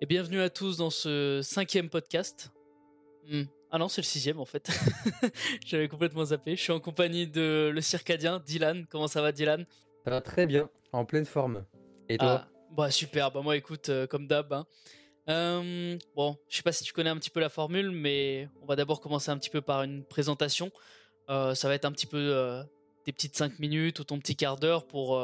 Et 0.00 0.06
bienvenue 0.06 0.40
à 0.40 0.50
tous 0.50 0.76
dans 0.76 0.90
ce 0.90 1.40
cinquième 1.42 1.88
podcast. 1.88 2.52
Hmm. 3.28 3.44
Ah 3.70 3.78
non, 3.78 3.88
c'est 3.88 4.00
le 4.00 4.06
sixième 4.06 4.40
en 4.40 4.44
fait. 4.44 4.68
J'avais 5.66 5.88
complètement 5.88 6.24
zappé. 6.26 6.56
Je 6.56 6.60
suis 6.60 6.72
en 6.72 6.80
compagnie 6.80 7.26
de 7.26 7.70
le 7.72 7.80
circadien, 7.80 8.40
Dylan. 8.44 8.86
Comment 8.90 9.06
ça 9.06 9.22
va, 9.22 9.32
Dylan? 9.32 9.66
Ça 10.04 10.10
va 10.10 10.20
très 10.20 10.46
bien, 10.46 10.68
en 10.92 11.04
pleine 11.04 11.24
forme. 11.24 11.64
Et 12.08 12.18
toi? 12.18 12.44
Ah, 12.44 12.48
Bah 12.72 12.90
super. 12.90 13.30
Bah 13.30 13.40
moi, 13.42 13.56
écoute, 13.56 13.88
euh, 13.88 14.06
comme 14.06 14.26
d'hab. 14.26 14.52
Hein. 14.52 14.66
Euh, 15.28 15.96
bon, 16.14 16.36
je 16.48 16.56
sais 16.56 16.62
pas 16.62 16.72
si 16.72 16.84
tu 16.84 16.92
connais 16.92 17.10
un 17.10 17.16
petit 17.16 17.30
peu 17.30 17.40
la 17.40 17.48
formule, 17.48 17.90
mais 17.90 18.48
on 18.62 18.66
va 18.66 18.76
d'abord 18.76 19.00
commencer 19.00 19.30
un 19.30 19.38
petit 19.38 19.50
peu 19.50 19.62
par 19.62 19.82
une 19.84 20.04
présentation. 20.04 20.70
Euh, 21.30 21.54
ça 21.54 21.68
va 21.68 21.74
être 21.74 21.86
un 21.86 21.92
petit 21.92 22.06
peu 22.06 22.62
des 23.06 23.12
petites 23.12 23.36
5 23.36 23.58
minutes 23.58 24.00
ou 24.00 24.04
ton 24.04 24.18
petit 24.18 24.36
quart 24.36 24.56
d'heure 24.58 24.86
pour 24.86 25.18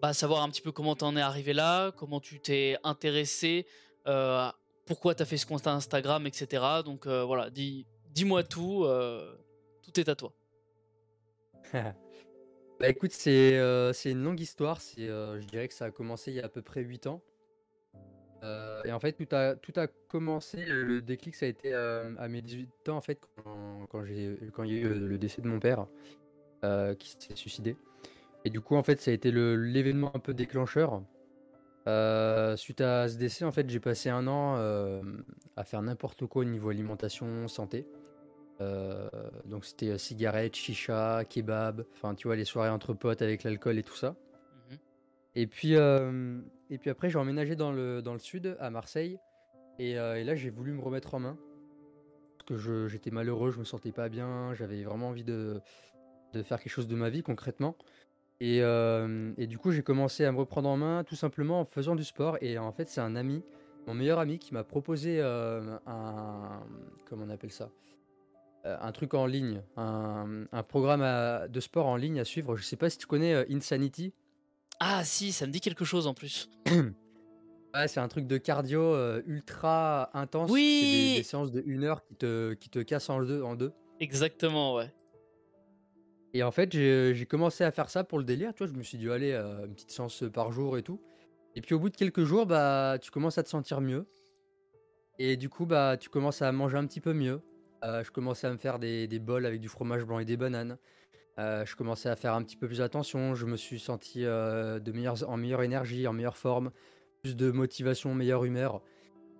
bah, 0.00 0.12
savoir 0.14 0.42
un 0.42 0.48
petit 0.48 0.62
peu 0.62 0.72
comment 0.72 0.96
t'en 0.96 1.16
es 1.16 1.20
arrivé 1.20 1.52
là, 1.52 1.92
comment 1.92 2.20
tu 2.20 2.40
t'es 2.40 2.76
intéressé, 2.84 3.66
euh, 4.06 4.50
pourquoi 4.86 5.14
t'as 5.14 5.24
fait 5.24 5.36
ce 5.36 5.46
compte 5.46 5.66
Instagram, 5.66 6.26
etc. 6.26 6.62
Donc 6.84 7.06
euh, 7.06 7.24
voilà, 7.24 7.50
dis, 7.50 7.86
dis-moi 8.10 8.42
tout, 8.42 8.84
euh, 8.84 9.34
tout 9.82 9.98
est 9.98 10.08
à 10.08 10.14
toi. 10.14 10.32
bah 11.72 12.88
écoute, 12.88 13.12
c'est 13.12 13.56
une 14.04 14.22
longue 14.22 14.40
histoire, 14.40 14.80
c'est, 14.80 15.06
je 15.06 15.46
dirais 15.46 15.68
que 15.68 15.74
ça 15.74 15.86
a 15.86 15.90
commencé 15.90 16.32
il 16.32 16.36
y 16.36 16.40
a 16.40 16.44
à 16.44 16.48
peu 16.48 16.62
près 16.62 16.82
8 16.82 17.06
ans. 17.06 17.22
et 18.84 18.92
en 18.92 19.00
fait, 19.00 19.12
tout 19.12 19.34
a, 19.34 19.56
tout 19.56 19.72
a 19.76 19.86
commencé, 19.86 20.64
le, 20.66 21.00
déclic, 21.00 21.34
ça 21.34 21.46
a 21.46 21.48
été 21.48 21.72
à 21.72 22.28
mes 22.28 22.42
18 22.42 22.88
ans, 22.90 22.96
en 22.96 23.00
fait, 23.00 23.18
quand 23.90 24.04
il 24.04 24.72
y 24.72 24.76
a 24.76 24.80
eu 24.80 24.94
le 24.94 25.18
décès 25.18 25.40
de 25.40 25.48
mon 25.48 25.60
père, 25.60 25.86
qui 26.98 27.16
s'est 27.18 27.36
suicidé. 27.36 27.76
Et 28.44 28.50
du 28.50 28.60
coup, 28.60 28.76
en 28.76 28.82
fait, 28.82 29.00
ça 29.00 29.10
a 29.10 29.14
été 29.14 29.32
l'événement 29.32 30.14
un 30.14 30.18
peu 30.18 30.34
déclencheur. 30.34 31.02
Euh, 31.86 32.56
suite 32.56 32.80
à 32.80 33.08
ce 33.08 33.16
décès, 33.16 33.44
en 33.44 33.52
fait, 33.52 33.68
j'ai 33.68 33.80
passé 33.80 34.08
un 34.08 34.26
an 34.26 34.56
euh, 34.56 35.02
à 35.56 35.64
faire 35.64 35.82
n'importe 35.82 36.26
quoi 36.26 36.42
au 36.42 36.44
niveau 36.44 36.70
alimentation, 36.70 37.46
santé. 37.48 37.86
Euh, 38.60 39.08
donc 39.46 39.64
c'était 39.64 39.98
cigarettes, 39.98 40.54
chicha, 40.54 41.24
kebab, 41.28 41.84
enfin 41.92 42.14
tu 42.14 42.28
vois 42.28 42.36
les 42.36 42.44
soirées 42.44 42.70
entre 42.70 42.94
potes 42.94 43.20
avec 43.20 43.42
l'alcool 43.42 43.78
et 43.78 43.82
tout 43.82 43.96
ça. 43.96 44.14
Mhm. 44.70 44.78
Et 45.34 45.46
puis 45.48 45.72
et 45.72 46.78
puis 46.78 46.88
après 46.88 47.10
j'ai 47.10 47.18
emménagé 47.18 47.56
dans 47.56 47.72
le 47.72 48.00
dans 48.00 48.12
le 48.12 48.20
sud 48.20 48.56
à 48.60 48.70
Marseille 48.70 49.18
et, 49.80 49.94
là 49.94 50.36
j'ai 50.36 50.50
voulu 50.50 50.70
me 50.70 50.80
remettre 50.80 51.16
en 51.16 51.18
main 51.18 51.36
parce 52.38 52.62
que 52.62 52.86
j'étais 52.86 53.10
malheureux, 53.10 53.50
je 53.50 53.58
me 53.58 53.64
sentais 53.64 53.90
pas 53.90 54.08
bien, 54.08 54.54
j'avais 54.54 54.84
vraiment 54.84 55.08
envie 55.08 55.24
de 55.24 55.60
de 56.32 56.42
faire 56.44 56.60
quelque 56.60 56.72
chose 56.72 56.86
de 56.86 56.94
ma 56.94 57.10
vie 57.10 57.24
concrètement. 57.24 57.76
Euh, 58.42 59.32
et, 59.38 59.46
du 59.46 59.58
coup, 59.58 59.70
j'ai 59.70 59.82
commencé 59.82 60.24
à 60.24 60.32
me 60.32 60.38
reprendre 60.38 60.68
en 60.68 60.76
main 60.76 61.04
tout 61.04 61.16
simplement 61.16 61.60
en 61.60 61.64
faisant 61.64 61.94
du 61.94 62.04
sport. 62.04 62.36
Et 62.40 62.58
en 62.58 62.72
fait, 62.72 62.88
c'est 62.88 63.00
un 63.00 63.16
ami, 63.16 63.42
mon 63.86 63.94
meilleur 63.94 64.18
ami, 64.18 64.38
qui 64.38 64.54
m'a 64.54 64.64
proposé 64.64 65.18
euh, 65.20 65.76
un. 65.86 66.60
Comment 67.08 67.24
on 67.26 67.30
appelle 67.30 67.52
ça? 67.52 67.70
Euh, 68.66 68.76
Un 68.80 68.92
truc 68.92 69.14
en 69.14 69.26
ligne, 69.26 69.62
un, 69.76 70.46
programme 70.66 71.48
de 71.48 71.60
sport 71.60 71.86
en 71.86 71.96
ligne 71.96 72.20
à 72.20 72.24
suivre. 72.24 72.56
Je 72.56 72.64
sais 72.64 72.76
pas 72.76 72.90
si 72.90 72.98
tu 72.98 73.06
connais 73.06 73.46
Insanity. 73.52 74.12
Ah, 74.80 75.04
si, 75.04 75.32
ça 75.32 75.46
me 75.46 75.52
dit 75.52 75.60
quelque 75.60 75.84
chose 75.84 76.06
en 76.06 76.14
plus. 76.14 76.48
ouais, 76.66 77.88
c'est 77.88 78.00
un 78.00 78.08
truc 78.08 78.26
de 78.26 78.38
cardio 78.38 79.20
ultra 79.26 80.10
intense. 80.14 80.50
Oui 80.50 81.12
C'est 81.14 81.18
des, 81.18 81.22
séances 81.22 81.52
de 81.52 81.62
1 81.66 81.82
heure 81.84 82.02
qui 82.02 82.16
te, 82.16 82.54
qui 82.54 82.68
te 82.70 82.80
cassent 82.80 83.10
en 83.10 83.22
deux, 83.22 83.42
en 83.42 83.54
deux. 83.54 83.72
Exactement, 84.00 84.74
ouais. 84.74 84.92
Et 86.34 86.42
en 86.42 86.50
fait, 86.50 86.72
j'ai 86.72 87.26
commencé 87.26 87.62
à 87.62 87.70
faire 87.70 87.88
ça 87.88 88.02
pour 88.02 88.18
le 88.18 88.24
délire, 88.24 88.52
tu 88.52 88.64
vois, 88.64 88.72
je 88.72 88.76
me 88.76 88.82
suis 88.82 88.98
dit: 88.98 89.08
«Allez, 89.08 89.30
euh, 89.30 89.66
une 89.66 89.74
petite 89.74 89.92
séance, 89.92 90.24
par 90.32 90.50
jour 90.52 90.76
et 90.76 90.82
tout» 90.82 91.00
et 91.56 91.60
puis 91.60 91.72
au 91.76 91.78
bout 91.78 91.88
de 91.88 91.96
quelques 91.96 92.24
jours, 92.24 92.46
bah, 92.46 92.98
tu 93.00 93.12
commences 93.12 93.38
à 93.38 93.44
te 93.44 93.48
sentir 93.48 93.80
mieux 93.80 94.06
et 95.20 95.36
du 95.36 95.48
coup, 95.48 95.66
bah, 95.66 95.96
tu 95.96 96.08
commences 96.08 96.42
à 96.42 96.50
manger 96.50 96.76
un 96.76 96.84
petit 96.84 97.00
peu 97.00 97.12
mieux. 97.12 97.40
Euh, 97.84 98.02
je 98.02 98.10
commençais 98.10 98.48
à 98.48 98.50
me 98.50 98.56
faire 98.56 98.80
des 98.80 99.06
bols 99.20 99.46
avec 99.46 99.60
du 99.60 99.68
fromage 99.68 100.04
blanc 100.04 100.18
et 100.18 100.24
des 100.24 100.36
bananes. 100.36 100.78
Euh, 101.38 101.64
je 101.64 101.76
commençais 101.76 102.08
à 102.08 102.16
faire 102.16 102.34
un 102.34 102.42
petit 102.42 102.56
peu 102.56 102.66
plus 102.66 102.80
attention, 102.80 103.36
je 103.36 103.46
me 103.46 103.56
suis 103.56 103.78
senti, 103.78 104.22
de 104.22 104.92
meilleure 104.92 105.28
en 105.30 105.36
meilleure 105.36 105.62
énergie, 105.62 106.08
en 106.08 106.12
meilleure 106.12 106.36
forme, 106.36 106.72
plus 107.22 107.36
de 107.36 107.52
motivation, 107.52 108.12
meilleure 108.12 108.44
humeur 108.44 108.82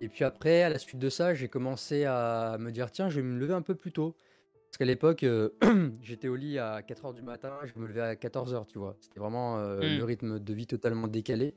et 0.01 0.09
puis 0.09 0.23
après, 0.23 0.63
à 0.63 0.69
la 0.69 0.77
suite 0.77 0.99
de 0.99 1.09
ça, 1.09 1.33
j'ai 1.33 1.47
commencé 1.47 2.05
à 2.05 2.57
me 2.59 2.71
dire: 2.71 2.91
«Tiens, 2.91 3.09
je 3.09 3.21
vais 3.21 3.25
me 3.25 3.39
lever 3.39 3.53
un 3.53 3.61
peu 3.61 3.75
plus 3.75 3.91
tôt». 3.91 4.15
Parce 4.75 4.79
qu'à 4.79 4.91
l'époque, 4.91 5.23
euh, 5.23 5.51
j'étais 6.01 6.27
au 6.27 6.35
lit 6.35 6.59
à 6.59 6.81
4h 6.81 7.13
du 7.13 7.21
matin, 7.21 7.59
je 7.63 7.79
me 7.79 7.87
levais 7.87 8.01
à 8.01 8.15
14h, 8.15 8.65
tu 8.67 8.77
vois? 8.77 8.97
C'était 8.99 9.21
vraiment, 9.21 9.57
euh, 9.57 9.79
le 9.79 10.01
mmh. 10.01 10.03
rythme 10.03 10.39
de 10.39 10.53
vie 10.53 10.67
totalement 10.67 11.07
décalé 11.07 11.55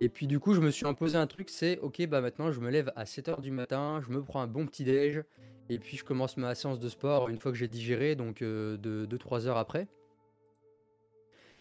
et 0.00 0.10
puis 0.10 0.26
du 0.26 0.38
coup, 0.38 0.52
je 0.52 0.60
me 0.60 0.70
suis 0.70 0.84
imposé 0.84 1.16
un 1.16 1.26
truc, 1.26 1.48
c'est: 1.48 1.78
«OK, 1.78 2.06
bah, 2.06 2.20
maintenant 2.20 2.52
je 2.52 2.60
me 2.60 2.68
lève 2.68 2.92
à 2.96 3.04
7h 3.04 3.40
du 3.40 3.50
matin, 3.50 4.02
je 4.06 4.12
me 4.12 4.22
prends 4.22 4.42
un 4.42 4.46
bon 4.46 4.66
petit 4.66 4.84
déj 4.84 5.22
et 5.70 5.78
puis 5.78 5.96
je 5.96 6.04
commence 6.04 6.36
ma 6.36 6.54
séance 6.54 6.78
de 6.78 6.90
sport 6.90 7.30
une 7.30 7.38
fois 7.38 7.50
que 7.50 7.56
j'ai 7.56 7.66
digéré 7.66 8.14
donc 8.14 8.42
heu, 8.42 8.76
de 8.76 9.06
2-3 9.06 9.46
heures 9.46 9.56
après» 9.56 9.88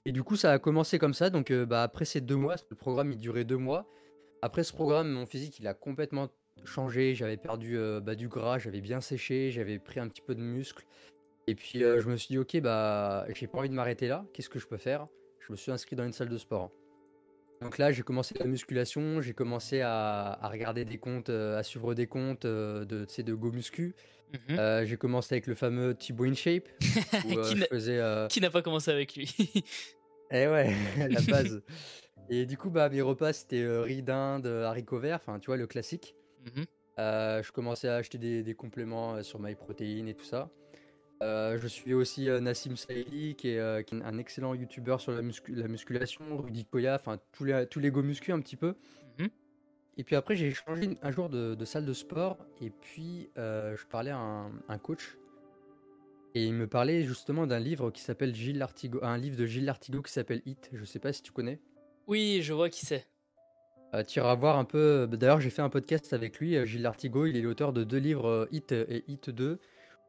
et 0.03 0.11
du 0.11 0.21
coup, 0.21 0.35
ça 0.35 0.51
a 0.51 0.59
commencé 0.59 0.99
comme 0.99 1.13
ça 1.13 1.29
donc 1.29 1.53
bah, 1.53 1.83
après 1.83 2.03
ces 2.03 2.19
2 2.19 2.35
mois, 2.35 2.55
le 2.69 2.75
programme 2.75 3.09
il 3.13 3.17
durait 3.17 3.45
2 3.45 3.55
mois. 3.55 3.87
Après 4.41 4.65
ce 4.65 4.73
programme, 4.73 5.09
mon 5.09 5.25
physique 5.25 5.59
il 5.59 5.67
a 5.67 5.73
complètement 5.73 6.27
changé, 6.65 7.15
j'avais 7.15 7.37
perdu 7.37 7.77
euh, 7.77 7.99
bah, 7.99 8.15
du 8.15 8.27
gras, 8.27 8.59
j'avais 8.59 8.81
bien 8.81 9.01
séché, 9.01 9.51
j'avais 9.51 9.79
pris 9.79 9.99
un 9.99 10.07
petit 10.07 10.21
peu 10.21 10.35
de 10.35 10.41
muscle. 10.41 10.85
Et 11.47 11.55
puis 11.55 11.83
euh, 11.83 11.99
je 11.99 12.09
me 12.09 12.15
suis 12.15 12.29
dit, 12.29 12.37
ok, 12.37 12.59
bah 12.61 13.25
j'ai 13.33 13.47
pas 13.47 13.59
envie 13.59 13.69
de 13.69 13.73
m'arrêter 13.73 14.07
là, 14.07 14.25
qu'est-ce 14.33 14.49
que 14.49 14.59
je 14.59 14.67
peux 14.67 14.77
faire? 14.77 15.07
Je 15.39 15.51
me 15.51 15.57
suis 15.57 15.71
inscrit 15.71 15.95
dans 15.95 16.05
une 16.05 16.13
salle 16.13 16.29
de 16.29 16.37
sport. 16.37 16.71
Donc 17.61 17.77
là, 17.77 17.91
j'ai 17.91 18.03
commencé 18.03 18.35
la 18.37 18.45
musculation, 18.45 19.21
j'ai 19.21 19.33
commencé 19.33 19.81
à, 19.81 20.39
regarder 20.51 20.83
des 20.83 20.97
comptes, 20.97 21.29
euh, 21.29 21.57
à 21.57 21.63
suivre 21.63 21.93
des 21.93 22.07
comptes 22.07 22.45
de, 22.45 22.85
de 22.85 23.33
Go 23.33 23.51
Muscu. 23.51 23.95
Mhm. 24.49 24.85
j'ai 24.85 24.97
commencé 24.97 25.35
avec 25.35 25.45
le 25.45 25.53
fameux 25.53 25.93
Thibaut 25.93 26.25
InShape. 26.25 26.67
qui 28.29 28.41
n'a 28.41 28.49
pas 28.49 28.61
commencé 28.63 28.89
avec 28.89 29.15
lui 29.15 29.31
Eh 30.31 30.47
ouais, 30.47 30.73
la 30.97 31.21
base. 31.21 31.61
Et 32.29 32.45
du 32.45 32.57
coup, 32.57 32.69
bah, 32.69 32.89
mes 32.89 33.01
repas, 33.01 33.33
c'était 33.33 33.65
riz 33.81 34.01
d'Inde, 34.01 34.47
haricots 34.47 34.99
verts, 34.99 35.19
enfin, 35.21 35.39
tu 35.39 35.47
vois, 35.47 35.57
le 35.57 35.67
classique. 35.67 36.15
Mmh 36.43 36.63
euh, 36.99 37.41
je 37.41 37.51
commençais 37.51 37.87
à 37.87 37.95
acheter 37.95 38.19
des, 38.19 38.53
compléments 38.53 39.15
euh, 39.15 39.23
sur 39.23 39.39
MyProtein 39.39 40.05
et 40.05 40.13
tout 40.13 40.25
ça. 40.25 40.51
Euh, 41.23 41.57
je 41.57 41.67
suis 41.67 41.95
aussi 41.95 42.27
Nassim 42.27 42.75
Saïli, 42.75 43.33
qui 43.33 43.49
est, 43.49 43.59
un 43.59 44.17
excellent 44.19 44.53
youtubeur 44.53 45.01
sur 45.01 45.11
la, 45.11 45.23
musculation, 45.67 46.37
Rudy 46.37 46.65
Koya, 46.65 46.93
enfin 46.93 47.19
tous 47.31 47.45
les, 47.45 47.65
tous 47.65 47.79
les 47.79 47.89
go 47.89 48.03
muscu 48.03 48.31
un 48.31 48.39
petit 48.39 48.57
peu. 48.57 48.75
Mmh 49.17 49.25
et 49.95 50.03
puis 50.03 50.15
après, 50.15 50.35
j'ai 50.35 50.51
changé 50.51 50.97
un 51.03 51.11
jour 51.11 51.29
de, 51.29 51.65
salle 51.65 51.85
de 51.85 51.93
sport, 51.93 52.37
et 52.61 52.71
puis 52.71 53.29
je 53.35 53.85
parlais 53.87 54.09
à 54.11 54.47
un, 54.67 54.77
coach, 54.79 55.17
et 56.35 56.45
il 56.45 56.53
me 56.53 56.67
parlait 56.67 57.03
justement 57.03 57.45
d'un 57.45 57.59
livre 57.59 57.91
qui 57.91 58.01
s'appelle 58.01 58.33
Gilles 58.33 58.57
Lartigot, 58.57 59.03
un 59.03 59.17
livre 59.17 59.37
de 59.37 59.45
Gilles 59.45 59.65
Lartigot 59.65 60.01
qui 60.01 60.11
s'appelle 60.11 60.41
Hit. 60.47 60.69
Je 60.73 60.83
sais 60.83 60.99
pas 60.99 61.13
si 61.13 61.21
tu 61.21 61.31
connais. 61.31 61.59
Oui, 62.07 62.41
je 62.41 62.53
vois 62.53 62.69
qui 62.69 62.85
c'est. 62.87 63.07
Euh, 63.93 64.03
tu 64.03 64.19
iras 64.19 64.35
voir 64.35 64.57
un 64.57 64.65
peu. 64.65 65.07
Bah, 65.09 65.17
d'ailleurs, 65.17 65.41
j'ai 65.41 65.49
fait 65.49 65.61
un 65.61 65.69
podcast 65.69 66.13
avec 66.13 66.39
lui, 66.39 66.55
euh, 66.55 66.65
Gilles 66.65 66.81
Lartigot. 66.81 67.25
Il 67.25 67.37
est 67.37 67.41
l'auteur 67.41 67.73
de 67.73 67.83
deux 67.83 67.97
livres, 67.97 68.27
euh, 68.27 68.45
Hit 68.51 68.71
et 68.71 69.03
Hit 69.07 69.29
2. 69.29 69.59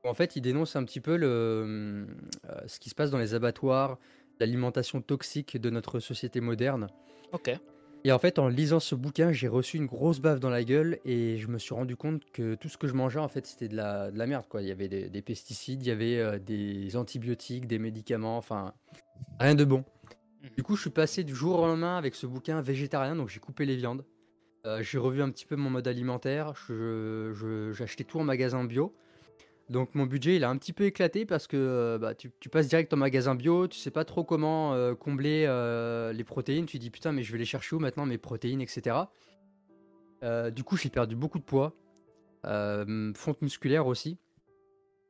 Où 0.04 0.08
en 0.08 0.14
fait, 0.14 0.36
il 0.36 0.40
dénonce 0.40 0.76
un 0.76 0.84
petit 0.84 1.00
peu 1.00 1.16
le, 1.16 2.06
ce 2.66 2.78
qui 2.78 2.90
se 2.90 2.94
passe 2.94 3.10
dans 3.10 3.18
les 3.18 3.34
abattoirs, 3.34 3.98
l'alimentation 4.38 5.00
toxique 5.00 5.56
de 5.56 5.70
notre 5.70 5.98
société 5.98 6.40
moderne. 6.40 6.88
Ok. 7.32 7.50
Et 8.06 8.12
en 8.12 8.18
fait, 8.18 8.38
en 8.38 8.48
lisant 8.48 8.80
ce 8.80 8.94
bouquin, 8.94 9.32
j'ai 9.32 9.48
reçu 9.48 9.78
une 9.78 9.86
grosse 9.86 10.20
baffe 10.20 10.40
dans 10.40 10.50
la 10.50 10.62
gueule 10.62 10.98
et 11.06 11.38
je 11.38 11.48
me 11.48 11.58
suis 11.58 11.72
rendu 11.74 11.96
compte 11.96 12.22
que 12.32 12.54
tout 12.54 12.68
ce 12.68 12.76
que 12.76 12.86
je 12.86 12.92
mangeais, 12.92 13.18
en 13.18 13.28
fait, 13.28 13.46
c'était 13.46 13.68
de 13.68 13.76
la, 13.76 14.10
de 14.10 14.18
la 14.18 14.26
merde. 14.26 14.44
Quoi. 14.46 14.60
Il 14.60 14.68
y 14.68 14.72
avait 14.72 14.88
des, 14.88 15.22
pesticides, 15.22 15.82
il 15.82 15.88
y 15.88 15.90
avait 15.90 16.38
des 16.38 16.96
antibiotiques, 16.96 17.66
des 17.66 17.78
médicaments, 17.78 18.36
enfin, 18.36 18.74
rien 19.40 19.54
de 19.54 19.64
bon. 19.64 19.84
Du 20.56 20.62
coup, 20.62 20.76
je 20.76 20.82
suis 20.82 20.91
passé 20.91 21.25
du 21.25 21.35
jour 21.35 21.58
au 21.58 21.67
lendemain 21.67 21.96
avec 21.96 22.14
ce 22.14 22.26
bouquin 22.26 22.61
végétarien, 22.61 23.17
donc 23.17 23.29
j'ai 23.29 23.41
coupé 23.41 23.64
les 23.64 23.76
viandes. 23.76 24.05
Euh, 24.67 24.82
j'ai 24.82 24.99
revu 24.99 25.23
un 25.23 25.31
petit 25.31 25.46
peu 25.46 25.56
mon 25.56 25.70
mode 25.70 25.88
alimentaire. 25.88 26.49
Acheté 26.49 28.05
tout 28.05 28.20
en 28.20 28.25
magasin 28.25 28.64
bio. 28.64 28.94
Donc 29.70 29.94
mon 29.94 30.05
budget 30.05 30.37
il 30.37 30.44
a 30.44 30.50
un 30.50 30.58
petit 30.58 30.75
peu 30.75 30.85
éclaté 30.85 31.25
parce 31.25 31.46
que 31.46 31.56
euh, 31.56 31.99
bah, 31.99 32.14
tu, 32.14 32.31
passes 32.50 32.69
direct 32.69 32.93
en 32.93 32.99
magasin 32.99 33.35
bio, 33.35 33.67
tu 33.67 33.79
sais 33.79 33.91
pas 33.91 34.05
trop 34.05 34.23
comment 34.23 34.75
euh, 34.75 34.94
combler 34.94 35.46
les 36.14 36.25
protéines. 36.25 36.67
Tu 36.67 36.79
dis 36.79 36.90
putain 36.90 37.12
mais 37.12 37.23
je 37.23 37.32
vais 37.32 37.38
les 37.38 37.47
chercher 37.47 37.75
où 37.75 37.79
maintenant 37.79 38.05
mes 38.05 38.19
protéines 38.19 38.61
etc. 38.61 38.97
du 40.52 40.64
coup 40.64 40.76
j'ai 40.76 40.90
perdu 40.90 41.17
beaucoup 41.17 41.38
de 41.38 41.44
poids, 41.44 41.75
fonte 42.43 43.40
musculaire 43.40 43.87
aussi. 43.87 44.19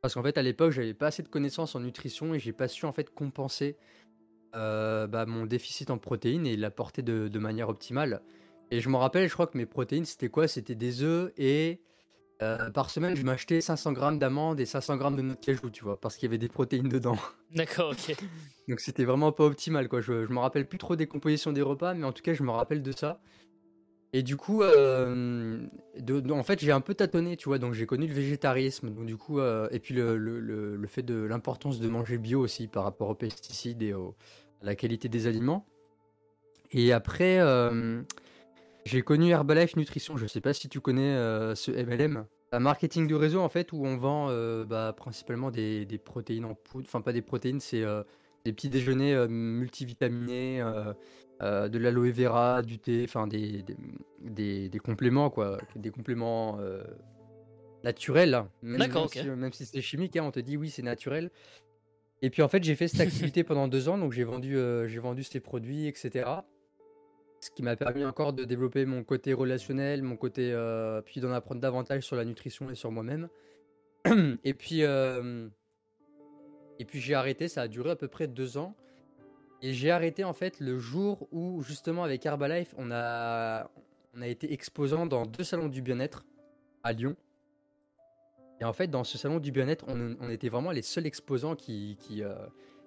Parce 0.02 0.14
qu'en 0.14 0.22
fait 0.22 0.38
à 0.38 0.42
l'époque 0.42 0.70
j'avais 0.70 0.94
pas 0.94 1.08
assez 1.08 1.24
de 1.24 1.28
connaissances 1.28 1.74
en 1.74 1.80
nutrition 1.80 2.32
et 2.34 2.38
j'ai 2.38 2.52
pas 2.52 2.68
su 2.68 2.84
en 2.86 2.92
fait 2.92 3.10
compenser 3.10 3.76
euh, 4.54 5.06
bah, 5.06 5.26
mon 5.26 5.46
déficit 5.46 5.90
en 5.90 5.98
protéines 5.98 6.46
et 6.46 6.56
l'apporter 6.56 7.02
de, 7.02 7.28
de 7.28 7.38
manière 7.38 7.68
optimale. 7.68 8.22
Et 8.70 8.80
je 8.80 8.88
me 8.88 8.96
rappelle, 8.96 9.28
je 9.28 9.34
crois 9.34 9.46
que 9.46 9.56
mes 9.58 9.66
protéines, 9.66 10.04
c'était 10.04 10.28
quoi? 10.28 10.48
C'était 10.48 10.74
des 10.74 11.02
œufs 11.02 11.32
et 11.36 11.80
euh, 12.42 12.70
par 12.70 12.90
semaine, 12.90 13.14
je 13.16 13.22
m'achetais 13.22 13.60
500 13.60 13.92
grammes 13.92 14.18
d'amandes 14.18 14.58
et 14.58 14.66
500 14.66 14.96
grammes 14.96 15.16
de 15.16 15.22
noix 15.22 15.34
de 15.36 15.40
cajou, 15.40 15.70
tu 15.70 15.84
vois, 15.84 16.00
parce 16.00 16.16
qu'il 16.16 16.26
y 16.26 16.30
avait 16.30 16.38
des 16.38 16.48
protéines 16.48 16.88
dedans. 16.88 17.16
D'accord, 17.54 17.90
ok. 17.92 18.16
Donc 18.68 18.80
c'était 18.80 19.04
vraiment 19.04 19.30
pas 19.32 19.44
optimal, 19.44 19.88
quoi. 19.88 20.00
Je, 20.00 20.24
je 20.26 20.32
me 20.32 20.38
rappelle 20.38 20.66
plus 20.66 20.78
trop 20.78 20.96
des 20.96 21.06
compositions 21.06 21.52
des 21.52 21.62
repas, 21.62 21.94
mais 21.94 22.04
en 22.04 22.12
tout 22.12 22.22
cas, 22.22 22.32
je 22.34 22.42
me 22.42 22.50
rappelle 22.50 22.82
de 22.82 22.92
ça. 22.92 23.20
Et 24.12 24.22
du 24.22 24.36
coup, 24.36 24.62
euh, 24.62 25.66
de- 25.98 26.30
en 26.32 26.42
fait, 26.44 26.60
j'ai 26.60 26.70
un 26.70 26.80
peu 26.80 26.94
tâtonné, 26.94 27.36
tu 27.36 27.48
vois. 27.48 27.58
Donc, 27.58 27.74
j'ai 27.74 27.84
connu 27.84 28.06
le 28.06 28.14
végétarisme. 28.14 28.90
Donc, 28.90 29.06
du 29.06 29.16
coup, 29.16 29.40
euh, 29.40 29.68
et 29.72 29.80
puis 29.80 29.92
le, 29.92 30.16
le- 30.16 30.38
le- 30.38 30.76
le 30.76 30.86
fait 30.86 31.02
de 31.02 31.14
l'importance 31.24 31.80
de 31.80 31.88
manger 31.88 32.16
bio 32.18 32.40
aussi 32.40 32.68
par 32.68 32.84
rapport 32.84 33.08
aux 33.08 33.14
pesticides 33.16 33.82
et 33.82 33.92
au- 33.92 34.14
à 34.14 34.43
la 34.64 34.74
qualité 34.74 35.08
des 35.08 35.26
aliments. 35.26 35.66
Et 36.72 36.92
après, 36.92 37.38
euh, 37.38 38.02
j'ai 38.84 39.02
connu 39.02 39.30
Herbalife 39.30 39.76
Nutrition. 39.76 40.16
Je 40.16 40.26
sais 40.26 40.40
pas 40.40 40.52
si 40.52 40.68
tu 40.68 40.80
connais 40.80 41.14
euh, 41.14 41.54
ce 41.54 41.70
MLM. 41.70 42.24
Un 42.52 42.58
marketing 42.60 43.06
de 43.06 43.14
réseau, 43.14 43.40
en 43.40 43.48
fait, 43.48 43.72
où 43.72 43.84
on 43.84 43.96
vend 43.96 44.28
euh, 44.30 44.64
bah, 44.64 44.92
principalement 44.96 45.50
des, 45.50 45.86
des 45.86 45.98
protéines 45.98 46.44
en 46.44 46.54
poudre. 46.54 46.86
Enfin, 46.88 47.00
pas 47.00 47.12
des 47.12 47.22
protéines, 47.22 47.60
c'est 47.60 47.84
des 48.44 48.52
petits 48.52 48.68
déjeuners 48.68 49.28
multivitaminés. 49.28 50.58
de 51.40 51.78
l'aloe 51.78 52.10
vera, 52.12 52.62
du 52.62 52.78
thé, 52.78 53.04
enfin 53.06 53.26
des, 53.26 53.62
des, 53.62 53.76
des- 54.20 54.68
des 54.68 54.78
compléments 54.78 55.30
quoi, 55.30 55.58
des 55.76 55.90
compléments 55.90 56.58
naturels, 57.82 58.34
hein. 58.34 58.48
même, 58.62 58.78
D'accord, 58.78 59.10
même 59.14 59.24
si, 59.24 59.30
même 59.30 59.52
si 59.52 59.66
c'est 59.66 59.82
chimique, 59.82 60.16
hein, 60.16 60.24
on 60.24 60.30
te 60.30 60.40
dit 60.40 60.56
oui 60.56 60.70
c'est 60.70 60.82
naturel. 60.82 61.30
Et 62.24 62.30
puis 62.30 62.40
en 62.40 62.48
fait 62.48 62.64
j'ai 62.64 62.74
fait 62.74 62.88
cette 62.88 63.00
activité 63.06 63.44
pendant 63.44 63.68
deux 63.68 63.90
ans, 63.90 63.98
donc 63.98 64.12
j'ai 64.12 64.24
vendu, 64.24 64.56
euh, 64.56 64.88
j'ai 64.88 64.98
vendu 64.98 65.22
ces 65.22 65.40
produits, 65.40 65.86
etc. 65.88 66.24
Ce 67.38 67.50
qui 67.50 67.62
m'a 67.62 67.76
permis 67.76 68.02
encore 68.02 68.32
de 68.32 68.44
développer 68.44 68.86
mon 68.86 69.04
côté 69.04 69.34
relationnel, 69.34 70.02
mon 70.02 70.16
côté, 70.16 70.50
euh, 70.50 71.02
puis 71.02 71.20
d'en 71.20 71.32
apprendre 71.32 71.60
davantage 71.60 72.02
sur 72.02 72.16
la 72.16 72.24
nutrition 72.24 72.70
et 72.70 72.74
sur 72.74 72.90
moi-même. 72.90 73.28
et 74.44 74.54
puis, 74.54 74.84
euh, 74.84 75.50
et 76.78 76.86
puis 76.86 76.98
j'ai 76.98 77.12
arrêté, 77.12 77.46
ça 77.46 77.60
a 77.60 77.68
duré 77.68 77.90
à 77.90 77.96
peu 77.96 78.08
près 78.08 78.26
deux 78.26 78.56
ans. 78.56 78.74
Et 79.60 79.74
j'ai 79.74 79.90
arrêté 79.90 80.24
en 80.24 80.32
fait 80.32 80.60
le 80.60 80.78
jour 80.78 81.28
où 81.30 81.60
justement 81.60 82.04
avec 82.04 82.24
Herbalife, 82.24 82.74
on 82.78 82.90
a, 82.90 83.70
on 84.14 84.22
a 84.22 84.28
été 84.28 84.50
exposant 84.50 85.04
dans 85.04 85.26
deux 85.26 85.44
salons 85.44 85.68
du 85.68 85.82
bien-être 85.82 86.24
à 86.82 86.94
Lyon. 86.94 87.16
Et 88.64 88.66
en 88.66 88.72
fait, 88.72 88.86
dans 88.86 89.04
ce 89.04 89.18
salon 89.18 89.40
du 89.40 89.52
bien-être, 89.52 89.84
on, 89.88 90.30
était 90.30 90.48
vraiment 90.48 90.70
les 90.70 90.80
seuls 90.80 91.06
exposants 91.06 91.54
qui, 91.54 91.98
euh, 92.20 92.34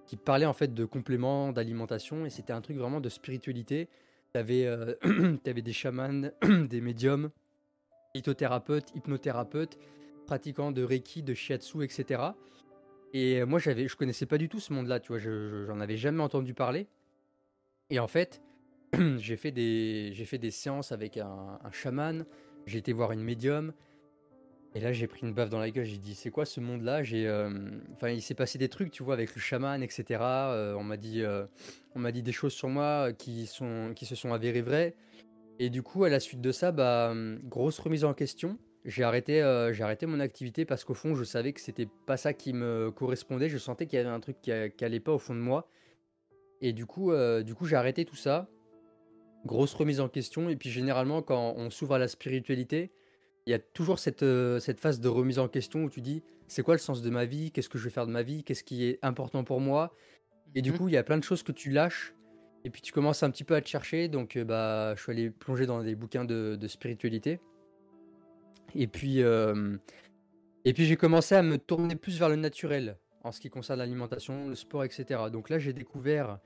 qui 0.07 0.17
parlaient 0.17 0.47
en 0.47 0.53
fait 0.53 0.73
de 0.73 0.85
compléments, 0.85 1.51
d'alimentation. 1.51 2.25
Et 2.25 2.31
c'était 2.31 2.51
un 2.51 2.61
truc 2.61 2.77
vraiment 2.77 2.99
de 2.99 3.09
spiritualité. 3.09 3.87
T'avais 4.33 4.65
euh, 4.65 4.95
t'avais 5.43 5.61
des 5.61 5.73
chamans, 5.73 6.31
des 6.67 6.81
médiums, 6.81 7.29
lithothérapeutes, 8.15 8.87
hypnothérapeutes, 8.95 9.77
pratiquants 10.25 10.71
de 10.71 10.81
Reiki, 10.81 11.21
de 11.21 11.35
Shiatsu, 11.35 11.83
etc. 11.83 12.23
Et 13.13 13.45
moi, 13.45 13.59
j'avais, 13.59 13.87
je 13.87 13.95
connaissais 13.95 14.25
pas 14.25 14.39
du 14.39 14.49
tout 14.49 14.59
ce 14.59 14.73
monde-là, 14.73 14.99
tu 14.99 15.09
vois, 15.09 15.19
je, 15.19 15.47
je- 15.47 15.65
j'en 15.65 15.79
avais 15.79 15.95
jamais 15.95 16.23
entendu 16.23 16.55
parler. 16.55 16.87
Et 17.91 17.99
en 17.99 18.07
fait, 18.07 18.41
j'ai 19.17 19.37
fait 19.37 19.51
des, 19.51 20.09
j'ai 20.13 20.25
fait 20.25 20.39
des 20.39 20.51
séances 20.51 20.91
avec 20.91 21.17
un 21.17 21.59
chaman, 21.71 22.25
j'ai 22.65 22.79
été 22.79 22.93
voir 22.93 23.11
une 23.11 23.21
médium, 23.21 23.73
et 24.77 24.79
là, 24.79 24.93
j'ai 24.93 25.07
pris 25.07 25.21
une 25.25 25.33
baffe 25.33 25.49
dans 25.49 25.57
la 25.57 25.71
gueule, 25.71 25.85
j'ai 25.85 25.97
dit, 25.97 26.13
c'est 26.13 26.29
quoi 26.29 26.45
ce 26.45 26.59
monde-là? 26.59 27.01
J'ai, 27.01 27.27
euh, 27.27 27.49
il 28.03 28.21
s'est 28.21 28.35
passé 28.35 28.59
des 28.59 28.69
trucs, 28.69 28.91
tu 28.91 29.01
vois, 29.01 29.15
avec 29.15 29.33
le 29.33 29.41
chaman, 29.41 29.81
etc. 29.81 30.21
Euh, 30.21 30.75
on 30.75 30.83
m'a 30.83 30.97
dit, 30.97 31.23
euh, 31.23 31.47
on 31.95 31.99
m'a 31.99 32.11
dit 32.11 32.21
des 32.21 32.31
choses 32.31 32.53
sur 32.53 32.69
moi 32.69 33.11
qui 33.11 33.47
sont, 33.47 33.93
qui 33.95 34.05
se 34.05 34.13
sont 34.13 34.33
avérées 34.33 34.61
vraies. 34.61 34.93
Et 35.57 35.71
du 35.71 35.81
coup, 35.81 36.03
à 36.03 36.09
la 36.09 36.19
suite 36.19 36.41
de 36.41 36.51
ça, 36.51 36.71
bah, 36.71 37.09
hum, 37.09 37.39
grosse 37.45 37.79
remise 37.79 38.03
en 38.03 38.13
question. 38.13 38.59
J'ai 38.85 39.01
arrêté, 39.01 39.41
j'ai 39.73 39.83
arrêté 39.83 40.05
mon 40.05 40.19
activité 40.19 40.63
parce 40.63 40.83
qu'au 40.83 40.93
fond, 40.93 41.15
je 41.15 41.23
savais 41.23 41.53
que 41.53 41.59
c'était 41.59 41.87
pas 42.05 42.15
ça 42.15 42.33
qui 42.33 42.53
me 42.53 42.91
correspondait. 42.91 43.49
Je 43.49 43.57
sentais 43.57 43.87
qu'il 43.87 43.97
y 43.97 43.99
avait 43.99 44.11
un 44.11 44.19
truc 44.19 44.37
qui, 44.43 44.51
a- 44.51 44.69
qui 44.69 44.85
allait 44.85 44.99
pas 44.99 45.11
au 45.11 45.17
fond 45.17 45.33
de 45.33 45.39
moi. 45.39 45.67
Et 46.61 46.71
du 46.71 46.85
coup, 46.85 47.11
du 47.43 47.55
coup, 47.55 47.65
j'ai 47.65 47.75
arrêté 47.75 48.05
tout 48.05 48.15
ça. 48.15 48.47
Grosse 49.43 49.73
remise 49.73 49.99
en 50.01 50.07
question. 50.07 50.49
Et 50.49 50.55
puis, 50.55 50.69
généralement, 50.69 51.23
quand 51.23 51.55
on 51.57 51.71
s'ouvre 51.71 51.95
à 51.95 51.99
la 51.99 52.07
spiritualité, 52.07 52.91
il 53.47 53.51
y 53.51 53.53
a 53.53 53.59
toujours 53.59 53.97
cette, 53.97 54.23
euh, 54.23 54.59
cette 54.59 54.81
phase 54.81 54.99
de 54.99 55.07
remise 55.07 55.39
en 55.39 55.47
question 55.47 55.85
où 55.85 55.89
tu 55.89 56.01
dis, 56.01 56.21
c'est 56.49 56.63
quoi 56.63 56.75
le 56.75 56.79
sens 56.79 57.01
de 57.01 57.09
ma 57.09 57.23
vie? 57.23 57.49
Qu'est-ce 57.51 57.69
que 57.69 57.77
je 57.77 57.85
vais 57.85 57.89
faire 57.89 58.05
de 58.05 58.11
ma 58.11 58.21
vie? 58.21 58.43
Qu'est-ce 58.43 58.63
qui 58.63 58.83
est 58.83 58.99
important 59.01 59.45
pour 59.45 59.61
moi? 59.61 59.95
Et 60.53 60.61
du 60.61 60.71
Mhm. 60.71 60.77
coup, 60.77 60.89
il 60.89 60.95
y 60.95 60.97
a 60.97 61.03
plein 61.03 61.17
de 61.17 61.23
choses 61.23 61.43
que 61.43 61.53
tu 61.53 61.71
lâches. 61.71 62.13
Et 62.65 62.69
puis 62.69 62.81
tu 62.81 62.91
commences 62.91 63.23
un 63.23 63.31
petit 63.31 63.45
peu 63.45 63.55
à 63.55 63.61
te 63.61 63.69
chercher. 63.69 64.09
Donc, 64.09 64.35
euh, 64.35 64.43
bah, 64.43 64.95
je 64.97 65.01
suis 65.01 65.11
allé 65.13 65.29
plonger 65.29 65.65
dans 65.65 65.81
des 65.81 65.95
bouquins 65.95 66.25
de, 66.25 66.57
de 66.59 66.67
spiritualité. 66.67 67.39
Et 68.75 68.87
puis, 68.87 69.23
euh, 69.23 69.77
et 70.65 70.73
puis 70.73 70.83
j'ai 70.83 70.97
commencé 70.97 71.33
à 71.33 71.41
me 71.41 71.57
tourner 71.57 71.95
plus 71.95 72.19
vers 72.19 72.27
le 72.27 72.35
naturel 72.35 72.97
en 73.23 73.31
ce 73.31 73.39
qui 73.39 73.49
concerne 73.49 73.79
l'alimentation, 73.79 74.49
le 74.49 74.55
sport, 74.55 74.83
etc. 74.83 75.21
Donc 75.31 75.49
là, 75.49 75.57
j'ai 75.57 75.71
découvert 75.71 76.39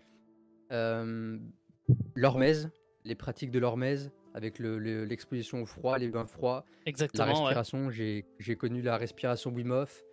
l'hormèse, 2.16 2.70
les 3.06 3.16
pratiques 3.16 3.52
de 3.52 3.58
l'hormèse 3.60 4.12
avec 4.34 4.60
le- 4.60 4.78
le- 4.80 5.04
l'exposition 5.06 5.62
au 5.62 5.66
froid, 5.66 5.98
les 5.98 6.08
bains 6.10 6.26
froids, 6.26 6.66
la 6.86 6.90
Exactement, 6.90 7.26
ouais. 7.26 7.34
respiration. 7.34 7.90
J'ai 7.92 8.26
j'ai 8.40 8.56
connu 8.56 8.82
la 8.82 8.98
respiration 8.98 9.52
Wim 9.52 9.72
Hof. 9.72 10.04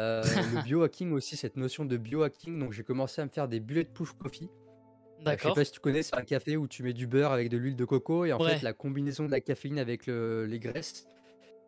Euh, 0.00 0.22
le 0.24 0.62
biohacking 0.64 1.12
aussi, 1.12 1.36
cette 1.36 1.56
notion 1.56 1.84
de 1.84 1.96
biohacking. 1.96 2.58
Donc 2.58 2.72
j'ai 2.72 2.82
commencé 2.84 3.20
à 3.20 3.24
me 3.24 3.30
faire 3.30 3.48
des 3.48 3.60
bulletproof 3.60 4.14
coffee. 4.14 4.44
Euh, 4.44 4.48
je 4.48 5.18
sais 5.18 5.24
D'accord. 5.24 5.54
pas 5.54 5.64
si 5.64 5.72
tu 5.72 5.80
connais, 5.80 6.02
c'est 6.02 6.16
un 6.16 6.22
café 6.24 6.56
où 6.56 6.66
tu 6.66 6.82
mets 6.82 6.94
du 6.94 7.06
beurre 7.06 7.32
avec 7.32 7.50
de 7.50 7.58
l'huile 7.58 7.76
de 7.76 7.84
coco 7.84 8.24
et 8.24 8.32
en 8.32 8.40
Ouais. 8.40 8.56
fait 8.56 8.62
la 8.62 8.72
combinaison 8.72 9.26
de 9.26 9.30
la 9.30 9.40
caféine 9.42 9.78
avec 9.78 10.06
le- 10.06 10.46
les 10.46 10.58
graisses, 10.58 11.06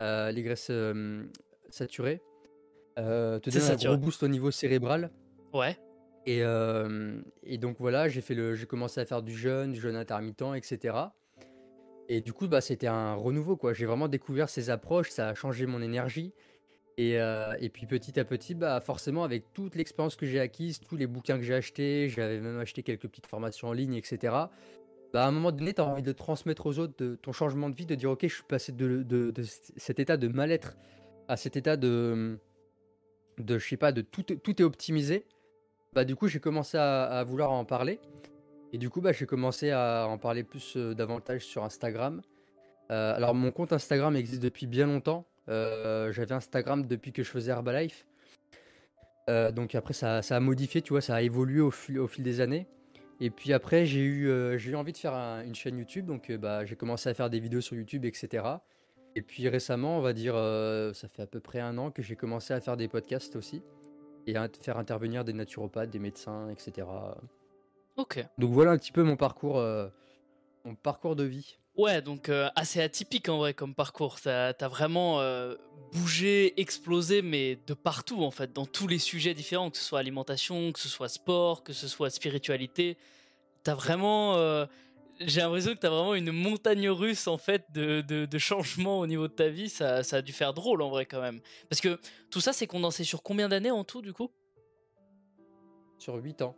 euh, 0.00 0.30
les 0.32 0.42
graisses 0.42 0.68
euh, 0.70 1.24
saturées, 1.68 2.22
te 2.96 3.50
donne 3.50 3.62
un 3.70 3.76
gros 3.76 3.96
boost 3.98 4.22
au 4.22 4.28
niveau 4.28 4.50
cérébral. 4.50 5.10
Ouais. 5.52 5.76
Et, 6.24 6.38
et 7.42 7.58
donc 7.58 7.76
voilà, 7.78 8.08
j'ai 8.08 8.20
fait 8.22 8.34
le, 8.34 8.54
j'ai 8.54 8.66
commencé 8.66 9.00
à 9.00 9.04
faire 9.04 9.22
du 9.22 9.36
jeûne, 9.36 9.72
du 9.72 9.80
jeûne 9.80 9.96
intermittent, 9.96 10.44
etc. 10.54 10.94
Et 12.12 12.20
du 12.20 12.34
coup, 12.34 12.46
bah, 12.46 12.60
c'était 12.60 12.88
un 12.88 13.14
renouveau, 13.14 13.56
quoi. 13.56 13.72
J'ai 13.72 13.86
vraiment 13.86 14.06
découvert 14.06 14.50
ces 14.50 14.68
approches, 14.68 15.08
ça 15.08 15.28
a 15.30 15.34
changé 15.34 15.64
mon 15.64 15.80
énergie. 15.80 16.34
Et, 16.98 17.18
euh, 17.18 17.54
et 17.58 17.70
puis 17.70 17.86
petit 17.86 18.20
à 18.20 18.24
petit, 18.26 18.54
bah, 18.54 18.82
forcément, 18.82 19.24
avec 19.24 19.54
toute 19.54 19.76
l'expérience 19.76 20.14
que 20.14 20.26
j'ai 20.26 20.38
acquise, 20.38 20.78
tous 20.78 20.96
les 20.98 21.06
bouquins 21.06 21.38
que 21.38 21.42
j'ai 21.42 21.54
achetés, 21.54 22.10
j'avais 22.10 22.38
même 22.38 22.58
acheté 22.58 22.82
quelques 22.82 23.08
petites 23.08 23.26
formations 23.26 23.68
en 23.68 23.72
ligne, 23.72 23.94
etc. 23.94 24.18
Bah, 25.14 25.24
à 25.24 25.26
un 25.26 25.30
moment 25.30 25.52
donné, 25.52 25.72
tu 25.72 25.80
as 25.80 25.86
envie 25.86 26.02
de 26.02 26.12
transmettre 26.12 26.66
aux 26.66 26.78
autres 26.78 27.16
ton 27.22 27.32
changement 27.32 27.70
de 27.70 27.74
vie, 27.74 27.86
de 27.86 27.94
dire, 27.94 28.10
ok, 28.10 28.24
je 28.24 28.34
suis 28.34 28.44
passé 28.46 28.72
de, 28.72 29.32
cet 29.78 29.98
état 29.98 30.18
de 30.18 30.28
mal-être 30.28 30.76
à 31.28 31.38
cet 31.38 31.56
état 31.56 31.78
de, 31.78 32.38
de 33.38 33.58
je 33.58 33.66
sais 33.66 33.78
pas, 33.78 33.92
de 33.92 34.02
tout, 34.02 34.22
tout 34.22 34.60
est 34.60 34.64
optimisé. 34.66 35.24
Bah, 35.94 36.04
du 36.04 36.14
coup, 36.14 36.28
j'ai 36.28 36.40
commencé 36.40 36.76
à 36.76 37.24
vouloir 37.26 37.52
en 37.52 37.64
parler. 37.64 38.00
Et 38.72 38.78
du 38.78 38.88
coup, 38.90 39.00
bah, 39.00 39.12
j'ai 39.12 39.26
commencé 39.26 39.70
à 39.70 40.06
en 40.08 40.18
parler 40.18 40.44
plus 40.44 40.76
davantage 40.76 41.42
sur 41.44 41.62
Instagram. 41.64 42.22
Euh, 42.90 43.14
alors, 43.14 43.34
mon 43.34 43.50
compte 43.50 43.72
Instagram 43.72 44.16
existe 44.16 44.42
depuis 44.42 44.66
bien 44.66 44.86
longtemps. 44.86 45.26
Euh, 45.48 46.10
J'avais 46.12 46.32
Instagram 46.34 46.86
depuis 46.86 47.12
que 47.12 47.22
je 47.22 47.30
faisais 47.30 47.50
Herbalife. 47.50 48.06
Euh, 49.30 49.52
donc 49.52 49.74
après, 49.74 49.94
ça, 49.94 50.20
ça 50.22 50.36
a 50.36 50.40
modifié, 50.40 50.82
tu 50.82 50.92
vois, 50.94 51.00
ça 51.00 51.14
a 51.16 51.22
évolué 51.22 51.60
au 51.60 51.70
fil, 51.70 51.98
au 51.98 52.08
fil 52.08 52.24
des 52.24 52.40
années. 52.40 52.66
Et 53.20 53.30
puis 53.30 53.52
après, 53.52 53.86
j'ai 53.86 54.00
eu, 54.00 54.58
j'ai 54.58 54.70
eu 54.72 54.74
envie 54.74 54.92
de 54.92 54.96
faire 54.96 55.14
un- 55.14 55.44
une 55.44 55.54
chaîne 55.54 55.78
YouTube. 55.78 56.06
Donc, 56.06 56.32
bah, 56.32 56.64
j'ai 56.64 56.74
commencé 56.74 57.08
à 57.08 57.14
faire 57.14 57.30
des 57.30 57.38
vidéos 57.40 57.60
sur 57.60 57.76
YouTube, 57.76 58.04
etc. 58.04 58.44
Et 59.14 59.22
puis 59.22 59.48
récemment, 59.48 59.98
on 59.98 60.00
va 60.00 60.12
dire, 60.12 60.34
ça 60.94 61.06
fait 61.08 61.22
à 61.22 61.26
peu 61.26 61.38
près 61.40 61.60
un 61.60 61.76
an 61.78 61.90
que 61.90 62.02
j'ai 62.02 62.16
commencé 62.16 62.52
à 62.54 62.60
faire 62.60 62.76
des 62.76 62.88
podcasts 62.88 63.36
aussi. 63.36 63.62
Et 64.26 64.36
à 64.36 64.48
faire 64.60 64.78
intervenir 64.78 65.24
des 65.24 65.32
naturopathes, 65.32 65.90
des 65.90 65.98
médecins, 65.98 66.48
etc. 66.48 66.86
Ok. 67.96 68.24
Donc 68.38 68.50
voilà 68.52 68.72
un 68.72 68.78
petit 68.78 68.92
peu 68.92 69.02
mon 69.02 69.16
parcours, 69.16 69.58
euh, 69.58 69.88
mon 70.64 70.74
parcours 70.74 71.16
de 71.16 71.24
vie. 71.24 71.58
Ouais, 71.76 72.02
donc 72.02 72.28
euh, 72.28 72.48
assez 72.54 72.80
atypique 72.82 73.28
en 73.28 73.38
vrai 73.38 73.54
comme 73.54 73.74
parcours. 73.74 74.20
T'as 74.20 74.52
as 74.58 74.68
vraiment 74.68 75.20
euh, 75.20 75.54
bougé, 75.92 76.60
explosé, 76.60 77.22
mais 77.22 77.56
de 77.66 77.74
partout 77.74 78.22
en 78.24 78.30
fait, 78.30 78.52
dans 78.52 78.66
tous 78.66 78.86
les 78.86 78.98
sujets 78.98 79.32
différents, 79.34 79.70
que 79.70 79.78
ce 79.78 79.84
soit 79.84 79.98
alimentation, 79.98 80.72
que 80.72 80.78
ce 80.80 80.88
soit 80.88 81.08
sport, 81.08 81.62
que 81.64 81.72
ce 81.72 81.88
soit 81.88 82.10
spiritualité. 82.10 82.98
T'as 83.62 83.74
vraiment. 83.74 84.36
euh, 84.36 84.66
J'ai 85.20 85.40
l'impression 85.40 85.72
que 85.72 85.78
t'as 85.78 85.88
vraiment 85.88 86.14
une 86.14 86.32
montagne 86.32 86.90
russe 86.90 87.26
en 87.26 87.38
fait 87.38 87.64
de, 87.72 88.02
de, 88.02 88.26
de 88.26 88.38
changements 88.38 88.98
au 88.98 89.06
niveau 89.06 89.28
de 89.28 89.32
ta 89.32 89.48
vie. 89.48 89.70
Ça, 89.70 90.02
ça 90.02 90.16
a 90.16 90.22
dû 90.22 90.32
faire 90.32 90.52
drôle 90.52 90.82
en 90.82 90.90
vrai 90.90 91.06
quand 91.06 91.22
même. 91.22 91.40
Parce 91.70 91.80
que 91.80 91.98
tout 92.30 92.40
ça 92.40 92.52
c'est 92.52 92.66
condensé 92.66 93.04
sur 93.04 93.22
combien 93.22 93.48
d'années 93.48 93.70
en 93.70 93.84
tout 93.84 94.02
du 94.02 94.12
coup? 94.12 94.30
Sur 95.98 96.16
8 96.16 96.42
ans. 96.42 96.54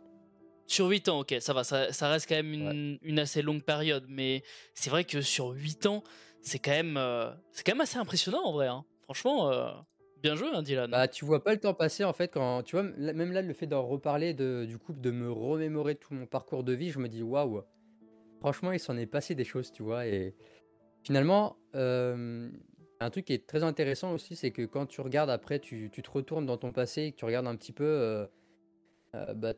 Sur 0.67 0.87
8 0.87 1.09
ans, 1.09 1.19
ok, 1.19 1.35
ça 1.39 1.53
va, 1.53 1.63
ça, 1.63 1.91
ça 1.93 2.09
reste 2.09 2.27
quand 2.27 2.35
même 2.35 2.53
une, 2.53 2.97
une 3.03 3.19
assez 3.19 3.41
longue 3.41 3.63
période, 3.63 4.05
mais 4.09 4.43
c'est 4.73 4.89
vrai 4.89 5.03
que 5.03 5.21
sur 5.21 5.49
8 5.49 5.85
ans, 5.85 6.03
c'est 6.41 6.59
quand 6.59 6.71
même, 6.71 6.97
euh, 6.97 7.31
c'est 7.51 7.63
quand 7.65 7.73
même 7.73 7.81
assez 7.81 7.97
impressionnant 7.97 8.43
en 8.43 8.51
vrai. 8.51 8.67
hein. 8.67 8.83
Franchement, 9.03 9.51
euh, 9.51 9.69
bien 10.23 10.35
joué, 10.35 10.47
hein, 10.53 10.63
Dylan. 10.63 10.89
Bah, 10.89 11.07
tu 11.07 11.23
vois 11.23 11.43
pas 11.43 11.53
le 11.53 11.59
temps 11.59 11.75
passer 11.75 12.03
en 12.03 12.13
fait 12.13 12.29
quand 12.29 12.63
tu 12.63 12.75
vois 12.75 12.83
même 12.83 13.31
là 13.31 13.43
le 13.43 13.53
fait 13.53 13.67
d'en 13.67 13.85
reparler 13.85 14.33
de, 14.33 14.65
du 14.67 14.79
coup 14.79 14.93
de 14.93 15.11
me 15.11 15.31
remémorer 15.31 15.95
tout 15.95 16.13
mon 16.15 16.25
parcours 16.25 16.63
de 16.63 16.73
vie, 16.73 16.89
je 16.89 16.97
me 16.99 17.07
dis 17.07 17.21
waouh. 17.21 17.61
Franchement, 18.39 18.71
il 18.71 18.79
s'en 18.79 18.97
est 18.97 19.05
passé 19.05 19.35
des 19.35 19.45
choses, 19.45 19.71
tu 19.71 19.83
vois 19.83 20.07
et 20.07 20.35
finalement 21.03 21.57
euh, 21.75 22.49
un 22.99 23.09
truc 23.11 23.25
qui 23.25 23.33
est 23.33 23.45
très 23.45 23.63
intéressant 23.63 24.13
aussi, 24.13 24.35
c'est 24.35 24.51
que 24.51 24.63
quand 24.65 24.87
tu 24.87 25.01
regardes 25.01 25.29
après, 25.29 25.59
tu, 25.59 25.89
tu 25.91 26.01
te 26.01 26.09
retournes 26.09 26.45
dans 26.47 26.57
ton 26.57 26.71
passé 26.71 27.03
et 27.03 27.11
que 27.11 27.17
tu 27.17 27.25
regardes 27.25 27.47
un 27.47 27.55
petit 27.55 27.71
peu 27.73 27.83
euh, 27.85 29.33
bah, 29.35 29.53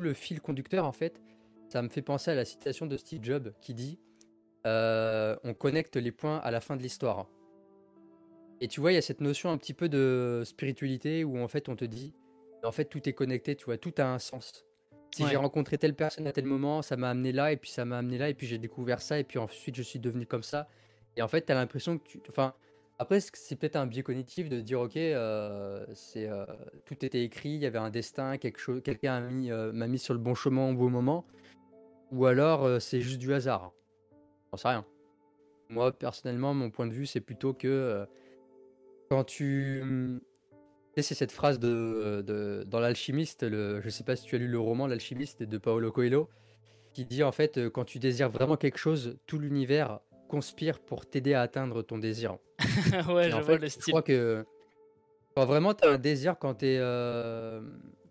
le 0.00 0.14
fil 0.14 0.40
conducteur 0.40 0.84
en 0.84 0.92
fait, 0.92 1.20
ça 1.68 1.82
me 1.82 1.88
fait 1.88 2.02
penser 2.02 2.30
à 2.30 2.34
la 2.34 2.44
citation 2.44 2.86
de 2.86 2.96
Steve 2.96 3.22
Jobs 3.22 3.52
qui 3.60 3.74
dit 3.74 3.98
euh, 4.66 5.36
on 5.44 5.54
connecte 5.54 5.96
les 5.96 6.12
points 6.12 6.38
à 6.38 6.50
la 6.50 6.60
fin 6.60 6.76
de 6.76 6.82
l'histoire. 6.82 7.28
Et 8.60 8.68
tu 8.68 8.80
vois, 8.80 8.92
il 8.92 8.96
y 8.96 8.98
a 8.98 9.02
cette 9.02 9.20
notion 9.20 9.50
un 9.50 9.56
petit 9.56 9.72
peu 9.72 9.88
de 9.88 10.42
spiritualité 10.44 11.24
où 11.24 11.38
en 11.38 11.48
fait 11.48 11.68
on 11.68 11.76
te 11.76 11.84
dit, 11.84 12.12
en 12.62 12.72
fait 12.72 12.84
tout 12.84 13.08
est 13.08 13.14
connecté, 13.14 13.56
tu 13.56 13.64
vois, 13.64 13.78
tout 13.78 13.94
a 13.98 14.04
un 14.04 14.18
sens. 14.18 14.66
Si 15.14 15.26
j'ai 15.26 15.36
rencontré 15.36 15.76
telle 15.76 15.94
personne 15.94 16.26
à 16.26 16.32
tel 16.32 16.44
moment, 16.44 16.82
ça 16.82 16.96
m'a 16.96 17.10
amené 17.10 17.32
là, 17.32 17.50
et 17.52 17.56
puis 17.56 17.70
ça 17.70 17.84
m'a 17.84 17.98
amené 17.98 18.16
là, 18.18 18.28
et 18.28 18.34
puis 18.34 18.46
j'ai 18.46 18.58
découvert 18.58 19.02
ça, 19.02 19.18
et 19.18 19.24
puis 19.24 19.38
ensuite 19.38 19.74
je 19.74 19.82
suis 19.82 19.98
devenu 19.98 20.26
comme 20.26 20.44
ça. 20.44 20.68
Et 21.16 21.22
en 21.22 21.28
fait, 21.28 21.46
tu 21.46 21.52
as 21.52 21.54
l'impression 21.54 21.98
que 21.98 22.06
tu. 22.06 22.20
Enfin, 22.28 22.54
après, 23.00 23.20
c'est 23.20 23.56
peut-être 23.56 23.76
un 23.76 23.86
biais 23.86 24.02
cognitif 24.02 24.50
de 24.50 24.60
dire, 24.60 24.78
ok, 24.82 24.98
euh, 24.98 25.86
c'est 25.94 26.28
euh, 26.28 26.44
tout 26.84 27.02
était 27.02 27.24
écrit, 27.24 27.48
il 27.48 27.60
y 27.60 27.64
avait 27.64 27.78
un 27.78 27.88
destin, 27.88 28.36
quelque 28.36 28.58
chose, 28.60 28.82
quelqu'un 28.84 29.22
mis, 29.22 29.50
m'a 29.50 29.86
mis 29.86 29.98
sur 29.98 30.12
le 30.12 30.20
bon 30.20 30.34
chemin 30.34 30.68
au 30.68 30.74
bon 30.74 30.90
moment, 30.90 31.24
ou 32.12 32.26
alors 32.26 32.78
c'est 32.78 33.00
juste 33.00 33.18
du 33.18 33.32
hasard. 33.32 33.72
J'en 34.52 34.58
sais 34.58 34.68
rien. 34.68 34.84
Moi, 35.70 35.92
personnellement, 35.92 36.52
mon 36.52 36.70
point 36.70 36.86
de 36.86 36.92
vue, 36.92 37.06
c'est 37.06 37.22
plutôt 37.22 37.54
que 37.54 38.06
quand 39.08 39.24
tu. 39.24 39.82
Sais, 40.94 41.00
c'est 41.02 41.14
cette 41.14 41.32
phrase 41.32 41.58
de, 41.58 42.66
dans 42.68 42.80
L'Alchimiste, 42.80 43.48
je 43.48 43.88
sais 43.88 44.04
pas 44.04 44.14
si 44.14 44.26
tu 44.26 44.34
as 44.34 44.38
lu 44.38 44.48
le 44.48 44.60
roman 44.60 44.86
L'Alchimiste 44.86 45.42
de 45.42 45.56
Paolo 45.56 45.90
Coelho, 45.90 46.28
qui 46.92 47.06
dit 47.06 47.22
en 47.22 47.32
fait, 47.32 47.70
quand 47.70 47.86
tu 47.86 47.98
désires 47.98 48.28
vraiment 48.28 48.58
quelque 48.58 48.78
chose, 48.78 49.16
tout 49.26 49.38
l'univers 49.38 50.00
conspire 50.30 50.78
pour 50.78 51.06
t'aider 51.06 51.34
à 51.34 51.42
atteindre 51.42 51.82
ton 51.82 51.98
désir. 51.98 52.38
ouais, 53.08 53.30
je 53.30 53.36
vois 53.36 53.58
le 53.58 53.68
style. 53.68 53.82
Je 53.86 53.90
crois 53.90 54.02
que 54.02 54.44
vraiment 55.36 55.74
tu 55.74 55.84
as 55.84 55.90
un 55.90 55.98
désir, 55.98 56.38
quand, 56.38 56.62
es, 56.62 56.78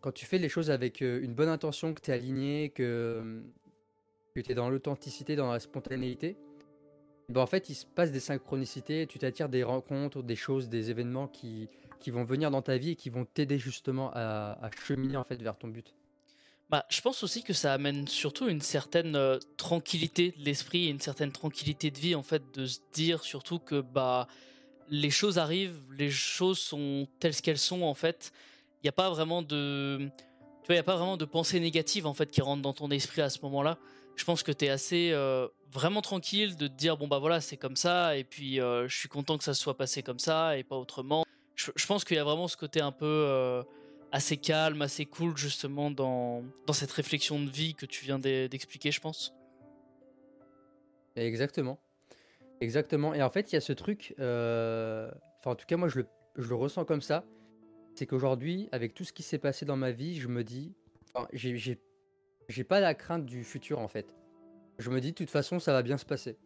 quand 0.02 0.12
tu 0.12 0.26
fais 0.26 0.38
les 0.38 0.50
choses 0.50 0.70
avec 0.70 1.00
une 1.02 1.34
bonne 1.34 1.48
intention, 1.48 1.94
que 1.94 2.02
tu 2.02 2.12
es 2.12 2.14
aligné, 2.14 2.70
que, 2.70 3.42
que 4.36 4.42
tu 4.42 4.52
es 4.52 4.56
dans 4.56 4.70
l'authenticité, 4.70 5.36
dans 5.36 5.52
la 5.52 5.60
spontanéité, 5.60 6.36
ben 7.30 7.42
en 7.42 7.46
fait, 7.46 7.70
il 7.70 7.76
se 7.76 7.86
passe 7.86 8.12
des 8.12 8.20
synchronicités, 8.20 9.06
tu 9.08 9.20
t'attires 9.20 9.50
des 9.50 9.64
rencontres, 9.64 10.24
des 10.24 10.36
choses, 10.36 10.68
des 10.68 10.90
événements 10.90 11.28
qui, 11.28 11.70
qui 12.00 12.10
vont 12.10 12.24
venir 12.24 12.50
dans 12.50 12.64
ta 12.64 12.78
vie 12.78 12.92
et 12.92 12.96
qui 12.96 13.10
vont 13.10 13.26
t'aider 13.26 13.60
justement 13.60 14.12
à, 14.14 14.58
à, 14.62 14.72
cheminer 14.72 15.16
en 15.16 15.24
fait 15.24 15.42
vers 15.42 15.58
ton 15.58 15.68
but. 15.68 15.94
Bah, 16.70 16.86
je 16.90 17.02
pense 17.02 17.24
aussi 17.24 17.42
que 17.42 17.54
ça 17.54 17.74
amène 17.74 18.08
surtout 18.08 18.48
une 18.48 18.62
certaine 18.62 19.16
euh, 19.16 19.40
tranquillité 19.58 20.32
de 20.38 20.44
l'esprit 20.44 20.86
et 20.86 20.90
une 20.90 21.00
certaine 21.00 21.32
tranquillité 21.32 21.90
de 21.90 21.98
vie 21.98 22.14
en 22.14 22.22
fait 22.22 22.44
de 22.54 22.68
se 22.68 22.80
dire 22.94 23.24
surtout 23.24 23.58
que 23.58 23.82
bah 23.82 24.28
les 24.90 25.10
choses 25.10 25.40
arrivent, 25.40 25.82
les 25.98 26.12
choses 26.12 26.60
sont 26.60 27.08
telles 27.20 27.36
qu'elles 27.36 27.58
sont 27.58 27.82
en 27.82 27.96
fait. 27.96 28.32
Il 28.78 28.86
n'y 28.86 28.90
a 28.90 28.94
pas 28.94 29.10
vraiment 29.10 29.42
de 29.42 30.10
tu 30.62 30.68
vois, 30.68 30.76
il 30.76 30.78
a 30.78 30.84
pas 30.84 30.96
vraiment 30.96 31.18
de 31.18 31.26
pensée 31.26 31.60
négative 31.60 32.06
en 32.06 32.14
fait 32.14 32.30
qui 32.30 32.42
rentre 32.42 32.62
dans 32.62 32.74
ton 32.74 32.92
esprit 32.92 33.22
à 33.22 33.30
ce 33.30 33.40
moment-là 33.42 33.80
je 34.20 34.26
pense 34.26 34.44
que 34.44 34.52
tu 34.52 34.66
es 34.66 34.70
assez 34.70 35.12
euh, 35.14 35.48
vraiment 35.72 36.02
tranquille 36.02 36.58
de 36.58 36.68
te 36.68 36.74
dire 36.74 36.98
bon 36.98 37.08
bah 37.08 37.20
voilà 37.20 37.40
c'est 37.40 37.56
comme 37.56 37.78
ça 37.78 38.18
et 38.18 38.26
puis 38.26 38.60
euh, 38.60 38.86
je 38.90 38.98
suis 38.98 39.08
content 39.08 39.38
que 39.38 39.46
ça 39.46 39.54
se 39.54 39.62
soit 39.62 39.78
passé 39.78 40.04
comme 40.04 40.20
ça 40.20 40.58
et 40.58 40.64
pas 40.64 40.76
autrement. 40.76 41.26
Je, 41.56 41.86
pense 41.88 42.06
qu'il 42.06 42.16
y 42.16 42.20
a 42.20 42.24
vraiment 42.24 42.48
ce 42.48 42.56
côté 42.56 42.80
un 42.80 42.94
peu 42.94 43.64
assez 44.12 44.38
calme, 44.38 44.82
assez 44.82 45.06
cool 45.06 45.38
justement 45.38 45.92
dans, 45.92 46.44
dans 46.66 46.74
cette 46.74 46.92
réflexion 46.92 47.40
de 47.40 47.50
vie 47.50 47.76
que 47.76 47.86
tu 47.86 48.06
viens 48.06 48.20
d'expliquer 48.20 48.92
je 48.92 49.02
pense. 49.02 49.34
Exactement. 51.16 51.80
Exactement. 52.62 53.14
Et 53.14 53.22
en 53.22 53.30
fait 53.30 53.52
il 53.52 53.56
y 53.56 53.58
a 53.58 53.62
ce 53.62 53.74
truc, 53.74 54.14
enfin 54.18 55.52
en 55.52 55.56
tout 55.56 55.66
cas 55.66 55.78
moi 55.78 55.88
je 55.88 56.00
le, 56.00 56.08
je 56.38 56.50
le 56.50 56.56
ressens 56.56 56.86
comme 56.86 57.02
ça, 57.02 57.24
c'est 57.96 58.06
qu'aujourd'hui 58.06 58.70
avec 58.72 58.94
tout 58.94 59.04
ce 59.04 59.14
qui 59.14 59.24
s'est 59.24 59.40
passé 59.40 59.66
dans 59.66 59.78
ma 59.78 59.92
vie 59.92 60.20
je 60.20 60.28
me 60.28 60.44
dis, 60.44 60.74
j'ai 61.34 61.80
j'ai 62.48 62.64
pas 62.64 62.80
la 62.80 62.96
crainte 62.96 63.26
du 63.26 63.44
futur 63.44 63.80
en 63.80 63.88
fait. 63.88 64.16
Je 64.80 64.90
me 64.90 65.00
dis 65.02 65.12
de 65.12 65.16
toute 65.18 65.30
façon 65.30 65.60
ça 65.60 65.74
va 65.74 65.84
bien 65.84 65.98
se 65.98 66.06
passer. 66.06 66.38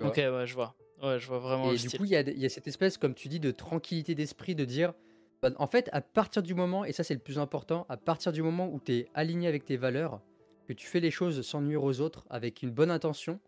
Ok 0.00 0.16
ouais 0.16 0.46
je 0.46 0.54
vois. 0.54 0.74
Ouais 1.02 1.18
je 1.18 1.26
vois 1.26 1.38
vraiment. 1.38 1.72
Et 1.72 1.76
du 1.76 1.90
coup 1.90 2.04
il 2.04 2.10
y, 2.10 2.46
a 2.46 2.48
cette 2.48 2.66
espèce 2.66 2.96
comme 2.96 3.14
tu 3.14 3.28
dis 3.28 3.40
de 3.40 3.50
tranquillité 3.50 4.14
d'esprit 4.14 4.54
de 4.54 4.64
dire 4.64 4.94
bah, 5.42 5.50
en 5.56 5.66
fait 5.66 5.88
à 5.92 6.00
partir 6.00 6.42
du 6.42 6.54
moment 6.54 6.84
et 6.84 6.92
ça 6.92 7.04
c'est 7.04 7.14
le 7.14 7.20
plus 7.20 7.38
important 7.38 7.86
à 7.88 7.96
partir 7.96 8.32
du 8.32 8.42
moment 8.42 8.68
où 8.72 8.80
tu 8.80 8.92
es 8.92 9.08
aligné 9.14 9.48
avec 9.48 9.64
tes 9.64 9.76
valeurs 9.76 10.20
que 10.66 10.72
tu 10.72 10.86
fais 10.86 11.00
les 11.00 11.10
choses 11.10 11.42
sans 11.46 11.60
nuire 11.60 11.82
aux 11.82 12.00
autres 12.00 12.26
avec 12.30 12.62
une 12.62 12.70
bonne 12.70 12.90
intention 12.90 13.40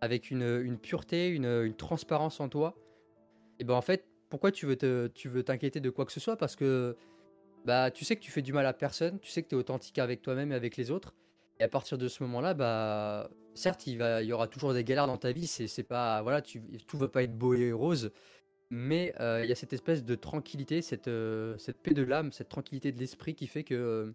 avec 0.00 0.30
une, 0.30 0.78
pureté 0.78 1.28
une, 1.28 1.74
transparence 1.74 2.40
en 2.40 2.48
toi 2.48 2.76
et 3.58 3.64
ben 3.64 3.74
en 3.74 3.82
fait 3.82 4.04
pourquoi 4.34 4.50
tu 4.50 4.66
veux 4.66 5.42
t'inquiéter 5.44 5.78
de 5.78 5.90
quoi 5.90 6.04
que 6.04 6.10
ce 6.10 6.18
soit? 6.18 6.36
Parce 6.36 6.56
que 6.56 6.96
bah 7.64 7.92
tu 7.92 8.04
sais 8.04 8.16
que 8.16 8.20
tu 8.20 8.32
fais 8.32 8.42
du 8.42 8.52
mal 8.52 8.66
à 8.66 8.72
personne, 8.72 9.20
tu 9.20 9.30
sais 9.30 9.44
que 9.44 9.48
tu 9.48 9.54
es 9.54 9.58
authentique 9.58 9.98
avec 10.00 10.22
toi-même 10.22 10.50
et 10.50 10.56
avec 10.56 10.76
les 10.76 10.90
autres. 10.90 11.14
Et 11.60 11.62
à 11.62 11.68
partir 11.68 11.98
de 11.98 12.08
ce 12.08 12.20
moment-là, 12.24 12.52
bah 12.52 13.30
certes, 13.54 13.86
il 13.86 13.94
y 13.94 14.32
aura 14.32 14.48
toujours 14.48 14.74
des 14.74 14.82
galères 14.82 15.06
dans 15.06 15.18
ta 15.18 15.30
vie, 15.30 15.46
c'est, 15.46 15.82
pas 15.84 16.20
voilà, 16.22 16.42
tu, 16.42 16.60
tout 16.84 16.98
va 16.98 17.06
pas 17.06 17.22
être 17.22 17.38
beau 17.38 17.54
et 17.54 17.70
rose, 17.70 18.10
mais 18.70 19.14
euh, 19.20 19.40
il 19.44 19.48
y 19.48 19.52
a 19.52 19.54
cette 19.54 19.72
espèce 19.72 20.04
de 20.04 20.14
tranquillité, 20.14 20.82
cette, 20.82 21.08
euh, 21.08 21.56
cette 21.58 21.78
paix 21.78 21.94
de 21.94 22.02
l'âme, 22.02 22.32
cette 22.32 22.48
tranquillité 22.48 22.92
de 22.92 22.98
l'esprit 22.98 23.34
qui 23.34 23.46
fait 23.46 23.64
que 23.64 23.74
euh, 23.74 24.12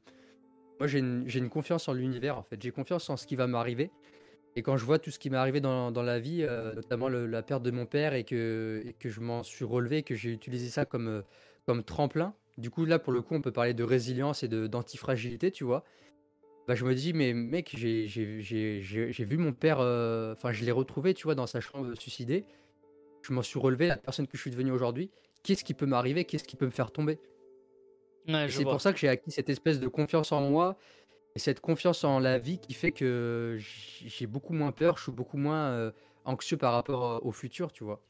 moi 0.80 0.88
j'ai 0.88 1.00
une, 1.00 1.28
une 1.34 1.50
confiance 1.50 1.88
en 1.88 1.94
l'univers 1.94 2.38
en 2.38 2.44
fait, 2.44 2.62
j'ai 2.62 2.72
confiance 2.72 3.10
en 3.10 3.18
ce 3.18 3.28
qui 3.28 3.36
va 3.36 3.48
m'arriver. 3.48 3.92
Et 4.56 4.64
quand 4.64 4.78
je 4.78 4.84
vois 4.84 5.00
tout 5.00 5.12
ce 5.12 5.20
qui 5.20 5.30
m'est 5.30 5.38
arrivé 5.38 5.62
dans, 5.62 5.92
dans, 5.92 6.02
la 6.02 6.20
vie, 6.20 6.46
notamment 6.76 7.08
la 7.08 7.44
perte 7.44 7.62
de 7.62 7.70
mon 7.70 7.86
père 7.86 8.16
et 8.16 8.24
que, 8.24 8.82
et 8.84 8.94
que 8.94 9.08
je 9.08 9.22
m'en 9.22 9.44
suis 9.44 9.64
relevé, 9.64 10.02
que 10.02 10.16
j'ai 10.16 10.32
utilisé 10.32 10.70
ça 10.70 10.86
comme, 10.86 11.24
comme 11.68 11.84
tremplin, 11.84 12.34
du 12.58 12.72
coup, 12.72 12.84
là, 12.84 12.98
pour 12.98 13.14
le 13.14 13.22
coup, 13.22 13.36
on 13.36 13.42
peut 13.42 13.52
parler 13.52 13.76
de 13.76 13.84
résilience 13.84 14.42
et 14.42 14.48
d'antifragilité, 14.48 15.52
tu 15.52 15.64
vois. 15.64 15.86
Bah, 16.68 16.74
je 16.74 16.84
me 16.84 16.96
dis, 16.96 17.14
mais 17.14 17.34
mec, 17.34 17.76
j'ai 17.78 18.06
vu 18.08 19.38
mon 19.38 19.54
père, 19.54 19.78
enfin, 19.78 20.52
je 20.52 20.66
l'ai 20.66 20.72
retrouvé, 20.72 21.14
tu 21.14 21.26
vois, 21.26 21.36
dans 21.36 21.48
sa 21.48 21.62
chambre 21.62 21.94
suicidée. 21.94 22.44
Je 23.22 23.34
m'en 23.34 23.42
suis 23.42 23.60
relevé, 23.60 23.88
la 23.88 23.98
personne 23.98 24.28
que 24.28 24.38
je 24.38 24.42
suis 24.42 24.52
devenu 24.52 24.72
aujourd'hui. 24.72 25.10
Qu'est-ce 25.44 25.64
qui 25.64 25.74
peut 25.74 25.86
m'arriver 25.86 26.26
Qu'est-ce 26.26 26.44
qui 26.44 26.56
peut 26.56 26.66
me 26.66 26.72
faire 26.72 26.92
tomber 26.92 27.20
C'est 28.50 28.64
pour 28.64 28.82
ça 28.82 28.94
que 28.94 29.00
j'ai 29.00 29.10
acquis 29.10 29.32
cette 29.32 29.50
espèce 29.50 29.80
de 29.80 29.88
confiance 29.88 30.32
en 30.32 30.42
moi 30.42 30.78
et 31.36 31.40
cette 31.40 31.60
confiance 31.60 32.04
en 32.04 32.20
la 32.20 32.40
vie 32.40 32.60
qui 32.60 32.74
fait 32.74 32.92
que 32.92 33.58
j'ai 33.60 34.28
beaucoup 34.28 34.54
moins 34.54 34.72
peur, 34.72 34.98
je 34.98 35.04
suis 35.04 35.12
beaucoup 35.12 35.38
moins 35.38 35.70
euh, 35.70 35.92
anxieux 36.26 36.58
par 36.58 36.74
rapport 36.74 37.26
au 37.26 37.32
futur, 37.32 37.72
tu 37.72 37.84
vois. 37.84 38.02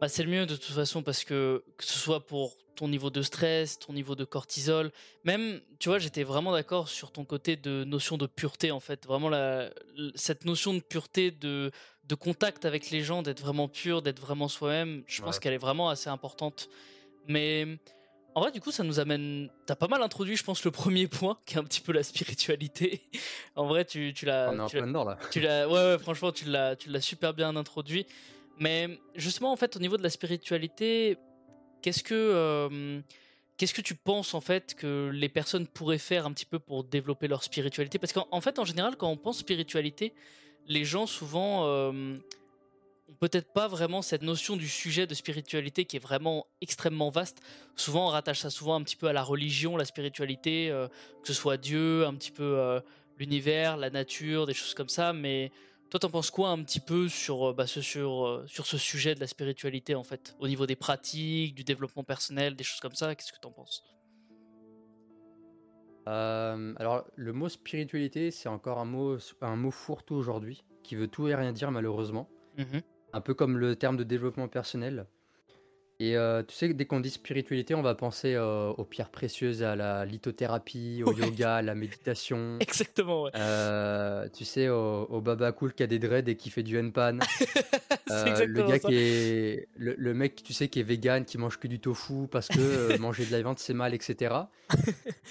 Bah, 0.00 0.08
c'est 0.08 0.22
le 0.22 0.30
mieux 0.30 0.46
de 0.46 0.54
toute 0.54 0.64
façon 0.64 1.02
parce 1.02 1.24
que 1.24 1.64
que 1.76 1.84
ce 1.84 1.98
soit 1.98 2.26
pour 2.26 2.56
ton 2.76 2.88
niveau 2.88 3.10
de 3.10 3.22
stress, 3.22 3.78
ton 3.78 3.92
niveau 3.92 4.14
de 4.14 4.24
cortisol, 4.24 4.92
même, 5.24 5.60
tu 5.78 5.88
vois, 5.88 5.98
j'étais 5.98 6.22
vraiment 6.22 6.52
d'accord 6.52 6.88
sur 6.88 7.10
ton 7.10 7.24
côté 7.24 7.56
de 7.56 7.84
notion 7.84 8.16
de 8.16 8.26
pureté 8.26 8.70
en 8.70 8.80
fait, 8.80 9.06
vraiment 9.06 9.28
la, 9.28 9.70
cette 10.14 10.44
notion 10.44 10.74
de 10.74 10.80
pureté, 10.80 11.30
de, 11.30 11.70
de 12.04 12.14
contact 12.14 12.64
avec 12.64 12.90
les 12.90 13.02
gens, 13.02 13.22
d'être 13.22 13.40
vraiment 13.40 13.68
pur, 13.68 14.02
d'être 14.02 14.20
vraiment 14.20 14.48
soi-même, 14.48 15.02
je 15.06 15.22
pense 15.22 15.38
qu'elle 15.38 15.54
est 15.54 15.58
vraiment 15.58 15.88
assez 15.88 16.08
importante. 16.08 16.68
Mais 17.28 17.66
en 18.36 18.40
vrai, 18.40 18.52
du 18.52 18.60
coup, 18.60 18.70
ça 18.70 18.84
nous 18.84 19.00
amène. 19.00 19.48
T'as 19.64 19.76
pas 19.76 19.88
mal 19.88 20.02
introduit, 20.02 20.36
je 20.36 20.44
pense, 20.44 20.62
le 20.62 20.70
premier 20.70 21.08
point, 21.08 21.38
qui 21.46 21.54
est 21.54 21.58
un 21.58 21.64
petit 21.64 21.80
peu 21.80 21.92
la 21.92 22.02
spiritualité. 22.02 23.00
en 23.56 23.66
vrai, 23.66 23.86
tu, 23.86 24.12
tu 24.14 24.26
l'as. 24.26 24.50
On 24.52 24.58
est 24.58 24.60
en 24.60 24.68
plein 24.68 24.86
dedans 24.86 25.04
là. 25.04 25.18
Tu 25.30 25.40
l'as, 25.40 25.66
ouais, 25.66 25.74
ouais, 25.74 25.98
franchement, 25.98 26.32
tu 26.32 26.44
l'as, 26.44 26.76
tu 26.76 26.90
l'as 26.90 27.00
super 27.00 27.32
bien 27.32 27.56
introduit. 27.56 28.06
Mais 28.58 29.00
justement, 29.14 29.52
en 29.52 29.56
fait, 29.56 29.74
au 29.76 29.78
niveau 29.78 29.96
de 29.96 30.02
la 30.02 30.10
spiritualité, 30.10 31.16
qu'est-ce 31.86 32.02
que 32.02 32.14
euh, 32.14 33.00
qu'est-ce 33.56 33.72
que 33.72 33.80
tu 33.80 33.94
penses 33.94 34.34
en 34.34 34.40
fait 34.40 34.74
que 34.74 35.08
les 35.14 35.28
personnes 35.28 35.68
pourraient 35.68 35.98
faire 35.98 36.26
un 36.26 36.32
petit 36.32 36.44
peu 36.44 36.58
pour 36.58 36.82
développer 36.82 37.28
leur 37.28 37.44
spiritualité? 37.44 38.00
Parce 38.00 38.12
qu'en 38.12 38.40
fait, 38.40 38.58
en 38.58 38.64
général, 38.64 38.96
quand 38.96 39.08
on 39.08 39.16
pense 39.16 39.38
spiritualité, 39.38 40.12
les 40.66 40.84
gens 40.84 41.06
souvent 41.06 41.64
euh, 41.64 42.16
ont 43.08 43.14
peut-être 43.20 43.52
pas 43.52 43.68
vraiment 43.68 44.02
cette 44.02 44.22
notion 44.22 44.56
du 44.56 44.66
sujet 44.66 45.06
de 45.06 45.14
spiritualité 45.14 45.84
qui 45.84 45.94
est 45.94 46.00
vraiment 46.00 46.48
extrêmement 46.60 47.08
vaste. 47.08 47.38
Souvent, 47.76 48.08
on 48.08 48.10
rattache 48.10 48.40
ça 48.40 48.50
souvent 48.50 48.74
un 48.74 48.82
petit 48.82 48.96
peu 48.96 49.06
à 49.06 49.12
la 49.12 49.22
religion, 49.22 49.76
la 49.76 49.84
spiritualité, 49.84 50.70
euh, 50.70 50.88
que 51.22 51.28
ce 51.28 51.34
soit 51.34 51.56
Dieu, 51.56 52.04
un 52.04 52.14
petit 52.16 52.32
peu 52.32 52.80
l'univers, 53.16 53.76
la 53.76 53.90
nature, 53.90 54.46
des 54.46 54.54
choses 54.54 54.74
comme 54.74 54.88
ça, 54.88 55.12
mais 55.12 55.52
toi, 55.90 56.00
t'en 56.00 56.10
penses 56.10 56.30
quoi 56.30 56.50
un 56.50 56.62
petit 56.62 56.80
peu 56.80 57.08
sur, 57.08 57.50
euh, 57.50 57.52
bah, 57.52 57.66
ce, 57.66 57.80
sur, 57.80 58.26
euh, 58.26 58.44
sur 58.46 58.66
ce 58.66 58.78
sujet 58.78 59.14
de 59.14 59.20
la 59.20 59.26
spiritualité, 59.26 59.94
en 59.94 60.04
fait, 60.04 60.36
au 60.40 60.48
niveau 60.48 60.66
des 60.66 60.76
pratiques, 60.76 61.54
du 61.54 61.64
développement 61.64 62.04
personnel, 62.04 62.56
des 62.56 62.64
choses 62.64 62.80
comme 62.80 62.94
ça? 62.94 63.14
Qu'est-ce 63.14 63.32
que 63.32 63.38
t'en 63.40 63.52
penses? 63.52 63.84
Euh, 66.08 66.74
Alors, 66.76 67.04
le 67.14 67.32
mot 67.32 67.48
spiritualité, 67.48 68.30
c'est 68.30 68.48
encore 68.48 68.78
un 68.78 68.84
mot, 68.84 69.18
un 69.40 69.56
mot 69.56 69.70
fourre-tout 69.70 70.14
aujourd'hui, 70.14 70.64
qui 70.82 70.96
veut 70.96 71.08
tout 71.08 71.28
et 71.28 71.34
rien 71.34 71.52
dire, 71.52 71.70
malheureusement. 71.70 72.28
Mmh 72.56 72.78
un 73.12 73.20
peu 73.22 73.32
comme 73.32 73.56
le 73.56 73.76
terme 73.76 73.96
de 73.96 74.04
développement 74.04 74.46
personnel. 74.46 75.06
Et 75.98 76.14
euh, 76.14 76.42
tu 76.42 76.54
sais, 76.54 76.74
dès 76.74 76.84
qu'on 76.84 77.00
dit 77.00 77.08
spiritualité, 77.08 77.74
on 77.74 77.80
va 77.80 77.94
penser 77.94 78.34
euh, 78.34 78.68
aux 78.68 78.84
pierres 78.84 79.08
précieuses, 79.08 79.62
à 79.62 79.76
la 79.76 80.04
lithothérapie, 80.04 81.02
au 81.06 81.12
yoga, 81.12 81.56
à 81.56 81.62
la 81.62 81.74
méditation. 81.74 82.58
Exactement, 82.60 83.22
ouais. 83.22 83.30
Euh, 83.34 84.28
tu 84.28 84.44
sais, 84.44 84.68
au, 84.68 85.22
baba 85.22 85.52
cool 85.52 85.72
qui 85.72 85.82
a 85.82 85.86
des 85.86 85.98
dreads 85.98 86.28
et 86.28 86.36
qui 86.36 86.50
fait 86.50 86.62
du 86.62 86.78
henpan. 86.78 87.18
le 88.08 88.68
gars 88.68 88.78
qui 88.78 88.94
est. 88.94 89.68
Le, 89.76 90.12
mec, 90.12 90.42
tu 90.42 90.52
sais, 90.52 90.68
qui 90.68 90.80
est 90.80 90.82
vegan, 90.82 91.24
qui 91.24 91.38
mange 91.38 91.58
que 91.58 91.66
du 91.66 91.80
tofu 91.80 92.28
parce 92.30 92.48
que 92.48 92.96
manger 93.00 93.24
de 93.24 93.32
la 93.32 93.40
viande 93.40 93.58
c'est 93.58 93.74
mal, 93.74 93.94
etc. 93.94 94.34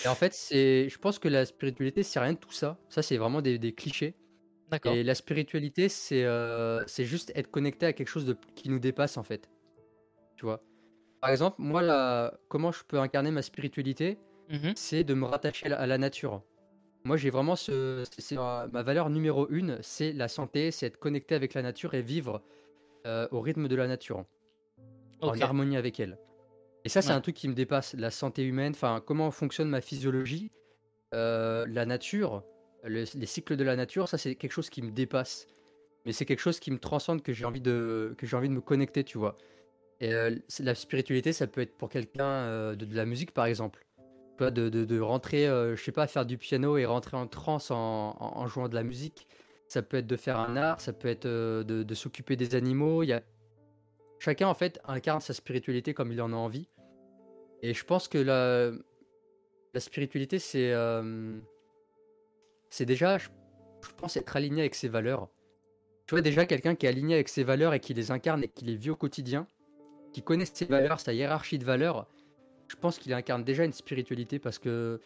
et 0.04 0.08
en 0.08 0.16
fait, 0.16 0.34
c'est, 0.34 0.90
je 0.90 0.98
pense 0.98 1.20
que 1.20 1.28
la 1.28 1.46
spiritualité, 1.46 2.02
c'est 2.02 2.20
rien 2.20 2.34
de 2.34 2.40
tout 2.40 2.52
ça. 2.52 2.80
Ça, 2.90 3.04
c'est 3.04 3.18
vraiment 3.18 3.44
des, 3.44 3.60
des 3.60 3.74
clichés. 3.74 4.16
Et 4.86 5.04
la 5.04 5.14
spiritualité, 5.14 5.90
c'est 5.90 6.26
c'est 6.88 7.06
juste 7.06 7.32
être 7.36 7.52
connecté 7.52 7.86
à 7.86 7.94
quelque 7.94 8.10
chose 8.10 8.26
de, 8.26 8.36
qui 8.56 8.70
nous 8.70 8.80
dépasse 8.80 9.18
en 9.18 9.24
fait. 9.24 9.48
Tu 10.36 10.46
vois. 10.46 10.62
Par 11.22 11.30
exemple, 11.32 11.58
moi, 11.60 11.82
là, 11.82 12.34
comment 12.50 12.72
je 12.72 12.84
peux 12.84 13.00
incarner 13.00 13.32
ma 13.32 13.42
spiritualité, 13.42 14.20
Mhm. 14.50 14.74
c'est 14.76 15.04
de 15.04 15.14
me 15.14 15.26
rattacher 15.26 15.66
à 15.68 15.70
la, 15.70 15.88
la 15.88 15.98
nature. 15.98 16.44
Moi, 17.06 17.18
j'ai 17.18 17.30
vraiment 17.30 17.56
ce, 17.56 18.04
c'est 18.18 18.36
ma 18.36 18.68
valeur 18.84 19.10
numéro 19.10 19.48
une, 19.50 19.78
c'est 19.82 20.12
la 20.12 20.28
santé, 20.28 20.72
c'est 20.72 20.88
être 20.88 20.98
connecté 20.98 21.36
avec 21.36 21.54
la 21.54 21.62
nature 21.62 21.94
et 21.94 22.02
vivre 22.02 22.42
euh, 23.06 23.28
au 23.32 23.42
rythme 23.42 23.68
de 23.68 23.76
la 23.76 23.88
nature, 23.88 24.26
en 25.22 25.40
harmonie 25.40 25.78
avec 25.78 26.00
elle. 26.00 26.18
Et 26.84 26.90
ça, 26.90 27.02
c'est 27.02 27.10
Ouais. 27.10 27.16
un 27.16 27.22
truc 27.22 27.36
qui 27.36 27.48
me 27.48 27.54
dépasse, 27.54 27.94
la 27.94 28.12
santé 28.12 28.44
humaine, 28.44 28.74
enfin, 28.76 29.02
comment 29.06 29.32
fonctionne 29.32 29.70
ma 29.70 29.82
physiologie, 29.82 30.52
euh, 31.14 31.66
la 31.70 31.86
nature, 31.86 32.44
le- 32.84 33.06
les 33.18 33.26
cycles 33.26 33.56
de 33.56 33.64
la 33.64 33.76
nature, 33.76 34.08
ça, 34.08 34.18
c'est 34.18 34.36
quelque 34.36 34.52
chose 34.52 34.70
qui 34.70 34.82
me 34.82 34.92
dépasse. 34.92 35.48
Mais 36.06 36.12
c'est 36.12 36.26
quelque 36.26 36.40
chose 36.40 36.60
qui 36.60 36.70
me 36.72 36.78
transcende, 36.80 37.24
que 37.24 37.34
j'ai 37.34 37.46
envie 37.46 37.62
de, 37.62 38.14
que 38.18 38.28
j'ai 38.28 38.36
envie 38.38 38.50
de 38.50 38.54
me 38.54 38.62
connecter, 38.62 39.04
tu 39.04 39.18
vois. 39.18 39.38
Et 40.02 40.14
euh, 40.14 40.36
la 40.60 40.76
spiritualité, 40.76 41.34
ça 41.34 41.48
peut 41.48 41.62
être 41.62 41.78
pour 41.78 41.90
quelqu'un 41.90 42.26
euh, 42.26 42.76
de, 42.76 42.96
la 42.96 43.06
musique, 43.06 43.32
par 43.32 43.46
exemple. 43.46 43.86
De, 44.40 44.50
de, 44.50 44.84
de 44.84 45.00
rentrer, 45.00 45.48
euh, 45.48 45.78
je 45.78 45.84
sais 45.84 45.94
pas, 45.94 46.08
faire 46.08 46.26
du 46.26 46.38
piano 46.38 46.76
et 46.76 46.86
rentrer 46.86 47.16
en 47.16 47.26
transe 47.26 47.72
en, 47.72 48.48
jouant 48.48 48.68
de 48.68 48.76
la 48.76 48.84
musique. 48.84 49.28
Ça 49.70 49.82
peut 49.82 49.98
être 49.98 50.08
de 50.08 50.18
faire 50.18 50.38
un 50.38 50.58
art, 50.58 50.82
ça 50.82 50.92
peut 50.92 51.08
être 51.08 51.26
euh, 51.26 51.64
de, 51.64 51.96
s'occuper 51.96 52.36
des 52.36 52.56
animaux. 52.56 53.04
Y 53.04 53.14
a... 53.14 53.22
Chacun, 54.20 54.48
en 54.50 54.54
fait, 54.54 54.80
incarne 54.86 55.22
sa 55.22 55.34
spiritualité 55.34 55.94
comme 55.94 56.12
il 56.12 56.22
en 56.22 56.34
a 56.34 56.36
envie. 56.36 56.68
Et 57.62 57.74
je 57.74 57.86
pense 57.86 58.10
que 58.10 58.18
la, 58.18 58.72
la 59.74 59.80
spiritualité, 59.80 60.40
c'est 60.40 60.74
c'est 62.70 62.86
déjà, 62.86 63.18
je, 63.18 63.30
je 63.82 63.94
pense, 63.96 64.18
être 64.18 64.36
aligné 64.36 64.62
avec 64.62 64.76
ses 64.76 64.90
valeurs. 64.90 65.30
Tu 66.08 66.14
vois, 66.14 66.22
déjà, 66.22 66.46
quelqu'un 66.46 66.76
qui 66.76 66.86
est 66.86 66.90
aligné 66.90 67.16
avec 67.16 67.30
ses 67.30 67.46
valeurs 67.46 67.74
et 67.74 67.80
qui 67.80 67.94
les 67.94 68.12
incarne 68.12 68.44
et 68.44 68.50
qui 68.50 68.66
les 68.66 68.76
vit 68.76 68.90
au 68.90 68.96
quotidien, 68.98 69.48
qui 70.16 70.22
connaît 70.22 70.46
ses 70.46 70.64
valeurs, 70.64 71.02
sa 71.02 71.12
hiérarchie 71.12 71.60
de 71.60 71.66
valeurs, 71.66 72.08
je 72.70 72.78
pense 72.78 73.00
qu'il 73.00 73.14
incarne 73.14 73.44
déjà 73.44 73.66
une 73.66 73.74
spiritualité 73.74 74.40
parce 74.40 74.60
que 74.60 75.02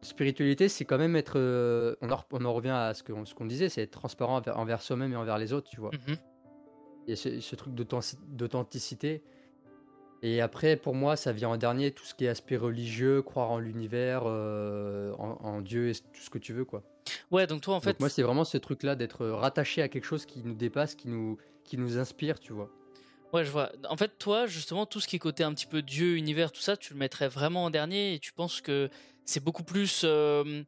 spiritualité, 0.00 0.68
c'est 0.68 0.84
quand 0.84 0.96
même 0.96 1.16
être. 1.16 1.40
euh, 1.40 1.96
on, 2.02 2.08
en, 2.08 2.14
re- 2.14 2.24
on 2.30 2.44
en 2.44 2.52
revient 2.52 2.68
à 2.70 2.94
ce 2.94 3.02
qu'on 3.02 3.24
ce 3.26 3.34
disait, 3.42 3.68
c'est 3.68 3.82
être 3.82 3.90
transparent 3.90 4.36
envers, 4.36 4.56
envers 4.56 4.80
soi-même 4.80 5.12
et 5.12 5.16
envers 5.16 5.38
les 5.38 5.52
autres, 5.52 5.68
tu 5.68 5.80
vois. 5.80 5.90
Il 7.08 7.10
y 7.10 7.12
a 7.14 7.16
ce, 7.16 7.40
ce 7.40 7.56
truc 7.56 7.74
d'authentic- 7.74 8.20
d'authenticité. 8.28 9.24
Et 10.22 10.40
après, 10.40 10.76
pour 10.76 10.94
moi, 10.94 11.16
ça 11.16 11.32
vient 11.32 11.48
en 11.48 11.56
dernier 11.56 11.90
tout 11.90 12.04
ce 12.04 12.14
qui 12.14 12.26
est 12.26 12.28
aspect 12.28 12.56
religieux, 12.56 13.22
croire 13.22 13.50
en 13.50 13.58
l'univers, 13.58 14.22
euh, 14.26 15.12
en, 15.18 15.36
en 15.42 15.60
Dieu 15.62 15.88
et 15.88 15.94
tout 15.94 16.20
ce 16.22 16.30
que 16.30 16.38
tu 16.38 16.52
veux, 16.52 16.64
quoi. 16.64 16.84
Ouais, 17.32 17.48
donc 17.48 17.62
toi, 17.62 17.74
en 17.74 17.78
Donc 17.78 17.84
fait, 17.84 17.98
moi, 17.98 18.08
c'est 18.08 18.22
vraiment 18.22 18.44
ce 18.44 18.56
truc-là 18.56 18.94
d'être 18.94 19.26
rattaché 19.26 19.82
à 19.82 19.88
quelque 19.88 20.04
chose 20.04 20.26
qui 20.26 20.44
nous 20.44 20.54
dépasse, 20.54 20.94
qui 20.94 21.08
nous, 21.08 21.38
qui 21.64 21.76
nous 21.76 21.98
inspire, 21.98 22.38
tu 22.38 22.52
vois. 22.52 22.70
Ouais, 23.32 23.44
je 23.44 23.50
vois. 23.50 23.72
En 23.88 23.96
fait, 23.96 24.18
toi, 24.18 24.46
justement, 24.46 24.84
tout 24.84 25.00
ce 25.00 25.08
qui 25.08 25.16
est 25.16 25.18
côté 25.18 25.42
un 25.42 25.54
petit 25.54 25.66
peu 25.66 25.80
Dieu, 25.80 26.16
univers, 26.16 26.52
tout 26.52 26.60
ça, 26.60 26.76
tu 26.76 26.92
le 26.92 26.98
mettrais 26.98 27.28
vraiment 27.28 27.64
en 27.64 27.70
dernier 27.70 28.14
et 28.14 28.18
tu 28.18 28.32
penses 28.32 28.60
que 28.60 28.90
c'est 29.24 29.42
beaucoup 29.42 29.64
plus 29.64 30.02
euh, 30.04 30.62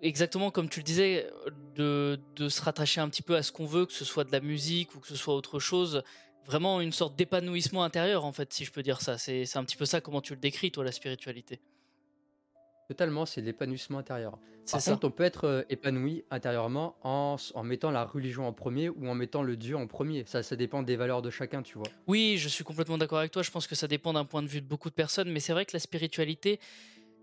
exactement 0.00 0.50
comme 0.52 0.68
tu 0.68 0.80
le 0.80 0.84
disais, 0.84 1.28
de, 1.76 2.20
de 2.36 2.48
se 2.48 2.62
rattacher 2.62 3.00
un 3.00 3.08
petit 3.08 3.22
peu 3.22 3.36
à 3.36 3.42
ce 3.42 3.52
qu'on 3.52 3.66
veut, 3.66 3.86
que 3.86 3.92
ce 3.92 4.04
soit 4.04 4.24
de 4.24 4.32
la 4.32 4.40
musique 4.40 4.94
ou 4.94 5.00
que 5.00 5.08
ce 5.08 5.16
soit 5.16 5.34
autre 5.34 5.58
chose. 5.58 6.02
Vraiment 6.46 6.80
une 6.80 6.92
sorte 6.92 7.16
d'épanouissement 7.16 7.84
intérieur, 7.84 8.24
en 8.24 8.32
fait, 8.32 8.52
si 8.52 8.64
je 8.64 8.72
peux 8.72 8.82
dire 8.82 9.00
ça. 9.00 9.18
C'est 9.18 9.56
un 9.56 9.64
petit 9.64 9.76
peu 9.76 9.86
ça 9.86 10.00
comment 10.00 10.20
tu 10.20 10.34
le 10.34 10.40
décris, 10.40 10.70
toi, 10.72 10.84
la 10.84 10.92
spiritualité. 10.92 11.60
Totalement, 12.88 13.26
c'est 13.26 13.40
l'épanouissement 13.40 13.98
intérieur. 13.98 14.38
C'est 14.64 14.72
Par 14.72 14.80
ça. 14.80 14.92
contre, 14.92 15.06
on 15.06 15.10
peut 15.10 15.24
être 15.24 15.44
euh, 15.44 15.62
épanoui 15.70 16.24
intérieurement 16.30 16.94
en, 17.02 17.36
en 17.54 17.62
mettant 17.64 17.90
la 17.90 18.04
religion 18.04 18.46
en 18.46 18.52
premier 18.52 18.88
ou 18.90 19.08
en 19.08 19.14
mettant 19.14 19.42
le 19.42 19.56
Dieu 19.56 19.76
en 19.76 19.86
premier. 19.86 20.24
Ça, 20.26 20.42
ça 20.42 20.56
dépend 20.56 20.82
des 20.82 20.96
valeurs 20.96 21.22
de 21.22 21.30
chacun, 21.30 21.62
tu 21.62 21.78
vois. 21.78 21.86
Oui, 22.06 22.36
je 22.38 22.48
suis 22.48 22.62
complètement 22.62 22.98
d'accord 22.98 23.18
avec 23.18 23.32
toi. 23.32 23.42
Je 23.42 23.50
pense 23.50 23.66
que 23.66 23.74
ça 23.74 23.88
dépend 23.88 24.12
d'un 24.12 24.24
point 24.24 24.42
de 24.42 24.48
vue 24.48 24.60
de 24.60 24.66
beaucoup 24.66 24.88
de 24.88 24.94
personnes, 24.94 25.30
mais 25.30 25.40
c'est 25.40 25.52
vrai 25.52 25.64
que 25.66 25.72
la 25.72 25.80
spiritualité, 25.80 26.60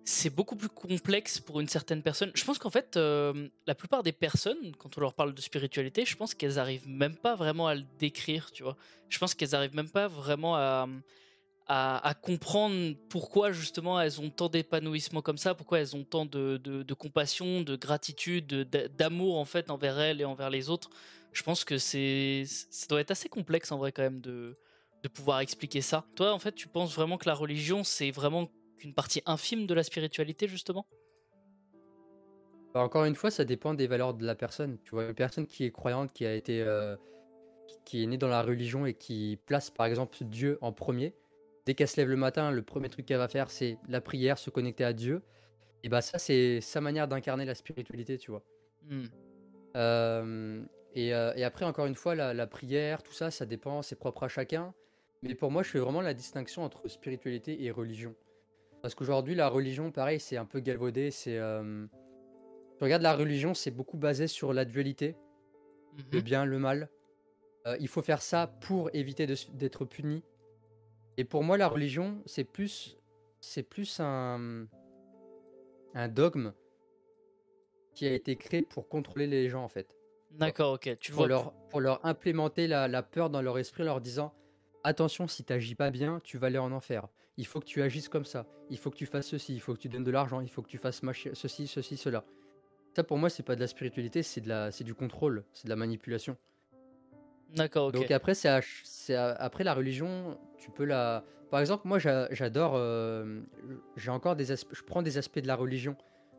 c'est 0.04 0.30
beaucoup 0.34 0.56
plus 0.56 0.70
complexe 0.70 1.40
pour 1.40 1.60
une 1.60 1.68
certaine 1.68 2.02
personne. 2.02 2.32
Je 2.34 2.44
pense 2.44 2.58
qu'en 2.58 2.70
fait, 2.72 2.98
euh, 2.98 3.48
la 3.68 3.76
plupart 3.76 4.04
des 4.04 4.12
personnes, 4.12 4.76
quand 4.78 4.98
on 4.98 5.02
leur 5.02 5.14
parle 5.14 5.34
de 5.34 5.42
spiritualité, 5.42 6.04
je 6.06 6.16
pense 6.18 6.34
qu'elles 6.34 6.60
arrivent 6.60 6.90
même 6.90 7.16
pas 7.16 7.36
vraiment 7.36 7.68
à 7.68 7.76
le 7.76 7.84
décrire, 8.00 8.52
tu 8.52 8.64
vois. 8.64 8.76
Je 9.08 9.18
pense 9.20 9.34
qu'elles 9.34 9.56
arrivent 9.56 9.76
même 9.76 9.90
pas 9.90 10.08
vraiment 10.08 10.56
à, 10.56 10.88
à, 11.72 12.16
comprendre 12.16 12.96
pourquoi 13.10 13.52
justement 13.52 14.02
elles 14.02 14.20
ont 14.20 14.32
tant 14.32 14.50
d'épanouissement 14.50 15.22
comme 15.22 15.38
ça, 15.38 15.54
pourquoi 15.54 15.80
elles 15.80 15.96
ont 15.96 16.04
tant 16.04 16.26
de, 16.26 16.94
compassion, 16.98 17.62
de 17.62 17.76
gratitude, 17.76 18.48
de- 18.48 18.64
d'a- 18.64 18.88
d'amour 18.88 19.38
en 19.38 19.46
fait 19.46 19.70
envers 19.70 20.00
elles 20.00 20.20
et 20.20 20.26
envers 20.26 20.50
les 20.50 20.72
autres. 20.72 20.90
Je 21.32 21.44
pense 21.44 21.64
que 21.64 21.78
c'est, 21.78 22.44
ça 22.48 22.88
doit 22.88 23.00
être 23.02 23.12
assez 23.12 23.30
complexe 23.30 23.72
en 23.72 23.78
vrai 23.78 23.92
quand 23.92 24.02
même 24.02 24.20
de, 24.20 24.58
de 25.04 25.08
pouvoir 25.08 25.42
expliquer 25.42 25.82
ça. 25.82 26.06
Toi, 26.16 26.34
en 26.34 26.40
fait, 26.40 26.54
tu 26.54 26.68
penses 26.68 26.96
vraiment 26.96 27.20
que 27.20 27.30
la 27.30 27.36
religion, 27.36 27.84
c'est 27.84 28.10
vraiment 28.10 28.50
qu'une 28.78 28.96
partie 28.96 29.22
infime 29.28 29.68
de 29.68 29.76
la 29.76 29.84
spiritualité, 29.84 30.48
justement? 30.48 30.88
Bah, 32.74 32.82
encore 32.82 33.06
une 33.06 33.16
fois, 33.16 33.30
ça 33.30 33.46
dépend 33.46 33.76
des 33.76 33.86
valeurs 33.86 34.16
de 34.16 34.26
la 34.26 34.34
personne. 34.34 34.80
Tu 34.84 34.92
vois, 34.92 35.06
une 35.06 35.14
personne 35.14 35.46
qui 35.46 35.66
est 35.66 35.72
croyante, 35.72 36.12
qui 36.14 36.26
a 36.26 36.34
été, 36.34 36.64
euh, 36.64 36.96
qui 37.86 38.02
est 38.02 38.08
née 38.08 38.18
dans 38.18 38.28
la 38.28 38.42
religion 38.42 38.88
et 38.88 38.96
qui 38.96 39.38
place 39.46 39.70
par 39.70 39.86
exemple 39.86 40.18
Dieu 40.22 40.58
en 40.62 40.72
premier, 40.72 41.14
dès 41.70 41.76
qu'elle 41.76 41.88
se 41.88 41.98
lève 41.98 42.10
le 42.10 42.16
matin, 42.16 42.50
le 42.50 42.64
premier 42.64 42.90
truc 42.90 43.06
qu'elle 43.06 43.20
va 43.20 43.28
faire, 43.28 43.52
c'est 43.52 43.78
la 43.88 44.02
prière, 44.02 44.40
se 44.40 44.50
connecter 44.50 44.84
à 44.84 44.92
Dieu. 44.92 45.22
Et 45.84 45.90
bah 45.90 46.02
ça, 46.02 46.18
c'est 46.18 46.62
sa 46.62 46.82
manière 46.82 47.08
d'incarner 47.08 47.46
la 47.46 47.54
spiritualité, 47.54 48.18
tu 48.18 48.32
vois. 48.32 48.42
Hmm. 48.90 49.04
Euh, 49.78 50.64
et, 50.96 51.14
euh, 51.14 51.32
et 51.36 51.44
après, 51.44 51.66
encore 51.66 51.86
une 51.86 51.94
fois, 51.94 52.16
la, 52.16 52.34
la 52.34 52.48
prière, 52.48 53.04
tout 53.04 53.14
ça, 53.14 53.30
ça 53.30 53.46
dépend, 53.46 53.84
c'est 53.84 53.98
propre 53.98 54.24
à 54.24 54.28
chacun. 54.30 54.74
Mais 55.22 55.36
pour 55.36 55.52
moi, 55.52 55.62
je 55.62 55.70
fais 55.70 55.78
vraiment 55.78 56.02
la 56.02 56.16
distinction 56.16 56.64
entre 56.64 56.88
spiritualité 56.88 57.64
et 57.64 57.70
religion. 57.70 58.16
Parce 58.82 58.96
qu'aujourd'hui, 58.96 59.36
la 59.36 59.48
religion, 59.48 59.92
pareil, 59.92 60.20
c'est 60.20 60.38
un 60.38 60.46
peu 60.46 60.62
galvaudé. 60.62 61.12
C'est, 61.12 61.38
euh, 61.38 61.86
tu 62.80 62.84
regardes 62.84 63.04
la 63.04 63.14
religion, 63.14 63.54
c'est 63.54 63.70
beaucoup 63.70 63.98
basé 64.00 64.26
sur 64.26 64.54
la 64.54 64.66
dualité, 64.66 65.16
le 66.12 66.18
Mhm. 66.18 66.24
bien, 66.24 66.46
le 66.46 66.58
mal. 66.58 66.90
Euh, 67.68 67.78
il 67.80 67.88
faut 67.88 68.02
faire 68.02 68.24
ça 68.24 68.48
pour 68.48 68.90
éviter 68.96 69.28
d'être 69.28 69.86
puni. 69.86 70.24
Et 71.20 71.26
pour 71.26 71.44
moi, 71.44 71.58
la 71.58 71.68
religion, 71.68 72.24
c'est 72.26 72.46
plus, 72.46 72.98
c'est 73.42 73.64
plus 73.64 74.00
un, 74.00 74.68
un 75.94 76.08
dogme 76.08 76.54
qui 77.94 78.08
a 78.08 78.14
été 78.14 78.38
créé 78.38 78.62
pour 78.62 78.88
contrôler 78.88 79.28
les 79.28 79.50
gens, 79.50 79.62
en 79.62 79.68
fait 79.68 79.98
D'accord, 80.32 80.76
ok. 80.76 80.98
Tu 80.98 81.12
pour 81.12 81.24
vois. 81.24 81.28
leur, 81.28 81.52
pour 81.68 81.82
leur 81.82 82.06
implémenter 82.06 82.68
la, 82.68 82.88
la 82.88 83.04
peur 83.04 83.30
dans 83.30 83.42
leur 83.42 83.58
esprit, 83.58 83.84
en 83.84 83.88
leur 83.88 84.00
disant 84.00 84.34
attention, 84.86 85.28
si 85.28 85.44
tu 85.44 85.52
n'agis 85.52 85.76
pas 85.76 85.92
bien, 85.92 86.22
tu 86.24 86.38
vas 86.38 86.48
aller 86.48 86.58
en 86.58 86.72
enfer. 86.72 87.10
Il 87.36 87.46
faut 87.46 87.60
que 87.60 87.66
tu 87.66 87.82
agisses 87.82 88.08
comme 88.08 88.24
ça. 88.24 88.48
Il 88.70 88.78
faut 88.78 88.90
que 88.90 88.96
tu 88.96 89.06
fasses 89.06 89.28
ceci. 89.28 89.54
Il 89.54 89.60
faut 89.60 89.74
que 89.74 89.80
tu 89.80 89.90
donnes 89.90 90.06
de 90.06 90.12
l'argent. 90.12 90.40
Il 90.40 90.50
faut 90.50 90.62
que 90.62 90.70
tu 90.70 90.78
fasses 90.78 91.02
ceci, 91.34 91.68
ceci, 91.68 91.98
cela. 91.98 92.24
Ça, 92.96 93.04
pour 93.04 93.18
moi, 93.18 93.30
c'est 93.30 93.44
pas 93.44 93.56
de 93.56 93.60
la 93.60 93.68
spiritualité, 93.68 94.24
c'est 94.24 94.40
de 94.40 94.48
la, 94.48 94.72
c'est 94.72 94.86
du 94.86 94.96
contrôle, 94.96 95.44
c'est 95.52 95.66
de 95.66 95.70
la 95.70 95.76
manipulation. 95.76 96.38
D'accord. 97.56 97.92
Donc 97.92 98.12
après, 98.12 98.34
c'est 98.36 99.16
après 99.16 99.64
la 99.64 99.74
religion, 99.74 100.38
tu 100.58 100.70
peux 100.72 100.86
la. 100.86 101.24
Par 101.50 101.60
exemple, 101.60 101.88
moi, 101.88 101.98
j'a- 102.00 102.28
j'adore. 102.32 102.74
euh, 102.76 103.42
j'ai 103.96 104.12
encore 104.12 104.36
des. 104.36 104.46
Je 104.46 104.84
prends 104.86 105.02
des 105.02 105.18
aspects 105.18 105.40
de 105.40 105.48
la 105.48 105.56
religion. 105.56 105.96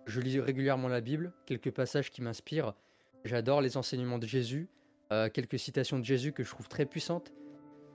Je 0.07 0.20
lis 0.20 0.40
régulièrement 0.40 0.88
la 0.88 1.01
Bible, 1.01 1.33
quelques 1.46 1.70
passages 1.70 2.11
qui 2.11 2.23
m'inspirent. 2.23 2.75
J'adore 3.25 3.61
les 3.61 3.77
enseignements 3.77 4.18
de 4.18 4.27
Jésus, 4.27 4.68
euh, 5.12 5.29
quelques 5.29 5.59
citations 5.59 5.99
de 5.99 6.05
Jésus 6.05 6.33
que 6.33 6.42
je 6.42 6.51
trouve 6.51 6.68
très 6.68 6.87
puissantes. 6.87 7.33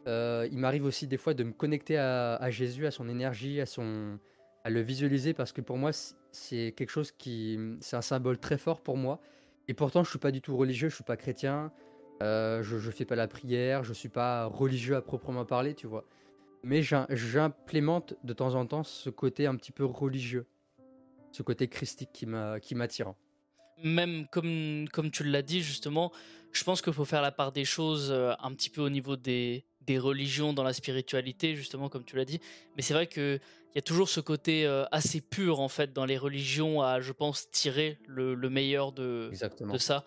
Euh, 0.07 0.47
il 0.51 0.59
m'arrive 0.59 0.85
aussi 0.85 1.07
des 1.07 1.17
fois 1.17 1.33
de 1.33 1.43
me 1.43 1.51
connecter 1.51 1.97
à, 1.97 2.35
à 2.35 2.51
Jésus, 2.51 2.85
à 2.85 2.91
son 2.91 3.09
énergie, 3.09 3.59
à 3.59 3.65
son, 3.65 4.19
à 4.63 4.69
le 4.69 4.81
visualiser 4.81 5.33
parce 5.33 5.51
que 5.51 5.61
pour 5.61 5.77
moi 5.77 5.89
c'est 6.31 6.73
quelque 6.77 6.91
chose 6.91 7.11
qui, 7.11 7.57
c'est 7.79 7.95
un 7.95 8.03
symbole 8.03 8.37
très 8.37 8.59
fort 8.59 8.81
pour 8.81 8.97
moi. 8.97 9.19
Et 9.67 9.73
pourtant 9.73 10.03
je 10.03 10.11
suis 10.11 10.19
pas 10.19 10.29
du 10.29 10.41
tout 10.41 10.55
religieux, 10.55 10.89
je 10.89 10.95
suis 10.95 11.03
pas 11.03 11.17
chrétien, 11.17 11.71
euh, 12.21 12.63
je, 12.63 12.77
je 12.77 12.91
fais 12.91 13.05
pas 13.05 13.15
la 13.15 13.27
prière, 13.27 13.83
je 13.83 13.93
suis 13.93 14.09
pas 14.09 14.45
religieux 14.45 14.95
à 14.95 15.01
proprement 15.01 15.45
parler, 15.45 15.73
tu 15.73 15.87
vois. 15.87 16.05
Mais 16.63 16.81
j'im- 16.81 17.05
j'implémente 17.09 18.15
de 18.23 18.33
temps 18.33 18.55
en 18.55 18.65
temps 18.65 18.83
ce 18.83 19.09
côté 19.09 19.45
un 19.47 19.55
petit 19.55 19.71
peu 19.71 19.85
religieux, 19.85 20.47
ce 21.31 21.43
côté 21.43 21.67
christique 21.67 22.09
qui 22.13 22.25
m'a- 22.25 22.59
qui 22.59 22.73
m'attire. 22.75 23.13
Même 23.83 24.25
comme, 24.31 24.87
comme 24.91 25.11
tu 25.11 25.23
l'as 25.23 25.41
dit, 25.41 25.61
justement, 25.61 26.11
je 26.53 26.63
pense 26.63 26.81
qu'il 26.81 26.93
faut 26.93 27.03
faire 27.05 27.21
la 27.21 27.31
part 27.33 27.51
des 27.51 27.65
choses 27.65 28.09
euh, 28.09 28.33
un 28.41 28.53
petit 28.53 28.69
peu 28.69 28.81
au 28.81 28.89
niveau 28.89 29.17
des, 29.17 29.65
des 29.81 29.99
religions 29.99 30.53
dans 30.53 30.63
la 30.63 30.71
spiritualité, 30.73 31.55
justement, 31.55 31.89
comme 31.89 32.05
tu 32.05 32.15
l'as 32.15 32.23
dit. 32.25 32.39
Mais 32.77 32.81
c'est 32.81 32.93
vrai 32.93 33.07
qu'il 33.07 33.41
y 33.75 33.77
a 33.77 33.81
toujours 33.81 34.07
ce 34.07 34.21
côté 34.21 34.65
euh, 34.65 34.85
assez 34.91 35.19
pur, 35.19 35.59
en 35.59 35.67
fait, 35.67 35.91
dans 35.91 36.05
les 36.05 36.17
religions 36.17 36.81
à, 36.81 37.01
je 37.01 37.11
pense, 37.11 37.51
tirer 37.51 37.99
le, 38.07 38.33
le 38.33 38.49
meilleur 38.49 38.93
de, 38.93 39.27
Exactement. 39.29 39.73
de 39.73 39.77
ça. 39.77 40.05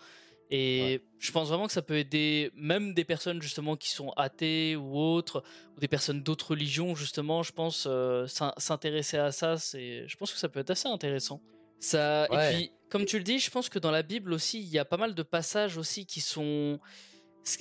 Et 0.51 1.03
je 1.19 1.31
pense 1.31 1.49
vraiment 1.49 1.67
que 1.67 1.73
ça 1.73 1.83
peut 1.83 1.99
aider 1.99 2.51
même 2.55 2.95
des 2.95 3.05
personnes 3.05 3.43
justement 3.43 3.77
qui 3.77 3.91
sont 3.91 4.11
athées 4.17 4.77
ou 4.77 4.97
autres, 4.97 5.43
ou 5.77 5.81
des 5.81 5.89
personnes 5.89 6.23
d'autres 6.23 6.53
religions 6.53 6.95
justement. 6.95 7.43
Je 7.43 7.53
pense 7.53 7.87
euh, 7.87 8.27
s'in- 8.27 8.55
s'intéresser 8.57 9.19
à 9.19 9.31
ça, 9.31 9.59
c'est, 9.59 10.09
je 10.09 10.17
pense 10.17 10.33
que 10.33 10.39
ça 10.39 10.49
peut 10.49 10.61
être 10.61 10.71
assez 10.71 10.89
intéressant. 10.89 11.43
Ça, 11.81 12.27
Ouais. 12.31 12.53
Et 12.53 12.57
puis, 12.57 12.73
comme 12.89 13.05
tu 13.05 13.19
le 13.19 13.25
dis, 13.25 13.39
je 13.39 13.51
pense 13.51 13.69
que 13.69 13.79
dans 13.79 13.91
la 13.91 14.03
Bible 14.03 14.33
aussi, 14.33 14.59
il 14.61 14.69
y 14.69 14.79
a 14.79 14.85
pas 14.87 14.97
mal 14.97 15.15
de 15.15 15.23
passages 15.23 15.77
aussi 15.77 16.07
qui 16.07 16.21
sont. 16.21 16.81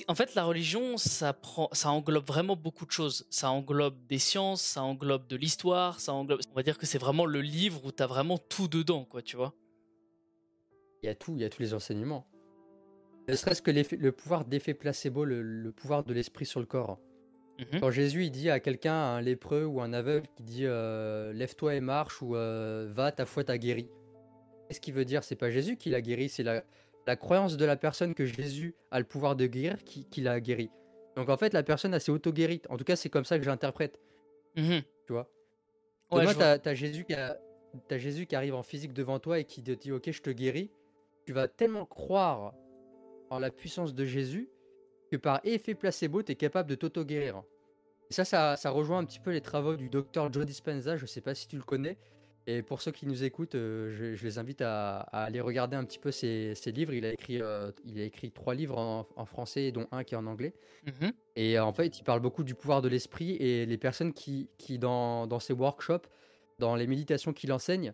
En 0.06 0.14
fait, 0.14 0.34
la 0.34 0.44
religion, 0.44 0.96
ça, 0.96 1.32
prend... 1.32 1.68
ça 1.72 1.90
englobe 1.90 2.26
vraiment 2.26 2.56
beaucoup 2.56 2.84
de 2.84 2.90
choses. 2.90 3.26
Ça 3.30 3.50
englobe 3.50 3.96
des 4.06 4.18
sciences, 4.18 4.60
ça 4.60 4.82
englobe 4.82 5.26
de 5.28 5.36
l'histoire, 5.36 6.00
ça 6.00 6.12
englobe. 6.14 6.40
On 6.50 6.54
va 6.54 6.62
dire 6.62 6.76
que 6.78 6.84
c'est 6.86 6.98
vraiment 6.98 7.26
le 7.26 7.40
livre 7.42 7.82
où 7.84 7.92
tu 7.92 8.02
as 8.02 8.06
vraiment 8.06 8.38
tout 8.38 8.68
dedans, 8.68 9.04
quoi, 9.04 9.22
tu 9.22 9.36
vois. 9.36 9.54
Il 11.02 11.06
y 11.06 11.08
a 11.08 11.14
tout, 11.14 11.34
il 11.36 11.42
y 11.42 11.44
a 11.44 11.48
tous 11.48 11.62
les 11.62 11.74
enseignements. 11.74 12.26
Ne 13.28 13.34
serait-ce 13.34 13.60
que 13.62 13.70
le 13.70 14.12
pouvoir 14.12 14.44
d'effet 14.44 14.74
placebo, 14.74 15.24
le, 15.24 15.42
le 15.42 15.70
pouvoir 15.72 16.02
de 16.04 16.12
l'esprit 16.14 16.46
sur 16.46 16.60
le 16.60 16.66
corps. 16.66 16.98
Mhm. 17.58 17.80
Quand 17.80 17.90
Jésus 17.90 18.24
il 18.24 18.30
dit 18.30 18.50
à 18.50 18.60
quelqu'un, 18.60 18.94
à 18.94 19.06
un 19.16 19.20
lépreux 19.20 19.64
ou 19.64 19.80
un 19.80 19.92
aveugle, 19.92 20.26
qui 20.36 20.42
dit 20.44 20.64
euh, 20.64 21.32
lève-toi 21.32 21.74
et 21.74 21.80
marche 21.80 22.22
ou 22.22 22.36
euh, 22.36 22.90
va, 22.94 23.10
ta 23.12 23.26
foi 23.26 23.44
t'a 23.44 23.58
guéri. 23.58 23.88
Qu'est-ce 24.68 24.80
qu'il 24.80 24.94
veut 24.94 25.04
dire? 25.04 25.24
C'est 25.24 25.34
pas 25.36 25.50
Jésus 25.50 25.76
qui 25.76 25.90
l'a 25.90 26.00
guéri, 26.00 26.28
c'est 26.28 26.42
la, 26.42 26.62
la 27.06 27.16
croyance 27.16 27.56
de 27.56 27.64
la 27.64 27.76
personne 27.76 28.14
que 28.14 28.24
Jésus 28.24 28.74
a 28.90 28.98
le 29.00 29.04
pouvoir 29.04 29.34
de 29.34 29.46
guérir 29.46 29.82
qui, 29.84 30.04
qui 30.04 30.20
l'a 30.20 30.40
guéri. 30.40 30.70
Donc 31.16 31.28
en 31.30 31.36
fait, 31.36 31.52
la 31.52 31.62
personne 31.64 31.92
elle 31.94 32.00
s'est 32.00 32.12
auto-guérie. 32.12 32.62
En 32.68 32.76
tout 32.76 32.84
cas, 32.84 32.94
c'est 32.96 33.08
comme 33.10 33.24
ça 33.24 33.38
que 33.38 33.44
j'interprète, 33.44 33.98
Mhm. 34.56 34.82
tu 35.06 35.12
vois? 35.12 35.28
Ouais, 36.12 36.24
vois. 36.24 36.34
t'as 36.34 36.58
t'as 36.58 36.74
Jésus, 36.74 37.04
qui 37.04 37.14
a- 37.14 37.38
t'as 37.88 37.98
Jésus 37.98 38.24
qui 38.26 38.36
arrive 38.36 38.54
en 38.54 38.62
physique 38.62 38.92
devant 38.94 39.18
toi 39.18 39.38
et 39.40 39.44
qui 39.44 39.62
te 39.62 39.72
dit 39.72 39.90
Ok, 39.92 40.10
je 40.10 40.22
te 40.22 40.30
guéris. 40.30 40.70
Tu 41.26 41.32
vas 41.32 41.48
tellement 41.48 41.84
croire 41.84 42.54
en 43.30 43.38
la 43.38 43.50
puissance 43.50 43.94
de 43.94 44.04
Jésus 44.04 44.48
que 45.10 45.16
par 45.16 45.40
effet 45.44 45.74
placebo, 45.74 46.22
tu 46.22 46.32
es 46.32 46.34
capable 46.34 46.68
de 46.68 46.74
t'auto-guérir. 46.74 47.42
Et 48.10 48.14
ça, 48.14 48.24
ça, 48.24 48.56
ça 48.56 48.70
rejoint 48.70 48.98
un 48.98 49.04
petit 49.04 49.20
peu 49.20 49.30
les 49.30 49.40
travaux 49.40 49.76
du 49.76 49.88
docteur 49.88 50.32
Joe 50.32 50.44
Dispenza. 50.46 50.96
Je 50.96 51.06
sais 51.06 51.20
pas 51.20 51.34
si 51.34 51.48
tu 51.48 51.56
le 51.56 51.62
connais. 51.62 51.98
Et 52.46 52.62
pour 52.62 52.80
ceux 52.80 52.92
qui 52.92 53.06
nous 53.06 53.24
écoutent, 53.24 53.56
euh, 53.56 53.90
je, 53.90 54.14
je 54.14 54.24
les 54.24 54.38
invite 54.38 54.62
à, 54.62 55.00
à 55.00 55.24
aller 55.24 55.40
regarder 55.40 55.76
un 55.76 55.84
petit 55.84 55.98
peu 55.98 56.10
ses, 56.10 56.54
ses 56.54 56.72
livres. 56.72 56.94
Il 56.94 57.04
a 57.04 57.12
écrit, 57.12 57.42
euh, 57.42 57.70
il 57.84 58.00
a 58.00 58.04
écrit 58.04 58.30
trois 58.30 58.54
livres 58.54 58.78
en, 58.78 59.06
en 59.16 59.24
français, 59.26 59.70
dont 59.70 59.86
un 59.92 60.02
qui 60.02 60.14
est 60.14 60.16
en 60.16 60.24
anglais. 60.24 60.54
Mhm. 60.86 61.12
Et 61.36 61.58
en 61.58 61.74
fait, 61.74 61.98
il 61.98 62.04
parle 62.04 62.20
beaucoup 62.20 62.44
du 62.44 62.54
pouvoir 62.54 62.80
de 62.80 62.88
l'esprit 62.88 63.32
et 63.32 63.66
les 63.66 63.76
personnes 63.76 64.14
qui, 64.14 64.48
qui 64.56 64.78
dans, 64.78 65.26
dans 65.26 65.40
ses 65.40 65.52
workshops, 65.52 66.08
dans 66.58 66.74
les 66.74 66.86
méditations 66.86 67.34
qu'il 67.34 67.52
enseigne, 67.52 67.92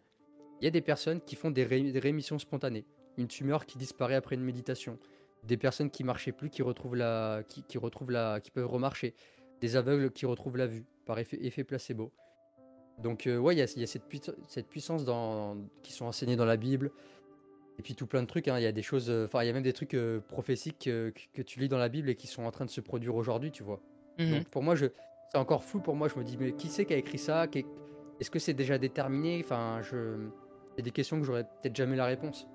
il 0.61 0.65
y 0.65 0.69
a 0.69 0.71
des 0.71 0.81
personnes 0.81 1.21
qui 1.21 1.35
font 1.35 1.51
des, 1.51 1.65
ré- 1.65 1.91
des 1.91 1.99
rémissions 1.99 2.39
spontanées. 2.39 2.87
Une 3.19 3.27
tumeur 3.27 3.67
qui 3.67 3.77
disparaît 3.77 4.15
après 4.15 4.37
une 4.37 4.45
méditation. 4.45 5.01
Des 5.47 5.57
personnes 5.57 5.91
qui 5.91 6.05
marchaient 6.05 6.33
plus, 6.33 6.51
qui 6.51 6.63
retrouvent 6.63 6.97
la, 6.97 7.43
qui, 7.47 7.63
qui 7.63 7.79
retrouvent 7.79 8.11
la, 8.11 8.41
qui 8.41 8.51
peuvent 8.51 8.67
remarcher. 8.67 9.15
Des 9.61 9.77
aveugles 9.77 10.11
qui 10.11 10.27
retrouvent 10.27 10.57
la 10.57 10.67
vue 10.67 10.85
par 11.07 11.19
effet, 11.19 11.39
effet 11.45 11.65
placebo. 11.65 12.13
Donc 13.03 13.27
euh, 13.27 13.39
ouais, 13.39 13.55
il 13.55 13.59
y 13.59 13.63
a, 13.63 13.73
il 13.77 13.81
y 13.81 13.85
a 13.85 13.87
cette, 13.87 14.09
puissa- 14.09 14.35
cette 14.49 14.69
puissance 14.69 15.05
dans, 15.05 15.57
qui 15.83 15.93
sont 15.93 16.07
enseignés 16.07 16.37
dans 16.37 16.45
la 16.45 16.57
Bible. 16.57 16.93
Et 17.79 17.83
puis 17.83 17.95
tout 17.95 18.07
plein 18.07 18.23
de 18.23 18.27
trucs, 18.29 18.47
hein. 18.47 18.59
il 18.59 18.63
y 18.63 18.67
a 18.67 18.73
des 18.73 18.83
choses, 18.83 19.11
enfin 19.11 19.43
il 19.43 19.47
y 19.47 19.51
a 19.51 19.53
même 19.53 19.65
des 19.65 19.73
trucs 19.73 19.95
euh, 19.95 20.21
prophétiques 20.21 20.87
euh, 20.87 21.11
que, 21.11 21.21
que 21.35 21.43
tu 21.43 21.59
lis 21.59 21.69
dans 21.69 21.77
la 21.79 21.89
Bible 21.89 22.09
et 22.09 22.15
qui 22.15 22.29
sont 22.29 22.45
en 22.45 22.51
train 22.53 22.65
de 22.65 22.71
se 22.71 22.81
produire 22.81 23.17
aujourd'hui, 23.17 23.51
tu 23.51 23.65
vois. 23.65 23.81
Mhm. 24.19 24.31
Donc 24.31 24.49
pour 24.49 24.63
moi, 24.63 24.77
c'est 24.77 24.93
encore 25.35 25.65
flou 25.65 25.81
pour 25.81 25.97
moi. 25.97 26.07
Je 26.07 26.17
me 26.17 26.23
dis, 26.23 26.37
mais 26.39 26.53
qui 26.53 26.69
c'est 26.69 26.85
qui 26.85 26.95
a 26.95 26.97
écrit 26.97 27.19
ça? 27.19 27.47
Est-ce 28.21 28.31
que 28.31 28.39
c'est 28.39 28.55
déjà 28.55 28.79
déterminé? 28.79 29.41
Enfin, 29.43 29.81
je, 29.83 30.29
c'est 30.77 30.83
des 30.83 30.93
questions 30.93 31.19
que 31.19 31.27
j'aurais 31.27 31.43
peut-être 31.43 31.75
jamais 31.75 31.97
la 31.97 32.07
réponse. 32.07 32.47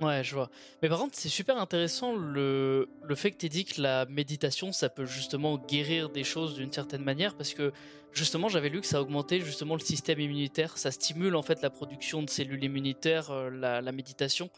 Ouais, 0.00 0.22
je 0.22 0.34
vois. 0.34 0.48
Mais 0.80 0.88
par 0.88 0.98
contre, 0.98 1.16
c'est 1.16 1.28
super 1.28 1.58
intéressant 1.58 2.14
le, 2.14 2.88
le 3.02 3.14
fait 3.14 3.32
que 3.32 3.38
tu 3.38 3.48
dit 3.48 3.64
que 3.64 3.80
la 3.80 4.06
méditation, 4.06 4.72
ça 4.72 4.88
peut 4.88 5.06
justement 5.06 5.58
guérir 5.58 6.08
des 6.08 6.24
choses 6.24 6.54
d'une 6.54 6.72
certaine 6.72 7.02
manière, 7.02 7.34
parce 7.34 7.52
que 7.52 7.72
justement, 8.12 8.48
j'avais 8.48 8.68
lu 8.68 8.80
que 8.80 8.86
ça 8.86 9.00
augmentait 9.00 9.40
justement 9.40 9.74
le 9.74 9.80
système 9.80 10.20
immunitaire, 10.20 10.78
ça 10.78 10.90
stimule 10.90 11.34
en 11.34 11.42
fait 11.42 11.62
la 11.62 11.70
production 11.70 12.22
de 12.22 12.30
cellules 12.30 12.62
immunitaires, 12.62 13.30
euh, 13.30 13.50
la, 13.50 13.92
méditation. 13.92 14.50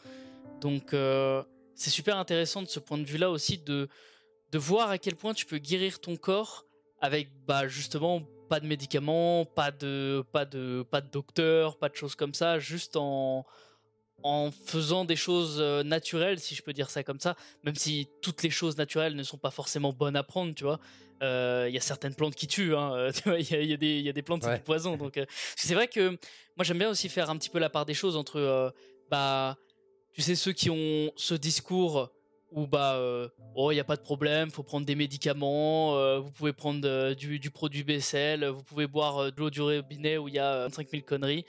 Donc, 0.59 0.93
euh, 0.93 1.43
c'est 1.75 1.89
super 1.89 2.17
intéressant 2.17 2.61
de 2.61 2.67
ce 2.67 2.79
point 2.79 2.97
de 2.97 3.05
vue-là 3.05 3.31
aussi 3.31 3.57
de, 3.57 3.87
de 4.51 4.57
voir 4.59 4.89
à 4.89 4.97
quel 4.97 5.15
point 5.15 5.33
tu 5.33 5.45
peux 5.45 5.57
guérir 5.57 5.99
ton 5.99 6.17
corps 6.17 6.65
avec 6.99 7.29
bah, 7.47 7.67
justement 7.67 8.21
pas 8.47 8.59
de 8.59 8.67
médicaments, 8.67 9.45
pas 9.45 9.71
de, 9.71 10.23
pas, 10.31 10.45
de, 10.45 10.85
pas 10.89 11.01
de 11.01 11.09
docteur, 11.09 11.77
pas 11.77 11.89
de 11.89 11.95
choses 11.95 12.15
comme 12.15 12.33
ça, 12.33 12.59
juste 12.59 12.95
en 12.95 13.45
en 14.23 14.51
faisant 14.51 15.05
des 15.05 15.15
choses 15.15 15.57
euh, 15.59 15.83
naturelles, 15.83 16.39
si 16.39 16.55
je 16.55 16.61
peux 16.63 16.73
dire 16.73 16.89
ça 16.89 17.03
comme 17.03 17.19
ça, 17.19 17.35
même 17.63 17.75
si 17.75 18.07
toutes 18.21 18.43
les 18.43 18.49
choses 18.49 18.77
naturelles 18.77 19.15
ne 19.15 19.23
sont 19.23 19.37
pas 19.37 19.51
forcément 19.51 19.93
bonnes 19.93 20.15
à 20.15 20.23
prendre, 20.23 20.53
tu 20.53 20.63
vois. 20.63 20.79
Euh, 21.23 21.65
Il 21.69 21.73
y 21.75 21.77
a 21.77 21.81
certaines 21.81 22.15
plantes 22.15 22.35
qui 22.35 22.47
tuent, 22.47 22.75
hein, 22.75 22.93
euh, 22.95 23.11
il 23.39 23.51
y, 23.51 23.55
a- 23.55 23.61
y 23.61 23.73
a 23.73 23.77
des- 23.77 23.99
il 23.99 24.05
y 24.05 24.09
a 24.09 24.13
des 24.13 24.21
plantes, 24.23 24.43
Ouais. 24.43 24.57
du 24.57 24.63
poison. 24.63 24.97
Donc, 24.97 25.17
euh, 25.17 25.25
c'est 25.55 25.73
vrai 25.75 25.87
que 25.87 26.09
moi, 26.57 26.63
j'aime 26.63 26.79
bien 26.79 26.89
aussi 26.89 27.09
faire 27.09 27.29
un 27.29 27.37
petit 27.37 27.49
peu 27.49 27.59
la 27.59 27.69
part 27.69 27.85
des 27.85 27.93
choses 27.93 28.15
entre, 28.15 28.39
euh, 28.39 28.69
bah, 29.09 29.57
tu 30.13 30.21
sais, 30.21 30.35
ceux 30.35 30.51
qui 30.51 30.69
ont 30.69 31.11
ce 31.15 31.33
discours 31.35 32.11
où, 32.51 32.67
bah, 32.67 32.95
euh, 32.95 33.29
oh, 33.55 33.71
il 33.71 33.75
n'y 33.75 33.79
a 33.79 33.85
pas 33.85 33.95
de 33.95 34.01
problème, 34.01 34.49
faut 34.51 34.63
prendre 34.63 34.85
des 34.85 34.95
médicaments, 34.95 35.95
euh, 35.97 36.19
vous 36.19 36.31
pouvez 36.31 36.51
prendre 36.53 36.81
euh, 36.85 37.15
du, 37.15 37.39
du 37.39 37.49
produit 37.49 37.83
BSL, 37.83 38.45
vous 38.47 38.63
pouvez 38.63 38.87
boire 38.87 39.31
de 39.31 39.39
l'eau 39.39 39.49
du 39.49 39.61
robinet 39.61 40.17
où 40.17 40.27
il 40.27 40.33
y 40.33 40.39
a 40.39 40.63
25 40.67 40.89
000 40.89 41.03
conneries. 41.03 41.45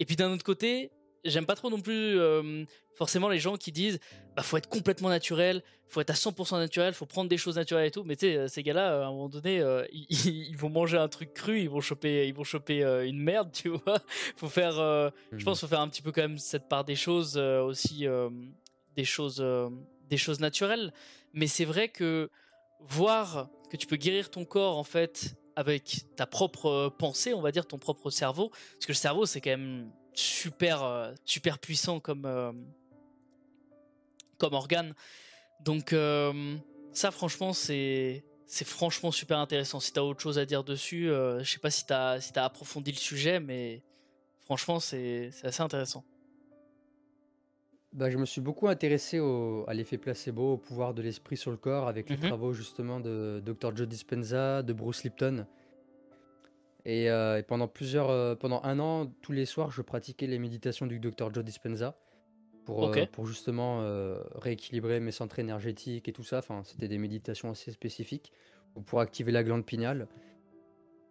Et 0.00 0.04
puis 0.04 0.16
d'un 0.16 0.30
autre 0.32 0.44
côté, 0.44 0.90
j'aime 1.24 1.46
pas 1.46 1.54
trop 1.54 1.70
non 1.70 1.80
plus 1.80 2.18
euh, 2.18 2.64
forcément 2.94 3.28
les 3.28 3.38
gens 3.38 3.56
qui 3.56 3.72
disent 3.72 3.98
bah 4.36 4.42
faut 4.42 4.56
être 4.56 4.68
complètement 4.68 5.08
naturel, 5.08 5.62
faut 5.88 6.00
être 6.00 6.10
à 6.10 6.14
100% 6.14 6.58
naturel, 6.58 6.92
faut 6.94 7.06
prendre 7.06 7.28
des 7.28 7.36
choses 7.36 7.56
naturelles 7.56 7.86
et 7.86 7.90
tout. 7.90 8.04
Mais 8.04 8.16
tu 8.16 8.26
sais, 8.26 8.36
euh, 8.36 8.48
ces 8.48 8.62
gars-là, 8.62 9.02
à 9.02 9.06
un 9.06 9.10
moment 9.10 9.28
donné, 9.28 9.60
euh, 9.60 9.84
ils, 9.92 10.26
ils 10.26 10.56
vont 10.56 10.70
manger 10.70 10.98
un 10.98 11.08
truc 11.08 11.32
cru, 11.34 11.60
ils 11.60 11.70
vont 11.70 11.80
choper, 11.80 12.26
ils 12.26 12.34
vont 12.34 12.44
choper 12.44 12.82
euh, 12.82 13.06
une 13.06 13.20
merde, 13.20 13.50
tu 13.52 13.68
vois. 13.68 13.98
Faut 14.36 14.48
faire, 14.48 14.78
euh, 14.78 15.10
je 15.32 15.44
pense, 15.44 15.60
faut 15.60 15.66
faire 15.66 15.80
un 15.80 15.88
petit 15.88 16.02
peu 16.02 16.12
quand 16.12 16.22
même 16.22 16.38
cette 16.38 16.68
part 16.68 16.84
des 16.84 16.96
choses 16.96 17.34
euh, 17.36 17.62
aussi, 17.62 18.06
euh, 18.06 18.28
des 18.96 19.04
choses, 19.04 19.38
euh, 19.40 19.68
des 20.08 20.16
choses 20.16 20.40
naturelles. 20.40 20.92
Mais 21.32 21.46
c'est 21.46 21.64
vrai 21.64 21.88
que 21.88 22.30
voir 22.80 23.48
que 23.70 23.76
tu 23.76 23.86
peux 23.86 23.96
guérir 23.96 24.30
ton 24.30 24.44
corps 24.44 24.76
en 24.78 24.84
fait 24.84 25.34
avec 25.56 26.04
ta 26.16 26.26
propre 26.26 26.66
euh, 26.66 26.90
pensée, 26.90 27.34
on 27.34 27.40
va 27.40 27.52
dire 27.52 27.66
ton 27.66 27.78
propre 27.78 28.10
cerveau, 28.10 28.48
parce 28.50 28.86
que 28.86 28.92
le 28.92 28.96
cerveau 28.96 29.26
c'est 29.26 29.40
quand 29.40 29.50
même 29.50 29.90
super 30.14 30.82
euh, 30.82 31.12
super 31.24 31.58
puissant 31.58 32.00
comme 32.00 32.24
euh, 32.26 32.52
comme 34.38 34.54
organe. 34.54 34.94
Donc 35.60 35.92
euh, 35.92 36.56
ça 36.92 37.10
franchement 37.10 37.52
c'est 37.52 38.24
c'est 38.46 38.66
franchement 38.66 39.10
super 39.10 39.38
intéressant. 39.38 39.80
Si 39.80 39.92
t'as 39.92 40.02
autre 40.02 40.20
chose 40.20 40.38
à 40.38 40.44
dire 40.46 40.64
dessus, 40.64 41.10
euh, 41.10 41.42
je 41.42 41.50
sais 41.50 41.58
pas 41.58 41.70
si 41.70 41.86
t'as 41.86 42.20
si 42.20 42.32
t'as 42.32 42.44
approfondi 42.44 42.92
le 42.92 42.96
sujet, 42.98 43.40
mais 43.40 43.82
franchement 44.40 44.80
c'est 44.80 45.30
c'est 45.32 45.46
assez 45.46 45.62
intéressant. 45.62 46.04
Bah, 47.92 48.10
je 48.10 48.18
me 48.18 48.26
suis 48.26 48.40
beaucoup 48.40 48.66
intéressé 48.66 49.20
au- 49.20 49.64
à 49.68 49.74
l'effet 49.74 49.98
placebo, 49.98 50.54
au 50.54 50.56
pouvoir 50.56 50.94
de 50.94 51.02
l'esprit 51.02 51.36
sur 51.36 51.52
le 51.52 51.56
corps, 51.56 51.86
avec 51.86 52.10
les 52.10 52.16
Mhm. 52.16 52.22
travaux 52.26 52.52
justement 52.52 52.98
de 52.98 53.40
Dr. 53.46 53.74
Joe 53.76 53.86
Dispenza, 53.86 54.62
de 54.64 54.72
Bruce 54.72 55.04
Lipton. 55.04 55.46
Et, 56.86 57.10
euh, 57.10 57.38
et 57.38 57.42
pendant 57.42 57.66
plusieurs, 57.68 58.10
euh, 58.10 58.34
pendant 58.34 58.60
un 58.62 58.78
an, 58.78 59.06
tous 59.22 59.32
les 59.32 59.46
soirs, 59.46 59.70
je 59.70 59.80
pratiquais 59.82 60.26
les 60.26 60.38
méditations 60.38 60.86
du 60.86 60.98
Dr. 61.00 61.32
Joe 61.32 61.44
Dispenza 61.44 61.96
pour, 62.66 62.78
euh, 62.84 63.06
pour 63.06 63.26
justement 63.26 63.80
rééquilibrer 64.34 65.00
mes 65.00 65.12
centres 65.12 65.38
énergétiques 65.38 66.08
et 66.08 66.12
tout 66.12 66.24
ça. 66.24 66.38
Enfin, 66.38 66.62
c'était 66.64 66.88
des 66.88 66.98
méditations 66.98 67.50
assez 67.50 67.72
spécifiques 67.72 68.32
ou 68.76 68.82
pour 68.82 69.00
activer 69.00 69.32
la 69.32 69.42
glande 69.44 69.64
pinéale. 69.64 70.08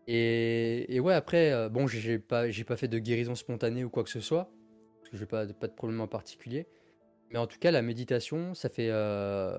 Et, 0.07 0.93
et 0.93 0.99
ouais, 0.99 1.13
après, 1.13 1.69
bon, 1.69 1.87
j'ai 1.87 2.19
pas, 2.19 2.49
j'ai 2.49 2.63
pas 2.65 2.75
fait 2.75 2.87
de 2.89 2.99
guérison 2.99 3.35
spontanée 3.35 3.83
ou 3.83 3.89
quoi 3.89 4.03
que 4.03 4.09
ce 4.09 4.19
soit, 4.19 4.51
parce 4.99 5.09
que 5.09 5.17
j'ai 5.17 5.25
pas, 5.25 5.45
de- 5.45 5.53
pas 5.53 5.67
de 5.67 5.73
problème 5.73 6.01
en 6.01 6.07
particulier. 6.07 6.67
Mais 7.31 7.39
en 7.39 7.47
tout 7.47 7.57
cas, 7.57 7.71
la 7.71 7.81
méditation, 7.81 8.53
ça 8.53 8.69
fait. 8.69 8.89
euh, 8.91 9.57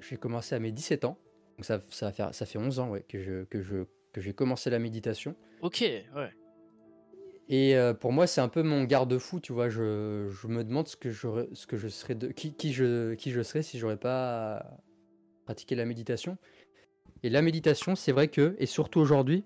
J'ai 0.00 0.16
commencé 0.16 0.54
à 0.54 0.60
mes 0.60 0.70
17 0.72 1.04
ans, 1.04 1.18
donc 1.58 1.64
ça, 1.64 1.80
ça, 1.90 2.12
faire, 2.12 2.32
ça 2.32 2.46
fait 2.46 2.58
11 2.58 2.78
ans 2.78 2.88
ouais, 2.88 3.04
que 3.08 3.20
je, 3.20 3.42
que 3.44 3.60
je, 3.62 3.78
que 4.12 4.20
j'ai 4.20 4.32
commencé 4.32 4.70
la 4.70 4.78
méditation. 4.78 5.34
Ok, 5.60 5.80
ouais. 5.80 6.30
Et 7.48 7.76
euh, 7.76 7.94
pour 7.94 8.12
moi, 8.12 8.28
c'est 8.28 8.40
un 8.40 8.48
peu 8.48 8.62
mon 8.62 8.84
garde-fou, 8.84 9.40
tu 9.40 9.52
vois. 9.52 9.68
Je, 9.68 10.28
je 10.30 10.46
me 10.46 10.62
demande 10.62 10.86
ce 10.86 10.96
que, 10.96 11.10
j'aurais- 11.10 11.48
ce 11.54 11.66
que 11.66 11.76
je 11.76 11.88
serais 11.88 12.14
de, 12.14 12.28
qui, 12.28 12.54
qui, 12.54 12.72
je, 12.72 13.14
qui 13.14 13.32
je 13.32 13.42
serais 13.42 13.62
si 13.62 13.78
j'aurais 13.78 13.96
pas 13.96 14.78
pratiqué 15.46 15.74
la 15.74 15.84
méditation. 15.84 16.38
Et 17.24 17.30
la 17.30 17.42
méditation, 17.42 17.96
c'est 17.96 18.12
vrai 18.12 18.28
que, 18.28 18.54
et 18.58 18.66
surtout 18.66 19.00
aujourd'hui, 19.00 19.44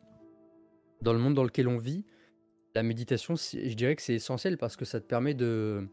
dans 1.01 1.15
le 1.15 1.19
monde 1.19 1.35
dans 1.35 1.45
lequel 1.45 1.67
on 1.67 1.79
vit, 1.79 2.05
la 2.75 2.83
méditation, 2.83 3.37
je 3.37 3.75
dirais 3.75 3.97
que 3.97 4.03
c'est 4.03 4.15
essentiel 4.15 4.59
parce 4.59 4.77
que 4.77 4.85
ça 4.85 5.01
te 5.01 5.07
permet 5.07 5.33
de, 5.33 5.89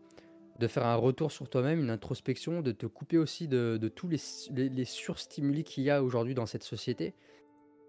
de 0.60 0.68
faire 0.68 0.86
un 0.86 0.96
retour 0.96 1.32
sur 1.32 1.50
toi-même, 1.50 1.80
une 1.80 1.90
introspection, 1.90 2.62
de 2.62 2.72
te 2.72 2.86
couper 2.86 3.18
aussi 3.18 3.48
de, 3.48 3.78
tous 3.96 4.08
les, 4.10 4.20
les, 4.52 5.64
qu'il 5.64 5.84
y 5.84 5.90
a 5.90 6.04
aujourd'hui 6.04 6.36
dans 6.36 6.46
cette 6.46 6.64
société. 6.64 7.14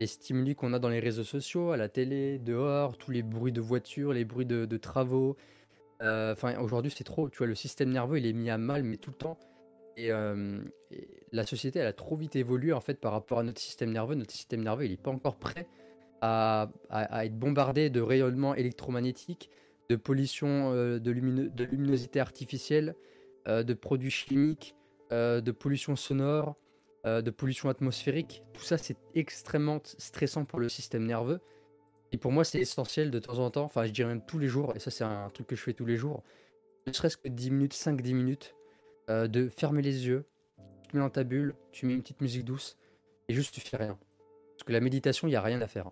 Les 0.00 0.06
stimuli 0.06 0.54
qu'on 0.54 0.72
a 0.72 0.78
dans 0.78 0.88
les 0.88 1.00
réseaux 1.00 1.24
sociaux, 1.24 1.72
à 1.72 1.76
la 1.76 1.88
télé, 1.88 2.38
dehors, 2.38 2.96
tous 2.96 3.10
les 3.10 3.22
bruits 3.22 3.52
de 3.52 3.60
voitures, 3.60 4.12
les 4.12 4.24
bruits 4.24 4.46
de, 4.46 4.76
travaux. 4.76 5.36
Euh, 6.02 6.32
Enfin, 6.32 6.58
aujourd'hui, 6.58 6.92
c'est 6.96 7.04
trop. 7.04 7.28
Tu 7.28 7.38
vois, 7.38 7.46
le 7.46 7.54
système 7.54 7.90
nerveux, 7.90 8.18
il 8.18 8.26
est 8.26 8.32
mis 8.32 8.48
à 8.48 8.56
mal, 8.56 8.84
mais 8.84 8.96
tout 8.96 9.10
le 9.10 9.16
temps. 9.16 9.38
Et, 9.96 10.12
euh, 10.12 10.62
et 10.90 11.08
la 11.32 11.44
société, 11.44 11.80
elle 11.80 11.86
a 11.86 11.92
trop 11.92 12.16
vite 12.16 12.36
évolué 12.36 12.72
en 12.72 12.80
fait 12.80 12.94
par 12.94 13.12
rapport 13.12 13.40
à 13.40 13.42
notre 13.42 13.60
système 13.60 13.90
nerveux. 13.90 14.14
Notre 14.14 14.32
système 14.32 14.62
nerveux, 14.62 14.86
il 14.86 14.92
n'est 14.92 14.96
pas 14.96 15.10
encore 15.10 15.36
prêt 15.36 15.66
à 16.22 16.68
être 17.24 17.38
bombardé 17.38 17.88
de 17.88 18.00
rayonnements 18.02 18.54
électromagnétiques, 18.54 19.48
de 19.90 19.96
pollution 19.96 20.72
de, 20.72 21.10
luminosité 21.10 22.20
artificielle, 22.20 22.94
de 23.46 23.74
produits 23.74 24.10
chimiques, 24.10 24.76
de 25.10 25.50
pollution 25.50 25.96
sonore, 25.96 26.56
de 27.04 27.30
pollution 27.30 27.68
atmosphérique. 27.68 28.44
Tout 28.54 28.62
ça, 28.62 28.78
c'est 28.78 28.96
extrêmement 29.16 29.80
stressant 29.84 30.44
pour 30.44 30.60
le 30.60 30.68
système 30.68 31.04
nerveux. 31.04 31.40
Et 32.12 32.18
pour 32.18 32.30
moi, 32.30 32.44
c'est 32.44 32.60
essentiel 32.60 33.10
de 33.10 33.18
temps 33.18 33.38
en 33.38 33.50
temps, 33.50 33.64
enfin 33.64 33.84
je 33.84 33.92
dirais 33.92 34.08
même 34.08 34.24
tous 34.24 34.38
les 34.38 34.48
jours, 34.48 34.72
et 34.74 34.78
ça 34.78 34.90
c'est 34.90 35.04
un 35.04 35.28
truc 35.30 35.46
que 35.46 35.56
je 35.56 35.62
fais 35.62 35.74
tous 35.74 35.86
les 35.86 35.96
jours, 35.96 36.24
ne 36.86 36.92
serait-ce 36.92 37.16
que 37.16 37.28
10 37.28 37.50
minutes, 37.50 37.74
5-10 37.74 38.14
minutes, 38.14 38.56
euh, 39.08 39.28
de 39.28 39.48
fermer 39.48 39.82
les 39.82 40.06
yeux, 40.06 40.24
tu 40.82 40.88
te 40.88 40.96
mets 40.96 41.02
dans 41.02 41.10
ta 41.10 41.22
bulle, 41.22 41.54
tu 41.72 41.86
mets 41.86 41.94
une 41.94 42.02
petite 42.02 42.20
musique 42.20 42.44
douce, 42.44 42.76
et 43.28 43.32
juste 43.32 43.54
tu 43.54 43.60
fais 43.60 43.76
rien. 43.76 43.96
Parce 44.56 44.64
que 44.64 44.72
la 44.72 44.80
méditation, 44.80 45.28
il 45.28 45.30
n'y 45.30 45.36
a 45.36 45.42
rien 45.42 45.60
à 45.60 45.68
faire. 45.68 45.90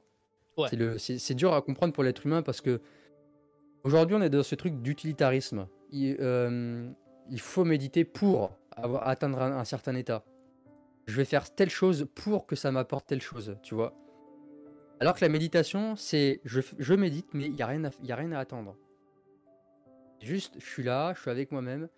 C'est 0.99 1.35
dur 1.35 1.55
à 1.55 1.63
comprendre 1.63 1.93
pour 1.93 2.03
l'être 2.03 2.27
humain 2.27 2.43
parce 2.43 2.61
que 2.61 2.81
aujourd'hui 3.89 4.17
on 4.17 4.23
est 4.23 4.31
dans 4.31 4.43
ce 4.43 4.55
truc 4.55 4.81
d'utilitarisme. 4.83 5.67
Il, 5.91 6.17
euh, 6.21 6.91
faut 7.39 7.65
méditer 7.65 8.05
pour 8.05 8.59
atteindre 8.77 9.41
un 9.43 9.65
certain 9.65 9.95
état. 9.95 10.25
Je 11.07 11.17
vais 11.17 11.25
faire 11.25 11.53
telle 11.55 11.71
chose 11.71 12.07
pour 12.15 12.47
que 12.47 12.55
ça 12.55 12.71
m'apporte 12.71 13.07
telle 13.07 13.23
chose, 13.23 13.57
tu 13.63 13.75
vois. 13.75 13.95
Alors 15.01 15.15
que 15.15 15.25
la 15.25 15.31
méditation, 15.31 15.97
c'est 15.97 16.41
je, 16.45 16.95
médite, 16.95 17.33
mais 17.33 17.47
il 17.47 17.55
n'y 17.55 17.63
a, 17.63 17.67
rien 17.67 17.85
à, 17.85 17.89
a 17.89 18.15
rien 18.15 18.33
à 18.33 18.39
attendre. 18.41 18.77
Juste, 20.21 20.57
je 20.59 20.67
suis 20.67 20.83
là, 20.83 21.15
je 21.15 21.21
suis 21.21 21.31
avec 21.31 21.51
moi-même, 21.51 21.89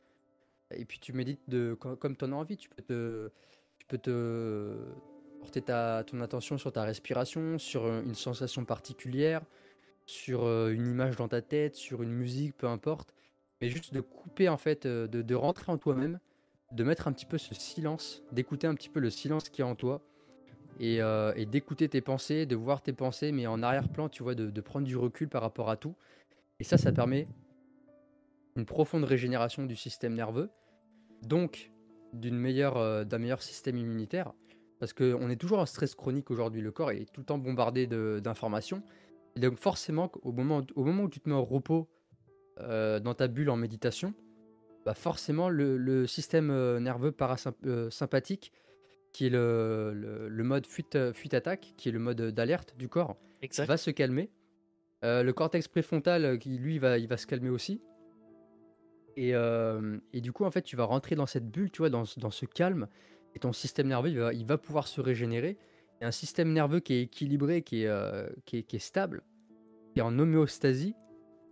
et 0.72 0.84
puis 0.84 1.00
tu 1.00 1.12
médites 1.12 1.40
de, 1.48 1.74
comme, 1.74 2.16
tu 2.16 2.24
en 2.24 2.32
as 2.32 2.36
envie. 2.36 2.56
Tu 2.56 2.68
peux 2.68 2.82
te, 2.82 3.30
tu 3.78 3.86
peux 3.86 3.98
te 3.98 4.76
porter 5.40 5.62
ta, 5.62 6.04
ton 6.06 6.20
attention 6.20 6.56
sur 6.56 6.70
ta 6.70 6.84
respiration, 6.84 7.58
sur 7.58 7.88
une 7.88 8.14
sensation 8.14 8.64
particulière, 8.64 9.42
sur 10.10 10.44
euh, 10.44 10.72
une 10.72 10.86
image 10.86 11.16
dans 11.16 11.28
ta 11.28 11.40
tête, 11.40 11.76
sur 11.76 12.02
une 12.02 12.12
musique, 12.12 12.56
peu 12.56 12.66
importe. 12.66 13.14
Mais 13.60 13.68
juste 13.68 13.92
de 13.92 14.00
couper, 14.00 14.48
en 14.48 14.56
fait, 14.56 14.86
euh, 14.86 15.06
de, 15.06 15.34
rentrer 15.34 15.70
en 15.70 15.78
toi-même, 15.78 16.18
de 16.72 16.84
mettre 16.84 17.08
un 17.08 17.12
petit 17.12 17.26
peu 17.26 17.38
ce 17.38 17.54
silence, 17.54 18.22
d'écouter 18.32 18.66
un 18.66 18.74
petit 18.74 18.88
peu 18.88 19.00
le 19.00 19.10
silence 19.10 19.48
qui 19.48 19.60
est 19.60 19.64
en 19.64 19.74
toi 19.74 20.02
euh, 20.80 21.32
et, 21.36 21.44
d'écouter 21.44 21.88
tes 21.88 22.00
pensées, 22.00 22.46
de 22.46 22.56
voir 22.56 22.80
tes 22.80 22.92
pensées, 22.92 23.32
mais 23.32 23.46
en 23.46 23.62
arrière-plan, 23.62 24.08
tu 24.08 24.22
vois, 24.22 24.34
de, 24.34 24.60
prendre 24.60 24.86
du 24.86 24.96
recul 24.96 25.28
par 25.28 25.42
rapport 25.42 25.68
à 25.68 25.76
tout. 25.76 25.94
Et 26.58 26.64
ça, 26.64 26.78
ça 26.78 26.92
permet 26.92 27.28
une 28.56 28.64
profonde 28.64 29.04
régénération 29.04 29.64
du 29.64 29.76
système 29.76 30.14
nerveux, 30.14 30.50
donc 31.22 31.70
d'une 32.12 32.36
meilleure, 32.36 32.78
euh, 32.78 33.04
d'un 33.04 33.18
meilleur 33.18 33.42
système 33.42 33.76
immunitaire, 33.76 34.32
parce 34.78 34.94
qu'on 34.94 35.28
est 35.28 35.36
toujours 35.36 35.58
en 35.58 35.66
stress 35.66 35.94
chronique 35.94 36.30
aujourd'hui. 36.30 36.62
Le 36.62 36.72
corps 36.72 36.92
est 36.92 37.12
tout 37.12 37.20
le 37.20 37.26
temps 37.26 37.38
bombardé 37.38 37.86
d'informations. 37.86 38.82
Et 39.36 39.40
donc 39.40 39.56
forcément, 39.56 40.10
au 40.22 40.32
moment, 40.32 40.62
au 40.74 40.84
moment 40.84 41.04
où 41.04 41.08
tu 41.08 41.20
te 41.20 41.28
mets 41.28 41.34
en 41.34 41.44
repos 41.44 41.88
euh, 42.58 43.00
dans 43.00 43.14
ta 43.14 43.28
bulle 43.28 43.50
en 43.50 43.56
méditation, 43.56 44.14
bah 44.84 44.94
forcément 44.94 45.48
le, 45.48 46.06
système 46.06 46.78
nerveux 46.78 47.12
parasympathique 47.12 48.52
qui 49.12 49.26
est 49.26 49.30
le, 49.30 49.92
le, 50.28 50.44
mode 50.44 50.66
fuite, 50.66 51.12
fuite 51.12 51.34
attaque, 51.34 51.74
qui 51.76 51.88
est 51.88 51.92
le 51.92 51.98
mode 51.98 52.20
d'alerte 52.20 52.76
du 52.76 52.88
corps, 52.88 53.16
va 53.66 53.76
se 53.76 53.90
calmer. 53.90 54.30
Euh, 55.04 55.22
le 55.22 55.32
cortex 55.32 55.66
préfrontal, 55.66 56.24
euh, 56.24 56.36
qui 56.36 56.58
lui, 56.58 56.78
va, 56.78 56.98
il 56.98 57.08
va 57.08 57.16
se 57.16 57.26
calmer 57.26 57.48
aussi. 57.48 57.80
Et, 59.16 59.34
euh, 59.34 59.98
et, 60.12 60.20
du 60.20 60.32
coup, 60.32 60.44
en 60.44 60.50
fait, 60.50 60.62
tu 60.62 60.76
vas 60.76 60.84
rentrer 60.84 61.14
dans 61.14 61.26
cette 61.26 61.50
bulle, 61.50 61.70
tu 61.70 61.78
vois, 61.78 61.90
dans, 61.90 62.04
dans 62.18 62.30
ce 62.30 62.46
calme, 62.46 62.86
et 63.34 63.38
ton 63.38 63.52
système 63.52 63.88
nerveux, 63.88 64.10
il 64.10 64.18
va, 64.18 64.34
il 64.34 64.46
va, 64.46 64.58
pouvoir 64.58 64.86
se 64.86 65.00
régénérer. 65.00 65.56
Un 66.00 66.12
système 66.12 66.52
nerveux 66.52 66.80
qui 66.80 66.94
est 66.94 67.02
équilibré, 67.02 67.62
qui 67.62 67.84
est, 67.84 67.90
qui 68.46 68.56
est, 68.56 68.78
stable, 68.78 69.22
qui 69.92 70.00
est 70.00 70.02
en 70.02 70.18
homéostasie, 70.18 70.94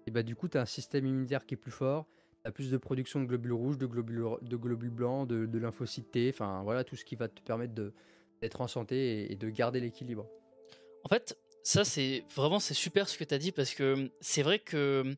et 0.07 0.11
bah 0.11 0.23
du 0.23 0.35
coup, 0.35 0.49
tu 0.49 0.57
as 0.57 0.63
un 0.63 0.67
système 0.67 1.07
immunitaire 1.07 1.45
qui 1.45 1.55
est 1.55 1.59
plus 1.59 1.71
fort, 1.71 2.07
plus 2.51 2.71
de 2.71 2.77
production 2.77 3.21
de 3.21 3.27
globules 3.27 3.53
rouges, 3.53 3.79
de 3.79 3.87
globules, 3.87 4.25
de 4.43 4.57
globules 4.57 4.91
blancs, 4.91 5.29
de, 5.29 5.59
lymphocytes 5.59 6.11
T, 6.11 6.31
enfin 6.33 6.63
voilà 6.63 6.85
tout 6.85 6.97
ce 6.97 7.05
qui 7.05 7.17
va 7.17 7.29
te 7.29 7.41
permettre 7.43 7.75
d'être 8.41 8.61
en 8.61 8.69
santé 8.69 9.31
et, 9.31 9.37
de 9.37 9.51
garder 9.51 9.81
l'équilibre. 9.81 10.27
En 11.05 11.09
fait, 11.09 11.39
ça 11.63 11.85
c'est 11.85 12.25
vraiment 12.35 12.61
super 12.61 13.09
ce 13.09 13.19
que 13.19 13.25
tu 13.25 13.35
as 13.35 13.39
dit 13.39 13.53
parce 13.53 13.75
que 13.75 14.11
c'est 14.21 14.43
vrai 14.43 14.59
que 14.59 15.15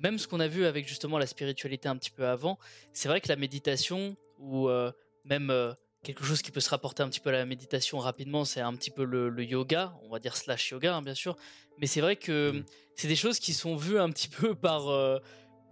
même 0.00 0.18
ce 0.18 0.28
qu'on 0.28 0.40
a 0.40 0.48
vu 0.48 0.64
avec 0.64 0.86
justement 0.86 1.18
la 1.18 1.26
spiritualité 1.26 1.88
un 1.88 1.96
petit 1.96 2.10
peu 2.10 2.26
avant, 2.26 2.58
c'est 2.92 3.08
vrai 3.08 3.20
que 3.20 3.28
la 3.28 3.36
méditation 3.36 4.16
ou 4.38 4.68
euh, 4.68 4.92
même 5.24 5.50
euh, 5.50 5.72
quelque 6.02 6.24
chose 6.24 6.42
qui 6.42 6.50
peut 6.50 6.60
se 6.60 6.70
rapporter 6.70 7.02
un 7.02 7.08
petit 7.08 7.20
peu 7.20 7.30
à 7.30 7.32
la 7.32 7.44
méditation 7.44 7.98
rapidement, 7.98 8.44
c'est 8.44 8.60
un 8.60 8.74
petit 8.74 8.90
peu 8.90 9.04
le, 9.04 9.42
yoga, 9.42 9.94
on 10.02 10.10
va 10.10 10.18
dire 10.18 10.36
slash 10.36 10.70
yoga 10.70 10.94
hein, 10.94 11.02
bien 11.02 11.14
sûr, 11.14 11.36
mais 11.78 11.86
c'est 11.86 12.00
vrai 12.00 12.16
que 12.16 12.52
mmh. 12.52 12.64
c'est 12.96 13.08
des 13.08 13.16
choses 13.16 13.38
qui 13.38 13.52
sont 13.52 13.76
vues 13.76 13.98
un 13.98 14.10
petit 14.10 14.28
peu 14.28 14.54
par 14.54 14.88
euh, 14.88 15.18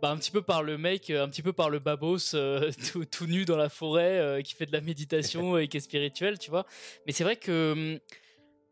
bah, 0.03 0.11
un 0.11 0.17
petit 0.19 0.31
peu 0.31 0.43
par 0.43 0.63
le 0.63 0.77
mec, 0.77 1.09
un 1.11 1.29
petit 1.29 1.43
peu 1.43 1.53
par 1.53 1.71
le 1.71 1.79
babos 1.79 2.35
euh, 2.35 2.71
tout, 3.11 3.27
nu 3.27 3.45
dans 3.45 3.57
la 3.57 3.69
forêt 3.69 4.19
euh, 4.19 4.43
qui 4.43 4.55
fait 4.55 4.67
de 4.67 4.73
la 4.73 4.81
méditation 4.81 5.57
et 5.59 5.69
qui 5.69 5.79
est 5.79 5.81
spirituel, 5.81 6.39
tu 6.39 6.51
vois. 6.51 6.67
Mais 7.07 7.13
c'est 7.13 7.25
vrai 7.25 7.37
que, 7.37 7.73
hum, 7.73 7.99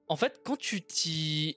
en 0.08 0.16
fait, 0.16 0.40
quand 0.44 0.56
tu 0.58 0.82
t'y, 0.82 1.56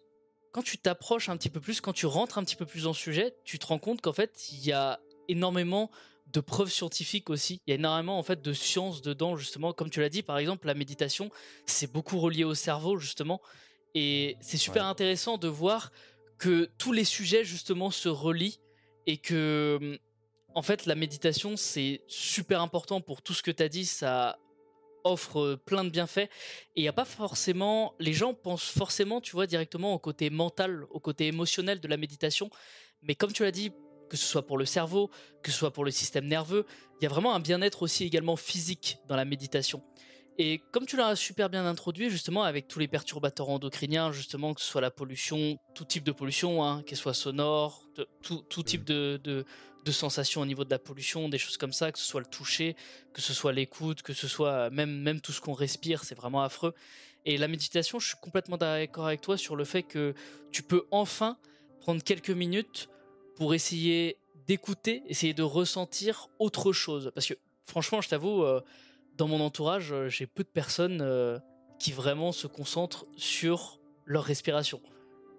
quand 0.53 0.63
tu 0.63 0.77
t'approches 0.77 1.27
un 1.27 1.35
petit 1.35 1.49
peu 1.49 1.59
plus, 1.59 1.81
quand 1.81 1.93
tu 1.93 2.05
rentres 2.05 2.37
un 2.37 2.43
petit 2.43 2.55
peu 2.55 2.65
plus 2.65 2.83
dans 2.83 2.91
le 2.91 2.95
sujet, 2.95 3.35
tu 3.43 3.59
te 3.59 3.65
rends 3.65 3.79
compte 3.79 4.01
qu'en 4.01 4.13
fait, 4.13 4.51
il 4.53 4.65
y 4.65 4.71
a 4.71 4.99
énormément 5.27 5.91
de 6.33 6.39
preuves 6.39 6.71
scientifiques 6.71 7.29
aussi. 7.29 7.61
Il 7.65 7.71
y 7.71 7.73
a 7.73 7.75
énormément 7.75 8.19
en 8.19 8.23
fait 8.23 8.41
de 8.41 8.53
sciences 8.53 9.01
dedans 9.01 9.37
justement. 9.37 9.73
Comme 9.73 9.89
tu 9.89 10.01
l'as 10.01 10.09
dit, 10.09 10.23
par 10.23 10.37
exemple, 10.37 10.67
la 10.67 10.73
méditation, 10.73 11.29
c'est 11.65 11.91
beaucoup 11.91 12.19
relié 12.19 12.43
au 12.43 12.53
cerveau 12.53 12.97
justement, 12.97 13.41
et 13.95 14.37
c'est 14.41 14.57
super 14.57 14.85
intéressant 14.85 15.37
de 15.37 15.47
voir 15.47 15.91
que 16.37 16.69
tous 16.77 16.91
les 16.91 17.03
sujets 17.05 17.43
justement 17.43 17.89
se 17.91 18.09
relient 18.09 18.59
et 19.07 19.17
que 19.17 19.99
en 20.53 20.61
fait 20.61 20.85
la 20.85 20.95
méditation 20.95 21.57
c'est 21.57 22.01
super 22.07 22.61
important 22.61 23.01
pour 23.01 23.21
tout 23.21 23.33
ce 23.33 23.41
que 23.41 23.51
tu 23.51 23.63
as 23.63 23.69
dit, 23.69 23.85
ça 23.85 24.37
offre 25.03 25.55
plein 25.65 25.83
de 25.83 25.89
bienfaits. 25.89 26.29
Et 26.75 26.81
il 26.81 26.83
y 26.83 26.87
a 26.87 26.93
pas 26.93 27.05
forcément 27.05 27.95
les 27.99 28.13
gens 28.13 28.33
pensent 28.33 28.69
forcément, 28.69 29.21
tu 29.21 29.31
vois, 29.31 29.47
directement 29.47 29.93
au 29.93 29.99
côté 29.99 30.29
mental, 30.29 30.85
au 30.91 30.99
côté 30.99 31.27
émotionnel 31.27 31.79
de 31.79 31.87
la 31.87 31.97
méditation, 31.97 32.49
mais 33.01 33.15
comme 33.15 33.31
tu 33.31 33.43
l'as 33.43 33.51
dit 33.51 33.71
que 34.09 34.17
ce 34.17 34.25
soit 34.25 34.45
pour 34.45 34.57
le 34.57 34.65
cerveau, 34.65 35.09
que 35.43 35.51
ce 35.51 35.57
soit 35.57 35.71
pour 35.71 35.85
le 35.85 35.91
système 35.91 36.25
nerveux, 36.25 36.65
il 36.99 37.03
y 37.03 37.07
a 37.07 37.09
vraiment 37.09 37.33
un 37.35 37.39
bien-être 37.39 37.83
aussi 37.83 38.03
également 38.03 38.35
physique 38.35 38.97
dans 39.07 39.15
la 39.15 39.25
méditation. 39.25 39.83
Et 40.39 40.61
comme 40.71 40.85
tu 40.85 40.97
l'as 40.97 41.15
super 41.15 41.49
bien 41.49 41.65
introduit, 41.65 42.11
justement, 42.11 42.43
avec 42.43 42.67
tous 42.67 42.77
les 42.77 42.87
perturbateurs 42.87 43.49
endocriniens, 43.49 44.11
justement, 44.11 44.53
que 44.53 44.61
ce 44.61 44.67
soit 44.67 44.81
la 44.81 44.91
pollution, 44.91 45.57
tout 45.73 45.85
type 45.85 46.03
de 46.03 46.11
pollution, 46.11 46.63
hein, 46.63 46.83
qu'elle 46.83 46.97
soit 46.97 47.15
sonore, 47.15 47.81
tout, 48.21 48.63
type 48.63 48.83
de, 48.83 49.19
de, 49.23 49.45
sensations 49.91 50.41
au 50.41 50.45
niveau 50.45 50.65
de 50.65 50.69
la 50.69 50.79
pollution, 50.79 51.29
des 51.29 51.37
choses 51.37 51.57
comme 51.57 51.71
ça, 51.71 51.93
que 51.93 51.97
ce 51.97 52.05
soit 52.05 52.19
le 52.19 52.27
toucher, 52.27 52.75
que 53.13 53.21
ce 53.21 53.33
soit 53.33 53.53
l'écoute, 53.53 54.01
que 54.01 54.13
ce 54.13 54.27
soit 54.27 54.69
même, 54.69 55.01
même 55.01 55.21
tout 55.21 55.31
ce 55.31 55.39
qu'on 55.39 55.53
respire, 55.53 56.03
c'est 56.03 56.13
vraiment 56.13 56.43
affreux. 56.43 56.75
Et 57.25 57.37
la 57.37 57.47
méditation, 57.47 57.97
je 57.97 58.09
suis 58.09 58.17
complètement 58.21 58.57
d'accord 58.57 59.07
avec 59.07 59.21
toi 59.21 59.37
sur 59.37 59.55
le 59.55 59.63
fait 59.63 59.83
que 59.83 60.13
tu 60.51 60.61
peux 60.61 60.85
enfin 60.91 61.37
prendre 61.79 62.03
quelques 62.03 62.29
minutes 62.29 62.89
pour 63.37 63.53
essayer 63.53 64.17
d'écouter, 64.47 65.03
essayer 65.07 65.33
de 65.33 65.43
ressentir 65.43 66.27
autre 66.39 66.73
chose. 66.73 67.11
Parce 67.13 67.27
que 67.27 67.35
franchement, 67.65 68.01
je 68.01 68.09
t'avoue, 68.09 68.43
euh, 68.43 68.61
dans 69.15 69.27
mon 69.27 69.39
entourage, 69.41 69.91
euh, 69.91 70.09
j'ai 70.09 70.25
peu 70.25 70.43
de 70.43 70.49
personnes 70.49 71.01
euh, 71.01 71.37
qui 71.79 71.91
vraiment 71.91 72.31
se 72.31 72.47
concentrent 72.47 73.05
sur 73.15 73.79
leur 74.05 74.23
respiration. 74.23 74.81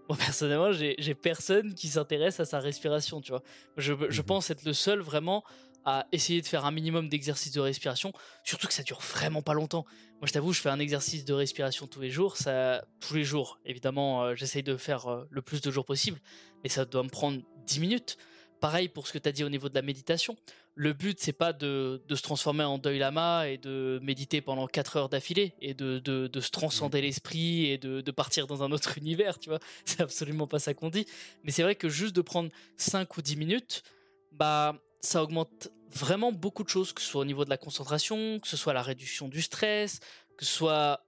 Moi, 0.08 0.16
personnellement, 0.16 0.72
j'ai 0.72 1.14
personne 1.14 1.74
qui 1.74 1.88
s'intéresse 1.88 2.40
à 2.40 2.44
sa 2.44 2.61
respiration, 2.61 3.20
tu 3.20 3.32
vois. 3.32 3.42
Je, 3.76 3.92
je, 4.08 4.20
mhm. 4.20 4.26
pense 4.26 4.50
être 4.50 4.64
le 4.64 4.72
seul 4.72 5.00
vraiment 5.00 5.44
à 5.84 6.06
essayer 6.12 6.40
de 6.40 6.46
faire 6.46 6.64
un 6.64 6.70
minimum 6.70 7.08
d'exercice 7.08 7.52
de 7.52 7.61
respiration, 7.61 8.12
surtout 8.42 8.66
que 8.66 8.74
ça 8.74 8.82
dure 8.82 9.00
vraiment 9.00 9.42
pas 9.42 9.54
longtemps. 9.54 9.84
Moi, 10.20 10.26
je 10.26 10.32
t'avoue, 10.32 10.52
je 10.52 10.61
fais 10.61 10.70
un 10.70 10.80
exercice 10.80 11.24
de 11.24 11.32
respiration 11.32 11.87
tous 11.87 12.00
les 12.00 12.11
jours, 12.11 12.37
ça, 12.37 12.84
tous 13.00 13.14
les 13.14 13.24
jours. 13.24 13.58
Évidemment, 13.64 14.22
euh, 14.22 14.34
j'essaye 14.34 14.62
de 14.62 14.76
faire 14.76 15.26
le 15.30 15.42
plus 15.42 15.61
de 15.61 15.70
jours 15.70 15.84
possible, 15.84 16.20
mais 16.62 16.68
ça 16.68 16.84
doit 16.84 17.02
me 17.02 17.08
prendre 17.08 17.42
10 17.68 17.81
minutes. 17.81 18.16
Pareil 18.61 18.88
pour 18.88 19.07
ce 19.07 19.12
que 19.12 19.18
tu 19.18 19.28
as 19.28 19.33
dit 19.33 19.44
au 19.44 19.48
niveau 19.48 19.68
de 19.68 19.74
la 19.74 19.83
méditation. 19.83 20.37
Le 20.74 20.92
but, 20.92 21.18
c'est 21.20 21.33
pas 21.33 21.52
de, 21.52 22.02
se 22.09 22.22
transformer 22.22 22.64
en 22.64 22.78
deuil 22.78 22.98
lama 22.98 23.48
et 23.48 23.57
de 23.59 24.00
méditer 24.02 24.40
pendant 24.40 24.66
4 24.66 24.96
heures 24.96 25.09
d'affilée 25.09 25.54
et 25.61 25.74
de, 25.74 26.00
se 26.04 26.50
transcender 26.50 26.98
mmh. 26.98 27.02
l'esprit 27.02 27.66
et 27.66 27.78
de, 27.78 28.11
partir 28.11 28.46
dans 28.46 28.62
un 28.62 28.72
autre 28.72 28.98
univers, 29.02 29.38
tu 29.38 29.50
vois. 29.50 29.61
C'est 29.85 30.00
absolument 30.00 30.46
pas 30.46 30.59
ça 30.59 30.74
qu'on 30.74 30.90
dit. 30.90 31.07
Mais 31.44 31.52
c'est 31.52 31.62
vrai 31.62 31.74
que 31.74 31.88
juste 31.88 32.16
de 32.16 32.22
prendre 32.22 32.50
5 32.76 33.16
ou 33.16 33.22
10 33.22 33.37
minutes, 33.37 33.83
bah, 34.33 34.76
ça 35.00 35.22
augmente 35.22 35.68
vraiment 35.90 36.33
beaucoup 36.33 36.64
de 36.64 36.68
choses, 36.68 36.92
que 36.92 37.00
ce 37.00 37.09
soit 37.09 37.20
au 37.22 37.24
niveau 37.24 37.44
de 37.44 37.50
la 37.50 37.57
concentration, 37.57 38.40
que 38.40 38.48
ce 38.48 38.57
soit 38.57 38.72
la 38.72 38.83
réduction 38.83 39.28
du 39.28 39.42
stress, 39.42 40.00
que 40.37 40.44
ce 40.44 40.52
soit 40.52 41.04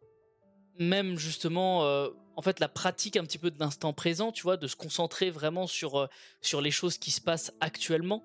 même 0.78 1.18
justement 1.18 1.84
euh, 1.84 2.08
en 2.40 2.42
fait 2.42 2.58
la 2.58 2.68
pratique 2.68 3.18
un 3.18 3.24
petit 3.24 3.36
peu 3.36 3.50
de 3.50 3.60
l'instant 3.60 3.92
présent, 3.92 4.32
tu 4.32 4.44
vois, 4.44 4.56
de 4.56 4.66
se 4.66 4.74
concentrer 4.74 5.30
vraiment 5.30 5.66
sur 5.66 6.00
euh, 6.00 6.06
sur 6.40 6.62
les 6.62 6.70
choses 6.70 6.96
qui 6.96 7.10
se 7.10 7.20
passent 7.20 7.52
actuellement, 7.60 8.24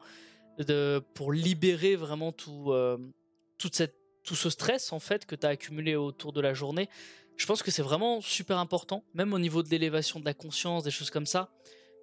de 0.58 1.04
pour 1.16 1.34
libérer 1.34 1.98
vraiment 1.98 2.32
tout 2.32 2.72
euh, 2.72 2.98
tout 3.58 4.36
ce 4.36 4.50
stress 4.50 4.94
en 4.94 5.02
fait 5.02 5.26
que 5.26 5.36
tu 5.36 5.46
as 5.46 5.50
accumulé 5.50 5.98
autour 5.98 6.32
de 6.32 6.40
la 6.40 6.54
journée. 6.54 6.88
Je 7.36 7.46
pense 7.46 7.62
que 7.62 7.72
c'est 7.72 7.82
vraiment 7.82 8.22
super 8.22 8.58
important, 8.58 9.04
même 9.14 9.34
au 9.34 9.40
niveau 9.40 9.64
de 9.64 9.70
l'élévation 9.70 10.22
de 10.22 10.26
la 10.26 10.34
conscience, 10.34 10.86
des 10.86 10.92
choses 10.92 11.10
comme 11.10 11.26
ça. 11.26 11.50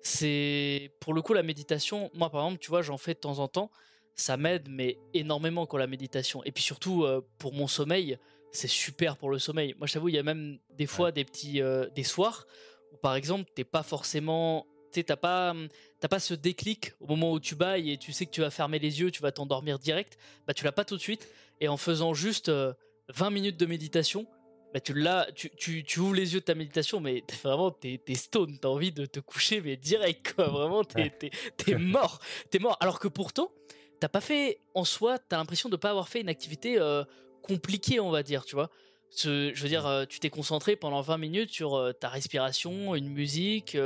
c'est 0.02 0.92
pour 1.00 1.14
le 1.14 1.22
coup 1.22 1.32
la 1.32 1.42
méditation. 1.42 2.10
Moi, 2.12 2.28
par 2.28 2.44
exemple, 2.44 2.60
tu 2.60 2.68
vois, 2.68 2.82
j'en 2.82 2.98
fais 2.98 3.14
de 3.14 3.20
temps 3.20 3.38
en 3.38 3.48
temps. 3.48 3.70
Ça 4.16 4.36
m'aide, 4.36 4.68
mais 4.68 4.98
énormément 5.14 5.64
quand 5.64 5.78
la 5.78 5.86
méditation. 5.86 6.44
Et 6.44 6.52
puis 6.52 6.62
surtout 6.62 7.04
euh, 7.04 7.22
pour 7.38 7.54
mon 7.54 7.68
sommeil, 7.68 8.18
c'est 8.52 8.68
super 8.68 9.16
pour 9.16 9.30
le 9.30 9.38
sommeil. 9.38 9.74
Moi, 9.78 9.86
je 9.86 9.94
t'avoue, 9.94 10.08
il 10.08 10.14
y 10.14 10.18
a 10.18 10.22
même 10.22 10.58
des 10.70 10.86
fois 10.86 11.10
des 11.10 11.24
petits 11.24 11.60
euh, 11.60 11.88
des 11.90 12.04
soirs 12.04 12.46
où, 12.92 12.96
par 12.96 13.14
exemple, 13.14 13.50
t'es 13.54 13.64
pas 13.64 13.82
forcément, 13.82 14.66
tu 14.92 15.02
t'as 15.02 15.16
pas 15.16 15.54
t'as 16.00 16.08
pas 16.08 16.20
ce 16.20 16.34
déclic 16.34 16.92
au 17.00 17.06
moment 17.06 17.32
où 17.32 17.40
tu 17.40 17.54
bailles 17.54 17.90
et 17.90 17.96
tu 17.96 18.12
sais 18.12 18.26
que 18.26 18.30
tu 18.30 18.42
vas 18.42 18.50
fermer 18.50 18.78
les 18.78 19.00
yeux, 19.00 19.10
tu 19.10 19.22
vas 19.22 19.32
t'endormir 19.32 19.78
direct. 19.78 20.18
Bah, 20.46 20.54
tu 20.54 20.64
l'as 20.64 20.72
pas 20.72 20.84
tout 20.84 20.96
de 20.96 21.00
suite. 21.00 21.28
Et 21.60 21.68
en 21.68 21.76
faisant 21.76 22.12
juste 22.14 22.50
20 22.50 22.54
euh, 22.54 23.30
minutes 23.30 23.56
de 23.56 23.66
méditation, 23.66 24.26
bah 24.74 24.80
tu 24.80 24.94
l'as, 24.94 25.30
tu, 25.34 25.50
tu, 25.50 25.84
tu, 25.84 26.00
ouvres 26.00 26.14
les 26.14 26.34
yeux 26.34 26.40
de 26.40 26.44
ta 26.44 26.54
méditation, 26.54 26.98
mais 26.98 27.22
vraiment, 27.42 27.70
t'es, 27.70 28.00
t'es 28.04 28.14
stone, 28.14 28.58
t'as 28.58 28.68
envie 28.68 28.90
de 28.90 29.04
te 29.04 29.20
coucher, 29.20 29.60
mais 29.60 29.76
direct, 29.76 30.34
quoi. 30.34 30.48
Vraiment, 30.48 30.82
t'es, 30.82 31.10
t'es, 31.10 31.30
t'es 31.56 31.74
mort. 31.76 32.20
T'es 32.50 32.58
mort. 32.58 32.78
Alors 32.80 32.98
que 32.98 33.08
pourtant, 33.08 33.52
t'as 34.00 34.08
pas 34.08 34.22
fait, 34.22 34.60
en 34.74 34.84
soi, 34.84 35.18
t'as 35.18 35.36
l'impression 35.36 35.68
de 35.68 35.76
pas 35.76 35.90
avoir 35.90 36.08
fait 36.08 36.22
une 36.22 36.30
activité 36.30 36.78
euh, 36.78 37.04
compliquée, 37.42 38.00
on 38.00 38.10
va 38.10 38.22
dire, 38.22 38.44
tu 38.44 38.54
vois. 38.54 38.70
Ce, 39.10 39.52
je 39.54 39.62
veux 39.62 39.68
dire, 39.68 39.86
euh, 39.86 40.04
tu 40.06 40.20
t'es 40.20 40.30
concentré 40.30 40.74
pendant 40.74 41.02
20 41.02 41.18
minutes 41.18 41.50
sur 41.50 41.74
euh, 41.74 41.92
ta 41.92 42.08
respiration, 42.08 42.94
une 42.94 43.10
musique, 43.10 43.76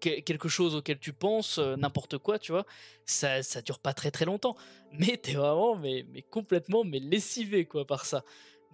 quelque 0.00 0.48
chose 0.48 0.74
auquel 0.74 0.98
tu 0.98 1.12
penses, 1.12 1.58
n'importe 1.58 2.18
quoi, 2.18 2.38
tu 2.38 2.52
vois. 2.52 2.66
Ça, 3.06 3.42
ça 3.42 3.62
dure 3.62 3.78
pas 3.78 3.94
très 3.94 4.10
très 4.10 4.24
longtemps. 4.24 4.56
Mais 4.92 5.16
t'es 5.16 5.32
vraiment, 5.32 5.76
mais, 5.76 6.04
mais 6.12 6.22
complètement, 6.22 6.84
mais 6.84 6.98
lessivé, 6.98 7.64
quoi, 7.64 7.86
par 7.86 8.04
ça. 8.04 8.24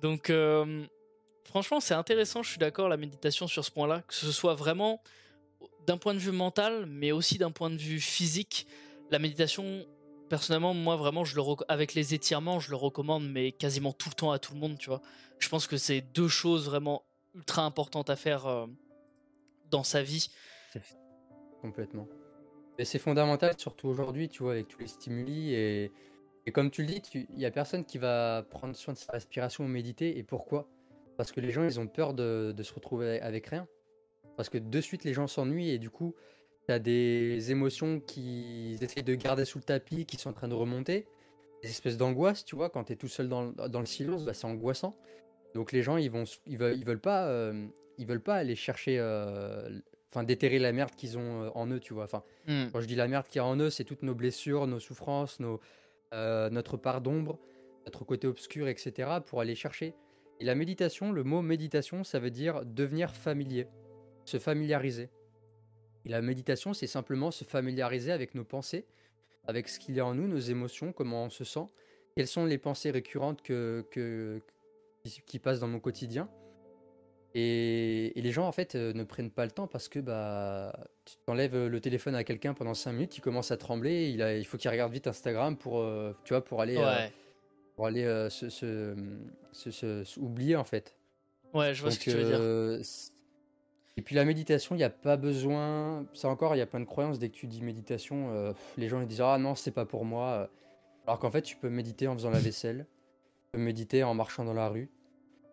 Donc, 0.03 0.33
franchement, 1.45 1.79
c'est 1.79 1.95
intéressant, 1.95 2.43
je 2.43 2.51
suis 2.51 2.59
d'accord, 2.59 2.89
la 2.89 2.97
méditation 2.97 3.47
sur 3.47 3.65
ce 3.65 3.71
point-là, 3.71 4.03
que 4.09 4.15
ce 4.15 4.33
soit 4.33 4.55
vraiment 4.55 5.01
d'un 5.87 5.97
point 5.97 6.15
de 6.15 6.19
vue 6.19 6.33
mental, 6.33 6.87
mais 6.87 7.13
aussi 7.13 7.39
d'un 7.39 7.51
point 7.51 7.71
de 7.71 7.77
vue 7.77 8.01
physique. 8.01 8.67
La 9.11 9.19
méditation, 9.19 9.87
personnellement, 10.29 10.75
moi 10.75 10.97
vraiment, 10.97 11.25
je 11.25 11.37
le 11.37 11.43
avec 11.69 11.95
les 11.95 12.15
étirements, 12.15 12.61
je 12.61 12.71
le 12.71 12.77
recommande, 12.77 13.29
mais 13.29 13.53
quasiment 13.53 13.93
tout 13.93 14.09
le 14.09 14.15
temps 14.15 14.31
à 14.31 14.39
tout 14.39 14.55
le 14.55 14.61
monde, 14.61 14.79
tu 14.79 14.91
vois. 14.91 15.03
Je 15.39 15.49
pense 15.49 15.67
que 15.67 15.77
c'est 15.77 16.01
deux 16.01 16.29
choses 16.29 16.67
vraiment 16.67 17.05
ultra 17.35 17.65
importantes 17.65 18.11
à 18.11 18.17
faire 18.17 18.47
euh, 18.47 18.67
dans 19.71 19.85
sa 19.85 20.03
vie. 20.03 20.31
Complètement. 21.61 22.09
Mais 22.79 22.85
c'est 22.85 22.99
fondamental, 22.99 23.55
surtout 23.59 23.89
aujourd'hui, 23.89 24.29
tu 24.29 24.43
vois, 24.43 24.53
avec 24.53 24.69
tous 24.69 24.79
les 24.79 24.87
stimuli. 24.87 25.53
Et, 25.53 25.91
et 26.47 26.53
comme 26.53 26.71
tu 26.71 26.83
le 26.83 26.89
dis, 26.89 27.03
il 27.15 27.37
n'y 27.37 27.45
a 27.45 27.51
personne 27.51 27.85
qui 27.85 27.99
va 27.99 28.45
prendre 28.49 28.75
soin 28.77 28.95
de 28.95 28.99
sa 28.99 29.13
respiration 29.13 29.65
ou 29.65 29.69
méditer. 29.69 30.19
Et 30.19 30.23
pourquoi? 30.23 30.69
Parce 31.17 31.33
que 31.33 31.41
les 31.41 31.51
gens, 31.51 31.65
ils 31.65 31.81
ont 31.81 31.89
peur 31.89 32.15
de, 32.15 32.55
se 32.63 32.73
retrouver 32.73 33.21
avec 33.21 33.49
rien. 33.49 33.67
Parce 34.37 34.49
que 34.49 34.59
de 34.59 34.81
suite, 34.81 35.03
les 35.03 35.13
gens 35.13 35.27
s'ennuient 35.27 35.71
et 35.71 35.79
du 35.79 35.91
coup, 35.91 36.15
tu 36.69 36.73
as 36.73 36.79
des 36.79 37.51
émotions 37.51 37.99
qu'ils 37.99 38.85
essayent 38.85 39.03
de 39.03 39.15
garder 39.15 39.47
sous 39.47 39.57
le 39.57 39.65
tapis, 39.65 40.05
qui 40.05 40.19
sont 40.19 40.29
en 40.29 40.35
train 40.35 40.49
de 40.49 40.55
remonter. 40.55 41.07
Des 41.63 41.71
espèces 41.71 41.97
d'angoisse, 41.97 42.45
tu 42.45 42.57
vois, 42.57 42.69
quand 42.69 42.85
tu 42.85 42.93
es 42.93 42.97
tout 42.97 43.09
seul 43.09 43.27
dans, 43.27 43.55
le 43.57 43.87
silence, 43.87 44.23
bah, 44.27 44.35
c'est 44.35 44.45
angoissant. 44.45 44.95
Donc 45.55 45.73
les 45.73 45.83
gens, 45.83 45.97
ils 45.97 46.11
vont, 46.11 46.25
ils 46.47 46.59
veulent, 46.59 46.77
ils 46.77 46.85
veulent 46.85 47.01
pas, 47.01 47.27
euh, 47.27 47.67
ils 47.97 48.07
veulent 48.07 48.23
pas 48.23 48.35
aller 48.35 48.55
chercher, 48.55 48.99
euh, 48.99 49.81
enfin 50.11 50.25
déterrer 50.25 50.59
la 50.59 50.73
merde 50.73 50.91
qu'ils 50.95 51.17
ont 51.17 51.45
euh, 51.45 51.51
en 51.55 51.69
eux, 51.69 51.81
tu 51.81 51.95
vois. 51.95 52.05
Enfin, 52.05 52.23
hmm. 52.47 52.67
quand 52.71 52.83
je 52.83 52.87
dis 52.87 52.97
la 52.97 53.09
merde 53.09 53.27
qu'il 53.29 53.39
y 53.39 53.43
a 53.43 53.47
en 53.47 53.57
eux, 53.57 53.71
c'est 53.71 53.85
toutes 53.85 54.03
nos 54.03 54.15
blessures, 54.15 54.67
nos 54.67 54.79
souffrances, 54.79 55.41
nos, 55.41 55.61
notre 56.13 56.77
part 56.77 57.01
d'ombre, 57.01 57.39
notre 57.87 58.05
côté 58.05 58.27
obscur, 58.27 58.69
etc. 58.69 59.09
Pour 59.25 59.41
aller 59.41 59.55
chercher. 59.55 59.95
Et 60.39 60.45
la 60.45 60.55
méditation, 60.55 61.13
le 61.13 61.25
mot 61.25 61.41
méditation, 61.41 62.05
ça 62.05 62.19
veut 62.19 62.31
dire 62.31 62.67
devenir 62.67 63.15
familier, 63.15 63.69
se 64.27 64.39
familiariser. 64.39 65.09
Et 66.05 66.11
la 66.11 66.23
méditation, 66.23 66.75
c'est 66.75 66.87
simplement 66.87 67.31
se 67.31 67.45
familiariser 67.45 68.13
avec 68.13 68.35
nos 68.35 68.45
pensées, 68.45 68.87
avec 69.47 69.69
ce 69.69 69.79
qu'il 69.79 69.97
y 69.97 70.01
a 70.01 70.07
en 70.07 70.15
nous, 70.15 70.27
nos 70.29 70.39
émotions, 70.39 70.93
comment 70.93 71.25
on 71.25 71.31
se 71.31 71.45
sent, 71.45 71.67
quelles 72.17 72.27
sont 72.27 72.45
les 72.45 72.59
pensées 72.59 72.91
récurrentes 72.91 73.43
que, 73.43 73.85
qui, 75.27 75.39
passent 75.39 75.61
dans 75.61 75.69
mon 75.69 75.81
quotidien. 75.81 76.29
Et, 77.35 78.13
les 78.17 78.33
gens, 78.33 78.47
en 78.47 78.53
fait, 78.53 78.75
euh, 78.75 78.93
ne 78.93 79.05
prennent 79.05 79.31
pas 79.31 79.45
le 79.45 79.51
temps 79.51 79.67
parce 79.67 79.89
que 79.89 79.99
bah, 79.99 80.89
tu 81.05 81.17
enlèves 81.27 81.67
le 81.67 81.81
téléphone 81.81 82.15
à 82.15 82.25
quelqu'un 82.25 82.55
pendant 82.55 82.75
5 82.75 82.93
minutes, 82.93 83.17
il 83.17 83.21
commence 83.21 83.51
à 83.51 83.57
trembler, 83.57 84.09
il, 84.09 84.23
a, 84.23 84.37
il 84.37 84.45
faut 84.47 84.57
qu'il 84.57 84.71
regarde 84.71 84.93
vite 84.93 85.07
Instagram 85.07 85.57
pour, 85.57 85.81
euh, 85.81 86.13
tu 86.25 86.33
vois, 86.33 86.45
pour 86.45 86.61
aller... 86.61 86.79
Euh, 86.79 87.09
pour 87.79 87.87
aller 87.87 88.03
euh, 88.03 88.29
se, 88.29 88.49
se, 89.53 90.19
oublier 90.19 90.57
en 90.57 90.65
fait. 90.65 90.97
Ouais, 91.55 91.75
je 91.75 91.81
vois 91.81 91.93
ce 91.93 92.01
que 92.01 92.11
tu 92.11 92.11
veux 92.11 92.25
dire. 92.25 92.85
Euh, 93.99 94.01
et 94.01 94.03
puis 94.03 94.15
la 94.15 94.25
méditation, 94.25 94.75
il 94.75 94.79
n'y 94.79 94.85
a 94.85 94.91
pas 94.91 95.17
besoin. 95.17 96.07
Ça 96.15 96.29
encore, 96.29 96.55
il 96.55 96.59
y 96.59 96.63
a 96.63 96.67
plein 96.67 96.81
de 96.81 96.85
croyances. 96.85 97.19
Dès 97.19 97.29
que 97.29 97.35
tu 97.35 97.47
dis 97.47 97.63
méditation, 97.63 98.31
euh, 98.31 98.53
les 98.77 98.89
gens 98.89 99.01
ils 99.01 99.07
disent 99.07 99.21
Ah 99.21 99.39
non, 99.39 99.55
c'est 99.55 99.71
pas 99.71 99.85
pour 99.85 100.05
moi. 100.05 100.51
Alors 101.07 101.19
qu'en 101.19 101.31
fait, 101.31 101.43
tu 101.43 101.57
peux 101.57 101.71
méditer 101.71 102.07
en 102.09 102.15
faisant 102.15 102.31
la 102.31 102.39
vaisselle. 102.39 102.87
Tu 103.47 103.53
peux 103.53 103.59
méditer 103.59 104.03
en 104.05 104.15
marchant 104.15 104.45
dans 104.45 104.55
la 104.55 104.69
rue. 104.69 104.91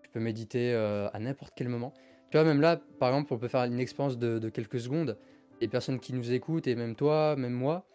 Tu 0.04 0.10
peux 0.10 0.20
méditer 0.20 0.74
à 0.74 1.20
n'importe 1.20 1.54
quel 1.56 1.70
moment. 1.70 1.94
Tu 2.30 2.38
vois, 2.38 2.44
même 2.44 2.62
là, 2.62 2.78
par 3.00 3.10
exemple, 3.10 3.34
on 3.34 3.38
peut 3.38 3.48
faire 3.48 3.64
une 3.64 3.80
expérience 3.80 4.18
de, 4.18 4.40
de 4.40 4.50
quelques 4.50 4.80
secondes. 4.80 5.18
Les 5.62 5.68
personnes 5.70 6.00
qui 6.00 6.14
nous 6.14 6.34
écoutent, 6.34 6.68
et 6.68 6.76
même 6.76 6.96
toi, 6.96 7.36
même 7.38 7.54
moi, 7.54 7.86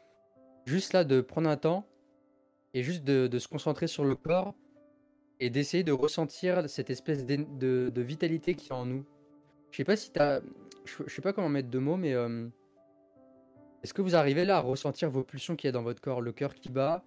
juste 0.64 0.92
là, 0.92 1.04
de 1.04 1.20
prendre 1.20 1.48
un 1.48 1.56
temps 1.56 1.86
et 2.74 2.82
juste 2.82 3.04
de, 3.04 3.38
se 3.38 3.48
concentrer 3.48 3.86
sur 3.86 4.04
le 4.04 4.14
corps 4.14 4.54
et 5.40 5.50
d'essayer 5.50 5.82
de 5.82 5.92
ressentir 5.92 6.68
cette 6.68 6.90
espèce 6.90 7.24
de, 7.24 7.92
vitalité 7.96 8.54
qui 8.54 8.68
est 8.68 8.74
en 8.74 8.86
nous. 8.86 9.04
Je 9.70 9.76
sais 9.76 9.84
pas 9.84 9.96
si 9.96 10.10
t'as. 10.10 10.40
Je, 10.84 11.12
sais 11.12 11.22
pas 11.22 11.32
comment 11.32 11.48
mettre 11.48 11.70
de 11.70 11.78
mots, 11.78 11.96
mais. 11.96 12.14
Euh, 12.14 12.48
est-ce 13.82 13.94
que 13.94 14.02
vous 14.02 14.14
arrivez 14.14 14.44
là 14.44 14.58
à 14.58 14.60
ressentir 14.60 15.10
vos 15.10 15.24
pulsions 15.24 15.56
qu'il 15.56 15.68
y 15.68 15.70
a 15.70 15.72
dans 15.72 15.82
votre 15.82 16.02
corps, 16.02 16.20
le 16.20 16.32
cœur 16.32 16.54
qui 16.54 16.68
bat, 16.68 17.02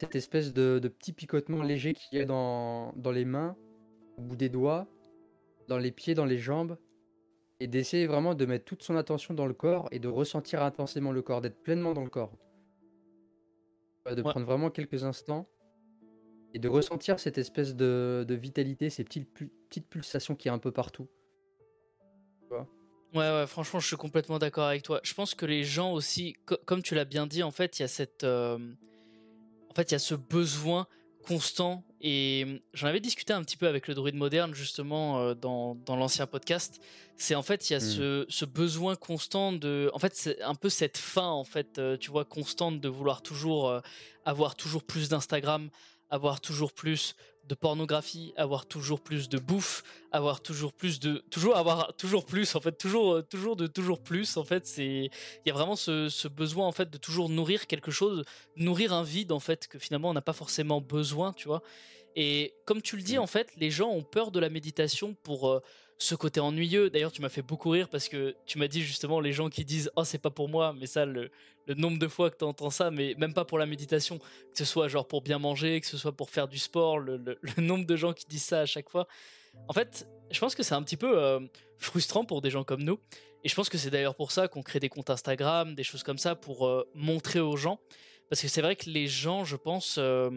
cette 0.00 0.14
espèce 0.14 0.54
de, 0.54 0.80
petit 0.88 1.12
picotement 1.12 1.62
léger 1.62 1.92
qu'il 1.92 2.18
y 2.18 2.22
a 2.22 2.24
dans, 2.24 2.92
dans 2.96 3.10
les 3.10 3.26
mains, 3.26 3.56
au 4.16 4.22
bout 4.22 4.36
des 4.36 4.48
doigts, 4.48 4.86
dans 5.68 5.76
les 5.76 5.92
pieds, 5.92 6.14
dans 6.14 6.24
les 6.24 6.38
jambes, 6.38 6.78
et 7.60 7.66
d'essayer 7.66 8.06
vraiment 8.06 8.34
de 8.34 8.46
mettre 8.46 8.64
toute 8.64 8.82
son 8.82 8.96
attention 8.96 9.34
dans 9.34 9.46
le 9.46 9.54
corps 9.54 9.88
et 9.90 9.98
de 9.98 10.08
ressentir 10.08 10.62
intensément 10.62 11.12
le 11.12 11.22
corps, 11.22 11.40
d'être 11.40 11.62
pleinement 11.62 11.92
dans 11.92 12.04
le 12.04 12.10
corps? 12.10 12.32
De 14.10 14.20
prendre 14.20 14.44
vraiment 14.44 14.70
quelques 14.70 15.04
instants 15.04 15.48
et 16.52 16.58
de 16.58 16.68
ressentir 16.68 17.18
cette 17.18 17.38
espèce 17.38 17.74
de, 17.74 18.26
vitalité, 18.28 18.90
ces 18.90 19.02
petites, 19.04 19.32
petites 19.32 19.88
pulsations 19.88 20.34
qui 20.34 20.48
est 20.48 20.50
un 20.50 20.58
peu 20.58 20.72
partout. 20.72 21.08
Ouais, 23.14 23.20
ouais, 23.20 23.46
franchement, 23.46 23.80
je 23.80 23.86
suis 23.86 23.96
complètement 23.96 24.38
d'accord 24.38 24.66
avec 24.66 24.82
toi. 24.82 25.00
Je 25.04 25.14
pense 25.14 25.34
que 25.34 25.46
les 25.46 25.64
gens 25.64 25.92
aussi, 25.92 26.34
comme 26.64 26.82
tu 26.82 26.94
l'as 26.94 27.04
bien 27.04 27.26
dit, 27.26 27.42
en 27.42 27.52
fait, 27.52 27.78
il 27.78 27.82
y 27.82 27.84
a 27.84 27.88
cette, 27.88 28.24
euh, 28.24 28.58
en 29.70 29.74
fait, 29.74 29.90
il 29.90 29.92
y 29.92 29.94
a 29.94 30.00
ce 30.00 30.14
besoin 30.14 30.86
constant. 31.24 31.84
Et 32.00 32.62
j'en 32.74 32.86
avais 32.86 33.00
discuté 33.00 33.32
un 33.32 33.42
petit 33.42 33.56
peu 33.56 33.66
avec 33.66 33.88
le 33.88 33.94
druide 33.94 34.14
moderne 34.14 34.54
justement 34.54 35.20
euh, 35.20 35.34
dans, 35.34 35.74
dans 35.74 35.96
l'ancien 35.96 36.26
podcast. 36.26 36.80
C'est 37.16 37.34
en 37.34 37.42
fait 37.42 37.70
il 37.70 37.72
y 37.72 37.76
a 37.76 37.78
hmm. 37.78 38.26
ce, 38.28 38.44
besoin 38.44 38.96
constant 38.96 39.52
de, 39.52 39.90
en 39.94 39.98
fait 39.98 40.14
c'est 40.14 40.42
un 40.42 40.54
peu 40.54 40.68
cette 40.68 40.98
faim 40.98 41.28
en 41.28 41.44
fait, 41.44 41.78
euh, 41.78 41.96
tu 41.96 42.10
vois, 42.10 42.24
constante 42.24 42.80
de 42.80 42.88
vouloir 42.88 43.22
toujours 43.22 43.68
euh, 43.68 43.80
avoir 44.24 44.54
toujours 44.54 44.82
plus 44.82 45.08
d'Instagram, 45.08 45.70
avoir 46.10 46.40
toujours 46.40 46.72
plus 46.72 47.14
de 47.48 47.54
pornographie, 47.54 48.32
avoir 48.36 48.66
toujours 48.66 49.00
plus 49.00 49.28
de 49.28 49.38
bouffe, 49.38 49.82
avoir 50.12 50.40
toujours 50.40 50.72
plus 50.72 51.00
de 51.00 51.22
toujours 51.30 51.56
avoir 51.56 51.94
toujours 51.96 52.24
plus 52.24 52.54
en 52.54 52.60
fait, 52.60 52.72
toujours 52.72 53.26
toujours 53.26 53.56
de 53.56 53.66
toujours 53.66 54.00
plus 54.00 54.36
en 54.36 54.44
fait, 54.44 54.66
c'est 54.66 55.10
il 55.10 55.46
y 55.46 55.50
a 55.50 55.54
vraiment 55.54 55.76
ce, 55.76 56.08
ce, 56.08 56.28
besoin 56.28 56.66
en 56.66 56.72
fait 56.72 56.90
de 56.90 56.98
toujours 56.98 57.28
nourrir 57.28 57.66
quelque 57.66 57.90
chose, 57.90 58.24
nourrir 58.56 58.92
un 58.92 59.02
vide 59.02 59.32
en 59.32 59.40
fait 59.40 59.68
que 59.68 59.78
finalement 59.78 60.10
on 60.10 60.14
n'a 60.14 60.22
pas 60.22 60.32
forcément 60.32 60.80
besoin, 60.80 61.32
tu 61.32 61.48
vois. 61.48 61.62
Et 62.16 62.54
comme 62.64 62.80
tu 62.80 62.96
le 62.96 63.02
dis 63.02 63.18
en 63.18 63.26
fait, 63.26 63.50
les 63.56 63.70
gens 63.70 63.90
ont 63.90 64.02
peur 64.02 64.30
de 64.30 64.40
la 64.40 64.48
méditation 64.48 65.14
pour 65.22 65.48
euh, 65.48 65.60
ce 65.98 66.14
côté 66.14 66.40
ennuyeux. 66.40 66.90
D'ailleurs, 66.90 67.12
tu 67.12 67.22
m'as 67.22 67.28
fait 67.28 67.42
beaucoup 67.42 67.70
rire 67.70 67.88
parce 67.88 68.08
que 68.08 68.34
tu 68.46 68.58
m'as 68.58 68.68
dit 68.68 68.82
justement 68.82 69.20
les 69.20 69.32
gens 69.32 69.48
qui 69.48 69.64
disent 69.64 69.90
"Oh, 69.96 70.04
c'est 70.04 70.18
pas 70.18 70.30
pour 70.30 70.48
moi", 70.48 70.74
mais 70.78 70.86
ça 70.86 71.04
le 71.66 71.74
nombre 71.74 71.98
de 71.98 72.08
fois 72.08 72.30
que 72.30 72.36
tu 72.36 72.44
entends 72.44 72.70
ça, 72.70 72.90
mais 72.90 73.14
même 73.18 73.34
pas 73.34 73.44
pour 73.44 73.58
la 73.58 73.66
méditation, 73.66 74.18
que 74.18 74.24
ce 74.54 74.64
soit 74.64 74.88
genre 74.88 75.06
pour 75.06 75.22
bien 75.22 75.38
manger, 75.38 75.80
que 75.80 75.86
ce 75.86 75.96
soit 75.96 76.12
pour 76.12 76.30
faire 76.30 76.48
du 76.48 76.58
sport, 76.58 76.98
le, 76.98 77.38
nombre 77.58 77.86
de 77.86 77.96
gens 77.96 78.12
qui 78.12 78.26
disent 78.26 78.44
ça 78.44 78.60
à 78.60 78.66
chaque 78.66 78.90
fois. 78.90 79.06
En 79.68 79.72
fait, 79.72 80.06
je 80.30 80.38
pense 80.38 80.54
que 80.54 80.62
c'est 80.62 80.74
un 80.74 80.82
petit 80.82 80.96
peu 80.96 81.18
euh, 81.18 81.40
frustrant 81.78 82.24
pour 82.24 82.42
des 82.42 82.50
gens 82.50 82.64
comme 82.64 82.82
nous. 82.82 82.98
Et 83.44 83.48
je 83.48 83.54
pense 83.54 83.68
que 83.68 83.78
c'est 83.78 83.90
d'ailleurs 83.90 84.16
pour 84.16 84.32
ça 84.32 84.48
qu'on 84.48 84.62
crée 84.62 84.80
des 84.80 84.88
comptes 84.88 85.10
Instagram, 85.10 85.74
des 85.74 85.84
choses 85.84 86.02
comme 86.02 86.18
ça, 86.18 86.34
pour 86.34 86.66
euh, 86.66 86.88
montrer 86.94 87.40
aux 87.40 87.56
gens. 87.56 87.78
Parce 88.28 88.40
que 88.40 88.48
c'est 88.48 88.62
vrai 88.62 88.74
que 88.74 88.88
les 88.88 89.06
gens, 89.06 89.44
je 89.44 89.56
pense, 89.56 89.96
euh, 89.98 90.30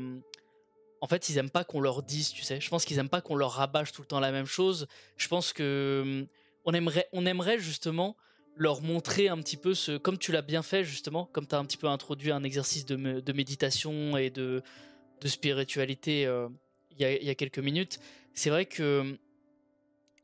en 1.01 1.07
fait, 1.07 1.29
ils 1.29 1.37
aiment 1.37 1.49
pas 1.49 1.63
qu'on 1.63 1.79
leur 1.79 2.03
dise, 2.03 2.31
tu 2.31 2.43
sais. 2.43 2.59
Je 2.59 2.69
pense 2.69 2.85
qu'ils 2.85 2.97
aiment 2.99 3.09
pas 3.09 3.21
qu'on 3.21 3.35
leur 3.35 3.51
rabâche 3.51 3.91
tout 3.91 4.01
le 4.01 4.07
temps 4.07 4.19
la 4.19 4.31
même 4.31 4.45
chose. 4.45 4.87
Je 5.17 5.27
pense 5.27 5.53
que 5.53 6.27
on 6.65 6.73
aimerait, 6.73 7.07
on 7.13 7.25
aimerait 7.25 7.59
justement 7.59 8.17
leur 8.55 8.81
montrer 8.81 9.29
un 9.29 9.37
petit 9.37 9.57
peu 9.57 9.73
ce, 9.73 9.97
comme 9.97 10.17
tu 10.17 10.31
l'as 10.31 10.41
bien 10.41 10.63
fait 10.63 10.83
justement, 10.83 11.25
comme 11.31 11.47
tu 11.47 11.55
as 11.55 11.59
un 11.59 11.65
petit 11.65 11.77
peu 11.77 11.87
introduit 11.87 12.31
un 12.31 12.43
exercice 12.43 12.85
de, 12.85 12.95
méditation 13.31 14.17
et 14.17 14.29
de, 14.29 14.63
de 15.21 15.27
spiritualité 15.27 16.25
euh, 16.25 16.49
il 16.99 17.23
y, 17.23 17.29
a, 17.29 17.35
quelques 17.35 17.59
minutes, 17.59 17.99
c'est 18.33 18.49
vrai 18.49 18.65
que 18.65 19.17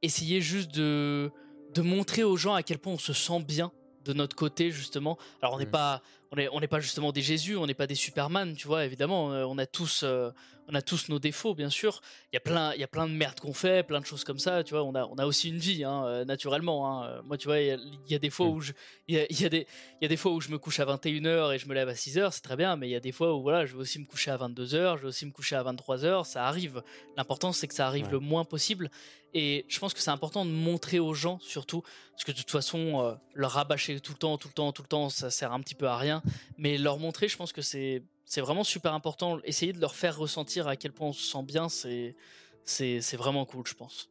essayer 0.01 0.41
juste 0.41 0.73
de, 0.73 1.31
de 1.75 1.81
montrer 1.83 2.23
aux 2.23 2.35
gens 2.35 2.55
à 2.55 2.63
quel 2.63 2.79
point 2.79 2.93
on 2.93 2.97
se 2.97 3.13
sent 3.13 3.43
bien 3.43 3.71
de 4.03 4.13
notre 4.13 4.35
côté 4.35 4.71
justement. 4.71 5.17
Alors 5.41 5.53
on 5.53 5.59
n'est 5.59 5.65
Mm. 5.65 5.71
pas 5.71 6.01
on 6.31 6.37
est 6.37 6.49
on 6.49 6.59
n'est 6.59 6.67
pas 6.67 6.79
justement 6.79 7.11
des 7.11 7.21
Jésus, 7.21 7.55
on 7.55 7.67
n'est 7.67 7.73
pas 7.75 7.87
des 7.87 7.95
Superman, 7.95 8.55
tu 8.55 8.67
vois. 8.67 8.85
Évidemment, 8.85 9.31
euh, 9.31 9.45
on 9.45 9.57
a 9.59 9.65
tous 9.65 10.01
euh, 10.03 10.31
on 10.69 10.75
a 10.75 10.81
tous 10.81 11.09
nos 11.09 11.19
défauts, 11.19 11.53
bien 11.55 11.69
sûr. 11.69 12.01
Il 12.31 12.35
y 12.35 12.37
a 12.37 12.39
plein 12.39 12.73
il 12.73 12.79
y 12.79 12.83
a 12.83 12.87
plein 12.87 13.07
de 13.07 13.11
merdes 13.13 13.39
qu'on 13.39 13.53
fait, 13.53 13.83
plein 13.83 13.99
de 13.99 14.05
choses 14.05 14.23
comme 14.23 14.39
ça, 14.39 14.63
tu 14.63 14.73
vois. 14.73 14.83
On 14.83 14.95
a 14.95 15.05
on 15.05 15.15
a 15.15 15.25
aussi 15.25 15.49
une 15.49 15.57
vie, 15.57 15.83
hein, 15.83 16.05
euh, 16.05 16.25
naturellement. 16.25 17.01
hein. 17.03 17.21
Moi, 17.25 17.37
tu 17.37 17.47
vois, 17.47 17.59
il 17.59 17.67
y 17.67 17.71
a, 17.71 17.75
il 17.75 18.11
y 18.11 18.15
a 18.15 18.19
des 18.19 18.29
fois 18.29 18.47
Mm. 18.47 18.51
où 18.51 18.61
je 18.61 18.71
il 19.07 19.15
y 19.15 19.19
a, 19.19 19.25
il 19.29 19.41
y 19.41 19.45
a 19.45 19.49
des 19.49 19.67
il 20.01 20.03
y 20.03 20.05
a 20.05 20.07
des 20.09 20.17
fois 20.17 20.31
où 20.31 20.39
je 20.41 20.49
me 20.49 20.57
couche 20.57 20.79
à 20.79 20.85
21h 20.85 21.53
et 21.53 21.59
je 21.59 21.67
me 21.67 21.73
lève 21.73 21.89
à 21.89 21.93
6h, 21.93 22.31
c'est 22.31 22.41
très 22.41 22.55
bien, 22.55 22.75
mais 22.75 22.87
il 22.87 22.91
y 22.91 22.95
a 22.95 22.99
des 23.01 23.11
fois 23.11 23.33
où 23.35 23.41
voilà, 23.41 23.65
je 23.65 23.73
vais 23.73 23.79
aussi 23.81 23.99
me 23.99 24.05
coucher 24.05 24.31
à 24.31 24.37
22h, 24.37 24.97
je 24.97 25.01
vais 25.01 25.07
aussi 25.07 25.25
me 25.25 25.31
coucher 25.31 25.55
à 25.55 25.63
23h, 25.63 26.25
ça 26.25 26.45
arrive. 26.45 26.81
L'important 27.17 27.51
c'est 27.51 27.67
que 27.67 27.73
ça 27.75 27.85
arrive 27.87 28.05
Ouais. 28.05 28.11
le 28.13 28.19
moins 28.19 28.45
possible 28.45 28.89
et 29.35 29.65
je 29.67 29.79
pense 29.79 29.93
que 29.93 29.99
c'est 29.99 30.11
important 30.11 30.45
de 30.45 30.51
montrer 30.51 30.99
aux 30.99 31.13
gens 31.15 31.39
surtout 31.39 31.81
parce 32.11 32.23
que 32.23 32.31
de 32.31 32.37
toute 32.37 32.51
façon 32.51 33.01
euh, 33.03 33.13
leur 33.33 33.51
rabâcher 33.51 33.99
tout 33.99 34.11
le 34.13 34.17
temps, 34.19 34.37
tout 34.37 34.47
le 34.47 34.53
temps, 34.53 34.71
tout 34.71 34.83
le 34.83 34.87
temps, 34.87 35.09
ça 35.09 35.29
sert 35.31 35.51
un 35.53 35.59
petit 35.59 35.73
peu 35.75 35.87
à 35.87 35.97
rien, 35.97 36.21
mais 36.57 36.77
leur 36.77 36.99
montrer, 36.99 37.27
je 37.27 37.35
pense 37.37 37.51
que 37.51 37.61
c'est 37.63 38.03
c'est 38.25 38.41
vraiment 38.41 38.63
super 38.63 38.93
important, 38.93 39.39
essayer 39.43 39.73
de 39.73 39.79
leur 39.79 39.95
faire 39.95 40.17
ressentir 40.17 40.67
à 40.67 40.75
quel 40.75 40.91
point 40.91 41.09
on 41.09 41.13
se 41.13 41.23
sent 41.23 41.43
bien, 41.43 41.69
c'est 41.69 42.15
c'est 42.63 43.01
c'est 43.01 43.17
vraiment 43.17 43.45
cool, 43.45 43.65
je 43.67 43.75
pense. 43.75 44.09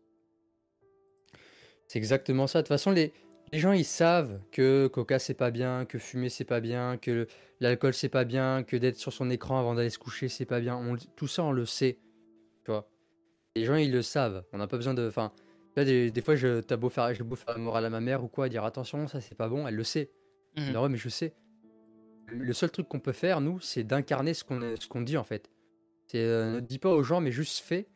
C'est 1.88 1.98
exactement 1.98 2.46
ça. 2.46 2.60
De 2.60 2.62
toute 2.62 2.68
façon, 2.68 2.90
les, 2.90 3.12
les 3.52 3.58
gens, 3.58 3.72
ils 3.72 3.84
savent 3.84 4.40
que 4.50 4.86
coca, 4.86 5.18
c'est 5.18 5.34
pas 5.34 5.50
bien, 5.50 5.84
que 5.84 5.98
fumer, 5.98 6.30
c'est 6.30 6.44
pas 6.44 6.60
bien, 6.60 6.96
que 6.96 7.26
l'alcool, 7.60 7.92
c'est 7.92 8.08
pas 8.08 8.24
bien, 8.24 8.62
que 8.62 8.76
d'être 8.78 8.96
sur 8.96 9.12
son 9.12 9.28
écran 9.28 9.58
avant 9.58 9.74
d'aller 9.74 9.90
se 9.90 9.98
coucher, 9.98 10.28
c'est 10.28 10.46
pas 10.46 10.60
bien. 10.60 10.74
On 10.76 10.96
tout 11.16 11.28
ça, 11.28 11.44
on 11.44 11.52
le 11.52 11.66
sait. 11.66 11.98
Tu 12.64 12.70
vois. 12.70 12.88
Les 13.54 13.66
gens, 13.66 13.74
ils 13.74 13.92
le 13.92 14.00
savent. 14.00 14.44
On 14.54 14.58
n'a 14.58 14.66
pas 14.66 14.78
besoin 14.78 14.94
de. 14.94 15.06
Enfin, 15.06 15.32
des, 15.76 16.10
des 16.10 16.22
fois, 16.22 16.34
je, 16.34 16.60
t'as 16.60 16.76
beau 16.76 16.88
faire, 16.88 17.12
beau 17.24 17.36
faire 17.36 17.54
la 17.54 17.60
morale 17.60 17.84
à 17.84 17.90
ma 17.90 18.00
mère 18.00 18.24
ou 18.24 18.28
quoi, 18.28 18.48
dire 18.48 18.64
attention, 18.64 19.06
ça, 19.06 19.20
c'est 19.20 19.34
pas 19.34 19.48
bon, 19.48 19.68
elle 19.68 19.76
le 19.76 19.84
sait. 19.84 20.10
Mhm. 20.56 20.72
Non, 20.72 20.82
ouais, 20.84 20.88
mais 20.88 20.98
je 20.98 21.10
sais. 21.10 21.34
Le 22.32 22.52
seul 22.52 22.70
truc 22.70 22.88
qu'on 22.88 23.00
peut 23.00 23.12
faire, 23.12 23.40
nous, 23.40 23.60
c'est 23.60 23.84
d'incarner 23.84 24.34
ce 24.34 24.44
qu'on 24.44 25.00
dit, 25.02 25.16
en 25.16 25.24
fait. 25.24 25.50
C'est 26.06 26.20
euh, 26.24 26.56
ne 26.56 26.60
dis 26.60 26.78
pas 26.78 26.90
aux 26.90 27.02
gens, 27.02 27.20
mais 27.20 27.32
juste 27.32 27.60
fais. 27.60 27.88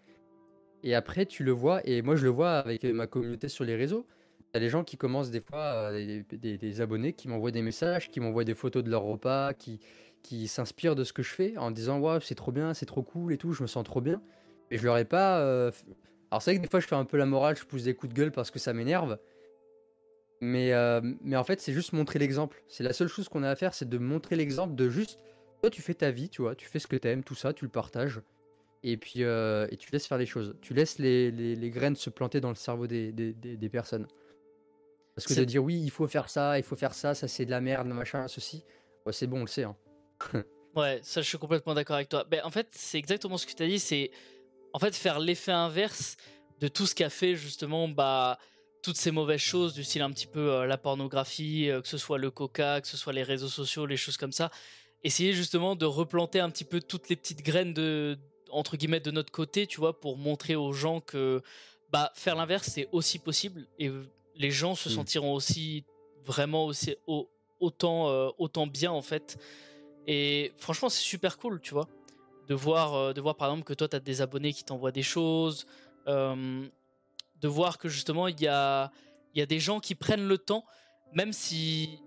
Et 0.83 0.95
après, 0.95 1.27
tu 1.27 1.45
le 1.45 1.53
vois. 1.53 1.81
Et 1.87 2.03
moi, 2.03 2.17
je 2.17 2.25
le 2.25 2.31
vois 2.31 2.59
avec 2.59 2.85
ma 2.85 3.07
communauté 3.07 3.49
sur 3.49 3.65
les 3.65 3.77
réseaux. 3.77 4.07
T'as 4.53 4.61
des 4.61 4.71
gens 4.71 4.85
qui 4.85 4.97
commencent 4.97 5.31
des 5.31 5.41
fois, 5.41 5.91
euh, 5.93 6.23
des, 6.33 6.59
des- 6.59 6.81
abonnés 6.81 7.13
qui 7.15 7.29
m'envoient 7.29 7.51
des 7.53 7.63
messages, 7.63 8.11
qui 8.11 8.21
m'envoient 8.21 8.45
des 8.45 8.55
photos 8.55 8.85
de 8.85 8.91
leur 8.91 9.03
repas, 9.03 9.55
qui, 9.55 9.81
qui 10.23 10.49
s'inspirent 10.49 10.95
de 10.97 11.05
ce 11.05 11.13
que 11.13 11.23
je 11.23 11.31
fais 11.35 11.57
en 11.59 11.71
disant 11.71 11.99
Waouh, 11.99 12.21
c'est 12.21 12.35
trop 12.37 12.53
bien, 12.53 12.75
c'est 12.75 12.87
trop 12.87 13.03
cool 13.03 13.33
et 13.33 13.39
tout, 13.39 13.53
je 13.53 13.63
me 13.63 13.69
sens 13.69 13.85
trop 13.85 14.01
bien. 14.01 14.23
Et 14.71 14.79
je 14.79 14.85
leur 14.85 14.99
ai 14.99 15.05
pas. 15.05 15.41
euh, 15.41 15.71
Alors, 16.31 16.43
c'est 16.43 16.53
vrai 16.53 16.59
que 16.59 16.63
des 16.65 16.71
fois, 16.71 16.81
je 16.81 16.87
fais 16.87 16.97
un 16.97 17.05
peu 17.05 17.17
la 17.17 17.27
morale, 17.27 17.57
je 17.57 17.65
pousse 17.65 17.85
des 17.85 17.95
coups 17.95 18.13
de 18.13 18.19
gueule 18.19 18.33
parce 18.33 18.51
que 18.51 18.59
ça 18.59 18.73
m'énerve. 18.73 19.19
Mais, 20.41 20.73
euh, 20.73 21.01
mais 21.23 21.37
en 21.37 21.45
fait, 21.45 21.61
c'est 21.61 21.73
juste 21.73 21.93
montrer 21.93 22.19
l'exemple. 22.19 22.63
C'est 22.69 22.85
la 22.85 22.93
seule 22.93 23.09
chose 23.09 23.29
qu'on 23.29 23.43
a 23.43 23.51
à 23.51 23.57
faire, 23.57 23.73
c'est 23.75 23.89
de 23.89 23.99
montrer 23.99 24.37
l'exemple 24.37 24.75
de 24.75 24.89
juste. 24.91 25.19
Toi, 25.63 25.71
tu 25.71 25.81
fais 25.83 25.95
ta 25.95 26.11
vie, 26.11 26.29
tu 26.29 26.43
vois, 26.43 26.55
tu 26.55 26.67
fais 26.69 26.79
ce 26.79 26.87
que 26.87 26.97
t'aimes, 26.97 27.25
tout 27.25 27.35
ça, 27.35 27.53
tu 27.55 27.65
le 27.65 27.71
partages. 27.71 28.21
Et 28.83 28.97
puis, 28.99 29.25
euh, 29.25 29.67
et 29.71 29.77
tu 29.79 29.91
laisses 29.91 30.07
faire 30.07 30.19
les 30.19 30.27
choses. 30.27 30.55
Tu 30.61 30.75
laisses 30.75 30.99
les, 30.99 31.31
les- 31.31 31.57
les 31.57 31.71
graines 31.71 31.97
se 31.97 32.11
planter 32.11 32.41
dans 32.41 32.51
le 32.51 32.55
cerveau 32.55 32.87
des, 32.87 33.11
des- 33.13 33.33
des- 33.33 33.57
des 33.57 33.69
personnes. 33.71 34.07
Parce 35.15 35.27
que 35.27 35.33
de 35.35 35.45
dire 35.45 35.65
oui, 35.65 35.81
il 35.83 35.91
faut 35.91 36.07
faire 36.07 36.29
ça, 36.29 36.59
il 36.59 36.63
faut 36.63 36.77
faire 36.77 36.93
ça, 36.95 37.15
ça 37.15 37.27
c'est 37.27 37.47
de 37.47 37.51
la 37.51 37.63
merde, 37.63 37.89
machin, 37.89 38.29
ceci, 38.29 38.63
ouais, 39.07 39.13
c'est 39.15 39.27
bon, 39.27 39.39
on 39.39 39.43
le 39.43 39.47
sait. 39.47 39.65
hein. 39.65 39.77
Ouais, 40.77 41.01
ça 41.03 41.23
je 41.23 41.27
suis 41.29 41.39
complètement 41.39 41.73
d'accord 41.73 41.97
avec 41.97 42.11
toi. 42.11 42.25
Ben, 42.31 42.43
en 42.45 42.51
fait, 42.51 42.69
c'est 42.73 42.99
exactement 42.99 43.39
ce 43.39 43.47
que 43.47 43.53
tu 43.55 43.63
as 43.63 43.67
dit, 43.67 43.79
c'est 43.79 44.11
en 44.75 44.79
fait 44.79 44.95
faire 44.95 45.21
l'effet 45.21 45.53
inverse 45.53 46.19
de 46.61 46.69
tout 46.69 46.85
ce 46.85 46.95
qu'a 46.95 47.09
fait 47.09 47.35
justement 47.35 47.89
bah 47.89 48.39
toutes 48.87 48.97
ces 48.97 49.11
mauvaises 49.11 49.41
choses 49.41 49.75
du 49.75 49.83
style 49.83 50.03
un 50.03 50.13
petit 50.13 50.29
peu 50.29 50.49
euh, 50.53 50.65
la 50.65 50.79
pornographie, 50.79 51.69
euh, 51.69 51.81
que 51.83 51.89
ce 51.89 51.99
soit 51.99 52.19
le 52.19 52.31
coca, 52.31 52.81
que 52.81 52.87
ce 52.87 52.97
soit 52.97 53.13
les 53.13 53.25
réseaux 53.25 53.49
sociaux, 53.49 53.85
les 53.85 53.97
choses 53.97 54.17
comme 54.17 54.31
ça. 54.31 54.53
Essayer 55.03 55.33
justement 55.33 55.75
de 55.75 55.85
replanter 55.87 56.39
un 56.39 56.51
petit 56.51 56.65
peu 56.65 56.81
toutes 56.81 57.09
les 57.09 57.17
petites 57.17 57.43
graines 57.43 57.75
de 57.75 58.17
entre 58.51 58.77
guillemets 58.77 59.01
de 59.01 59.11
notre 59.11 59.33
côté, 59.33 59.67
tu 59.67 59.79
vois, 59.81 59.99
pour 59.99 60.17
montrer 60.17 60.55
aux 60.55 60.73
gens 60.73 61.01
que 61.01 61.43
bah 61.93 62.13
faire 62.15 62.37
l'inverse 62.37 62.69
c'est 62.75 62.89
aussi 62.93 63.19
possible 63.19 63.67
et 63.81 63.91
les 64.37 64.53
gens 64.53 64.77
se 64.77 64.89
Mm. 64.89 64.93
sentiront 64.93 65.33
aussi 65.35 65.83
vraiment 66.25 66.65
aussi 66.67 66.95
au- 67.09 67.29
autant 67.59 68.09
euh, 68.09 68.29
autant 68.39 68.69
bien 68.69 68.93
en 68.93 69.03
fait. 69.03 69.37
Et 70.07 70.53
franchement, 70.59 70.89
c'est 70.89 71.03
super 71.03 71.39
cool, 71.39 71.61
tu 71.61 71.75
vois, 71.75 71.89
de 72.47 72.55
voir, 72.55 73.13
de 73.13 73.21
voir 73.21 73.35
par 73.35 73.49
exemple 73.51 73.65
que 73.65 73.75
toi, 73.75 73.89
tu 73.89 73.97
as 73.97 74.01
des 74.01 74.21
abonnés 74.21 74.53
qui 74.53 74.63
t'envoient 74.63 74.93
des 74.93 75.03
choses, 75.03 75.67
de 77.41 77.49
voir 77.49 77.79
que 77.79 77.89
justement, 77.89 78.29
il 78.29 78.41
y 78.41 78.47
a, 78.47 78.91
y 79.35 79.41
a 79.41 79.47
des 79.47 79.61
gens 79.61 79.81
qui 79.81 79.95
prennent 79.95 80.27
le 80.27 80.39
temps, 80.39 80.65
même 81.13 81.33
si, 81.33 82.01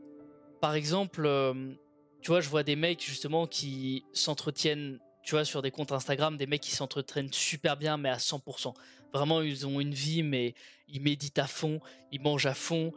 par 0.62 0.76
exemple, 0.76 1.26
euh, 1.26 1.74
tu 2.22 2.32
vois, 2.32 2.42
je 2.42 2.50
vois 2.50 2.64
des 2.64 2.76
mecs 2.76 3.04
justement 3.04 3.48
qui 3.48 4.04
s'entretiennent, 4.14 5.00
tu 5.24 5.32
vois, 5.32 5.46
sur 5.46 5.62
des 5.62 5.72
comptes 5.72 5.92
Instagram, 5.92 6.38
des 6.38 6.48
mecs 6.48 6.62
qui 6.62 6.72
s'entretiennent 6.72 7.32
super 7.32 7.78
bien, 7.78 7.98
mais 7.98 8.10
à 8.10 8.18
100%. 8.18 8.74
Vraiment, 9.14 9.42
ils 9.42 9.66
ont 9.66 9.80
une 9.80 9.94
vie, 9.94 10.24
mais 10.24 10.54
ils 10.88 11.02
méditent 11.02 11.40
à 11.40 11.48
fond, 11.48 11.80
ils 12.12 12.22
mangent 12.22 12.46
à 12.46 12.54
fond, 12.54 12.94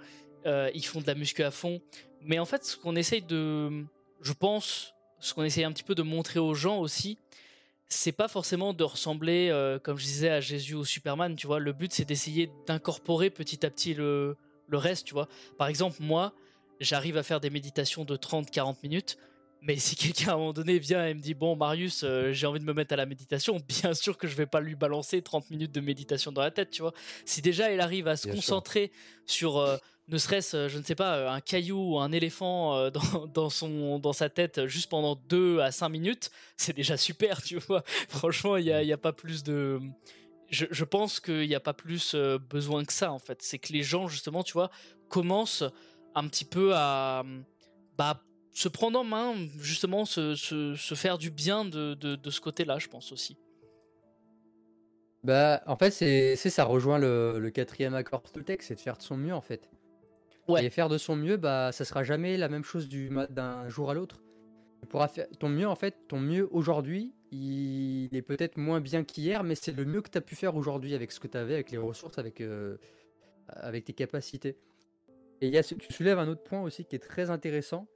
euh, 0.47 0.71
ils 0.75 0.85
font 0.85 1.01
de 1.01 1.07
la 1.07 1.15
muscu 1.15 1.43
à 1.43 1.51
fond. 1.51 1.81
Mais 2.21 2.39
en 2.39 2.45
fait, 2.45 2.65
ce 2.65 2.77
qu'on 2.77 2.97
essaye 2.97 3.23
de, 3.23 3.85
je 4.21 4.33
pense, 4.33 4.95
ce 5.21 5.35
qu'on 5.35 5.45
essaye 5.45 5.65
un 5.65 5.73
petit 5.73 5.85
peu 5.85 5.95
de 5.95 6.03
montrer 6.03 6.41
aux 6.41 6.55
gens 6.55 6.79
aussi, 6.79 7.19
c'est 7.93 8.13
pas 8.13 8.29
forcément 8.29 8.73
de 8.73 8.85
ressembler, 8.85 9.49
euh, 9.51 9.79
comme 9.79 9.99
je 9.99 10.05
disais, 10.05 10.31
à 10.31 10.41
Jésus 10.41 10.75
ou 10.75 10.85
Superman, 10.85 11.37
tu 11.37 11.47
vois. 11.47 11.59
Le 11.59 11.73
but, 11.73 11.93
c'est 11.93 12.05
d'essayer 12.05 12.51
d'incorporer 12.67 13.31
petit 13.31 13.65
à 13.67 13.71
petit 13.71 13.95
le, 13.95 14.37
le 14.69 14.79
reste, 14.79 15.07
tu 15.07 15.15
vois. 15.15 15.29
Par 15.59 15.69
exemple, 15.69 15.99
moi, 16.01 16.35
j'arrive 16.81 17.17
à 17.17 17.23
faire 17.23 17.41
des 17.41 17.51
méditations 17.51 18.05
de 18.05 18.17
30-40 18.17 18.77
minutes, 18.83 19.19
mais 19.61 19.77
si 19.77 19.95
quelqu'un 19.97 20.31
à 20.31 20.35
un 20.35 20.39
moment 20.39 20.53
donné 20.53 20.79
vient 20.79 21.07
et 21.07 21.15
me 21.15 21.21
dit, 21.21 21.35
bon, 21.35 21.55
Marius, 21.55 22.03
euh, 22.03 22.33
j'ai 22.33 22.47
envie 22.47 22.61
de 22.61 22.65
me 22.65 22.73
mettre 22.73 22.95
à 22.95 22.97
la 22.97 23.07
méditation, 23.07 23.61
bien 23.69 23.95
sûr 23.95 24.17
que 24.17 24.27
je 24.27 24.35
vais 24.37 24.47
pas 24.47 24.61
lui 24.61 24.75
balancer 24.75 25.21
30 25.23 25.51
minutes 25.51 25.73
de 25.73 25.81
méditation 25.81 26.33
dans 26.33 26.43
la 26.43 26.51
tête, 26.51 26.71
tu 26.71 26.83
vois. 26.83 26.93
Si 27.27 27.43
déjà 27.43 27.73
il 27.73 27.81
arrive 27.81 28.09
à 28.09 28.17
se 28.17 28.25
Bien 28.27 28.33
sûr. 28.33 28.41
concentrer 28.41 28.91
sur 29.27 29.59
euh, 29.59 29.77
ne 30.09 30.19
serait-ce, 30.19 30.57
euh, 30.57 30.69
je 30.69 30.79
ne 30.79 30.83
sais 30.83 30.95
pas, 30.95 31.17
euh, 31.17 31.31
un 31.31 31.41
caillou 31.41 31.95
ou 31.95 31.99
un 31.99 32.13
éléphant 32.13 32.77
euh, 32.77 32.91
dans, 33.13 33.27
dans 33.27 33.51
son, 33.51 33.99
dans 33.99 34.13
sa 34.13 34.29
tête 34.29 34.67
juste 34.67 34.91
pendant 34.91 35.17
2 35.29 35.61
à 35.61 35.71
5 35.71 35.89
minutes, 35.89 36.31
c'est 36.57 36.75
déjà 36.75 36.97
super, 36.97 37.43
tu 37.43 37.59
vois. 37.59 37.83
Franchement, 38.09 38.57
il 38.57 38.65
n'y 38.65 38.73
a, 38.73 38.83
y 38.83 38.93
a 38.93 38.99
pas 38.99 39.13
plus 39.13 39.43
de... 39.43 39.81
Je, 40.51 40.67
je 40.71 40.85
pense 40.85 41.19
qu'il 41.19 41.49
n'y 41.49 41.55
a 41.55 41.61
pas 41.61 41.73
plus 41.73 42.15
besoin 42.51 42.85
que 42.85 42.93
ça, 42.93 43.11
en 43.11 43.19
fait. 43.19 43.41
C'est 43.41 43.59
que 43.59 43.73
les 43.73 43.83
gens, 43.83 44.07
justement, 44.07 44.43
tu 44.43 44.53
vois, 44.53 44.71
commencent 45.09 45.65
un 46.15 46.29
petit 46.29 46.45
peu 46.45 46.73
à 46.75 47.25
bah, 47.97 48.23
se 48.53 48.69
prendre 48.69 49.01
en 49.01 49.05
main, 49.05 49.35
justement, 49.59 50.05
se, 50.05 50.35
se, 50.35 50.75
se 50.75 50.95
faire 50.95 51.17
du 51.17 51.31
bien 51.31 51.65
de, 51.65 51.95
de, 51.95 52.17
de 52.17 52.31
ce 52.31 52.43
côté-là, 52.43 52.79
je 52.79 52.89
pense 52.89 53.13
aussi. 53.13 53.39
Bah, 55.25 55.63
en 55.67 55.77
fait, 55.77 55.91
c'est 55.91 56.37
ça 56.37 56.65
rejoint 56.65 56.99
le, 56.99 57.39
le 57.39 57.51
quatrième 57.51 57.95
accord 57.95 58.23
Toltec, 58.23 58.63
c'est 58.63 58.75
de 58.75 58.81
faire 58.81 58.99
de 58.99 59.03
son 59.03 59.17
mieux 59.17 59.33
en 59.33 59.41
fait. 59.41 59.71
Et 60.59 60.71
faire 60.71 60.89
de 60.89 60.99
son 60.99 61.17
mieux, 61.17 61.37
bah, 61.37 61.73
ça 61.73 61.85
sera 61.85 62.05
jamais 62.05 62.37
la 62.37 62.49
même 62.49 62.65
chose 62.65 62.89
d'un 62.89 63.69
jour 63.69 63.91
à 63.91 63.95
l'autre. 63.95 64.23
Tu 64.81 64.89
pourras 64.89 65.09
faire 65.09 65.27
ton 65.39 65.49
mieux 65.49 65.69
en 65.69 65.77
fait, 65.77 65.97
ton 66.09 66.19
mieux 66.19 66.49
aujourd'hui, 66.51 67.15
il 67.31 68.11
est 68.13 68.23
peut-être 68.23 68.57
moins 68.57 68.81
bien 68.81 69.05
qu'hier, 69.05 69.45
mais 69.45 69.55
c'est 69.55 69.73
le 69.73 69.85
mieux 69.85 70.03
que 70.03 70.11
tu 70.11 70.19
as 70.19 70.21
pu 70.21 70.35
faire 70.35 70.57
aujourd'hui 70.57 70.95
avec 70.95 71.13
ce 71.13 71.21
que 71.21 71.29
tu 71.29 71.39
avais, 71.39 71.55
avec 71.55 71.71
les 71.71 71.79
ressources, 71.79 72.19
avec, 72.19 72.41
euh, 72.41 72.77
tes 73.73 73.93
capacités. 73.93 74.59
Et 75.41 75.49
y 75.49 75.61
tu 75.63 75.93
soulèves 75.93 76.19
un 76.19 76.29
autre 76.29 76.43
point 76.43 76.63
aussi 76.63 76.85
qui 76.85 76.97
est 76.97 77.01
très 77.01 77.31
intéressant. 77.31 77.87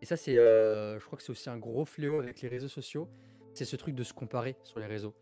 Et 0.00 0.06
ça, 0.06 0.16
c'est, 0.16 0.38
euh, 0.38 0.98
je 0.98 1.04
crois 1.04 1.16
que 1.18 1.24
c'est 1.24 1.30
aussi 1.30 1.50
un 1.50 1.58
gros 1.58 1.84
fléau 1.84 2.20
avec 2.20 2.40
les 2.40 2.48
réseaux 2.48 2.68
sociaux. 2.68 3.08
C'est 3.52 3.64
ce 3.64 3.76
truc 3.76 3.94
de 3.94 4.04
se 4.04 4.12
comparer 4.12 4.56
sur 4.62 4.78
les 4.78 4.86
réseaux. 4.86 5.14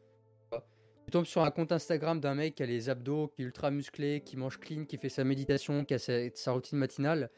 Tu 1.07 1.12
tombes 1.12 1.24
sur 1.24 1.44
un 1.44 1.52
compte 1.52 1.70
Instagram 1.70 2.18
d'un 2.18 2.34
mec 2.34 2.57
qui 2.57 2.64
a 2.64 2.66
les 2.66 2.90
abdos, 2.90 3.28
qui 3.28 3.42
est 3.42 3.44
ultra 3.44 3.70
musclé, 3.70 4.22
qui 4.22 4.36
mange 4.36 4.59
clean, 4.59 4.86
qui 4.86 4.98
fait 4.98 5.09
sa 5.09 5.22
méditation, 5.22 5.84
qui 5.84 5.94
a 5.94 5.98
sa, 6.00 6.50
routine 6.50 6.78
matinale. 6.78 7.30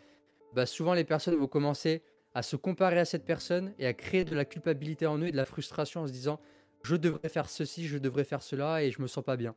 Bah 0.54 0.64
souvent, 0.64 0.94
les 0.94 1.04
personnes 1.04 1.34
vont 1.34 1.48
commencer 1.48 2.02
à 2.32 2.40
se 2.40 2.56
comparer 2.56 2.98
à 2.98 3.04
cette 3.04 3.26
personne 3.26 3.74
et 3.78 3.86
à 3.86 3.92
créer 3.92 4.24
de 4.24 4.34
la 4.34 4.46
culpabilité 4.46 5.06
en 5.06 5.18
eux 5.18 5.26
et 5.26 5.32
de 5.32 5.36
la 5.36 5.44
frustration 5.44 6.00
en 6.00 6.06
se 6.06 6.12
disant 6.12 6.40
je 6.82 6.96
devrais 6.96 7.28
faire 7.28 7.50
ceci, 7.50 7.86
je 7.86 7.98
devrais 7.98 8.24
faire 8.24 8.42
cela 8.42 8.82
et 8.82 8.90
je 8.90 9.02
me 9.02 9.06
sens 9.06 9.22
pas 9.22 9.36
bien. 9.36 9.54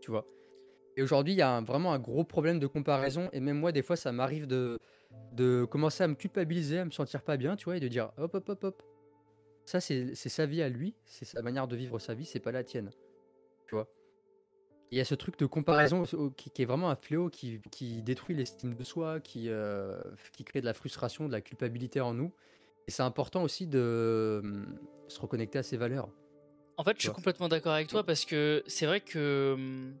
Tu 0.00 0.10
vois. 0.10 0.24
Et 0.96 1.02
aujourd'hui, 1.02 1.34
il 1.34 1.38
y 1.38 1.42
a 1.42 1.60
vraiment 1.60 1.92
un 1.92 1.98
gros 1.98 2.24
problème 2.24 2.58
de 2.58 2.66
comparaison 2.66 3.28
et 3.34 3.40
même 3.40 3.58
moi, 3.58 3.72
des 3.72 3.82
fois, 3.82 3.96
ça 3.96 4.10
m'arrive 4.10 4.46
de, 4.46 4.78
de 5.32 5.66
commencer 5.66 6.02
à 6.02 6.08
me 6.08 6.14
culpabiliser, 6.14 6.78
à 6.78 6.86
me 6.86 6.90
sentir 6.90 7.20
pas 7.20 7.36
bien, 7.36 7.56
tu 7.56 7.66
vois, 7.66 7.76
et 7.76 7.80
de 7.80 7.88
dire 7.88 8.10
hop, 8.16 8.34
hop, 8.34 8.48
hop, 8.48 8.64
hop. 8.64 8.82
Ça, 9.64 9.80
c'est 9.80 10.14
sa 10.14 10.46
vie 10.46 10.62
à 10.62 10.68
lui, 10.68 10.94
c'est 11.04 11.24
sa 11.24 11.42
manière 11.42 11.68
de 11.68 11.76
vivre 11.76 11.98
sa 11.98 12.14
vie, 12.14 12.24
c'est 12.24 12.40
pas 12.40 12.52
la 12.52 12.64
tienne. 12.64 12.90
Tu 13.68 13.74
vois. 13.74 13.88
Il 14.90 14.98
y 14.98 15.00
a 15.00 15.04
ce 15.04 15.14
truc 15.14 15.38
de 15.38 15.46
comparaison 15.46 16.02
qui, 16.36 16.50
qui 16.50 16.62
est 16.62 16.64
vraiment 16.64 16.90
un 16.90 16.96
fléau 16.96 17.30
qui, 17.30 17.60
qui 17.70 18.02
détruit 18.02 18.34
l'estime 18.34 18.74
de 18.74 18.82
soi, 18.82 19.20
qui, 19.20 19.48
euh, 19.48 20.00
qui 20.32 20.42
crée 20.44 20.60
de 20.60 20.66
la 20.66 20.74
frustration, 20.74 21.28
de 21.28 21.32
la 21.32 21.40
culpabilité 21.40 22.00
en 22.00 22.12
nous. 22.12 22.32
Et 22.88 22.90
c'est 22.90 23.04
important 23.04 23.44
aussi 23.44 23.68
de 23.68 24.40
hum, 24.42 24.80
se 25.06 25.20
reconnecter 25.20 25.60
à 25.60 25.62
ses 25.62 25.76
valeurs. 25.76 26.08
En 26.76 26.82
fait, 26.82 26.96
je 26.96 27.02
suis 27.02 27.12
complètement 27.12 27.48
d'accord 27.48 27.72
avec 27.72 27.86
toi 27.88 28.02
parce 28.02 28.24
que 28.24 28.64
c'est 28.66 28.86
vrai 28.86 29.00
que. 29.00 29.52
hum, 29.54 29.94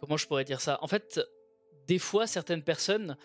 Comment 0.00 0.16
je 0.16 0.26
pourrais 0.26 0.44
dire 0.44 0.60
ça? 0.60 0.78
En 0.82 0.86
fait, 0.86 1.20
des 1.86 1.98
fois, 1.98 2.26
certaines 2.26 2.62
personnes 2.62 3.16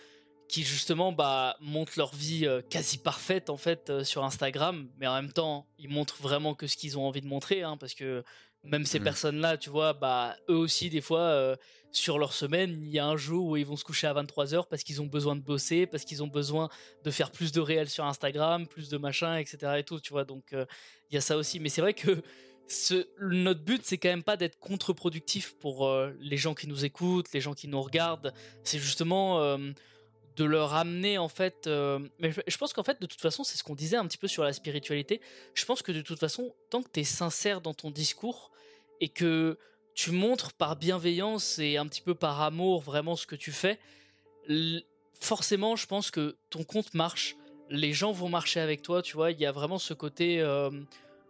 qui 0.50 0.64
justement 0.64 1.12
bah, 1.12 1.58
montrent 1.60 1.94
leur 1.98 2.14
vie 2.14 2.46
euh, 2.46 2.62
quasi 2.62 2.98
parfaite 2.98 3.50
en 3.50 3.58
fait 3.58 3.90
euh, 3.90 4.04
sur 4.04 4.24
Instagram, 4.24 4.90
mais 4.98 5.08
en 5.08 5.16
même 5.16 5.32
temps 5.32 5.68
ils 5.78 5.90
montrent 5.90 6.22
vraiment 6.22 6.54
que 6.54 6.68
ce 6.68 6.78
qu'ils 6.78 6.98
ont 6.98 7.06
envie 7.08 7.22
de 7.22 7.28
montrer, 7.28 7.64
hein, 7.64 7.78
parce 7.78 7.94
que 7.94 8.24
même 8.64 8.86
ces 8.86 9.00
Mmh. 9.00 9.04
personnes-là, 9.04 9.58
tu 9.58 9.70
vois, 9.70 9.94
bah 9.94 10.36
eux 10.50 10.56
aussi 10.56 10.90
des 10.90 11.02
fois 11.02 11.20
euh, 11.20 11.56
sur 11.92 12.18
leur 12.18 12.34
semaine, 12.34 12.82
il 12.82 12.92
y 12.92 13.00
a 13.00 13.06
un 13.06 13.18
jour 13.18 13.48
où 13.48 13.58
ils 13.58 13.66
vont 13.66 13.76
se 13.76 13.84
coucher 13.84 14.08
à 14.08 14.14
23h 14.14 14.68
parce 14.70 14.84
qu'ils 14.84 15.02
ont 15.02 15.06
besoin 15.06 15.36
de 15.36 15.42
bosser, 15.42 15.86
parce 15.86 16.06
qu'ils 16.06 16.24
ont 16.24 16.28
besoin 16.28 16.70
de 17.04 17.12
faire 17.12 17.32
plus 17.32 17.52
de 17.52 17.60
réels 17.60 17.90
sur 17.90 18.06
Instagram, 18.06 18.66
plus 18.68 18.90
de 18.90 18.98
machin, 18.98 19.38
etc. 19.38 19.74
et 19.78 19.84
tout, 19.84 20.00
tu 20.00 20.14
vois. 20.14 20.24
Donc 20.24 20.54
euh, 20.54 20.66
il 21.12 21.16
y 21.16 21.18
a 21.18 21.22
ça 21.22 21.38
aussi, 21.38 21.60
mais 21.60 21.70
c'est 21.70 21.82
vrai 21.82 21.94
que 21.94 22.22
ce, 22.68 23.06
notre 23.20 23.60
but 23.60 23.82
c'est 23.84 23.98
quand 23.98 24.10
même 24.10 24.24
pas 24.24 24.38
d'être 24.38 24.58
contre-productif 24.58 25.56
pour 25.60 25.86
euh, 25.86 26.12
les 26.22 26.38
gens 26.38 26.54
qui 26.54 26.68
nous 26.68 26.86
écoutent, 26.86 27.32
les 27.34 27.42
gens 27.42 27.54
qui 27.54 27.68
nous 27.68 27.82
regardent. 27.82 28.34
C'est 28.64 28.80
justement 28.80 29.58
de 30.36 30.44
leur 30.46 30.74
amener 30.74 31.18
en 31.18 31.28
fait. 31.30 31.68
euh, 31.68 32.00
mais 32.20 32.32
je- 32.48 32.58
pense 32.58 32.74
qu'en 32.74 32.84
fait, 32.84 33.00
de 33.02 33.06
toute 33.06 33.22
façon, 33.22 33.44
c'est 33.44 33.58
ce 33.58 33.64
qu'on 33.64 33.76
disait 33.76 33.98
un 33.98 34.06
petit 34.08 34.18
peu 34.18 34.28
sur 34.28 34.44
la 34.44 34.54
spiritualité. 34.54 35.22
Je 35.54 35.66
pense 35.66 35.82
que 35.82 35.92
de 35.92 36.02
toute 36.02 36.20
façon, 36.20 36.54
tant 36.70 36.82
que 36.82 36.90
tu 36.92 37.02
es 37.02 37.04
sincère 37.04 37.62
dans 37.62 37.74
ton 37.74 37.92
discours 37.92 38.52
et 39.02 39.10
que 39.10 39.58
tu 39.94 40.12
montres 40.12 40.54
par 40.54 40.76
bienveillance 40.76 41.60
et 41.60 41.78
un 41.78 41.86
petit 41.88 42.02
peu 42.02 42.16
par 42.16 42.42
amour 42.42 42.82
vraiment 42.82 43.16
ce 43.16 43.28
que 43.28 43.36
tu 43.36 43.52
fais, 43.52 43.80
forcément, 45.20 45.76
je 45.76 45.86
pense 45.88 46.12
que 46.12 46.36
ton 46.50 46.64
compte 46.64 46.94
marche. 46.94 47.36
Les 47.70 47.94
gens 47.94 48.12
vont 48.12 48.30
marcher 48.30 48.60
avec 48.60 48.82
toi, 48.82 49.02
tu 49.02 49.14
vois. 49.16 49.32
Il 49.32 49.40
y 49.40 49.46
a 49.46 49.52
vraiment 49.52 49.78
ce 49.80 49.94
côté. 49.94 50.42
euh, 50.42 50.70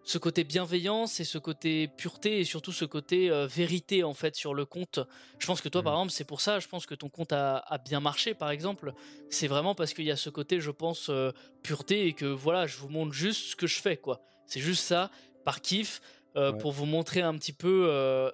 ce 0.05 0.17
côté 0.17 0.43
bienveillance 0.43 1.19
et 1.19 1.23
ce 1.23 1.37
côté 1.37 1.87
pureté 1.87 2.39
et 2.39 2.43
surtout 2.43 2.71
ce 2.73 2.85
côté 2.85 3.29
euh, 3.29 3.47
vérité 3.47 4.03
en 4.03 4.13
fait 4.13 4.35
sur 4.35 4.53
le 4.53 4.65
compte. 4.65 4.99
Je 5.39 5.45
pense 5.47 5.61
que 5.61 5.69
toi 5.69 5.81
par 5.83 5.93
Mhm. 5.93 5.99
exemple 5.99 6.11
c'est 6.13 6.23
pour 6.25 6.41
ça, 6.41 6.59
je 6.59 6.67
pense 6.67 6.85
que 6.85 6.95
ton 6.95 7.09
compte 7.09 7.31
a, 7.33 7.57
a 7.57 7.77
bien 7.77 7.99
marché 7.99 8.33
par 8.33 8.49
exemple. 8.51 8.93
C'est 9.29 9.47
vraiment 9.47 9.75
parce 9.75 9.93
qu'il 9.93 10.05
y 10.05 10.11
a 10.11 10.17
ce 10.17 10.29
côté 10.29 10.59
je 10.59 10.71
pense 10.71 11.09
euh, 11.09 11.31
pureté 11.63 12.07
et 12.07 12.13
que 12.13 12.25
voilà 12.25 12.67
je 12.67 12.77
vous 12.77 12.89
montre 12.89 13.13
juste 13.13 13.51
ce 13.51 13.55
que 13.55 13.67
je 13.67 13.79
fais 13.81 13.97
quoi. 13.97 14.21
C'est 14.45 14.59
juste 14.59 14.83
ça 14.83 15.09
par 15.45 15.61
kiff 15.61 16.01
euh, 16.35 16.51
Ouais. 16.51 16.57
pour 16.57 16.71
vous 16.71 16.85
montrer 16.87 17.21
un 17.21 17.35
petit 17.37 17.53
peu 17.53 17.87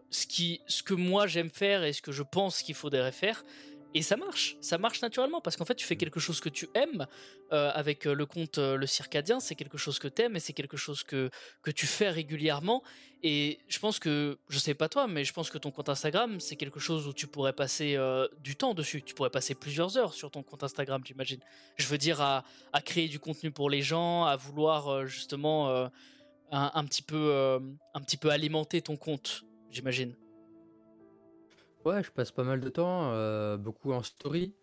ce 0.09 0.26
qui 0.26 0.61
ce 0.67 0.82
que 0.84 0.93
moi 0.93 1.28
j'aime 1.28 1.49
faire 1.49 1.84
et 1.84 1.91
ce 1.93 2.01
que 2.01 2.11
je 2.13 2.24
pense 2.24 2.61
qu'il 2.63 2.74
faudrait 2.76 3.11
faire. 3.11 3.43
Et 3.95 4.03
ça 4.03 4.17
marche, 4.17 4.55
ça 4.61 4.77
marche 4.77 5.01
naturellement 5.01 5.41
parce 5.41 5.57
qu'en 5.57 5.65
fait 5.65 5.73
tu 5.73 5.85
fais 5.85 5.95
quelque 5.95 6.19
chose 6.19 6.39
que 6.39 6.49
tu 6.49 6.69
aimes 6.75 7.07
euh, 7.51 7.71
avec 7.73 8.05
euh, 8.05 8.13
le 8.13 8.27
compte 8.27 8.59
euh, 8.59 8.75
le 8.75 8.85
circadien, 8.85 9.39
c'est 9.39 9.55
quelque 9.55 9.79
chose 9.79 9.97
que 9.97 10.07
tu 10.07 10.21
aimes 10.21 10.35
et 10.35 10.39
c'est 10.39 10.53
quelque 10.53 10.77
chose 10.77 11.01
que 11.01 11.31
que 11.63 11.71
tu 11.71 11.87
fais 11.87 12.09
régulièrement. 12.09 12.83
Et 13.23 13.59
je 13.67 13.79
pense 13.79 13.99
que, 13.99 14.37
je 14.47 14.59
sais 14.59 14.75
pas 14.75 14.87
toi, 14.87 15.07
mais 15.07 15.25
je 15.25 15.33
pense 15.33 15.49
que 15.49 15.57
ton 15.57 15.71
compte 15.71 15.89
Instagram, 15.89 16.39
c'est 16.39 16.55
quelque 16.55 16.79
chose 16.79 17.05
où 17.07 17.13
tu 17.13 17.27
pourrais 17.27 17.51
passer 17.51 17.95
euh, 17.97 18.27
du 18.39 18.55
temps 18.55 18.73
dessus. 18.73 19.01
Tu 19.01 19.13
pourrais 19.13 19.31
passer 19.31 19.55
plusieurs 19.55 19.97
heures 19.97 20.13
sur 20.13 20.31
ton 20.31 20.43
compte 20.43 20.63
Instagram, 20.63 21.01
j'imagine. 21.03 21.39
Je 21.75 21.87
veux 21.87 21.97
dire, 21.97 22.21
à, 22.21 22.45
à 22.71 22.81
créer 22.81 23.09
du 23.09 23.19
contenu 23.19 23.51
pour 23.51 23.69
les 23.69 23.81
gens, 23.81 24.23
à 24.23 24.37
vouloir 24.37 25.05
justement 25.05 25.69
un, 25.69 25.91
un 26.51 26.85
petit 26.85 27.01
peu, 27.01 27.59
un 27.93 28.01
petit 28.01 28.17
peu 28.17 28.29
alimenter 28.29 28.81
ton 28.81 28.95
compte, 28.95 29.43
j'imagine. 29.69 30.15
Ouais, 31.86 32.03
je 32.03 32.11
passe 32.11 32.32
pas 32.32 32.43
mal 32.43 32.59
de 32.59 32.69
temps, 32.69 33.11
euh, 33.13 33.57
beaucoup 33.57 33.93
en 33.93 34.03
story. 34.03 34.53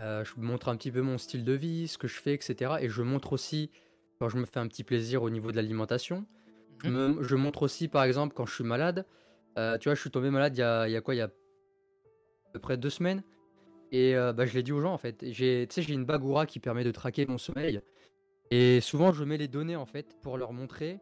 Euh, 0.00 0.24
je 0.24 0.32
montre 0.36 0.68
un 0.68 0.76
petit 0.76 0.90
peu 0.90 1.00
mon 1.02 1.18
style 1.18 1.44
de 1.44 1.52
vie, 1.52 1.88
ce 1.88 1.98
que 1.98 2.08
je 2.08 2.20
fais, 2.20 2.34
etc. 2.34 2.82
Et 2.82 2.88
je 2.88 3.02
montre 3.02 3.32
aussi 3.32 3.70
quand 4.18 4.28
je 4.28 4.36
me 4.36 4.44
fais 4.44 4.58
un 4.58 4.66
petit 4.68 4.84
plaisir 4.84 5.22
au 5.22 5.30
niveau 5.30 5.50
de 5.50 5.56
l'alimentation. 5.56 6.26
Je, 6.82 6.90
Mhm. 6.90 7.14
me- 7.16 7.22
je 7.22 7.36
montre 7.36 7.62
aussi, 7.62 7.88
par 7.88 8.04
exemple, 8.04 8.34
quand 8.34 8.44
je 8.46 8.54
suis 8.54 8.64
malade. 8.64 9.06
Euh, 9.56 9.78
tu 9.78 9.88
vois, 9.88 9.94
je 9.94 10.00
suis 10.00 10.10
tombé 10.10 10.30
malade 10.30 10.56
il 10.56 10.60
y 10.60 10.62
a, 10.64 10.88
il 10.88 10.92
y 10.92 10.96
a 10.96 11.00
quoi 11.00 11.14
Il 11.14 11.18
y 11.18 11.20
a 11.20 11.26
à 11.26 11.30
peu 12.52 12.58
près 12.58 12.76
deux 12.76 12.90
semaines. 12.90 13.22
Et 13.92 14.16
euh, 14.16 14.32
bah, 14.32 14.44
je 14.46 14.54
l'ai 14.54 14.62
dit 14.64 14.72
aux 14.72 14.80
gens, 14.80 14.92
en 14.92 14.98
fait. 14.98 15.24
J'ai, 15.30 15.66
tu 15.68 15.74
sais, 15.76 15.82
j'ai 15.82 15.94
une 15.94 16.04
bagoura 16.04 16.46
qui 16.46 16.58
permet 16.58 16.82
de 16.84 16.90
traquer 16.90 17.24
mon 17.26 17.38
sommeil. 17.38 17.80
Et 18.50 18.80
souvent, 18.80 19.12
je 19.12 19.22
mets 19.24 19.36
les 19.38 19.48
données, 19.48 19.76
en 19.76 19.86
fait, 19.86 20.16
pour 20.20 20.36
leur 20.36 20.52
montrer. 20.52 20.98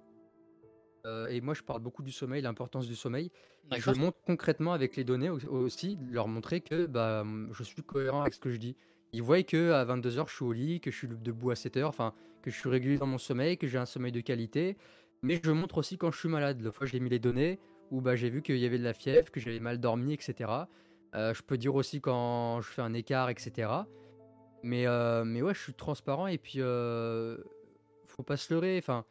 Euh, 1.04 1.26
et 1.28 1.40
moi, 1.40 1.54
je 1.54 1.62
parle 1.62 1.80
beaucoup 1.80 2.02
du 2.02 2.12
sommeil, 2.12 2.42
l'importance 2.42 2.86
du 2.86 2.94
sommeil. 2.94 3.30
Et 3.76 3.80
je 3.80 3.90
montre 4.00 4.18
concrètement 4.24 4.72
avec 4.72 4.96
les 4.96 5.04
données 5.04 5.30
au- 5.30 5.38
aussi, 5.50 5.98
leur 6.10 6.28
montrer 6.28 6.60
que 6.60 6.86
bah, 6.86 7.24
je 7.52 7.62
suis 7.62 7.82
cohérent 7.82 8.22
avec 8.22 8.34
ce 8.34 8.40
que 8.40 8.50
je 8.50 8.56
dis. 8.58 8.76
Ils 9.12 9.22
voient 9.22 9.42
que 9.42 9.72
à 9.72 9.84
22h, 9.84 10.28
je 10.28 10.34
suis 10.34 10.44
au 10.44 10.52
lit, 10.52 10.80
que 10.80 10.90
je 10.90 10.96
suis 10.96 11.08
debout 11.08 11.50
à 11.50 11.54
7h, 11.54 11.84
enfin, 11.84 12.14
que 12.42 12.50
je 12.50 12.56
suis 12.58 12.68
régulier 12.68 12.98
dans 12.98 13.06
mon 13.06 13.18
sommeil, 13.18 13.58
que 13.58 13.66
j'ai 13.66 13.78
un 13.78 13.86
sommeil 13.86 14.12
de 14.12 14.20
qualité. 14.20 14.76
Mais 15.22 15.40
je 15.44 15.50
montre 15.50 15.78
aussi 15.78 15.98
quand 15.98 16.10
je 16.10 16.18
suis 16.18 16.28
malade. 16.28 16.60
La 16.62 16.72
fois, 16.72 16.86
j'ai 16.86 16.98
mis 17.00 17.10
les 17.10 17.18
données 17.18 17.58
où 17.90 18.00
bah, 18.00 18.16
j'ai 18.16 18.30
vu 18.30 18.40
qu'il 18.42 18.56
y 18.58 18.64
avait 18.66 18.78
de 18.78 18.84
la 18.84 18.94
fièvre, 18.94 19.30
que 19.30 19.38
j'avais 19.40 19.60
mal 19.60 19.78
dormi, 19.78 20.14
etc. 20.14 20.50
Euh, 21.14 21.34
je 21.34 21.42
peux 21.42 21.58
dire 21.58 21.74
aussi 21.74 22.00
quand 22.00 22.60
je 22.62 22.68
fais 22.68 22.80
un 22.82 22.94
écart, 22.94 23.28
etc. 23.28 23.70
Mais, 24.62 24.86
euh, 24.86 25.24
mais 25.24 25.42
ouais, 25.42 25.54
je 25.54 25.60
suis 25.60 25.74
transparent 25.74 26.26
et 26.26 26.38
puis 26.38 26.58
faut 28.06 28.22
pas 28.22 28.36
se 28.36 28.52
leurrer. 28.54 28.78
Enfin, 28.78 29.04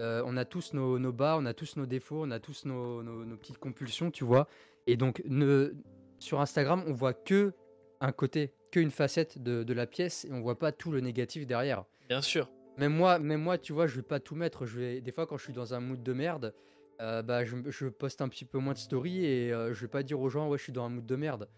euh, 0.00 0.22
on 0.26 0.36
a 0.36 0.44
tous 0.44 0.72
nos, 0.74 0.98
nos 0.98 1.12
bas, 1.12 1.36
on 1.38 1.46
a 1.46 1.54
tous 1.54 1.76
nos 1.76 1.86
défauts, 1.86 2.22
on 2.24 2.30
a 2.32 2.40
tous 2.40 2.64
nos, 2.64 3.02
nos- 3.02 3.24
nos 3.24 3.36
petites 3.36 3.58
compulsions, 3.58 4.10
tu 4.10 4.24
vois. 4.24 4.48
Et 4.86 4.96
donc, 4.96 5.22
ne, 5.26 5.74
sur 6.18 6.40
Instagram, 6.40 6.82
on 6.86 6.92
voit 6.92 7.14
que 7.14 7.52
un 8.00 8.12
côté, 8.12 8.52
que 8.72 8.80
une 8.80 8.90
facette 8.90 9.42
de, 9.42 9.62
de 9.62 9.72
la 9.74 9.86
pièce 9.86 10.24
et 10.24 10.32
on 10.32 10.40
voit 10.40 10.58
pas 10.58 10.72
tout 10.72 10.90
le 10.90 11.00
négatif 11.00 11.46
derrière. 11.46 11.84
Bien 12.08 12.22
sûr. 12.22 12.50
Même 12.78 12.94
moi, 12.94 13.18
même 13.18 13.42
moi, 13.42 13.58
tu 13.58 13.72
vois, 13.74 13.86
je 13.86 13.96
vais 13.96 14.02
pas 14.02 14.20
tout 14.20 14.34
mettre. 14.34 14.64
Je 14.64 14.78
vais, 14.80 15.00
des 15.02 15.12
fois, 15.12 15.26
quand 15.26 15.36
je 15.36 15.44
suis 15.44 15.52
dans 15.52 15.74
un 15.74 15.80
mood 15.80 16.02
de 16.02 16.12
merde, 16.14 16.54
euh, 17.02 17.20
bah, 17.22 17.44
je, 17.44 17.56
je 17.68 17.86
poste 17.88 18.22
un 18.22 18.28
petit 18.28 18.44
peu 18.46 18.58
moins 18.58 18.72
de 18.72 18.78
story 18.78 19.24
et 19.24 19.52
euh, 19.52 19.74
je 19.74 19.80
vais 19.82 19.88
pas 19.88 20.02
dire 20.02 20.18
aux 20.20 20.30
gens, 20.30 20.48
ouais, 20.48 20.56
je 20.58 20.62
suis 20.62 20.72
dans 20.72 20.84
un 20.84 20.88
mood 20.88 21.04
de 21.04 21.16
merde. 21.16 21.48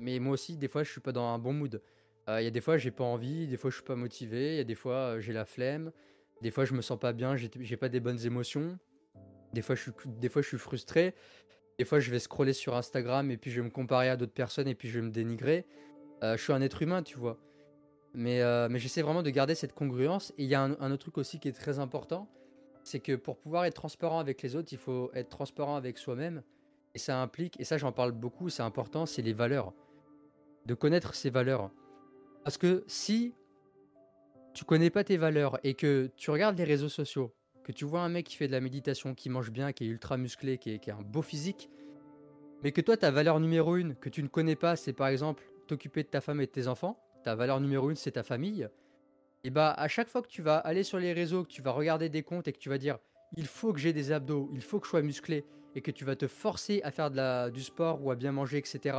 Mais 0.00 0.18
moi 0.18 0.32
aussi, 0.32 0.56
des 0.56 0.66
fois, 0.68 0.82
je 0.82 0.90
suis 0.90 1.00
pas 1.00 1.12
dans 1.12 1.26
un 1.26 1.38
bon 1.38 1.52
mood. 1.52 1.80
Euh, 2.28 2.40
Il 2.40 2.44
y 2.44 2.48
a 2.48 2.50
des 2.50 2.60
fois, 2.60 2.78
j'ai 2.78 2.90
pas 2.90 3.04
envie, 3.04 3.46
des 3.46 3.56
fois, 3.56 3.70
je 3.70 3.76
suis 3.76 3.84
pas 3.84 3.96
motivé, 3.96 4.54
il 4.54 4.56
y 4.56 4.60
a 4.60 4.64
des 4.64 4.74
fois, 4.74 5.20
j'ai 5.20 5.32
la 5.32 5.44
flemme, 5.44 5.92
des 6.40 6.50
fois, 6.50 6.64
je 6.64 6.74
me 6.74 6.82
sens 6.82 6.98
pas 6.98 7.12
bien, 7.12 7.36
j'ai 7.36 7.76
pas 7.76 7.88
des 7.88 8.00
bonnes 8.00 8.24
émotions. 8.24 8.78
Des 9.52 9.62
fois, 9.62 9.74
je 9.74 9.82
suis, 9.82 9.92
des 10.06 10.28
fois, 10.28 10.42
je 10.42 10.48
suis 10.48 10.58
frustré. 10.58 11.14
Des 11.78 11.84
fois, 11.84 12.00
je 12.00 12.10
vais 12.10 12.18
scroller 12.18 12.52
sur 12.52 12.76
Instagram 12.76 13.30
et 13.30 13.36
puis 13.36 13.50
je 13.50 13.60
vais 13.60 13.66
me 13.66 13.70
comparer 13.70 14.08
à 14.08 14.16
d'autres 14.16 14.32
personnes 14.32 14.68
et 14.68 14.74
puis 14.74 14.88
je 14.88 15.00
vais 15.00 15.06
me 15.06 15.10
dénigrer. 15.10 15.66
Euh, 16.22 16.36
je 16.36 16.42
suis 16.42 16.52
un 16.52 16.60
être 16.60 16.82
humain, 16.82 17.02
tu 17.02 17.18
vois. 17.18 17.38
Mais, 18.12 18.42
euh, 18.42 18.68
mais 18.70 18.78
j'essaie 18.78 19.02
vraiment 19.02 19.22
de 19.22 19.30
garder 19.30 19.54
cette 19.54 19.72
congruence. 19.72 20.32
Et 20.36 20.44
il 20.44 20.48
y 20.48 20.54
a 20.54 20.62
un, 20.62 20.72
un 20.80 20.90
autre 20.92 21.02
truc 21.02 21.18
aussi 21.18 21.38
qui 21.40 21.48
est 21.48 21.52
très 21.52 21.78
important, 21.78 22.28
c'est 22.84 23.00
que 23.00 23.16
pour 23.16 23.38
pouvoir 23.38 23.64
être 23.64 23.74
transparent 23.74 24.18
avec 24.18 24.42
les 24.42 24.56
autres, 24.56 24.68
il 24.72 24.78
faut 24.78 25.10
être 25.14 25.28
transparent 25.28 25.76
avec 25.76 25.98
soi-même. 25.98 26.42
Et 26.94 26.98
ça 26.98 27.20
implique, 27.20 27.58
et 27.60 27.64
ça 27.64 27.78
j'en 27.78 27.92
parle 27.92 28.12
beaucoup, 28.12 28.48
c'est 28.48 28.62
important, 28.62 29.06
c'est 29.06 29.22
les 29.22 29.32
valeurs. 29.32 29.72
De 30.66 30.74
connaître 30.74 31.14
ses 31.14 31.30
valeurs. 31.30 31.70
Parce 32.44 32.58
que 32.58 32.84
si 32.86 33.34
tu 34.52 34.64
connais 34.64 34.90
pas 34.90 35.04
tes 35.04 35.16
valeurs 35.16 35.58
et 35.64 35.74
que 35.74 36.10
tu 36.16 36.30
regardes 36.30 36.58
les 36.58 36.64
réseaux 36.64 36.88
sociaux, 36.88 37.34
que 37.64 37.72
tu 37.72 37.84
vois 37.84 38.00
un 38.00 38.08
mec 38.08 38.26
qui 38.26 38.36
fait 38.36 38.46
de 38.46 38.52
la 38.52 38.60
méditation, 38.60 39.14
qui 39.14 39.30
mange 39.30 39.50
bien, 39.50 39.72
qui 39.72 39.84
est 39.84 39.88
ultra 39.88 40.16
musclé, 40.16 40.58
qui, 40.58 40.70
est, 40.70 40.88
a 40.88 40.96
un 40.96 41.02
beau 41.02 41.22
physique, 41.22 41.70
mais 42.62 42.72
que 42.72 42.80
toi 42.80 42.96
ta 42.96 43.10
valeur 43.10 43.40
numéro 43.40 43.76
une, 43.76 43.94
que 43.96 44.08
tu 44.08 44.22
ne 44.22 44.28
connais 44.28 44.56
pas, 44.56 44.76
c'est 44.76 44.92
par 44.92 45.08
exemple 45.08 45.44
t'occuper 45.66 46.02
de 46.02 46.08
ta 46.08 46.20
femme 46.20 46.40
et 46.40 46.46
de 46.46 46.50
tes 46.50 46.66
enfants, 46.66 46.98
ta 47.22 47.34
valeur 47.34 47.60
numéro 47.60 47.90
une 47.90 47.96
c'est 47.96 48.12
ta 48.12 48.22
famille, 48.22 48.68
et 49.44 49.50
bah 49.50 49.72
à 49.72 49.88
chaque 49.88 50.08
fois 50.08 50.22
que 50.22 50.28
tu 50.28 50.42
vas 50.42 50.56
aller 50.56 50.82
sur 50.82 50.98
les 50.98 51.12
réseaux, 51.12 51.44
que 51.44 51.48
tu 51.50 51.62
vas 51.62 51.70
regarder 51.70 52.08
des 52.08 52.22
comptes 52.22 52.48
et 52.48 52.52
que 52.52 52.58
tu 52.58 52.68
vas 52.68 52.78
dire 52.78 52.98
il 53.36 53.46
faut 53.46 53.72
que 53.72 53.78
j'ai 53.78 53.92
des 53.92 54.10
abdos, 54.10 54.50
il 54.52 54.60
faut 54.60 54.80
que 54.80 54.86
je 54.86 54.90
sois 54.90 55.02
musclé, 55.02 55.44
et 55.74 55.80
que 55.82 55.90
tu 55.90 56.04
vas 56.04 56.16
te 56.16 56.26
forcer 56.26 56.80
à 56.82 56.90
faire 56.90 57.10
du 57.50 57.62
sport 57.62 58.04
ou 58.04 58.10
à 58.10 58.16
bien 58.16 58.32
manger, 58.32 58.58
etc., 58.58 58.98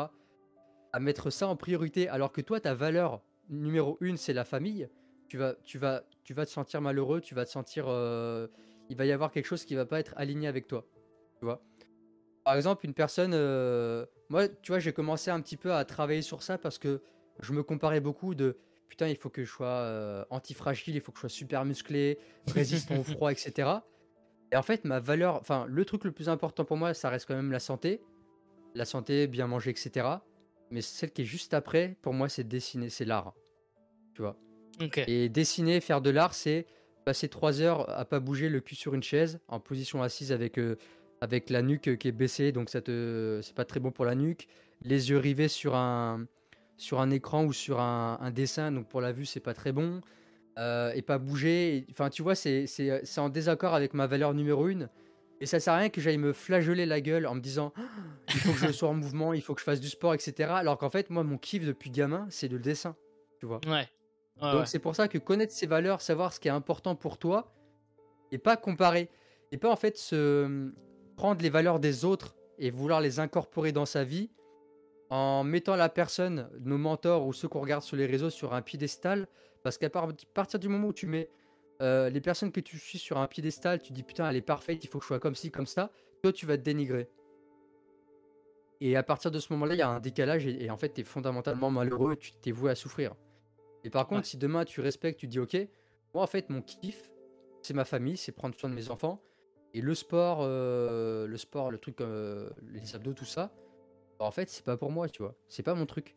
à 0.93 0.99
mettre 0.99 1.29
ça 1.29 1.47
en 1.47 1.55
priorité, 1.55 2.07
alors 2.09 2.31
que 2.31 2.41
toi 2.41 2.59
ta 2.59 2.73
valeur 2.73 3.21
numéro 3.49 3.97
une 4.01 4.17
c'est 4.17 4.33
la 4.33 4.45
famille, 4.45 4.89
tu 5.31 5.37
vas, 5.37 5.55
tu, 5.63 5.77
vas, 5.77 6.03
tu 6.25 6.33
vas 6.33 6.45
te 6.45 6.51
sentir 6.51 6.81
malheureux, 6.81 7.21
tu 7.21 7.35
vas 7.35 7.45
te 7.45 7.49
sentir... 7.49 7.85
euh, 7.87 8.49
il 8.89 8.97
va 8.97 9.05
y 9.05 9.13
avoir 9.13 9.31
quelque 9.31 9.45
chose 9.45 9.63
qui 9.63 9.75
va 9.75 9.85
pas 9.85 9.97
être 10.01 10.13
aligné 10.17 10.49
avec 10.49 10.67
toi. 10.67 10.85
Tu 11.39 11.45
vois 11.45 11.63
Par 12.43 12.55
exemple, 12.55 12.85
une 12.85 12.93
personne... 12.93 13.31
euh, 13.33 14.05
moi, 14.27 14.49
tu 14.49 14.73
vois, 14.73 14.79
j'ai 14.79 14.91
commencé 14.91 15.31
un 15.31 15.39
petit 15.39 15.55
peu 15.55 15.71
à 15.71 15.85
travailler 15.85 16.21
sur 16.21 16.43
ça 16.43 16.57
parce 16.57 16.77
que 16.77 17.01
je 17.39 17.53
me 17.53 17.63
comparais 17.63 18.01
beaucoup 18.01 18.35
de... 18.35 18.57
Putain, 18.89 19.07
il 19.07 19.15
faut 19.15 19.29
que 19.29 19.45
je 19.45 19.49
sois 19.49 19.67
euh, 19.67 20.25
antifragile, 20.31 20.95
il 20.95 20.99
faut 20.99 21.13
que 21.13 21.17
je 21.19 21.21
sois 21.21 21.29
super 21.29 21.63
musclé, 21.63 22.19
résistant 22.53 22.97
au 22.97 23.03
froid, 23.15 23.31
etc. 23.31 23.69
Et 24.51 24.57
en 24.57 24.63
fait, 24.63 24.83
ma 24.83 24.99
valeur... 24.99 25.35
Enfin, 25.35 25.65
le 25.65 25.85
truc 25.85 26.03
le 26.03 26.11
plus 26.11 26.27
important 26.27 26.65
pour 26.65 26.75
moi, 26.75 26.93
ça 26.93 27.09
reste 27.09 27.25
quand 27.25 27.35
même 27.35 27.53
la 27.53 27.61
santé. 27.61 28.01
La 28.75 28.83
santé, 28.83 29.27
bien 29.27 29.47
manger, 29.47 29.69
etc. 29.69 30.09
Mais 30.71 30.81
celle 30.81 31.13
qui 31.13 31.21
est 31.21 31.25
juste 31.25 31.53
après, 31.53 31.95
pour 32.01 32.13
moi, 32.13 32.27
c'est 32.27 32.43
dessiner, 32.43 32.89
c'est 32.89 33.05
l'art. 33.05 33.33
Tu 34.13 34.23
vois 34.23 34.37
Et 35.07 35.29
dessiner, 35.29 35.79
faire 35.81 36.01
de 36.01 36.09
l'art, 36.09 36.33
c'est 36.33 36.65
passer 37.05 37.27
trois 37.29 37.61
heures 37.61 37.89
à 37.89 38.05
pas 38.05 38.19
bouger 38.19 38.49
le 38.49 38.59
cul 38.61 38.75
sur 38.75 38.93
une 38.93 39.03
chaise, 39.03 39.39
en 39.47 39.59
position 39.59 40.03
assise 40.03 40.31
avec, 40.31 40.59
euh, 40.59 40.77
avec 41.19 41.49
la 41.49 41.61
nuque 41.61 41.97
qui 41.97 42.07
est 42.07 42.11
baissée, 42.11 42.51
donc 42.51 42.69
ça 42.69 42.81
te, 42.81 43.39
c'est 43.41 43.55
pas 43.55 43.65
très 43.65 43.79
bon 43.79 43.91
pour 43.91 44.05
la 44.05 44.15
nuque. 44.15 44.47
Les 44.83 45.09
yeux 45.09 45.17
rivés 45.17 45.47
sur 45.47 45.75
un, 45.75 46.25
sur 46.77 47.01
un 47.01 47.09
écran 47.09 47.45
ou 47.45 47.53
sur 47.53 47.79
un, 47.79 48.17
un 48.21 48.31
dessin, 48.31 48.71
donc 48.71 48.87
pour 48.87 49.01
la 49.01 49.11
vue, 49.11 49.25
c'est 49.25 49.39
pas 49.39 49.53
très 49.53 49.71
bon. 49.71 50.01
Euh, 50.57 50.91
et 50.93 51.01
pas 51.01 51.17
bouger. 51.17 51.85
Enfin, 51.91 52.09
tu 52.09 52.21
vois, 52.21 52.35
c'est, 52.35 52.67
c'est, 52.67 53.01
c'est 53.05 53.21
en 53.21 53.29
désaccord 53.29 53.73
avec 53.73 53.93
ma 53.93 54.05
valeur 54.07 54.33
numéro 54.33 54.67
une. 54.67 54.89
Et 55.39 55.45
ça 55.45 55.59
sert 55.59 55.73
à 55.73 55.77
rien 55.77 55.89
que 55.89 56.01
j'aille 56.01 56.17
me 56.17 56.33
flageller 56.33 56.85
la 56.85 57.01
gueule 57.01 57.25
en 57.25 57.33
me 57.35 57.39
disant 57.39 57.73
«Ah, 57.75 57.81
il 58.27 58.39
faut 58.39 58.51
que 58.51 58.59
je 58.59 58.71
sois 58.71 58.89
en 58.89 58.93
mouvement, 58.93 59.33
il 59.33 59.41
faut 59.41 59.55
que 59.55 59.59
je 59.59 59.65
fasse 59.65 59.79
du 59.79 59.89
sport, 59.89 60.13
etc. 60.13 60.51
Alors 60.53 60.77
qu'en 60.77 60.89
fait, 60.89 61.09
moi, 61.09 61.23
mon 61.23 61.37
kiff 61.37 61.65
depuis 61.65 61.89
gamin, 61.89 62.27
c'est 62.29 62.47
le 62.47 62.59
dessin. 62.59 62.95
Tu 63.39 63.45
vois. 63.45 63.59
Ouais. 63.65 63.87
Donc 64.41 64.61
ouais. 64.61 64.65
c'est 64.65 64.79
pour 64.79 64.95
ça 64.95 65.07
que 65.07 65.19
connaître 65.19 65.53
ses 65.53 65.67
valeurs, 65.67 66.01
savoir 66.01 66.33
ce 66.33 66.39
qui 66.39 66.47
est 66.47 66.51
important 66.51 66.95
pour 66.95 67.17
toi, 67.19 67.53
et 68.31 68.39
pas 68.39 68.57
comparer, 68.57 69.09
et 69.51 69.57
pas 69.57 69.69
en 69.69 69.75
fait 69.75 69.97
se 69.97 70.71
prendre 71.15 71.41
les 71.41 71.49
valeurs 71.49 71.79
des 71.79 72.05
autres 72.05 72.35
et 72.57 72.71
vouloir 72.71 73.01
les 73.01 73.19
incorporer 73.19 73.71
dans 73.71 73.85
sa 73.85 74.03
vie 74.03 74.31
en 75.11 75.43
mettant 75.43 75.75
la 75.75 75.89
personne, 75.89 76.49
nos 76.61 76.77
mentors 76.77 77.27
ou 77.27 77.33
ceux 77.33 77.47
qu'on 77.47 77.59
regarde 77.59 77.83
sur 77.83 77.97
les 77.97 78.05
réseaux 78.05 78.29
sur 78.29 78.53
un 78.53 78.61
piédestal, 78.61 79.27
parce 79.61 79.77
qu'à 79.77 79.89
par- 79.89 80.07
partir 80.33 80.59
du 80.59 80.69
moment 80.69 80.87
où 80.87 80.93
tu 80.93 81.05
mets 81.05 81.29
euh, 81.81 82.09
les 82.09 82.21
personnes 82.21 82.51
que 82.51 82.61
tu 82.61 82.79
suis 82.79 82.97
sur 82.97 83.17
un 83.17 83.27
piédestal, 83.27 83.81
tu 83.81 83.91
dis 83.93 84.03
putain 84.03 84.29
elle 84.29 84.37
est 84.37 84.41
parfaite, 84.41 84.83
il 84.83 84.87
faut 84.87 84.99
que 84.99 85.03
je 85.03 85.07
sois 85.07 85.19
comme 85.19 85.35
ci, 85.35 85.51
comme 85.51 85.67
ça, 85.67 85.91
toi 86.23 86.31
tu 86.31 86.45
vas 86.45 86.57
te 86.57 86.63
dénigrer. 86.63 87.09
Et 88.79 88.95
à 88.95 89.03
partir 89.03 89.29
de 89.29 89.37
ce 89.37 89.53
moment-là, 89.53 89.75
il 89.75 89.79
y 89.79 89.83
a 89.83 89.89
un 89.89 89.99
décalage 89.99 90.47
et, 90.47 90.63
et 90.63 90.71
en 90.71 90.77
fait 90.77 90.93
tu 90.93 91.01
es 91.01 91.03
fondamentalement 91.03 91.69
malheureux, 91.69 92.15
tu 92.15 92.31
t'es 92.33 92.51
voué 92.51 92.71
à 92.71 92.75
souffrir. 92.75 93.13
Et 93.83 93.89
par 93.89 94.07
contre, 94.07 94.21
Ouais. 94.21 94.25
si 94.25 94.37
demain 94.37 94.63
tu 94.65 94.81
respectes, 94.81 95.19
tu 95.19 95.27
dis 95.27 95.39
ok, 95.39 95.55
moi 96.13 96.23
en 96.23 96.27
fait 96.27 96.49
mon 96.49 96.61
kiff, 96.61 97.09
c'est 97.61 97.73
ma 97.73 97.85
famille, 97.85 98.17
c'est 98.17 98.31
prendre 98.31 98.55
soin 98.55 98.69
de 98.69 98.75
mes 98.75 98.89
enfants. 98.89 99.21
Et 99.73 99.81
le 99.81 99.95
sport, 99.95 100.39
euh, 100.41 101.27
le 101.27 101.37
sport, 101.37 101.71
le 101.71 101.77
truc, 101.77 102.01
euh, 102.01 102.49
les 102.71 102.95
abdos, 102.95 103.13
tout 103.13 103.25
ça, 103.25 103.51
bah, 104.19 104.25
en 104.25 104.31
fait 104.31 104.49
c'est 104.49 104.65
pas 104.65 104.77
pour 104.77 104.91
moi, 104.91 105.07
tu 105.09 105.21
vois. 105.23 105.33
C'est 105.47 105.63
pas 105.63 105.73
mon 105.75 105.85
truc. 105.85 106.15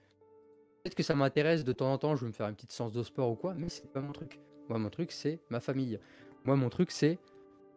Peut-être 0.83 0.97
que 0.97 1.03
ça 1.03 1.15
m'intéresse 1.15 1.65
de 1.65 1.73
temps 1.73 1.93
en 1.93 1.97
temps, 1.99 2.17
je 2.17 2.23
vais 2.23 2.27
me 2.29 2.33
faire 2.33 2.49
une 2.49 2.55
petite 2.55 2.73
séance 2.73 2.93
de 2.93 3.03
sport 3.03 3.31
ou 3.31 3.37
quoi, 3.37 3.55
mais 3.55 3.69
c'est 3.69 3.91
pas 3.93 4.01
mon 4.01 4.13
truc. 4.13 4.41
Moi 4.69 4.79
mon 4.79 4.91
truc 4.91 5.13
c'est 5.13 5.41
ma 5.51 5.61
famille. 5.61 5.99
Moi 6.45 6.57
mon 6.57 6.69
truc 6.69 6.91
c'est 6.91 7.19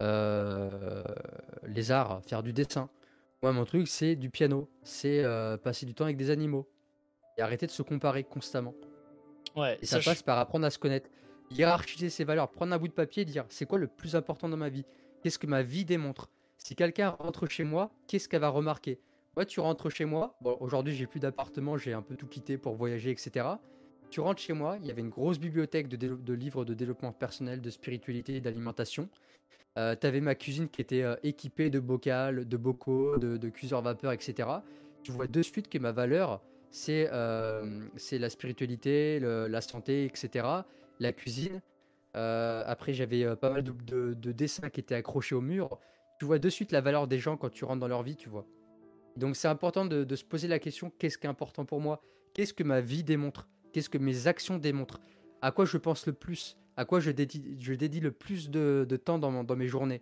euh, 0.02 1.04
les 1.66 1.92
arts, 1.92 2.22
faire 2.26 2.44
du 2.44 2.54
dessin. 2.54 2.90
Moi 3.44 3.52
mon 3.54 3.66
truc 3.66 3.88
c'est 3.88 4.16
du 4.16 4.30
piano, 4.30 4.68
c'est 4.84 5.24
euh, 5.24 5.58
passer 5.58 5.86
du 5.86 5.94
temps 5.94 6.06
avec 6.06 6.18
des 6.18 6.30
animaux. 6.30 6.68
Et 7.38 7.42
arrêter 7.42 7.68
de 7.68 7.72
se 7.72 7.84
comparer 7.84 8.24
constamment. 8.24 8.74
Ouais, 9.58 9.78
Et 9.82 9.86
ça, 9.86 10.00
passe 10.00 10.22
par 10.22 10.38
apprendre 10.38 10.66
à 10.66 10.70
se 10.70 10.78
connaître. 10.78 11.10
Hiérarchiser 11.50 12.10
ses 12.10 12.24
valeurs, 12.24 12.50
prendre 12.52 12.74
un 12.74 12.78
bout 12.78 12.88
de 12.88 12.94
papier 12.94 13.24
et 13.24 13.26
dire 13.26 13.46
c'est 13.50 13.66
quoi 13.66 13.80
le 13.80 13.88
plus 13.88 14.16
important 14.16 14.48
dans 14.48 14.58
ma 14.58 14.70
vie? 14.70 14.86
Qu'est-ce 15.22 15.40
que 15.40 15.48
ma 15.48 15.64
vie 15.64 15.84
démontre? 15.84 16.30
Si 16.58 16.76
quelqu'un 16.76 17.10
rentre 17.10 17.48
chez 17.48 17.64
moi, 17.64 17.92
qu'est-ce 18.08 18.30
qu'elle 18.30 18.42
va 18.42 18.50
remarquer? 18.50 19.00
Moi, 19.36 19.46
tu 19.46 19.60
rentres 19.60 19.90
chez 19.90 20.06
moi. 20.06 20.36
Bon, 20.42 20.58
aujourd'hui, 20.60 20.96
j'ai 20.96 21.08
plus 21.08 21.20
d'appartement, 21.20 21.78
j'ai 21.78 21.94
un 21.94 22.02
peu 22.02 22.16
tout 22.16 22.28
quitté 22.28 22.58
pour 22.58 22.76
voyager, 22.76 23.12
etc. 23.12 23.48
Tu 24.10 24.20
rentres 24.20 24.42
chez 24.42 24.54
moi, 24.54 24.78
il 24.82 24.88
y 24.88 24.92
avait 24.92 25.02
une 25.02 25.10
grosse 25.10 25.40
bibliothèque 25.40 25.88
de, 25.88 26.34
livres 26.34 26.66
de 26.66 26.74
développement 26.74 27.12
personnel, 27.12 27.62
de 27.62 27.70
spiritualité 27.70 28.36
et 28.36 28.42
d'alimentation. 28.42 29.10
Euh, 29.78 29.96
T'avais 29.96 30.22
ma 30.22 30.36
cuisine 30.36 30.70
qui 30.70 30.82
était 30.82 31.04
euh, 31.04 31.16
équipée 31.24 31.70
de 31.70 31.80
bocals, 31.80 32.48
de 32.48 32.58
bocaux, 32.58 33.18
de, 33.18 33.38
de 33.38 33.50
cuiseurs 33.50 33.82
vapeur, 33.82 34.12
etc. 34.12 34.50
Tu 35.04 35.12
vois 35.12 35.28
de 35.28 35.42
suite 35.42 35.70
que 35.70 35.78
ma 35.78 35.92
valeur, 35.92 36.42
c'est 36.70 37.10
euh, 37.12 37.88
c'est 37.96 38.18
la 38.20 38.30
spiritualité, 38.30 39.20
la 39.20 39.62
santé, 39.62 40.06
etc. 40.06 40.48
La 41.00 41.14
cuisine. 41.14 41.62
Euh, 42.16 42.64
après, 42.66 42.94
j'avais 42.94 43.24
euh, 43.24 43.36
pas 43.36 43.52
mal 43.52 43.64
de, 43.64 43.72
de- 43.72 44.14
de 44.14 44.32
dessins 44.32 44.70
qui 44.70 44.80
étaient 44.80 44.96
accrochés 44.96 45.36
au 45.36 45.42
mur. 45.42 45.80
Tu 46.20 46.26
vois 46.26 46.40
de 46.40 46.50
suite 46.50 46.72
la 46.72 46.82
valeur 46.82 47.08
des 47.08 47.20
gens 47.20 47.38
quand 47.38 47.50
tu 47.50 47.64
rentres 47.64 47.80
dans 47.80 47.88
leur 47.88 48.02
vie, 48.02 48.16
tu 48.16 48.28
vois. 48.30 48.48
Donc 49.18 49.36
c'est 49.36 49.48
important 49.48 49.86
de, 49.86 50.16
se 50.16 50.24
poser 50.24 50.48
la 50.48 50.60
question 50.60 50.92
qu'est-ce 50.98 51.18
qui 51.18 51.26
est 51.26 51.30
important 51.30 51.66
pour 51.66 51.82
moi? 51.82 52.02
Qu'est-ce 52.34 52.54
que 52.54 52.64
ma 52.64 52.82
vie 52.82 53.04
démontre? 53.04 53.48
Qu'est-ce 53.74 53.90
que 53.90 53.98
mes 53.98 54.28
actions 54.28 54.58
démontrent? 54.58 55.00
À 55.42 55.52
quoi 55.52 55.66
je 55.66 55.78
pense 55.78 56.06
le 56.06 56.14
plus? 56.14 56.58
À 56.76 56.86
quoi 56.86 57.00
je 57.00 57.10
dédie, 57.12 58.00
le 58.00 58.12
plus 58.12 58.50
de, 58.50 58.86
temps 59.04 59.18
dans, 59.18 59.44
dans 59.44 59.56
mes 59.56 59.68
journées? 59.68 60.02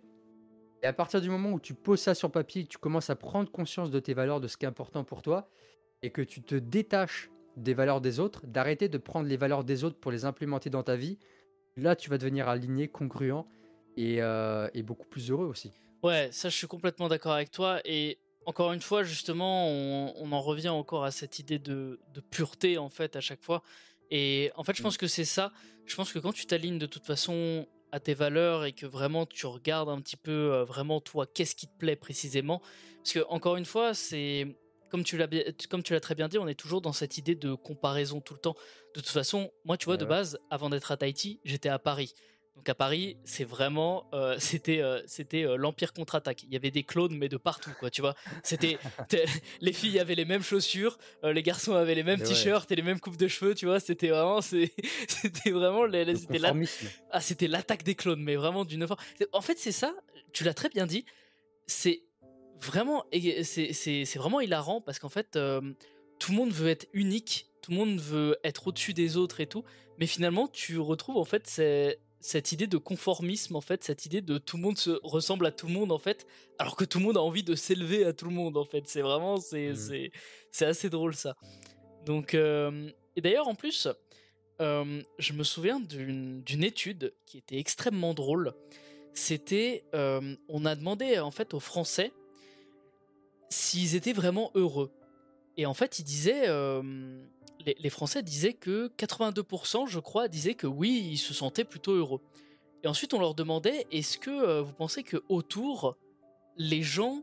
Et 0.82 0.86
à 0.86 0.92
partir 0.92 1.22
du 1.22 1.30
moment 1.30 1.52
où 1.52 1.60
tu 1.60 1.72
poses 1.72 2.00
ça 2.00 2.14
sur 2.14 2.30
papier, 2.30 2.66
tu 2.66 2.76
commences 2.76 3.08
à 3.08 3.16
prendre 3.16 3.50
conscience 3.50 3.90
de 3.90 3.98
tes 3.98 4.12
valeurs, 4.12 4.40
de 4.40 4.48
ce 4.48 4.58
qui 4.58 4.66
est 4.66 4.68
important 4.68 5.02
pour 5.04 5.22
toi, 5.22 5.48
et 6.06 6.10
que 6.10 6.22
tu 6.22 6.40
te 6.40 6.54
détaches 6.54 7.30
des 7.56 7.74
valeurs 7.74 8.00
des 8.00 8.20
autres, 8.20 8.46
d'arrêter 8.46 8.88
de 8.88 8.96
prendre 8.98 9.26
les 9.26 9.36
valeurs 9.36 9.64
des 9.64 9.82
autres 9.82 9.98
pour 9.98 10.12
les 10.12 10.24
implémenter 10.24 10.70
dans 10.70 10.82
ta 10.84 10.94
vie, 10.94 11.18
là 11.76 11.96
tu 11.96 12.08
vas 12.10 12.16
devenir 12.18 12.48
aligné, 12.48 12.86
congruent 12.86 13.44
et, 13.96 14.22
euh, 14.22 14.68
et 14.72 14.82
beaucoup 14.84 15.06
plus 15.08 15.30
heureux 15.30 15.46
aussi. 15.46 15.72
Ouais, 16.04 16.28
ça 16.30 16.48
je 16.48 16.56
suis 16.56 16.68
complètement 16.68 17.08
d'accord 17.08 17.32
avec 17.32 17.50
toi. 17.50 17.80
Et 17.84 18.18
encore 18.44 18.72
une 18.72 18.80
fois, 18.82 19.02
justement, 19.02 19.66
on, 19.68 20.12
on 20.16 20.30
en 20.30 20.40
revient 20.40 20.68
encore 20.68 21.04
à 21.04 21.10
cette 21.10 21.40
idée 21.40 21.58
de, 21.58 21.98
de 22.14 22.20
pureté 22.20 22.78
en 22.78 22.88
fait 22.90 23.16
à 23.16 23.20
chaque 23.20 23.42
fois. 23.42 23.62
Et 24.12 24.52
en 24.54 24.62
fait, 24.62 24.76
je 24.76 24.82
Mm. 24.82 24.84
pense 24.84 24.96
que 24.98 25.08
c'est 25.08 25.24
ça. 25.24 25.50
Je 25.86 25.96
pense 25.96 26.12
que 26.12 26.20
quand 26.20 26.32
tu 26.32 26.46
t'alignes 26.46 26.78
de 26.78 26.86
toute 26.86 27.04
façon 27.04 27.66
à 27.90 27.98
tes 27.98 28.14
valeurs 28.14 28.64
et 28.64 28.72
que 28.72 28.86
vraiment 28.86 29.26
tu 29.26 29.46
regardes 29.46 29.88
un 29.88 30.00
petit 30.00 30.16
peu 30.16 30.52
euh, 30.52 30.64
vraiment 30.64 31.00
toi, 31.00 31.26
qu'est-ce 31.26 31.56
qui 31.56 31.66
te 31.66 31.76
plaît 31.76 31.96
précisément. 31.96 32.60
Parce 32.98 33.14
que 33.14 33.24
encore 33.28 33.56
une 33.56 33.64
fois, 33.64 33.94
c'est 33.94 34.56
comme 34.90 35.04
tu 35.04 35.16
l'as 35.16 35.26
bien- 35.26 35.44
comme 35.70 35.82
tu 35.82 35.92
l'as 35.92 36.00
très 36.00 36.14
bien 36.14 36.28
dit, 36.28 36.38
on 36.38 36.48
est 36.48 36.54
toujours 36.54 36.80
dans 36.80 36.92
cette 36.92 37.18
idée 37.18 37.34
de 37.34 37.54
comparaison 37.54 38.20
tout 38.20 38.34
le 38.34 38.40
temps. 38.40 38.54
De 38.94 39.00
toute 39.00 39.08
façon, 39.08 39.50
moi, 39.64 39.76
tu 39.76 39.84
vois, 39.86 39.94
Ouais, 39.94 39.98
de 39.98 40.04
base, 40.04 40.38
avant 40.50 40.70
d'être 40.70 40.90
à 40.92 40.96
Tahiti, 40.96 41.40
j'étais 41.44 41.68
à 41.68 41.78
Paris. 41.78 42.14
Donc 42.54 42.66
à 42.70 42.74
Paris, 42.74 43.18
c'est 43.24 43.44
vraiment, 43.44 44.08
euh, 44.14 44.36
c'était, 44.38 44.80
euh, 44.80 45.02
c'était 45.06 45.44
euh, 45.44 45.56
l'empire 45.56 45.92
contre-attaque. 45.92 46.42
Il 46.44 46.52
y 46.52 46.56
avait 46.56 46.70
des 46.70 46.84
clones, 46.84 47.14
mais 47.14 47.28
de 47.28 47.36
partout, 47.36 47.70
quoi. 47.78 47.90
Tu 47.90 48.00
vois, 48.00 48.14
c'était 48.42 48.78
les 49.60 49.72
filles 49.74 49.98
avaient 49.98 50.14
les 50.14 50.24
mêmes 50.24 50.42
chaussures, 50.42 50.96
les 51.22 51.42
garçons 51.42 51.74
avaient 51.74 51.94
les 51.94 52.02
mêmes 52.02 52.20
ouais. 52.20 52.26
t-shirts 52.26 52.70
et 52.72 52.76
les 52.76 52.80
mêmes 52.82 52.98
coupes 52.98 53.18
de 53.18 53.28
cheveux. 53.28 53.54
Tu 53.54 53.66
vois, 53.66 53.78
c'était 53.78 54.08
vraiment, 54.08 54.40
c'était 55.08 55.50
vraiment, 55.50 55.84
les- 55.84 56.06
les- 56.06 56.12
Le 56.12 56.18
c'était 56.18 56.38
la- 56.38 56.48
conformisme. 56.48 56.86
ah, 57.10 57.20
c'était 57.20 57.46
l'attaque 57.48 57.82
des 57.82 57.94
clones, 57.94 58.22
mais 58.22 58.36
vraiment 58.36 58.64
d'une 58.64 58.86
forme. 58.86 59.00
En 59.32 59.42
fait, 59.42 59.58
c'est 59.58 59.72
ça. 59.72 59.94
Tu 60.32 60.42
l'as 60.44 60.54
très 60.54 60.70
bien 60.70 60.86
dit. 60.86 61.04
C'est 61.66 62.02
vraiment, 62.60 63.04
c'est 63.42 64.04
vraiment 64.16 64.40
hilarant 64.40 64.80
parce 64.80 64.98
qu'en 64.98 65.08
fait, 65.08 65.36
euh, 65.36 65.60
tout 66.18 66.32
le 66.32 66.36
monde 66.36 66.50
veut 66.52 66.68
être 66.68 66.86
unique, 66.92 67.46
tout 67.62 67.70
le 67.72 67.76
monde 67.76 67.98
veut 68.00 68.36
être 68.44 68.68
au-dessus 68.68 68.94
des 68.94 69.16
autres 69.16 69.40
et 69.40 69.46
tout, 69.46 69.64
mais 69.98 70.06
finalement, 70.06 70.48
tu 70.48 70.78
retrouves 70.78 71.16
en 71.18 71.24
fait 71.24 71.46
cette 72.20 72.52
idée 72.52 72.66
de 72.66 72.78
conformisme, 72.78 73.56
en 73.56 73.60
fait, 73.60 73.84
cette 73.84 74.06
idée 74.06 74.20
de 74.22 74.38
tout 74.38 74.56
le 74.56 74.62
monde 74.62 74.78
se 74.78 74.98
ressemble 75.02 75.46
à 75.46 75.52
tout 75.52 75.66
le 75.66 75.72
monde, 75.72 75.92
en 75.92 75.98
fait, 75.98 76.26
alors 76.58 76.76
que 76.76 76.84
tout 76.84 76.98
le 76.98 77.04
monde 77.04 77.16
a 77.16 77.22
envie 77.22 77.42
de 77.42 77.54
s'élever 77.54 78.04
à 78.04 78.12
tout 78.12 78.24
le 78.26 78.32
monde, 78.34 78.56
en 78.56 78.64
fait. 78.64 78.86
C'est 78.88 79.02
vraiment, 79.02 79.36
c'est 79.38 79.74
c'est- 79.74 80.10
c'est 80.50 80.66
assez 80.66 80.88
drôle 80.90 81.14
ça. 81.14 81.36
Donc, 82.06 82.34
euh, 82.34 82.90
et 83.16 83.20
d'ailleurs, 83.20 83.48
en 83.48 83.54
plus, 83.54 83.88
euh, 84.60 85.02
je 85.18 85.32
me 85.34 85.44
souviens 85.44 85.80
d'une 85.80 86.42
d'une 86.42 86.64
étude 86.64 87.14
qui 87.26 87.38
était 87.38 87.58
extrêmement 87.58 88.14
drôle. 88.14 88.54
C'était, 89.14 89.84
euh, 89.94 90.36
on 90.48 90.64
a 90.66 90.74
demandé 90.76 91.18
en 91.18 91.30
fait 91.30 91.54
aux 91.54 91.60
Français 91.60 92.12
s'ils 93.48 93.94
étaient 93.94 94.12
vraiment 94.12 94.50
heureux. 94.54 94.90
Et 95.56 95.66
en 95.66 95.74
fait, 95.74 95.98
ils 95.98 96.04
disaient, 96.04 96.48
euh, 96.48 96.82
les, 97.64 97.76
les 97.78 97.90
Français 97.90 98.22
disaient 98.22 98.52
que 98.52 98.88
82%, 98.98 99.88
je 99.88 99.98
crois, 99.98 100.28
disaient 100.28 100.54
que 100.54 100.66
oui, 100.66 101.08
ils 101.12 101.16
se 101.18 101.32
sentaient 101.34 101.64
plutôt 101.64 101.92
heureux. 101.92 102.20
Et 102.84 102.88
ensuite, 102.88 103.14
on 103.14 103.18
leur 103.20 103.34
demandait, 103.34 103.86
est-ce 103.90 104.18
que 104.18 104.30
euh, 104.30 104.62
vous 104.62 104.72
pensez 104.74 105.02
que 105.02 105.22
autour, 105.28 105.96
les 106.56 106.82
gens 106.82 107.22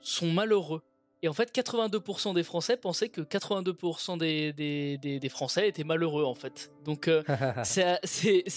sont 0.00 0.30
malheureux? 0.32 0.82
Et 1.22 1.28
en 1.28 1.34
fait, 1.34 1.54
82% 1.54 2.34
des 2.34 2.42
Français 2.42 2.78
pensaient 2.78 3.10
que 3.10 3.20
82% 3.20 4.16
des, 4.18 4.52
des, 4.54 4.96
des- 4.98 5.20
des 5.20 5.28
Français 5.28 5.68
étaient 5.68 5.84
malheureux, 5.84 6.24
en 6.24 6.34
fait. 6.34 6.72
Donc, 6.84 7.08
euh, 7.08 7.22
c'est 7.62 7.98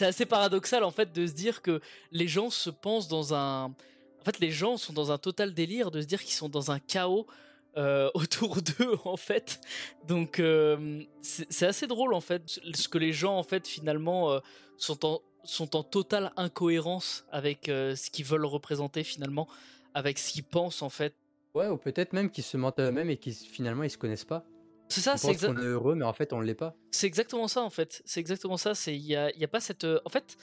assez 0.02 0.26
paradoxal 0.26 0.84
en 0.86 0.92
fait 0.92 1.12
de 1.14 1.28
se 1.28 1.34
dire 1.34 1.62
que 1.62 1.82
les 2.12 2.28
gens 2.28 2.50
se 2.50 2.70
pensent 2.70 3.10
dans 3.10 3.34
un 3.34 3.76
en 4.24 4.32
fait 4.32 4.40
les 4.40 4.52
gens 4.52 4.78
sont 4.78 4.94
dans 4.94 5.12
un 5.12 5.18
total 5.18 5.54
délire 5.54 5.92
de 5.92 6.02
se 6.02 6.08
dire 6.08 6.24
qu'ils 6.24 6.34
sont 6.34 6.50
dans 6.50 6.72
un 6.72 6.80
chaos 6.80 7.28
euh, 7.76 8.10
autour 8.14 8.58
d'eux 8.62 8.98
en 9.04 9.18
fait 9.18 9.60
donc 10.08 10.40
euh, 10.40 11.02
c'est 11.22 11.66
assez 11.66 11.88
drôle 11.88 12.14
en 12.14 12.22
fait 12.22 12.44
ce 12.74 12.88
que 12.88 12.98
les 12.98 13.12
gens 13.12 13.38
en 13.38 13.44
fait 13.44 13.68
finalement 13.68 14.32
euh, 14.32 14.40
sont 14.78 15.06
en 15.06 15.22
sont 15.44 15.76
en 15.76 15.84
totale 15.84 16.32
incohérence 16.38 17.26
avec 17.30 17.66
ce 17.66 18.10
qu'ils 18.10 18.24
veulent 18.24 18.46
représenter 18.46 19.04
finalement 19.04 19.50
avec 19.94 20.18
ce 20.18 20.32
qu'ils 20.32 20.46
pensent 20.46 20.82
en 20.82 20.90
fait 20.90 21.16
Ouais, 21.54 21.68
ou 21.68 21.78
peut-être 21.78 22.14
même 22.14 22.32
qu'ils 22.32 22.46
se 22.46 22.58
mentent 22.58 22.80
à 22.80 22.84
eux-mêmes 22.84 23.10
et 23.10 23.18
qu'ils 23.18 23.34
finalement 23.34 23.84
ils 23.84 23.92
se 23.92 23.98
connaissent 23.98 24.26
pas. 24.26 24.46
c'est 24.88 25.02
ça 25.02 25.18
c'est 25.18 25.28
pensent 25.28 25.36
exact 25.36 25.54
qu'on 25.54 25.62
est 25.62 25.66
heureux, 25.66 25.96
mais 25.96 26.06
en 26.06 26.14
fait 26.14 26.32
on 26.32 26.40
l'est 26.40 26.56
pas. 26.56 26.76
C'est 26.92 27.06
exactement 27.06 27.48
ça 27.50 27.62
en 27.62 27.70
fait. 27.70 28.02
C'est 28.06 28.22
exactement 28.22 28.58
ça. 28.58 28.74
C'est 28.74 28.96
il 28.96 29.06
y 29.06 29.16
a, 29.16 29.30
y 29.38 29.44
a 29.44 29.48
pas 29.48 29.60
cette. 29.60 29.86
En 30.06 30.10
fait, 30.10 30.38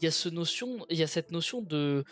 il 0.00 0.04
y 0.04 0.08
a 0.08 0.10
ce 0.10 0.28
notion, 0.28 0.84
il 0.90 0.98
y 0.98 1.02
a 1.02 1.06
cette 1.06 1.30
notion 1.30 1.62
de 1.62 2.04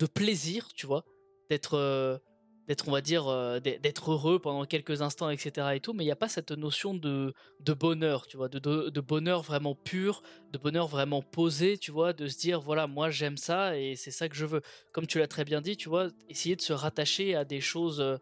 de 0.00 0.06
plaisir, 0.06 0.68
tu 0.74 0.86
vois, 0.86 1.04
d'être 1.50 1.74
euh, 1.74 2.18
d'être 2.66 2.88
on 2.88 2.92
va 2.92 3.00
dire 3.02 3.28
euh, 3.28 3.60
d'être 3.60 4.12
heureux 4.12 4.38
pendant 4.40 4.64
quelques 4.64 5.02
instants, 5.02 5.28
etc. 5.30 5.74
et 5.74 5.80
tout. 5.80 5.92
Mais 5.92 6.04
il 6.04 6.06
n'y 6.06 6.12
a 6.12 6.16
pas 6.16 6.28
cette 6.28 6.52
notion 6.52 6.94
de 6.94 7.34
de 7.60 7.72
bonheur, 7.74 8.26
tu 8.26 8.36
vois, 8.36 8.48
de, 8.48 8.58
de 8.58 8.88
de 8.88 9.00
bonheur 9.00 9.42
vraiment 9.42 9.74
pur, 9.74 10.22
de 10.52 10.58
bonheur 10.58 10.88
vraiment 10.88 11.22
posé, 11.22 11.76
tu 11.78 11.90
vois, 11.90 12.12
de 12.12 12.26
se 12.28 12.38
dire 12.38 12.60
voilà 12.60 12.86
moi 12.86 13.10
j'aime 13.10 13.36
ça 13.36 13.78
et 13.78 13.94
c'est 13.94 14.10
ça 14.10 14.28
que 14.28 14.36
je 14.36 14.46
veux. 14.46 14.62
Comme 14.92 15.06
tu 15.06 15.18
l'as 15.18 15.28
très 15.28 15.44
bien 15.44 15.60
dit, 15.60 15.76
tu 15.76 15.88
vois, 15.88 16.08
essayer 16.28 16.56
de 16.56 16.62
se 16.62 16.72
rattacher 16.72 17.34
à 17.36 17.44
des 17.44 17.60
choses. 17.60 18.00
euh, 18.00 18.16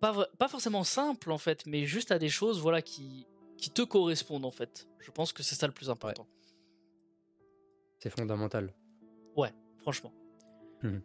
pas, 0.00 0.48
forcément 0.48 0.84
simples 0.84 1.30
en 1.30 1.38
fait, 1.38 1.64
mais 1.66 1.86
juste 1.86 2.10
à 2.12 2.18
des 2.18 2.28
choses 2.28 2.60
voilà 2.60 2.82
qui, 2.82 3.26
qui 3.56 3.70
te 3.70 3.82
correspondent 3.82 4.44
en 4.44 4.50
fait. 4.50 4.86
Je 4.98 5.10
pense 5.10 5.32
que 5.32 5.42
c'est 5.42 5.54
ça 5.54 5.66
le 5.66 5.72
plus 5.72 5.88
important. 5.88 6.26
C'est 8.00 8.10
fondamental. 8.10 8.74
Ouais, 9.34 9.52
franchement. 9.80 10.12
Mhm. 10.84 11.02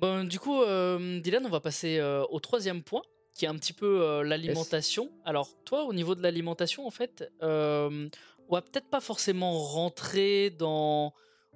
Bon, 0.00 0.24
du 0.24 0.40
coup, 0.40 0.64
Dylan, 0.64 1.44
on 1.44 1.50
va 1.50 1.60
passer 1.60 2.00
au 2.30 2.40
troisième 2.40 2.82
point, 2.82 3.02
qui 3.34 3.44
est 3.44 3.48
un 3.48 3.54
petit 3.54 3.74
peu 3.74 4.22
l'alimentation. 4.22 5.10
Alors, 5.24 5.50
toi, 5.64 5.84
au 5.84 5.92
niveau 5.92 6.14
de 6.14 6.22
l'alimentation, 6.22 6.86
en 6.86 6.90
fait, 6.90 7.30
on 7.42 8.10
va 8.50 8.62
peut-être 8.62 8.88
pas 8.88 9.00
forcément 9.00 9.52
rentrer 9.58 10.50
dans, 10.50 11.12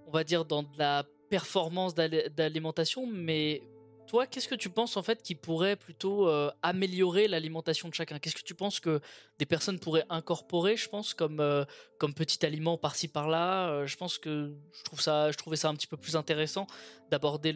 on 0.07 0.11
va 0.11 0.25
dire, 0.25 0.45
dans 0.45 0.63
de 0.63 0.79
la 0.79 1.05
performance 1.31 1.95
d'alimentation, 1.95 3.07
mais 3.07 3.63
toi, 4.07 4.27
qu'est-ce 4.27 4.49
que 4.49 4.55
tu 4.55 4.71
penses 4.71 4.97
en 4.97 5.03
fait 5.03 5.23
qui 5.23 5.35
pourrait 5.35 5.77
plutôt 5.77 6.29
euh, 6.29 6.51
améliorer 6.63 7.29
l'alimentation 7.29 7.89
de 7.89 7.95
chacun? 7.95 8.19
Qu'est-ce 8.19 8.35
que 8.35 8.43
tu 8.43 8.55
penses 8.55 8.81
que 8.81 9.01
des 9.39 9.47
personnes 9.47 9.79
pourraient 9.79 10.05
incorporer, 10.11 10.77
je 10.77 10.89
pense, 10.89 11.15
comme, 11.15 11.41
euh, 11.41 11.65
comme 11.99 12.15
petit 12.15 12.45
aliment 12.45 12.77
par-ci 12.79 13.09
par-là? 13.09 13.71
Euh, 13.71 13.87
Je 13.87 13.97
pense 13.97 14.19
que 14.19 14.55
je, 14.73 14.83
trouve 14.85 15.01
ça, 15.01 15.31
je 15.31 15.37
trouvais 15.37 15.57
ça 15.57 15.69
un 15.69 15.75
petit 15.75 15.87
peu 15.87 15.97
plus 15.97 16.17
intéressant 16.17 16.67
d'aborder 17.11 17.53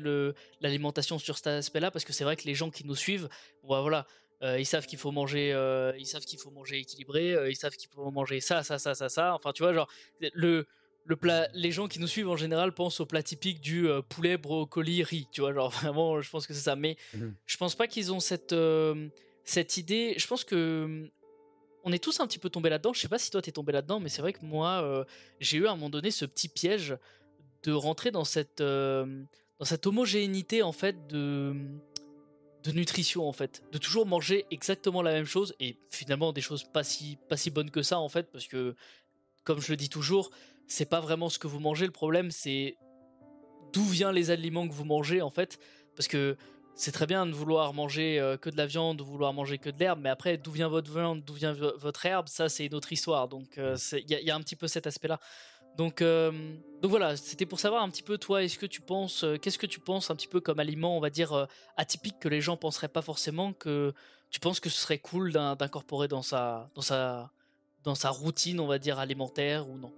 l'alimentation 0.61 1.19
sur 1.19 1.37
cet 1.37 1.49
aspect-là, 1.49 1.91
parce 1.91 2.05
que 2.05 2.13
c'est 2.13 2.25
vrai 2.25 2.37
que 2.37 2.45
les 2.45 2.55
gens 2.55 2.71
qui 2.71 2.87
nous 2.87 2.97
suivent, 2.97 3.29
bah, 3.69 3.81
voilà, 3.81 4.07
ils 4.43 4.67
savent 4.67 4.87
qu'il 4.87 4.99
faut 4.99 5.11
manger, 5.11 5.51
ils 5.99 6.07
savent 6.07 6.25
qu'il 6.25 6.39
faut 6.39 6.51
manger 6.51 6.79
équilibré, 6.79 7.51
ils 7.51 7.57
savent 7.57 7.75
qu'il 7.75 7.91
faut 7.91 8.11
manger 8.11 8.41
ça, 8.41 8.63
ça, 8.63 8.79
ça, 8.79 8.95
ça, 8.95 9.09
ça. 9.09 9.35
Enfin, 9.35 9.53
tu 9.53 9.63
vois, 9.63 9.73
genre 9.73 9.89
le 10.21 10.67
plat, 11.17 11.49
les 11.55 11.73
gens 11.73 11.89
qui 11.89 12.01
nous 12.01 12.07
suivent 12.07 12.29
en 12.29 12.37
général 12.37 12.73
pensent 12.73 13.01
au 13.01 13.07
plat 13.07 13.23
typique 13.23 13.61
du 13.61 13.89
euh, 13.89 14.03
poulet, 14.03 14.37
brocoli, 14.37 15.03
riz. 15.03 15.27
Tu 15.33 15.41
vois, 15.41 15.53
genre 15.53 15.71
vraiment, 15.83 16.21
je 16.21 16.31
pense 16.31 16.47
que 16.47 16.55
c'est 16.55 16.61
ça. 16.61 16.77
Mais 16.77 16.97
mhm. 17.15 17.35
je 17.47 17.57
pense 17.57 17.75
pas 17.75 17.87
qu'ils 17.87 18.13
ont 18.13 18.21
cette, 18.21 18.53
euh, 18.53 19.09
cette 19.45 19.77
idée. 19.77 20.15
Je 20.17 20.27
pense 20.27 20.45
que 20.45 21.11
on 21.85 21.93
est 21.93 22.03
tous 22.03 22.21
un 22.21 22.27
petit 22.27 22.39
peu 22.39 22.51
tombés 22.51 22.71
là-dedans. 22.71 22.93
Je 22.93 23.01
sais 23.01 23.09
pas 23.09 23.19
si 23.19 23.31
toi 23.31 23.41
t'es 23.41 23.53
tombé 23.53 23.73
là-dedans, 23.73 24.01
mais 24.01 24.09
c'est 24.09 24.21
vrai 24.21 24.33
que 24.33 24.45
moi, 24.45 24.83
euh, 24.83 25.05
j'ai 25.41 25.59
eu 25.59 25.67
à 25.67 25.71
un 25.71 25.75
moment 25.75 25.91
donné 25.91 26.11
ce 26.11 26.25
petit 26.25 26.49
piège 26.49 26.97
de 27.63 27.73
rentrer 27.73 28.11
dans 28.11 28.25
cette, 28.25 28.63
dans 28.63 29.65
cette 29.65 29.87
homogénéité 29.87 30.63
en 30.63 30.73
fait 30.73 31.07
de 31.09 31.57
de 32.65 32.73
nutrition 32.73 33.29
en 33.29 33.33
fait, 33.33 33.63
de 33.73 33.79
toujours 33.79 34.05
manger 34.05 34.45
exactement 34.51 35.01
la 35.01 35.13
même 35.13 35.25
chose 35.25 35.55
et 35.61 35.77
finalement 35.91 36.33
des 36.33 36.41
choses 36.41 36.65
pas 36.65 36.85
si 36.85 37.17
pas 37.29 37.37
si 37.37 37.51
bonnes 37.51 37.71
que 37.71 37.83
ça 37.83 37.99
en 37.99 38.09
fait 38.09 38.31
parce 38.31 38.47
que 38.47 38.75
comme 39.45 39.61
je 39.61 39.71
le 39.71 39.77
dis 39.77 39.89
toujours, 39.89 40.31
c'est 40.69 40.89
pas 40.89 41.01
vraiment 41.01 41.29
ce 41.29 41.39
que 41.39 41.47
vous 41.47 41.61
mangez. 41.61 41.87
Le 41.87 41.93
problème, 41.93 42.31
c'est 42.31 42.77
d'où 43.73 43.85
viennent 43.85 44.13
les 44.13 44.31
aliments 44.31 44.69
que 44.69 44.73
vous 44.73 44.85
mangez 44.85 45.21
en 45.23 45.31
fait. 45.31 45.59
Parce 45.97 46.09
que 46.09 46.37
c'est 46.79 46.93
très 46.93 47.07
bien 47.07 47.27
de 47.27 47.33
vouloir 47.33 47.75
manger 47.75 48.21
euh, 48.21 48.37
que 48.37 48.49
de 48.51 48.57
la 48.57 48.67
viande, 48.67 48.99
de 48.99 49.03
vouloir 49.03 49.33
manger 49.33 49.59
que 49.59 49.69
de 49.69 49.79
l'herbe, 49.81 49.99
mais 50.01 50.11
après, 50.11 50.37
d'où 50.37 50.53
vient 50.53 50.69
votre 50.69 50.93
viande, 50.93 51.25
d'où 51.25 51.35
vient 51.35 51.53
votre 51.53 52.07
herbe, 52.07 52.29
ça, 52.29 52.49
c'est 52.49 52.67
une 52.67 52.75
autre 52.75 52.93
histoire. 52.93 53.27
Donc, 53.27 53.59
euh, 53.59 53.77
il 53.93 54.09
y, 54.09 54.31
a 54.31 54.37
un 54.37 54.41
petit 54.41 54.55
peu 54.55 54.69
cet 54.69 54.87
aspect-là. 54.87 55.19
Donc, 55.77 56.03
euh, 56.03 56.31
donc 56.81 56.91
voilà, 56.91 57.17
c'était 57.17 57.47
pour 57.47 57.59
savoir 57.59 57.83
un 57.83 57.91
petit 57.91 58.05
peu, 58.05 58.17
toi, 58.17 58.45
est-ce 58.45 58.59
que 58.59 58.67
tu 58.67 58.81
penses, 58.81 59.25
qu'est-ce 59.43 59.59
que 59.59 59.67
tu 59.67 59.81
penses 59.81 60.11
un 60.11 60.15
petit 60.15 60.29
peu 60.29 60.41
comme 60.41 60.61
aliment, 60.61 60.97
on 60.97 61.01
va 61.01 61.11
dire, 61.11 61.49
atypique 61.77 62.21
que 62.21 62.29
les 62.29 62.41
gens 62.41 62.57
penseraient 62.57 62.87
pas 62.87 63.03
forcément, 63.03 63.53
que 63.53 63.93
tu 64.31 64.39
penses 64.39 64.61
que 64.61 64.71
ce 64.71 64.79
serait 64.79 64.99
cool 64.99 65.33
d'incorporer 65.33 66.07
dans 66.07 66.23
sa, 66.23 66.71
dans, 66.77 66.83
sa, 66.83 67.33
dans 67.83 67.97
sa 67.97 68.11
routine, 68.11 68.61
on 68.61 68.69
va 68.69 68.79
dire, 68.79 69.01
alimentaire 69.01 69.69
ou 69.69 69.77
non? 69.79 69.93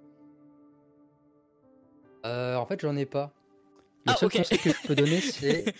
Euh, 2.25 2.57
en 2.57 2.66
fait, 2.66 2.81
j'en 2.81 2.97
ai 2.97 3.07
pas. 3.07 3.33
Le 4.07 4.12
ah, 4.12 4.16
seul 4.16 4.31
conseil 4.31 4.59
que 4.59 4.71
je 4.71 4.87
peux 4.87 4.95
donner, 4.95 5.21
c'est. 5.21 5.75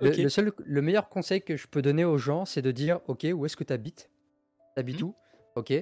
le, 0.00 0.28
seul, 0.28 0.52
le 0.64 0.82
meilleur 0.82 1.08
conseil 1.08 1.42
que 1.42 1.56
je 1.56 1.66
peux 1.66 1.82
donner 1.82 2.04
aux 2.04 2.18
gens, 2.18 2.44
c'est 2.44 2.62
de 2.62 2.70
dire 2.70 3.00
Ok, 3.06 3.26
où 3.32 3.44
est-ce 3.44 3.56
que 3.56 3.64
tu 3.64 3.72
habites 3.72 4.10
Tu 4.74 4.80
habites 4.80 5.02
mmh. 5.02 5.04
où? 5.04 5.14
Ok. 5.56 5.72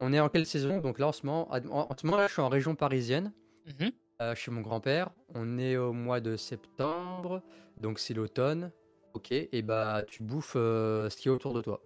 On 0.00 0.12
est 0.12 0.20
en 0.20 0.28
quelle 0.28 0.46
saison? 0.46 0.78
Donc 0.78 0.98
là, 0.98 1.08
en 1.08 1.12
ce 1.12 1.24
moment, 1.26 1.50
en, 1.52 1.96
ce 1.96 2.06
moment 2.06 2.18
là, 2.18 2.26
je 2.26 2.32
suis 2.32 2.42
en 2.42 2.48
région 2.48 2.74
parisienne, 2.74 3.32
mmh 3.66 3.88
euh, 4.20 4.34
chez 4.34 4.50
mon 4.50 4.60
grand-père. 4.60 5.08
On 5.34 5.58
est 5.58 5.78
au 5.78 5.94
mois 5.94 6.20
de 6.20 6.36
septembre, 6.36 7.42
donc 7.78 7.98
c'est 7.98 8.12
l'automne. 8.12 8.70
Ok, 9.14 9.32
et 9.32 9.62
bah 9.62 10.04
tu 10.06 10.22
bouffes 10.22 10.56
euh, 10.56 11.08
ce 11.08 11.16
qui 11.16 11.28
est 11.28 11.30
autour 11.30 11.54
de 11.54 11.62
toi. 11.62 11.82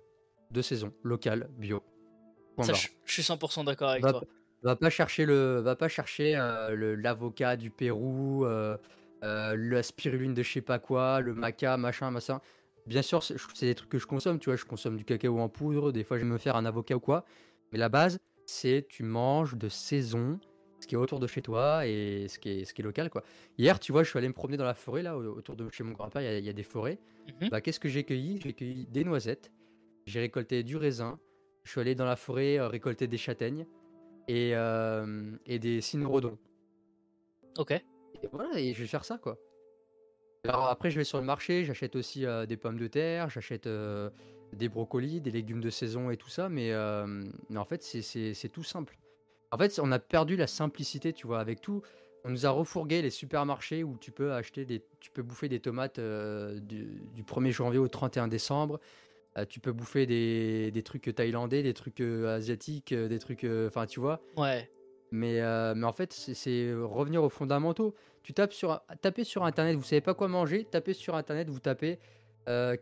De 0.50 0.60
saison, 0.60 0.92
local, 1.04 1.48
bio. 1.56 1.82
Ça, 2.60 2.72
je, 2.72 2.88
suis 3.06 3.22
100% 3.22 3.64
d'accord 3.64 3.90
avec 3.90 4.02
toi. 4.02 4.22
Va 4.64 4.76
pas 4.76 4.88
chercher 4.88 5.26
le, 5.26 5.60
va 5.60 5.76
pas 5.76 5.88
chercher 5.88 6.36
euh, 6.36 6.96
l'avocat 6.96 7.56
du 7.56 7.70
Pérou, 7.70 8.46
euh, 8.46 8.78
euh, 9.22 9.54
la 9.58 9.82
spiruline 9.82 10.32
de 10.32 10.42
je 10.42 10.52
sais 10.52 10.62
pas 10.62 10.78
quoi, 10.78 11.20
le 11.20 11.34
maca, 11.34 11.76
machin, 11.76 12.10
machin. 12.10 12.40
Bien 12.86 13.02
sûr, 13.02 13.22
c'est 13.22 13.66
des 13.66 13.74
trucs 13.74 13.90
que 13.90 13.98
je 13.98 14.06
consomme, 14.06 14.38
tu 14.38 14.48
vois, 14.48 14.56
je 14.56 14.64
consomme 14.64 14.96
du 14.96 15.04
cacao 15.04 15.38
en 15.38 15.50
poudre, 15.50 15.92
des 15.92 16.02
fois 16.02 16.16
je 16.16 16.24
vais 16.24 16.30
me 16.30 16.38
faire 16.38 16.56
un 16.56 16.64
avocat 16.64 16.96
ou 16.96 17.00
quoi. 17.00 17.26
Mais 17.72 17.78
la 17.78 17.90
base, 17.90 18.18
c'est 18.46 18.86
tu 18.88 19.02
manges 19.02 19.54
de 19.54 19.68
saison, 19.68 20.40
ce 20.80 20.86
qui 20.86 20.94
est 20.94 20.98
autour 20.98 21.20
de 21.20 21.26
chez 21.26 21.42
toi 21.42 21.86
et 21.86 22.26
ce 22.28 22.38
qui 22.38 22.48
est, 22.48 22.64
ce 22.64 22.72
qui 22.72 22.80
est 22.80 22.84
local, 22.84 23.10
quoi. 23.10 23.22
Hier, 23.58 23.78
tu 23.78 23.92
vois, 23.92 24.02
je 24.02 24.08
suis 24.08 24.18
allé 24.18 24.28
me 24.28 24.34
promener 24.34 24.56
dans 24.56 24.64
la 24.64 24.74
forêt, 24.74 25.02
là, 25.02 25.18
autour 25.18 25.56
de 25.56 25.68
chez 25.70 25.84
mon 25.84 25.92
grand-père, 25.92 26.22
il 26.22 26.44
y, 26.44 26.48
a 26.48 26.52
des 26.54 26.62
forêts. 26.62 26.98
Mmh 27.42 27.48
bah, 27.50 27.60
qu'est-ce 27.60 27.80
que 27.80 27.88
j'ai 27.90 28.04
cueilli? 28.04 28.40
J'ai 28.42 28.54
cueilli 28.54 28.86
des 28.86 29.04
noisettes, 29.04 29.52
j'ai 30.06 30.20
récolté 30.20 30.62
du 30.62 30.76
raisin, 30.76 31.18
je 31.64 31.70
suis 31.70 31.80
allé 31.82 31.94
dans 31.94 32.06
la 32.06 32.16
forêt 32.16 32.66
récolter 32.66 33.06
des 33.06 33.18
châtaignes 33.18 33.66
et, 34.28 34.52
euh, 34.54 35.36
et 35.46 35.58
des 35.58 35.80
cynorhodons. 35.80 36.38
Ok. 37.58 37.72
Et 37.72 37.82
voilà, 38.32 38.58
et 38.58 38.72
je 38.72 38.80
vais 38.80 38.86
faire 38.86 39.04
ça, 39.04 39.18
quoi. 39.18 39.38
Alors 40.44 40.68
après, 40.68 40.90
je 40.90 40.98
vais 40.98 41.04
sur 41.04 41.18
le 41.18 41.24
marché, 41.24 41.64
j'achète 41.64 41.96
aussi 41.96 42.26
euh, 42.26 42.46
des 42.46 42.56
pommes 42.56 42.78
de 42.78 42.86
terre, 42.86 43.30
j'achète 43.30 43.66
euh, 43.66 44.10
des 44.52 44.68
brocolis, 44.68 45.20
des 45.20 45.30
légumes 45.30 45.60
de 45.60 45.70
saison 45.70 46.10
et 46.10 46.16
tout 46.16 46.28
ça, 46.28 46.48
mais, 46.48 46.72
mais 47.48 47.58
en 47.58 47.64
fait, 47.64 47.82
c'est 47.82 48.48
tout 48.52 48.62
simple. 48.62 48.98
En 49.52 49.58
fait, 49.58 49.78
on 49.82 49.90
a 49.92 49.98
perdu 49.98 50.36
la 50.36 50.46
simplicité, 50.46 51.12
tu 51.12 51.26
vois, 51.26 51.40
avec 51.40 51.60
tout. 51.60 51.82
On 52.24 52.30
nous 52.30 52.46
a 52.46 52.50
refourgué 52.50 53.02
les 53.02 53.10
supermarchés 53.10 53.84
où 53.84 53.96
tu 53.98 54.10
peux 54.10 54.32
acheter 54.32 54.64
des, 54.64 54.82
tu 55.00 55.10
peux 55.10 55.22
bouffer 55.22 55.48
des 55.48 55.60
tomates 55.60 56.00
du, 56.00 57.00
du, 57.14 57.22
1er 57.22 57.50
janvier 57.52 57.78
au 57.78 57.88
31 57.88 58.28
décembre, 58.28 58.80
euh, 59.36 59.44
tu 59.44 59.58
peux 59.58 59.72
bouffer 59.72 60.06
des, 60.06 60.70
des, 60.70 60.82
trucs 60.82 61.12
thaïlandais, 61.14 61.62
des 61.62 61.74
trucs 61.74 62.00
euh, 62.00 62.36
asiatiques, 62.36 62.92
euh, 62.92 63.08
des 63.08 63.18
trucs. 63.18 63.44
Enfin, 63.66 63.86
tu 63.86 64.00
vois. 64.00 64.20
Ouais. 64.36 64.70
Mais, 65.10 65.40
mais 65.74 65.84
en 65.84 65.92
fait, 65.92 66.12
c'est 66.12 66.72
revenir 66.74 67.22
aux 67.22 67.28
fondamentaux. 67.28 67.94
Tu 68.24 68.32
tapes 68.32 68.52
sur, 68.52 68.80
tapez 69.00 69.22
sur 69.22 69.44
Internet, 69.44 69.76
vous 69.76 69.84
savez 69.84 70.00
pas 70.00 70.14
quoi 70.14 70.26
manger, 70.26 70.64
tapez 70.64 70.92
sur 70.92 71.14
Internet, 71.14 71.48
vous 71.48 71.60
tapez 71.60 72.00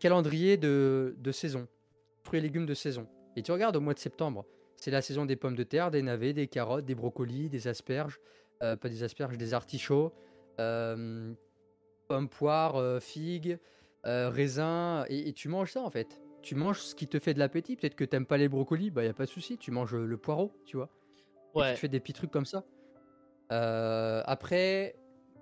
calendrier 0.01 0.57
de, 0.57 1.15
de, 1.19 1.33
saison, 1.33 1.69
fruits 2.23 2.39
et 2.39 2.43
légumes 2.43 2.65
de 2.65 2.73
saison. 2.73 3.07
Et 3.37 3.43
tu 3.43 3.53
regardes 3.53 3.77
au 3.77 3.81
mois 3.81 3.93
de 3.93 3.99
septembre, 3.99 4.47
c'est 4.77 4.91
la 4.91 5.03
saison 5.03 5.27
des 5.27 5.37
pommes 5.37 5.57
de 5.57 5.63
terre, 5.63 5.91
des 5.91 6.01
navets, 6.01 6.33
des 6.33 6.47
carottes, 6.47 6.87
des 6.87 6.95
brocolis, 6.95 7.51
des 7.51 7.69
asperges, 7.69 8.19
pas 8.61 8.77
des 8.77 9.03
asperges, 9.03 9.37
des 9.37 9.53
artichauts, 9.53 10.15
pommes, 10.57 11.37
poires, 12.31 13.03
figues, 13.03 13.59
raisins, 14.05 15.05
et, 15.11 15.29
et, 15.29 15.33
tu 15.35 15.49
manges 15.49 15.73
ça 15.73 15.83
en 15.83 15.91
fait 15.91 16.22
tu 16.43 16.55
manges 16.55 16.81
ce 16.81 16.95
qui 16.95 17.09
te 17.09 17.19
fait 17.19 17.35
de 17.35 17.39
l'appétit. 17.39 17.77
Peut-être 17.77 17.95
que 17.95 18.05
t'aimes 18.05 18.27
pas 18.27 18.37
les 18.37 18.49
brocolis, 18.49 18.91
bah 18.91 19.05
y 19.05 19.09
a 19.09 19.15
pas 19.15 19.25
de 19.25 19.31
souci, 19.31 19.59
tu 19.59 19.71
manges 19.71 19.95
le 19.95 20.17
poireau, 20.17 20.53
tu 20.67 20.77
vois. 20.77 20.91
Ouais. 21.55 21.75
tu 21.75 21.81
fais 21.81 21.89
des 21.89 22.01
petits 22.01 22.15
trucs 22.15 22.31
comme 22.31 22.47
ça. 22.47 22.65
Euh, 23.53 24.23
après, 24.25 24.97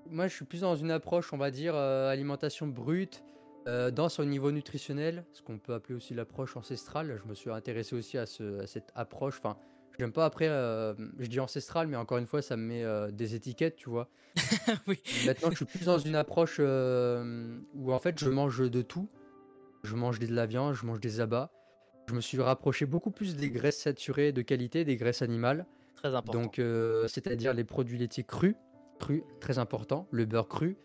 moi 0.06 0.26
je 0.28 0.34
suis 0.34 0.44
plus 0.44 0.62
dans 0.62 0.76
une 0.76 0.90
approche, 0.90 1.32
on 1.32 1.38
va 1.38 1.50
dire, 1.50 1.74
euh, 1.74 2.10
alimentation 2.10 2.66
brute, 2.66 3.22
euh, 3.68 3.90
dans 3.90 4.08
son 4.08 4.24
niveau 4.24 4.50
nutritionnel, 4.50 5.24
ce 5.32 5.42
qu'on 5.42 5.58
peut 5.58 5.74
appeler 5.74 5.94
aussi 5.94 6.14
l'approche 6.14 6.56
ancestrale. 6.56 7.20
Je 7.22 7.28
me 7.28 7.34
suis 7.34 7.50
intéressé 7.50 7.94
aussi 7.94 8.18
à, 8.18 8.26
ce, 8.26 8.60
à 8.60 8.66
cette 8.66 8.90
approche. 8.94 9.38
Enfin, 9.38 9.56
j'aime 9.98 10.12
pas 10.12 10.24
après, 10.24 10.48
je 10.48 11.26
dis 11.26 11.40
ancestrale, 11.40 11.86
mais 11.86 11.96
encore 11.96 12.18
une 12.18 12.26
fois, 12.26 12.42
ça 12.42 12.56
me 12.56 12.62
met 12.62 13.12
des 13.12 13.34
étiquettes, 13.34 13.76
tu 13.76 13.90
vois. 13.90 14.08
oui. 14.88 15.00
Maintenant, 15.26 15.50
je 15.50 15.56
suis 15.56 15.64
plus 15.64 15.84
dans 15.84 15.98
une 15.98 16.16
approche 16.16 16.58
où 16.58 17.92
en 17.92 17.98
fait 17.98 18.18
je 18.18 18.30
mange 18.30 18.68
de 18.70 18.82
tout 18.82 19.08
je 19.82 19.94
mange 19.94 20.18
de 20.18 20.32
la 20.34 20.46
viande, 20.46 20.74
je 20.74 20.84
mange 20.86 21.00
des 21.00 21.20
abats. 21.20 21.50
Je 22.08 22.14
me 22.14 22.20
suis 22.20 22.40
rapproché 22.40 22.86
beaucoup 22.86 23.10
plus 23.10 23.36
des 23.36 23.50
graisses 23.50 23.78
saturées 23.78 24.32
de 24.32 24.42
qualité, 24.42 24.84
des 24.84 24.96
graisses 24.96 25.22
animales. 25.22 25.66
Très 25.94 26.14
important. 26.14 26.40
Donc, 26.42 26.58
euh, 26.58 27.06
c'est-à-dire 27.08 27.54
les 27.54 27.64
produits 27.64 27.98
laitiers 27.98 28.24
crus, 28.24 28.56
crus, 28.98 29.22
très 29.40 29.58
important, 29.58 30.08
le 30.10 30.24
beurre 30.24 30.48
cru, 30.48 30.76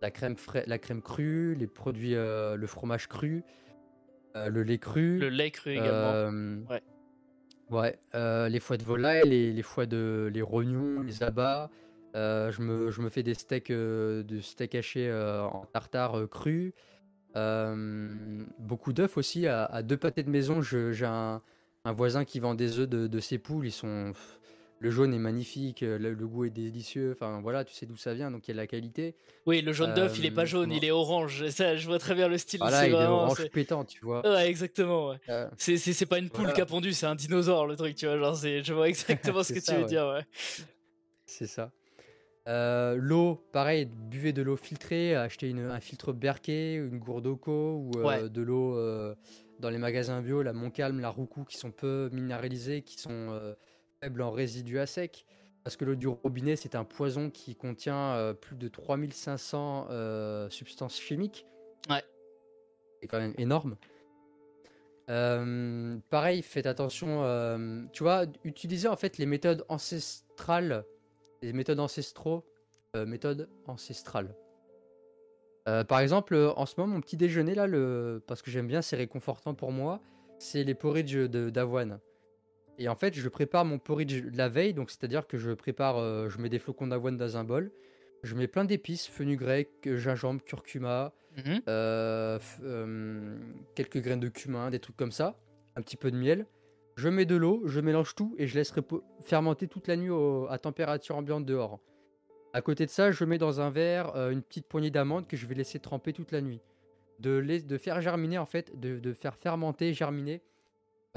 la 0.00 0.10
crème, 0.10 0.36
frais, 0.36 0.64
la 0.66 0.78
crème 0.78 1.02
crue, 1.02 1.54
les 1.54 1.66
produits, 1.66 2.14
euh, 2.14 2.56
le 2.56 2.66
fromage 2.66 3.08
cru, 3.08 3.44
euh, 4.36 4.48
le 4.48 4.62
lait 4.62 4.78
cru. 4.78 5.18
Le 5.18 5.28
lait 5.28 5.50
cru 5.50 5.72
également. 5.72 6.64
ouais. 6.70 6.82
Ouais, 7.70 7.98
les 8.48 8.60
foies 8.60 8.76
de 8.76 8.84
volaille, 8.84 9.28
les, 9.28 9.52
les 9.52 9.62
foies 9.62 9.86
de, 9.86 10.30
les 10.32 10.42
rognons, 10.42 11.02
les 11.02 11.22
abats. 11.22 11.70
je, 12.14 12.62
me, 12.62 12.90
je 12.90 13.00
me 13.00 13.08
fais 13.08 13.22
des 13.22 13.34
steaks, 13.34 13.72
de 13.72 14.40
steaks 14.40 14.74
hachés 14.74 15.12
en 15.12 15.64
tartare 15.72 16.28
cru. 16.30 16.74
Euh, 17.36 18.44
beaucoup 18.58 18.92
d'œufs 18.92 19.16
aussi. 19.16 19.46
À, 19.46 19.82
deux 19.82 19.96
pâtés 19.96 20.22
de 20.22 20.30
maison, 20.30 20.62
j'ai 20.62 21.06
un, 21.06 21.42
voisin 21.84 22.24
qui 22.24 22.40
vend 22.40 22.54
des 22.54 22.78
œufs 22.78 22.88
de, 22.88 23.20
ses 23.20 23.38
poules. 23.38 23.66
Ils 23.66 23.72
sont. 23.72 24.12
Le 24.80 24.90
jaune 24.90 25.14
est 25.14 25.18
magnifique, 25.18 25.80
le, 25.80 26.14
goût 26.14 26.44
est 26.44 26.50
délicieux. 26.50 27.12
Enfin 27.12 27.40
voilà, 27.40 27.64
tu 27.64 27.72
sais 27.72 27.86
d'où 27.86 27.96
ça 27.96 28.12
vient, 28.12 28.30
donc 28.30 28.46
il 28.46 28.48
y 28.48 28.52
a 28.52 28.54
de 28.54 28.58
la 28.58 28.66
qualité. 28.66 29.14
Oui, 29.46 29.62
le 29.62 29.72
jaune 29.72 29.94
d'œuf, 29.94 30.18
il 30.18 30.26
est 30.26 30.30
pas 30.30 30.42
euh, 30.42 30.46
jaune, 30.46 30.72
il 30.72 30.84
est 30.84 30.90
orange. 30.90 31.48
Ça, 31.50 31.76
je 31.76 31.86
vois 31.86 31.98
très 31.98 32.14
bien 32.14 32.28
le 32.28 32.36
style. 32.36 32.58
Voilà, 32.58 32.86
il 32.86 32.92
est 32.92 33.06
orange 33.06 33.48
pétant, 33.50 33.84
tu 33.84 34.04
vois. 34.04 34.28
Ouais, 34.28 34.46
exactement. 34.46 35.08
Ouais. 35.08 35.16
Euh, 35.30 35.48
c'est 35.56 36.06
pas 36.06 36.18
une 36.18 36.28
poule 36.28 36.52
qui 36.52 36.60
a 36.60 36.66
pondu, 36.66 36.92
c'est 36.92 37.06
un 37.06 37.14
dinosaure 37.14 37.66
le 37.66 37.76
truc, 37.76 37.94
tu 37.94 38.06
vois. 38.06 38.18
Genre, 38.18 38.34
je 38.34 38.72
vois 38.74 38.88
exactement 38.90 39.42
ce 39.42 39.54
que 39.54 39.60
tu 39.60 39.72
veux 39.74 39.86
dire, 39.86 40.06
ouais. 40.06 40.26
C'est 41.24 41.46
ça. 41.46 41.70
Euh, 42.46 42.96
l'eau, 42.98 43.36
pareil, 43.52 43.86
buvez 43.86 44.32
de 44.34 44.42
l'eau 44.42 44.56
filtrée, 44.56 45.14
achetez 45.16 45.48
une- 45.48 45.60
un 45.70 45.80
filtre 45.80 46.12
Berkey, 46.12 46.74
une 46.74 46.98
gourde 46.98 47.26
Oco 47.26 47.76
ou 47.78 47.90
euh, 47.98 48.02
Ouais. 48.04 48.28
de 48.28 48.42
l'eau 48.42 48.76
euh, 48.76 49.14
dans 49.60 49.70
les 49.70 49.78
magasins 49.78 50.20
bio, 50.20 50.42
la 50.42 50.52
Montcalm, 50.52 51.00
la 51.00 51.08
Roucou, 51.08 51.44
qui 51.44 51.56
sont 51.56 51.70
peu 51.70 52.10
minéralisées, 52.12 52.82
qui 52.82 52.98
sont 52.98 53.54
faibles 54.02 54.20
en 54.22 54.30
résidus 54.30 54.78
à 54.78 54.86
sec. 54.86 55.24
Parce 55.62 55.76
que 55.76 55.86
l'eau 55.86 55.94
du 55.94 56.06
robinet, 56.08 56.56
c'est 56.56 56.74
un 56.74 56.84
poison 56.84 57.30
qui 57.30 57.56
contient 57.56 58.34
plus 58.42 58.56
de 58.56 58.68
3500 58.68 59.86
euh, 59.90 60.50
substances 60.50 61.00
chimiques. 61.00 61.46
Ouais. 61.88 62.02
C'est 63.00 63.08
quand 63.08 63.18
même 63.20 63.32
énorme. 63.38 63.76
Pareil, 66.10 66.42
faites 66.42 66.66
attention. 66.66 67.88
tu 67.92 68.02
vois, 68.02 68.26
utilisez 68.44 68.88
en 68.88 68.96
fait 68.96 69.16
les 69.16 69.24
méthodes 69.26 69.64
ancestrales, 69.70 70.84
les 71.44 71.52
méthodes 71.52 71.80
ancestraux, 71.80 72.44
euh, 72.96 73.06
méthodes 73.06 73.48
ancestrales. 73.66 74.34
Euh, 75.68 75.84
par 75.84 76.00
exemple, 76.00 76.34
euh, 76.34 76.52
en 76.56 76.66
ce 76.66 76.74
moment, 76.78 76.94
mon 76.94 77.00
petit 77.00 77.16
déjeuner 77.16 77.54
là, 77.54 77.66
le... 77.66 78.22
parce 78.26 78.42
que 78.42 78.50
j'aime 78.50 78.66
bien, 78.66 78.82
c'est 78.82 78.96
réconfortant 78.96 79.54
pour 79.54 79.72
moi, 79.72 80.00
c'est 80.38 80.64
les 80.64 80.74
porridge 80.74 81.16
d'avoine. 81.16 82.00
Et 82.78 82.88
en 82.88 82.96
fait, 82.96 83.14
je 83.14 83.28
prépare 83.28 83.64
mon 83.64 83.78
porridge 83.78 84.24
la 84.34 84.48
veille, 84.48 84.74
donc 84.74 84.90
c'est-à-dire 84.90 85.26
que 85.26 85.38
je 85.38 85.52
prépare, 85.52 85.96
euh, 85.98 86.28
je 86.28 86.38
mets 86.38 86.48
des 86.48 86.58
flocons 86.58 86.88
d'avoine 86.88 87.16
dans 87.16 87.36
un 87.36 87.44
bol, 87.44 87.70
je 88.22 88.34
mets 88.34 88.48
plein 88.48 88.64
d'épices, 88.64 89.06
fenugrec, 89.06 89.68
gingembre, 89.96 90.42
curcuma, 90.44 91.12
Mhm. 91.36 91.62
quelques 93.74 93.98
graines 93.98 94.20
de 94.20 94.28
cumin, 94.28 94.70
des 94.70 94.78
trucs 94.78 94.96
comme 94.96 95.10
ça, 95.10 95.36
un 95.74 95.82
petit 95.82 95.96
peu 95.96 96.12
de 96.12 96.16
miel. 96.16 96.46
Je 96.96 97.08
mets 97.08 97.24
de 97.24 97.34
l'eau, 97.34 97.62
je 97.66 97.80
mélange 97.80 98.14
tout 98.14 98.34
et 98.38 98.46
je 98.46 98.54
laisse 98.54 98.72
fermenter 99.20 99.66
toute 99.66 99.88
la 99.88 99.96
nuit 99.96 100.12
à 100.48 100.58
température 100.58 101.16
ambiante 101.16 101.44
dehors. 101.44 101.80
À 102.52 102.62
côté 102.62 102.86
de 102.86 102.90
ça, 102.90 103.10
je 103.10 103.24
mets 103.24 103.38
dans 103.38 103.60
un 103.60 103.70
verre 103.70 104.14
euh, 104.14 104.30
une 104.30 104.40
petite 104.40 104.66
poignée 104.66 104.90
d'amandes 104.90 105.26
que 105.26 105.36
je 105.36 105.44
vais 105.46 105.56
laisser 105.56 105.80
tremper 105.80 106.12
toute 106.12 106.30
la 106.30 106.40
nuit. 106.40 106.60
De, 107.18 107.78
faire 107.78 108.00
germiner 108.00 108.38
en 108.38 108.46
fait, 108.46 108.78
de, 108.78 109.12
faire 109.12 109.36
fermenter, 109.36 109.92
germiner 109.92 110.42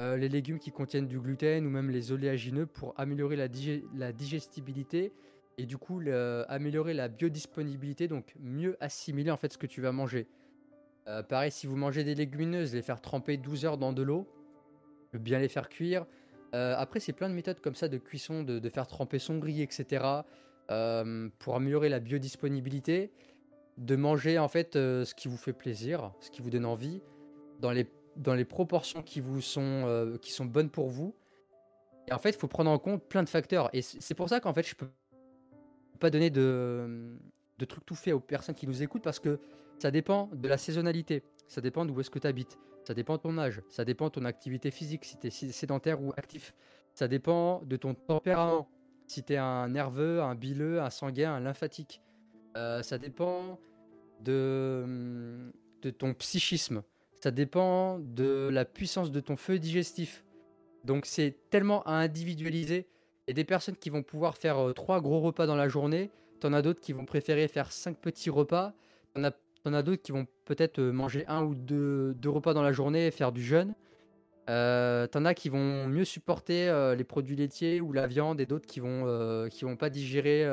euh, 0.00 0.16
les 0.16 0.28
légumes 0.28 0.58
qui 0.58 0.72
contiennent 0.72 1.06
du 1.06 1.20
gluten 1.20 1.66
ou 1.66 1.70
même 1.70 1.90
les 1.90 2.12
oléagineux 2.12 2.66
pour 2.66 2.94
améliorer 2.96 3.36
la, 3.36 4.12
digestibilité 4.12 5.12
et 5.58 5.66
du 5.66 5.76
coup 5.76 6.00
améliorer 6.48 6.94
la 6.94 7.08
biodisponibilité, 7.08 8.08
donc 8.08 8.34
mieux 8.40 8.76
assimiler 8.80 9.30
en 9.30 9.36
fait 9.36 9.52
ce 9.52 9.58
que 9.58 9.66
tu 9.66 9.80
vas 9.80 9.92
manger. 9.92 10.28
Euh, 11.08 11.22
pareil, 11.22 11.50
si 11.50 11.66
vous 11.66 11.76
mangez 11.76 12.04
des 12.04 12.14
légumineuses, 12.14 12.74
les 12.74 12.82
faire 12.82 13.00
tremper 13.00 13.36
12 13.36 13.64
heures 13.64 13.78
dans 13.78 13.92
de 13.92 14.02
l'eau, 14.02 14.28
bien 15.18 15.38
les 15.38 15.48
faire 15.48 15.68
cuire. 15.68 16.06
Euh, 16.54 16.74
après, 16.76 17.00
c'est 17.00 17.12
plein 17.12 17.28
de 17.28 17.34
méthodes 17.34 17.60
comme 17.60 17.74
ça 17.74 17.88
de 17.88 17.98
cuisson, 17.98 18.42
de, 18.42 18.68
faire 18.68 18.86
tremper 18.86 19.18
son 19.18 19.40
riz, 19.40 19.62
etc. 19.62 20.04
euh, 20.70 21.28
pour 21.38 21.56
améliorer 21.56 21.88
la 21.88 22.00
biodisponibilité, 22.00 23.12
de 23.76 23.96
manger 23.96 24.38
en 24.38 24.48
fait 24.48 24.76
euh, 24.76 25.04
ce 25.04 25.14
qui 25.14 25.28
vous 25.28 25.36
fait 25.36 25.52
plaisir, 25.52 26.12
ce 26.20 26.30
qui 26.30 26.42
vous 26.42 26.50
donne 26.50 26.64
envie, 26.64 27.02
dans 27.60 27.70
les, 27.70 27.86
dans 28.16 28.34
les 28.34 28.44
proportions 28.44 29.02
qui 29.02 29.20
vous 29.20 29.40
sont, 29.40 30.18
qui 30.22 30.32
sont 30.32 30.44
bonnes 30.44 30.70
pour 30.70 30.88
vous. 30.88 31.14
Et 32.08 32.12
en 32.12 32.18
fait, 32.18 32.30
il 32.30 32.36
faut 32.36 32.48
prendre 32.48 32.70
en 32.70 32.78
compte 32.78 33.04
plein 33.04 33.22
de 33.22 33.28
facteurs. 33.28 33.68
Et 33.74 33.82
c'est 33.82 34.14
pour 34.14 34.28
ça 34.28 34.40
qu'en 34.40 34.54
fait, 34.54 34.66
je 34.66 34.74
peux 34.74 34.88
pas 36.00 36.10
donner 36.10 36.30
de, 36.30 37.18
de 37.58 37.64
trucs 37.64 37.84
tout 37.84 37.94
faits 37.94 38.14
aux 38.14 38.20
personnes 38.20 38.54
qui 38.54 38.66
nous 38.66 38.82
écoutent 38.82 39.02
parce 39.02 39.18
que 39.18 39.38
ça 39.78 39.90
dépend 39.90 40.28
de 40.32 40.48
la 40.48 40.56
saisonnalité, 40.56 41.22
ça 41.46 41.60
dépend 41.60 41.84
d'où 41.84 42.00
est-ce 42.00 42.10
que 42.10 42.18
tu 42.18 42.26
habites, 42.26 42.58
ça 42.88 42.94
dépend 42.94 43.16
de 43.16 43.20
ton 43.20 43.36
âge, 43.36 43.60
ça 43.68 43.84
dépend 43.84 44.06
de 44.06 44.12
ton 44.12 44.24
activité 44.24 44.70
physique, 44.70 45.04
si 45.04 45.18
tu 45.18 45.26
es 45.26 45.30
sédentaire 45.30 46.02
ou 46.02 46.14
actif, 46.16 46.54
ça 46.94 47.06
dépend 47.06 47.60
de 47.66 47.76
ton 47.76 47.92
tempérament, 47.92 48.66
si 49.06 49.22
tu 49.22 49.34
es 49.34 49.36
un 49.36 49.68
nerveux, 49.68 50.22
un 50.22 50.34
bileux, 50.34 50.80
un 50.80 50.88
sanguin, 50.88 51.34
un 51.34 51.40
lymphatique, 51.40 52.00
Euh, 52.56 52.82
ça 52.82 52.96
dépend 52.98 53.58
de, 54.20 55.52
de 55.82 55.90
ton 55.90 56.14
psychisme, 56.14 56.82
ça 57.22 57.30
dépend 57.30 57.98
de 57.98 58.48
la 58.50 58.64
puissance 58.64 59.12
de 59.12 59.20
ton 59.20 59.36
feu 59.36 59.58
digestif. 59.58 60.24
Donc 60.84 61.04
c'est 61.04 61.36
tellement 61.50 61.82
à 61.82 61.92
individualiser. 61.92 62.86
A 63.28 63.32
des 63.32 63.44
personnes 63.44 63.76
qui 63.76 63.90
vont 63.90 64.02
pouvoir 64.02 64.36
faire 64.36 64.58
euh, 64.58 64.72
trois 64.72 65.00
gros 65.00 65.20
repas 65.20 65.46
dans 65.46 65.56
la 65.56 65.68
journée. 65.68 66.10
T'en 66.40 66.52
as 66.54 66.62
d'autres 66.62 66.80
qui 66.80 66.94
vont 66.94 67.04
préférer 67.04 67.48
faire 67.48 67.70
cinq 67.70 67.98
petits 67.98 68.30
repas. 68.30 68.72
T'en 69.62 69.72
as 69.72 69.82
d'autres 69.82 70.02
qui 70.02 70.12
vont 70.12 70.26
peut-être 70.44 70.78
euh, 70.78 70.92
manger 70.92 71.24
un 71.26 71.44
ou 71.44 71.54
deux, 71.54 72.14
deux 72.14 72.30
repas 72.30 72.54
dans 72.54 72.62
la 72.62 72.72
journée 72.72 73.06
et 73.06 73.10
faire 73.10 73.32
du 73.32 73.42
jeûne. 73.42 73.74
Euh, 74.48 75.06
T'en 75.06 75.26
as 75.26 75.34
qui 75.34 75.50
vont 75.50 75.86
mieux 75.88 76.04
supporter 76.04 76.68
euh, 76.68 76.94
les 76.94 77.04
produits 77.04 77.36
laitiers 77.36 77.82
ou 77.82 77.92
la 77.92 78.06
viande 78.06 78.40
et 78.40 78.46
d'autres 78.46 78.66
qui 78.66 78.80
vont 78.80 79.48
qui 79.50 79.64
vont 79.64 79.76
pas 79.76 79.90
digérer, 79.90 80.46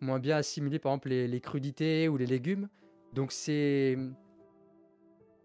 moins 0.00 0.18
bien 0.18 0.36
assimiler 0.36 0.78
par 0.78 0.92
exemple 0.92 1.08
les, 1.10 1.40
crudités 1.40 2.08
ou 2.08 2.16
les 2.16 2.26
légumes. 2.26 2.68
Donc 3.12 3.32
c'est 3.32 3.98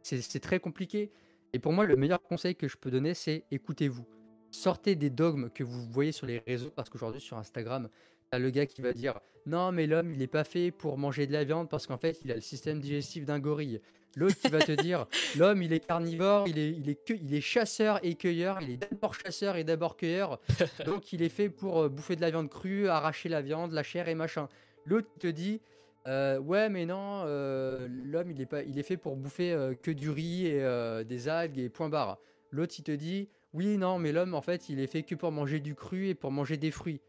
c'est 0.03 0.39
très 0.39 0.59
compliqué. 0.59 1.11
Et 1.53 1.59
pour 1.59 1.73
moi, 1.73 1.85
le 1.85 1.97
meilleur 1.97 2.23
conseil 2.23 2.55
que 2.55 2.69
je 2.69 2.77
peux 2.77 2.89
donner, 2.89 3.13
c'est 3.13 3.43
écoutez-vous. 3.51 4.05
Sortez 4.51 4.95
des 4.95 5.09
dogmes 5.09 5.49
que 5.49 5.63
vous 5.63 5.85
voyez 5.91 6.11
sur 6.13 6.27
les 6.27 6.39
réseaux, 6.39 6.71
parce 6.73 6.89
qu'aujourd'hui 6.89 7.21
sur 7.21 7.37
Instagram, 7.37 7.89
le 8.37 8.49
gars 8.49 8.65
qui 8.65 8.81
va 8.81 8.93
dire 8.93 9.19
non 9.45 9.71
mais 9.71 9.87
l'homme 9.87 10.13
il 10.13 10.21
est 10.21 10.27
pas 10.27 10.43
fait 10.43 10.71
pour 10.71 10.97
manger 10.97 11.27
de 11.27 11.33
la 11.33 11.43
viande 11.43 11.69
parce 11.69 11.87
qu'en 11.87 11.97
fait 11.97 12.19
il 12.23 12.31
a 12.31 12.35
le 12.35 12.41
système 12.41 12.79
digestif 12.79 13.25
d'un 13.25 13.39
gorille. 13.39 13.81
L'autre 14.15 14.35
qui 14.41 14.49
va 14.49 14.59
te 14.59 14.73
dire 14.73 15.07
l'homme 15.37 15.61
il 15.61 15.73
est 15.73 15.85
carnivore, 15.85 16.47
il 16.47 16.59
est, 16.59 16.71
il 16.71 16.89
est 16.89 16.95
que, 16.95 17.13
il 17.13 17.33
est 17.33 17.41
chasseur 17.41 17.99
et 18.03 18.15
cueilleur, 18.15 18.61
il 18.61 18.71
est 18.71 18.77
d'abord 18.77 19.15
chasseur 19.15 19.55
et 19.55 19.63
d'abord 19.63 19.97
cueilleur, 19.97 20.39
donc 20.85 21.13
il 21.13 21.21
est 21.21 21.29
fait 21.29 21.49
pour 21.49 21.79
euh, 21.79 21.89
bouffer 21.89 22.15
de 22.15 22.21
la 22.21 22.29
viande 22.29 22.49
crue, 22.49 22.87
arracher 22.87 23.29
la 23.29 23.41
viande, 23.41 23.71
la 23.71 23.83
chair 23.83 24.09
et 24.09 24.15
machin. 24.15 24.47
L'autre 24.85 25.09
te 25.19 25.27
dit 25.27 25.61
euh, 26.07 26.39
ouais 26.39 26.67
mais 26.69 26.87
non 26.87 27.23
euh, 27.25 27.87
l'homme 28.05 28.31
il 28.31 28.41
est 28.41 28.47
pas 28.47 28.63
il 28.63 28.79
est 28.79 28.83
fait 28.83 28.97
pour 28.97 29.15
bouffer 29.15 29.51
euh, 29.51 29.75
que 29.75 29.91
du 29.91 30.09
riz 30.09 30.47
et 30.47 31.05
des 31.05 31.27
algues 31.27 31.59
et 31.59 31.69
point 31.69 31.89
barre. 31.89 32.17
L'autre 32.51 32.73
il 32.79 32.83
te 32.83 32.91
dit 32.91 33.29
oui 33.53 33.77
non 33.77 33.99
mais 33.99 34.11
l'homme 34.11 34.33
en 34.33 34.41
fait 34.41 34.69
il 34.69 34.79
est 34.79 34.87
fait 34.87 35.03
que 35.03 35.15
pour 35.15 35.31
manger 35.31 35.59
du 35.59 35.75
cru 35.75 36.07
et 36.07 36.15
pour 36.15 36.31
manger 36.31 36.57
des 36.57 36.71
fruits. 36.71 37.01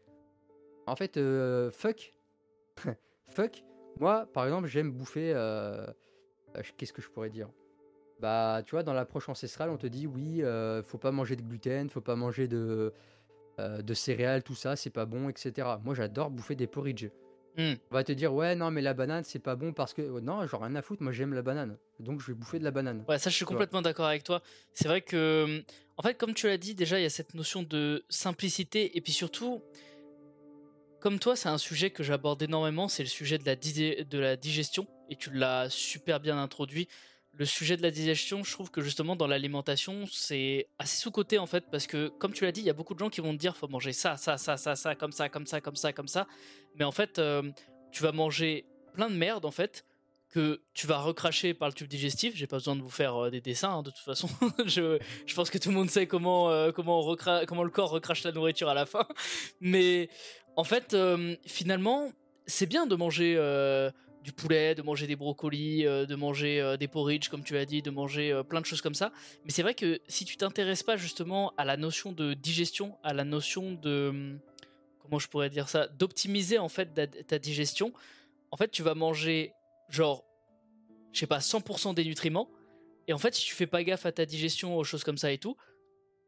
En 0.87 0.95
fait 0.95 1.17
euh, 1.17 1.71
fuck 1.71 2.13
fuck 3.27 3.63
moi 3.99 4.27
par 4.33 4.45
exemple 4.45 4.67
j'aime 4.67 4.91
bouffer 4.91 5.31
euh, 5.33 5.85
euh, 6.55 6.61
qu'est-ce 6.77 6.93
que 6.93 7.01
je 7.01 7.09
pourrais 7.09 7.29
dire? 7.29 7.49
Bah 8.19 8.61
tu 8.65 8.71
vois 8.71 8.83
dans 8.83 8.93
l'approche 8.93 9.29
ancestrale 9.29 9.69
on 9.69 9.77
te 9.77 9.87
dit 9.87 10.07
oui 10.07 10.43
euh, 10.43 10.83
faut 10.83 10.97
pas 10.97 11.11
manger 11.11 11.35
de 11.35 11.41
gluten 11.41 11.89
faut 11.89 12.01
pas 12.01 12.15
manger 12.15 12.47
de 12.47 12.93
de 13.59 13.93
céréales 13.93 14.41
tout 14.41 14.55
ça 14.55 14.75
c'est 14.75 14.89
pas 14.89 15.05
bon 15.05 15.29
etc. 15.29 15.67
Moi 15.83 15.93
j'adore 15.93 16.31
bouffer 16.31 16.55
des 16.55 16.67
porridge. 16.67 17.09
Hmm. 17.55 17.73
On 17.91 17.93
va 17.93 18.03
te 18.03 18.11
dire 18.11 18.33
ouais 18.33 18.55
non 18.55 18.71
mais 18.71 18.81
la 18.81 18.95
banane 18.95 19.23
c'est 19.23 19.37
pas 19.37 19.55
bon 19.55 19.73
parce 19.73 19.93
que 19.93 20.19
non 20.19 20.47
j'en 20.47 20.61
ai 20.61 20.67
rien 20.67 20.75
à 20.75 20.81
foutre 20.81 21.03
moi 21.03 21.11
j'aime 21.11 21.35
la 21.35 21.43
banane 21.43 21.77
donc 22.03 22.19
je 22.21 22.27
vais 22.27 22.33
bouffer 22.33 22.59
de 22.59 22.63
la 22.63 22.71
banane. 22.71 23.03
Ouais, 23.07 23.17
ça, 23.17 23.29
je 23.29 23.35
suis 23.35 23.45
complètement 23.45 23.81
d'accord 23.81 24.05
avec 24.05 24.23
toi. 24.23 24.41
C'est 24.73 24.87
vrai 24.87 25.01
que, 25.01 25.63
en 25.97 26.01
fait, 26.03 26.15
comme 26.15 26.33
tu 26.33 26.47
l'as 26.47 26.57
dit, 26.57 26.75
déjà, 26.75 26.99
il 26.99 27.03
y 27.03 27.05
a 27.05 27.09
cette 27.09 27.33
notion 27.33 27.63
de 27.63 28.03
simplicité. 28.09 28.97
Et 28.97 29.01
puis 29.01 29.13
surtout, 29.13 29.61
comme 31.03 31.19
toi, 31.19 31.35
c'est 31.35 31.49
un 31.49 31.57
sujet 31.57 31.89
que 31.89 32.01
j'aborde 32.01 32.41
énormément. 32.43 32.87
C'est 32.87 33.03
le 33.03 33.09
sujet 33.09 33.37
de 33.37 33.45
la, 33.45 33.57
de 33.57 34.17
la 34.17 34.37
digestion. 34.37 34.87
Et 35.09 35.17
tu 35.17 35.31
l'as 35.33 35.69
super 35.69 36.21
bien 36.21 36.37
introduit. 36.37 36.87
Le 37.33 37.43
sujet 37.43 37.75
de 37.75 37.81
la 37.81 37.91
digestion, 37.91 38.41
je 38.45 38.53
trouve 38.53 38.71
que 38.71 38.79
justement, 38.79 39.17
dans 39.17 39.27
l'alimentation, 39.27 40.05
c'est 40.09 40.69
assez 40.79 40.95
sous-côté, 40.95 41.39
en 41.39 41.45
fait. 41.45 41.65
Parce 41.69 41.87
que, 41.87 42.07
comme 42.07 42.31
tu 42.31 42.45
l'as 42.45 42.53
dit, 42.53 42.61
il 42.61 42.67
y 42.67 42.69
a 42.69 42.73
beaucoup 42.73 42.93
de 42.93 42.99
gens 42.99 43.09
qui 43.09 43.19
vont 43.19 43.33
te 43.33 43.37
dire 43.37 43.57
faut 43.57 43.67
manger 43.67 43.91
ça, 43.91 44.15
ça, 44.15 44.37
ça, 44.37 44.55
ça, 44.55 44.77
ça, 44.77 44.95
comme 44.95 45.11
ça, 45.11 45.27
comme 45.27 45.45
ça, 45.45 45.59
comme 45.59 45.75
ça, 45.75 45.91
comme 45.91 46.07
ça. 46.07 46.25
Mais 46.75 46.85
en 46.85 46.93
fait, 46.93 47.19
euh, 47.19 47.51
tu 47.91 48.01
vas 48.01 48.13
manger 48.13 48.65
plein 48.93 49.09
de 49.09 49.15
merde, 49.15 49.43
en 49.43 49.51
fait 49.51 49.83
que 50.33 50.61
tu 50.73 50.87
vas 50.87 50.97
recracher 50.97 51.53
par 51.53 51.67
le 51.67 51.75
tube 51.75 51.87
digestif. 51.87 52.35
J'ai 52.35 52.47
pas 52.47 52.57
besoin 52.57 52.75
de 52.75 52.81
vous 52.81 52.89
faire 52.89 53.15
euh, 53.15 53.29
des 53.29 53.39
dessins 53.39 53.69
hein, 53.69 53.83
de 53.83 53.91
toute 53.91 53.99
façon. 53.99 54.27
je, 54.65 54.97
je 55.27 55.35
pense 55.35 55.51
que 55.51 55.59
tout 55.59 55.69
le 55.69 55.75
monde 55.75 55.91
sait 55.91 56.07
comment 56.07 56.49
euh, 56.49 56.71
comment, 56.71 57.07
on 57.07 57.15
comment 57.45 57.63
le 57.63 57.69
corps 57.69 57.91
recrache 57.91 58.23
la 58.23 58.31
nourriture 58.31 58.67
à 58.67 58.73
la 58.73 58.87
fin. 58.87 59.07
Mais 59.61 60.09
en 60.55 60.63
fait, 60.63 60.93
euh, 60.93 61.35
finalement, 61.45 62.11
c'est 62.45 62.65
bien 62.65 62.85
de 62.85 62.95
manger 62.95 63.35
euh, 63.37 63.89
du 64.23 64.31
poulet, 64.31 64.75
de 64.75 64.81
manger 64.81 65.07
des 65.07 65.15
brocolis, 65.15 65.85
euh, 65.85 66.05
de 66.05 66.15
manger 66.15 66.75
des 66.79 66.87
porridge 66.87 67.29
comme 67.29 67.43
tu 67.43 67.57
as 67.57 67.65
dit, 67.65 67.81
de 67.81 67.89
manger 67.89 68.41
plein 68.47 68.61
de 68.61 68.65
choses 68.65 68.81
comme 68.81 68.95
ça. 68.95 69.11
Mais 69.45 69.51
c'est 69.51 69.63
vrai 69.63 69.73
que 69.73 69.99
si 70.07 70.25
tu 70.25 70.37
t'intéresses 70.37 70.83
pas 70.83 70.97
justement 70.97 71.53
à 71.57 71.65
la 71.65 71.77
notion 71.77 72.11
de 72.11 72.33
digestion, 72.33 72.97
à 73.03 73.13
la 73.13 73.23
notion 73.23 73.73
de 73.73 74.09
hum, 74.09 74.39
comment 75.01 75.19
je 75.19 75.27
pourrais 75.27 75.49
dire 75.49 75.69
ça, 75.69 75.87
d'optimiser 75.87 76.57
en 76.59 76.69
fait 76.69 76.93
ta, 76.93 77.07
ta 77.07 77.39
digestion, 77.39 77.93
en 78.51 78.57
fait 78.57 78.69
tu 78.69 78.83
vas 78.83 78.95
manger 78.95 79.53
genre, 79.89 80.23
je 81.11 81.19
sais 81.19 81.27
pas, 81.27 81.39
100% 81.39 81.93
des 81.93 82.05
nutriments. 82.05 82.49
Et 83.07 83.13
en 83.13 83.17
fait, 83.17 83.35
si 83.35 83.45
tu 83.45 83.53
fais 83.53 83.67
pas 83.67 83.83
gaffe 83.83 84.05
à 84.05 84.11
ta 84.11 84.25
digestion, 84.25 84.77
aux 84.77 84.83
choses 84.83 85.03
comme 85.03 85.17
ça 85.17 85.31
et 85.31 85.37
tout, 85.37 85.57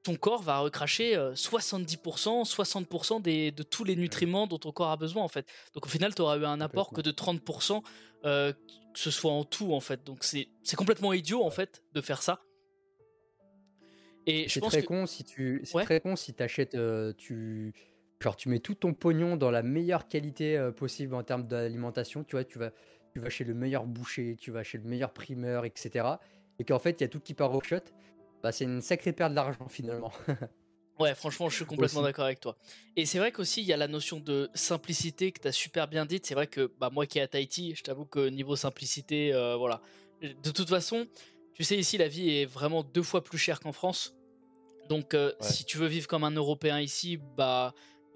ton 0.06 0.16
corps 0.16 0.44
va 0.44 0.60
recracher 0.60 1.16
euh, 1.18 1.34
70%, 1.34 2.46
60% 2.46 3.22
des, 3.22 3.52
de 3.52 3.64
tous 3.64 3.84
les 3.84 3.96
nutriments 3.96 4.46
dont 4.46 4.60
ton 4.60 4.72
corps 4.72 4.92
a 4.92 4.98
besoin 4.98 5.24
en 5.24 5.28
fait. 5.28 5.48
Donc 5.74 5.88
au 5.88 5.90
final, 5.90 6.14
tu 6.14 6.22
auras 6.22 6.38
eu 6.38 6.46
un 6.46 6.62
apport 6.62 6.92
que 6.92 7.02
de 7.02 7.12
30%, 7.12 7.82
euh, 8.24 8.54
que 8.54 9.00
ce 9.00 9.10
soit 9.10 9.32
en 9.32 9.44
tout 9.44 9.74
en 9.74 9.80
fait. 9.80 10.04
Donc 10.06 10.24
c'est 10.24 10.48
complètement 10.78 11.12
idiot 11.12 11.44
en 11.44 11.50
fait 11.50 11.84
de 11.94 12.02
faire 12.02 12.22
ça. 12.22 12.40
Et 14.28 14.48
je 14.48 14.60
pense 14.60 14.72
très 14.72 14.84
que... 14.84 14.88
con 14.88 15.06
si 15.08 15.24
tu 15.24 15.62
c'est 15.66 15.76
Ouais. 15.76 15.84
très 15.84 16.00
con 16.00 16.16
si 16.16 16.34
t'achètes 16.34 16.76
euh, 16.76 17.12
tu 17.18 17.74
Genre, 18.22 18.36
tu 18.38 18.48
mets 18.50 18.60
tout 18.60 18.76
ton 18.76 18.94
pognon 18.94 19.36
dans 19.36 19.52
la 19.52 19.62
meilleure 19.62 20.08
qualité 20.08 20.58
euh, 20.58 20.72
possible 20.72 21.16
en 21.16 21.24
termes 21.24 21.46
d'alimentation. 21.48 22.24
Tu 22.24 22.36
vois, 22.36 22.46
tu 22.46 22.58
vas, 22.58 22.72
tu 23.14 23.20
vas 23.20 23.30
chez 23.30 23.44
le 23.44 23.54
meilleur 23.54 23.86
boucher, 23.86 24.38
tu 24.40 24.52
vas 24.52 24.64
chez 24.64 24.78
le 24.78 24.86
meilleur 24.86 25.12
primeur, 25.12 25.66
etc. 25.66 26.08
Et 26.58 26.64
qu'en 26.64 26.80
fait, 26.80 27.02
il 27.02 27.02
y 27.02 27.04
a 27.04 27.10
tout 27.10 27.20
qui 27.20 27.34
part 27.34 27.54
au 27.54 27.62
shot. 27.62 27.82
Bah, 28.46 28.52
c'est 28.52 28.66
une 28.66 28.80
sacrée 28.80 29.12
perte 29.12 29.34
d'argent 29.34 29.68
finalement. 29.68 30.12
Ouais, 30.98 31.14
franchement, 31.14 31.50
je 31.50 31.58
suis 31.58 31.66
complètement 31.66 32.04
d'accord 32.04 32.24
avec 32.24 32.40
toi. 32.40 32.56
Et 32.96 33.06
c'est 33.06 33.18
vrai 33.18 33.34
qu'aussi, 33.34 33.60
il 33.60 33.68
y 33.68 33.74
a 33.74 33.76
la 33.76 33.90
notion 33.90 34.22
de 34.22 34.50
simplicité 34.54 35.34
que 35.34 35.42
tu 35.42 35.48
as 35.50 35.52
super 35.52 35.90
bien 35.90 36.06
dite. 36.06 36.26
C'est 36.26 36.36
vrai 36.36 36.48
que 36.48 36.72
bah, 36.80 36.90
moi 36.90 37.06
qui 37.06 37.20
est 37.20 37.22
à 37.22 37.28
Tahiti, 37.28 37.76
je 37.76 37.84
t'avoue 37.84 38.06
que 38.06 38.30
niveau 38.30 38.56
simplicité, 38.56 39.34
euh, 39.34 39.58
voilà. 39.58 39.82
De 40.22 40.52
toute 40.52 40.70
façon, 40.70 41.06
tu 41.54 41.66
sais, 41.66 41.76
ici, 41.76 41.98
la 41.98 42.08
vie 42.08 42.30
est 42.30 42.46
vraiment 42.46 42.82
deux 42.82 43.04
fois 43.04 43.26
plus 43.26 43.38
chère 43.38 43.60
qu'en 43.60 43.74
France. 43.74 44.16
Donc, 44.88 45.16
euh, 45.16 45.34
si 45.42 45.66
tu 45.66 45.78
veux 45.78 45.88
vivre 45.88 46.08
comme 46.08 46.24
un 46.24 46.32
Européen 46.32 46.80
ici, 46.80 47.20
bah 47.36 47.74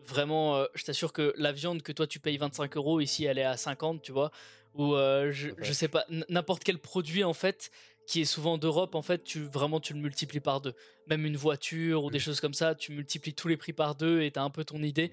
vraiment, 0.08 0.56
euh, 0.56 0.66
je 0.74 0.86
t'assure 0.86 1.12
que 1.12 1.34
la 1.36 1.52
viande 1.52 1.82
que 1.82 1.92
toi 1.92 2.08
tu 2.08 2.22
payes 2.22 2.38
25 2.38 2.78
euros, 2.78 3.02
ici, 3.02 3.26
elle 3.26 3.40
est 3.40 3.44
à 3.44 3.58
50, 3.58 4.02
tu 4.02 4.14
vois. 4.14 4.32
Ou 4.76 4.94
je, 4.96 5.50
je 5.58 5.74
sais 5.74 5.90
pas, 5.90 6.06
n'importe 6.30 6.64
quel 6.64 6.80
produit 6.80 7.26
en 7.26 7.34
fait 7.34 7.72
qui 8.10 8.22
est 8.22 8.26
souvent 8.26 8.58
d'Europe, 8.58 8.96
en 8.96 9.04
fait, 9.04 9.24
tu 9.24 9.44
vraiment 9.44 9.80
tu 9.80 9.94
le 9.94 10.00
multiplies 10.00 10.40
par 10.40 10.62
deux. 10.62 10.74
Même 11.06 11.28
une 11.28 11.38
voiture 11.38 12.04
ou 12.04 12.10
des 12.10 12.18
choses 12.18 12.42
comme 12.42 12.56
ça, 12.56 12.74
tu 12.74 12.92
multiplies 12.92 13.36
tous 13.36 13.48
les 13.48 13.56
prix 13.56 13.72
par 13.72 13.94
deux 13.94 14.24
et 14.24 14.32
t'as 14.32 14.42
un 14.42 14.50
peu 14.50 14.66
ton 14.66 14.82
idée. 14.82 15.12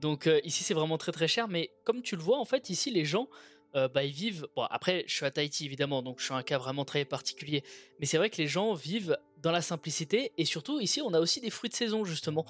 Donc 0.00 0.26
euh, 0.26 0.40
ici 0.44 0.64
c'est 0.64 0.72
vraiment 0.72 0.96
très 0.96 1.12
très 1.12 1.28
cher, 1.28 1.46
mais 1.46 1.70
comme 1.84 2.00
tu 2.00 2.16
le 2.16 2.22
vois 2.22 2.38
en 2.38 2.46
fait 2.46 2.70
ici 2.70 2.90
les 2.90 3.04
gens 3.04 3.28
euh, 3.74 3.86
bah, 3.88 4.02
ils 4.02 4.14
vivent. 4.14 4.46
Bon 4.56 4.62
après 4.70 5.04
je 5.06 5.14
suis 5.14 5.26
à 5.26 5.30
Tahiti 5.30 5.66
évidemment 5.66 6.02
donc 6.02 6.20
je 6.20 6.24
suis 6.24 6.34
un 6.34 6.42
cas 6.42 6.56
vraiment 6.56 6.86
très 6.86 7.04
particulier, 7.04 7.62
mais 8.00 8.06
c'est 8.06 8.16
vrai 8.16 8.30
que 8.30 8.38
les 8.38 8.46
gens 8.46 8.72
vivent 8.72 9.18
dans 9.42 9.52
la 9.52 9.60
simplicité 9.60 10.32
et 10.38 10.46
surtout 10.46 10.80
ici 10.80 11.02
on 11.02 11.12
a 11.12 11.20
aussi 11.20 11.42
des 11.42 11.50
fruits 11.50 11.68
de 11.68 11.74
saison 11.74 12.04
justement. 12.04 12.46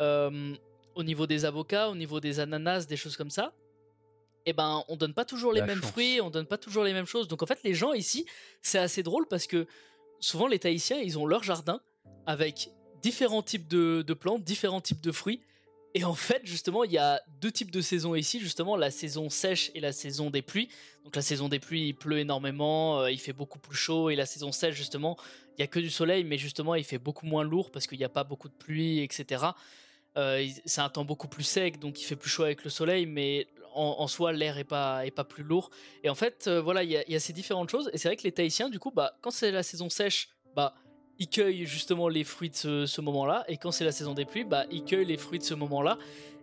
Euh, 0.00 0.54
au 0.94 1.02
niveau 1.02 1.26
des 1.26 1.44
avocats, 1.44 1.88
au 1.88 1.96
niveau 1.96 2.20
des 2.20 2.38
ananas, 2.38 2.86
des 2.86 2.96
choses 2.96 3.16
comme 3.16 3.30
ça 3.30 3.52
eh 4.46 4.52
ben 4.52 4.84
on 4.88 4.96
donne 4.96 5.14
pas 5.14 5.24
toujours 5.24 5.52
les 5.52 5.62
mêmes 5.62 5.82
fruits, 5.82 6.20
on 6.20 6.30
donne 6.30 6.46
pas 6.46 6.58
toujours 6.58 6.84
les 6.84 6.92
mêmes 6.92 7.06
choses. 7.06 7.28
Donc 7.28 7.42
en 7.42 7.46
fait 7.46 7.60
les 7.64 7.74
gens 7.74 7.92
ici, 7.92 8.26
c'est 8.62 8.78
assez 8.78 9.02
drôle 9.02 9.26
parce 9.28 9.46
que 9.46 9.66
souvent 10.20 10.46
les 10.46 10.58
Tahitiens, 10.58 10.98
ils 10.98 11.18
ont 11.18 11.26
leur 11.26 11.42
jardin 11.42 11.80
avec 12.26 12.70
différents 13.02 13.42
types 13.42 13.68
de, 13.68 14.14
plantes, 14.14 14.44
différents 14.44 14.80
types 14.80 15.00
de 15.00 15.12
fruits. 15.12 15.40
Et 15.94 16.04
en 16.04 16.14
fait, 16.14 16.42
justement, 16.44 16.84
il 16.84 16.92
y 16.92 16.98
a 16.98 17.20
deux 17.40 17.50
types 17.50 17.72
de 17.72 17.80
saisons 17.80 18.14
ici, 18.14 18.38
justement, 18.38 18.76
la 18.76 18.92
saison 18.92 19.28
sèche 19.28 19.72
et 19.74 19.80
la 19.80 19.90
saison 19.90 20.30
des 20.30 20.40
pluies. 20.40 20.68
Donc 21.04 21.16
la 21.16 21.22
saison 21.22 21.48
des 21.48 21.58
pluies, 21.58 21.88
il 21.88 21.94
pleut 21.94 22.18
énormément, 22.18 23.00
euh, 23.00 23.10
il 23.10 23.18
fait 23.18 23.32
beaucoup 23.32 23.58
plus 23.58 23.76
chaud, 23.76 24.08
et 24.08 24.14
la 24.14 24.26
saison 24.26 24.52
sèche, 24.52 24.76
justement, 24.76 25.16
il 25.58 25.62
y 25.62 25.64
a 25.64 25.66
que 25.66 25.80
du 25.80 25.90
soleil, 25.90 26.22
mais 26.22 26.38
justement, 26.38 26.76
il 26.76 26.84
fait 26.84 26.98
beaucoup 26.98 27.26
moins 27.26 27.42
lourd 27.42 27.72
parce 27.72 27.88
qu'il 27.88 27.98
n'y 27.98 28.04
a 28.04 28.08
pas 28.08 28.22
beaucoup 28.22 28.48
de 28.48 28.54
pluie, 28.54 29.00
etc. 29.00 29.46
Euh, 30.16 30.46
c'est 30.64 30.80
un 30.80 30.88
temps 30.90 31.04
beaucoup 31.04 31.28
plus 31.28 31.42
sec, 31.42 31.80
donc 31.80 32.00
il 32.00 32.04
fait 32.04 32.16
plus 32.16 32.30
chaud 32.30 32.44
avec 32.44 32.62
le 32.62 32.70
soleil, 32.70 33.06
mais 33.06 33.48
en, 33.74 34.06
soi 34.06 34.32
l'air 34.32 34.58
est 34.58 34.64
pas 34.64 35.06
est 35.06 35.10
pas 35.10 35.24
plus 35.24 35.42
lourd 35.42 35.70
et 36.02 36.10
en 36.10 36.14
fait 36.14 36.46
euh, 36.46 36.60
voilà 36.60 36.82
il 36.82 36.90
y 36.90 37.14
a, 37.14 37.20
ces 37.20 37.32
différentes 37.32 37.70
choses 37.70 37.90
et 37.92 37.98
c'est 37.98 38.08
vrai 38.08 38.16
que 38.16 38.22
les 38.22 38.32
Tahitiens 38.32 38.68
du 38.68 38.78
coup 38.78 38.90
bah 38.90 39.16
quand 39.20 39.30
c'est 39.30 39.50
la 39.50 39.62
saison 39.62 39.88
sèche 39.88 40.30
bah 40.54 40.74
ils 41.18 41.28
cueillent 41.28 41.66
justement 41.66 42.08
les 42.08 42.24
fruits 42.24 42.50
de 42.50 42.86
ce, 42.86 43.00
moment-là 43.00 43.44
et 43.48 43.56
quand 43.56 43.70
c'est 43.70 43.84
la 43.84 43.92
saison 43.92 44.14
des 44.14 44.24
pluies 44.24 44.44
bah 44.44 44.64
ils 44.70 44.84
cueillent 44.84 45.04
les 45.06 45.16
fruits 45.16 45.38
de 45.38 45.44
ce 45.44 45.54
moment-là 45.54 45.98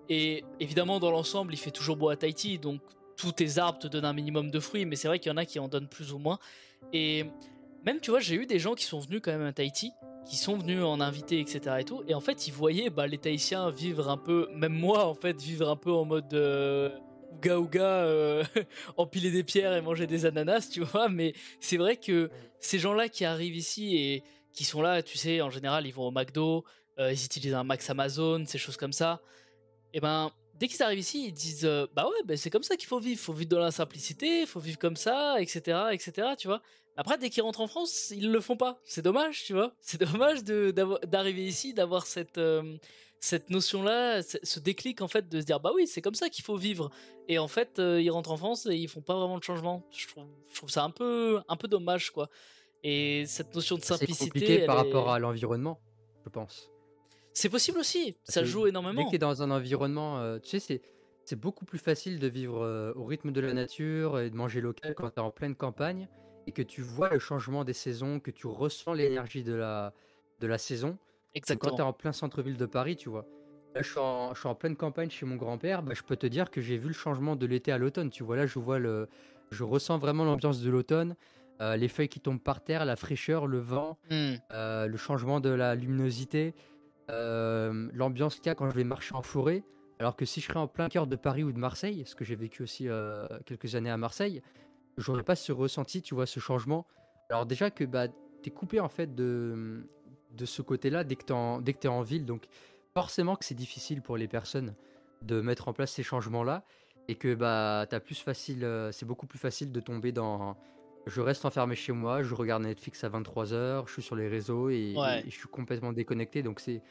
et 0.10 0.44
évidemment 0.60 1.00
dans 1.00 1.12
l'ensemble 1.12 1.54
il 1.54 1.58
fait 1.58 1.72
toujours 1.72 1.98
beau 1.98 2.10
à 2.10 2.16
Tahiti 2.16 2.60
donc 2.60 2.82
tous 3.16 3.32
tes 3.32 3.58
arbres 3.58 3.80
te 3.80 3.88
donnent 3.88 4.06
un 4.06 4.14
minimum 4.14 4.52
de 4.52 4.60
fruits 4.60 4.86
mais 4.86 4.96
c'est 4.96 5.08
vrai 5.08 5.20
qu'il 5.20 5.32
y 5.32 5.34
en 5.34 5.38
a 5.38 5.46
qui 5.46 5.60
en 5.60 5.68
donnent 5.68 5.90
plus 5.90 6.14
ou 6.14 6.20
moins 6.20 6.40
et 6.94 7.26
même 7.86 8.00
tu 8.00 8.12
vois 8.12 8.20
j'ai 8.20 8.36
eu 8.36 8.46
des 8.46 8.60
gens 8.60 8.76
qui 8.76 8.86
sont 8.86 9.00
venus 9.00 9.22
quand 9.24 9.32
même 9.32 9.46
à 9.46 9.54
Tahiti 9.54 9.92
qui 10.28 10.36
sont 10.36 10.58
venus 10.58 10.84
en 10.84 11.00
invité, 11.00 11.40
etc. 11.40 11.78
Et 11.80 11.84
tout. 11.84 12.04
Et 12.08 12.14
en 12.14 12.20
fait, 12.20 12.48
ils 12.48 12.54
voyaient 12.54 12.90
bah, 12.90 13.08
les 13.08 13.18
Tahitiens 13.18 13.72
vivre 13.72 14.10
un 14.10 14.18
peu, 14.18 14.50
même 14.54 14.74
moi 14.74 15.06
en 15.06 15.14
fait, 15.14 15.42
vivre 15.42 15.70
un 15.70 15.76
peu 15.76 15.92
en 15.92 16.06
mode 16.06 16.34
euh, 16.34 16.90
ouga 17.38 17.60
ouga 17.60 18.04
euh, 18.04 18.44
empiler 18.98 19.32
des 19.32 19.44
pierres 19.44 19.74
et 19.74 19.82
manger 19.82 20.08
des 20.08 20.26
ananas, 20.26 20.70
tu 20.72 20.82
vois. 20.82 21.10
Mais 21.10 21.34
c'est 21.60 21.78
vrai 21.78 21.98
que 21.98 22.30
ces 22.60 22.80
gens-là 22.80 23.10
qui 23.10 23.26
arrivent 23.26 23.56
ici 23.56 23.96
et 23.96 24.24
qui 24.54 24.66
sont 24.66 24.82
là, 24.82 25.04
tu 25.04 25.18
sais, 25.18 25.42
en 25.42 25.50
général, 25.50 25.86
ils 25.86 25.94
vont 25.94 26.08
au 26.08 26.12
McDo, 26.12 26.66
euh, 27.00 27.14
ils 27.14 27.26
utilisent 27.26 27.54
un 27.54 27.64
Max 27.64 27.90
Amazon, 27.90 28.44
ces 28.46 28.58
choses 28.58 28.78
comme 28.78 28.94
ça. 28.94 29.22
Et 29.94 30.00
ben, 30.00 30.32
dès 30.56 30.68
qu'ils 30.68 30.82
arrivent 30.82 31.00
ici, 31.00 31.28
ils 31.28 31.34
disent 31.34 31.66
euh, 31.66 31.86
bah 31.94 32.06
ouais, 32.08 32.24
ben 32.26 32.36
c'est 32.36 32.50
comme 32.50 32.64
ça 32.64 32.76
qu'il 32.76 32.88
faut 32.88 33.00
vivre, 33.00 33.20
faut 33.20 33.34
vivre 33.34 33.50
dans 33.50 33.60
la 33.60 33.72
simplicité, 33.72 34.46
faut 34.46 34.60
vivre 34.60 34.80
comme 34.80 34.96
ça, 34.96 35.40
etc., 35.40 35.90
etc. 35.92 36.30
Tu 36.38 36.48
vois. 36.48 36.62
Après, 37.00 37.20
dès 37.20 37.30
qu'ils 37.30 37.44
rentrent 37.44 37.62
en 37.62 37.68
France, 37.68 38.12
ils 38.16 38.32
le 38.32 38.42
font 38.42 38.58
pas. 38.58 38.80
C'est 38.84 39.04
dommage, 39.04 39.44
tu 39.44 39.54
vois. 39.54 39.76
C'est 39.82 40.02
dommage 40.02 40.44
d'arriver 40.44 41.46
ici, 41.46 41.76
d'avoir 41.76 42.08
cette 42.08 42.40
cette 43.20 43.50
notion-là, 43.50 44.22
ce 44.22 44.60
déclic 44.60 45.02
en 45.02 45.08
fait 45.08 45.28
de 45.28 45.42
se 45.42 45.46
dire 45.46 45.60
bah 45.60 45.72
oui, 45.76 45.88
c'est 45.88 46.02
comme 46.02 46.16
ça 46.16 46.30
qu'il 46.30 46.44
faut 46.44 46.58
vivre. 46.58 46.92
Et 47.28 47.40
en 47.40 47.48
fait, 47.48 47.80
euh, 47.80 48.02
ils 48.02 48.10
rentrent 48.10 48.32
en 48.32 48.38
France 48.38 48.66
et 48.68 48.76
ils 48.76 48.88
font 48.88 49.02
pas 49.02 49.16
vraiment 49.16 49.38
de 49.38 49.44
changement. 49.44 49.84
Je 49.92 50.08
trouve, 50.08 50.26
je 50.52 50.56
trouve 50.56 50.70
ça 50.70 50.84
un 50.84 50.92
peu, 50.92 51.42
un 51.48 51.56
peu 51.56 51.68
dommage 51.68 52.12
quoi. 52.12 52.30
Et 52.84 53.26
cette 53.26 53.56
notion 53.56 53.76
de 53.76 53.84
simplicité. 53.84 54.14
C'est 54.14 54.26
compliqué 54.26 54.66
par 54.66 54.78
rapport 54.78 55.10
à 55.10 55.20
l'environnement, 55.20 55.80
je 56.24 56.30
pense. 56.30 56.70
C'est 57.34 57.50
possible 57.50 57.80
aussi. 57.80 58.16
ça 58.24 58.44
joue 58.44 58.68
énormément. 58.68 59.04
Dès 59.04 59.10
que 59.10 59.16
es 59.16 59.20
dans 59.20 59.44
un 59.44 59.52
environnement, 59.52 60.20
euh, 60.20 60.40
tu 60.40 60.50
sais, 60.50 60.60
c'est 60.60 60.82
c'est 61.28 61.36
beaucoup 61.36 61.66
plus 61.66 61.78
facile 61.78 62.20
de 62.20 62.28
vivre 62.28 62.64
euh, 62.64 62.94
au 62.96 63.04
rythme 63.04 63.34
de 63.34 63.42
la 63.42 63.54
nature 63.54 64.18
et 64.18 64.30
de 64.30 64.36
manger 64.36 64.62
local 64.62 64.96
quand 64.96 65.10
tu 65.10 65.20
es 65.20 65.22
en 65.22 65.30
pleine 65.30 65.56
campagne 65.56 66.08
et 66.48 66.54
que 66.54 66.62
tu 66.62 66.82
vois 66.82 67.10
le 67.10 67.20
changement 67.20 67.66
des 67.66 67.74
saisons, 67.74 68.22
que 68.22 68.32
tu 68.32 68.48
ressens 68.48 68.94
l'énergie 68.94 69.44
de 69.44 69.54
la, 69.54 69.94
de 70.40 70.48
la 70.48 70.58
saison. 70.58 70.98
Exactement. 71.34 71.72
Quand 71.72 71.76
tu 71.76 71.82
es 71.82 71.86
en 71.86 71.94
plein 71.94 72.12
centre-ville 72.12 72.58
de 72.58 72.66
Paris, 72.66 72.96
tu 72.96 73.10
vois. 73.10 73.26
Là, 73.76 73.82
je 73.82 73.90
suis, 73.90 74.00
en, 74.00 74.34
je 74.34 74.40
suis 74.40 74.50
en 74.50 74.56
pleine 74.56 74.76
campagne 74.76 75.10
chez 75.10 75.26
mon 75.26 75.36
grand-père. 75.36 75.84
Bah, 75.84 75.94
je 75.96 76.02
peux 76.02 76.16
te 76.16 76.26
dire 76.26 76.50
que 76.50 76.62
j'ai 76.62 76.78
vu 76.78 76.88
le 76.88 76.94
changement 76.94 77.36
de 77.36 77.46
l'été 77.46 77.72
à 77.72 77.78
l'automne. 77.78 78.10
Tu 78.10 78.24
vois, 78.24 78.36
là, 78.36 78.46
je 78.46 78.58
vois 78.58 78.80
le, 78.80 79.08
je 79.52 79.64
ressens 79.64 79.98
vraiment 79.98 80.24
l'ambiance 80.24 80.62
de 80.62 80.70
l'automne. 80.70 81.16
Euh, 81.62 81.76
les 81.76 81.88
feuilles 81.88 82.10
qui 82.10 82.20
tombent 82.20 82.42
par 82.42 82.64
terre, 82.64 82.86
la 82.86 82.96
fraîcheur, 82.96 83.48
le 83.48 83.60
vent, 83.60 83.98
mmh. 84.12 84.34
euh, 84.54 84.88
le 84.88 84.98
changement 84.98 85.40
de 85.40 85.50
la 85.50 85.74
luminosité, 85.76 86.54
euh, 87.10 87.90
l'ambiance 87.94 88.36
qu'il 88.36 88.46
y 88.46 88.50
a 88.50 88.56
quand 88.56 88.70
je 88.70 88.76
vais 88.76 88.84
marcher 88.84 89.16
en 89.16 89.24
forêt. 89.24 89.64
Alors 90.00 90.16
que 90.16 90.26
si 90.26 90.40
je 90.40 90.46
serais 90.46 90.60
en 90.60 90.68
plein 90.68 90.90
cœur 90.90 91.08
de 91.08 91.16
Paris 91.16 91.44
ou 91.44 91.52
de 91.52 91.58
Marseille, 91.58 92.04
ce 92.06 92.16
que 92.16 92.24
j'ai 92.24 92.36
vécu 92.36 92.62
aussi 92.62 92.88
quelques 93.48 93.74
années 93.74 93.90
à 93.90 93.98
Marseille, 93.98 94.44
j'aurais 94.98 95.24
pas 95.24 95.36
ce 95.36 95.52
ressenti, 95.52 96.04
tu 96.04 96.14
vois, 96.14 96.28
ce 96.28 96.40
changement. 96.40 96.86
Alors 97.32 97.48
déjà 97.48 97.72
que 97.72 97.84
bah, 97.84 98.08
tu 98.08 98.50
es 98.50 98.52
coupé 98.52 98.80
en 98.80 98.90
fait 98.90 99.16
de, 99.16 99.90
de 100.38 100.46
ce 100.46 100.62
côté-là 100.62 101.04
dès 101.04 101.16
que 101.16 101.26
tu 101.26 101.34
es, 101.34 101.88
en 101.88 102.02
ville. 102.02 102.26
Donc 102.26 102.46
forcément 102.94 103.36
que 103.36 103.44
c'est 103.44 103.56
difficile 103.56 104.02
pour 104.02 104.16
les 104.16 104.28
personnes 104.28 104.76
de 105.22 105.42
mettre 105.42 105.68
en 105.68 105.74
place 105.74 105.92
ces 105.92 106.04
changements-là 106.04 106.64
et 107.08 107.16
que 107.16 107.34
bah 107.34 107.86
as 107.90 108.00
plus 108.00 108.20
facile, 108.20 108.64
euh, 108.64 108.92
c'est 108.92 109.06
beaucoup 109.06 109.28
plus 109.28 109.40
facile 109.40 109.72
de 109.72 109.80
tomber 109.80 110.12
dans 110.12 110.58
je 111.08 111.22
reste 111.22 111.46
enfermé 111.46 111.76
chez 111.76 111.94
moi, 111.94 112.22
je 112.22 112.36
regarde 112.36 112.64
Netflix 112.64 113.04
à 113.04 113.10
23h, 113.10 113.88
je 113.88 113.94
suis 113.94 114.02
sur 114.02 114.16
les 114.16 114.28
réseaux 114.28 114.70
et, 114.70 114.96
je 115.26 115.30
suis 115.30 115.48
complètement 115.48 115.94
déconnecté. 115.94 116.44
Donc 116.44 116.60
c'est 116.60 116.82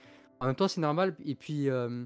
en 0.40 0.46
même 0.46 0.56
temps 0.56 0.68
c'est 0.68 0.80
normal 0.80 1.14
et 1.24 1.34
puis 1.34 1.68
euh, 1.68 2.04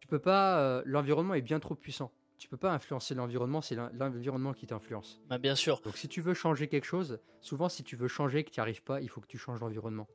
tu 0.00 0.06
peux 0.06 0.18
pas 0.18 0.58
euh, 0.60 0.82
l'environnement 0.84 1.34
est 1.34 1.42
bien 1.42 1.60
trop 1.60 1.74
puissant. 1.74 2.12
Tu 2.38 2.48
peux 2.48 2.56
pas 2.56 2.72
influencer 2.72 3.14
l'environnement, 3.14 3.60
c'est 3.60 3.74
l'environnement 3.74 4.54
qui 4.54 4.66
t'influence. 4.66 5.20
Bah 5.28 5.36
bien 5.36 5.54
sûr. 5.54 5.80
Donc 5.82 5.98
si 5.98 6.08
tu 6.08 6.22
veux 6.22 6.32
changer 6.32 6.68
quelque 6.68 6.86
chose, 6.86 7.20
souvent 7.42 7.68
si 7.68 7.84
tu 7.84 7.96
veux 7.96 8.08
changer 8.08 8.38
et 8.38 8.44
que 8.44 8.50
tu 8.50 8.60
n'y 8.60 8.62
arrives 8.62 8.82
pas, 8.82 9.00
il 9.02 9.10
faut 9.10 9.20
que 9.20 9.26
tu 9.26 9.36
changes 9.36 9.60
l'environnement. 9.60 10.08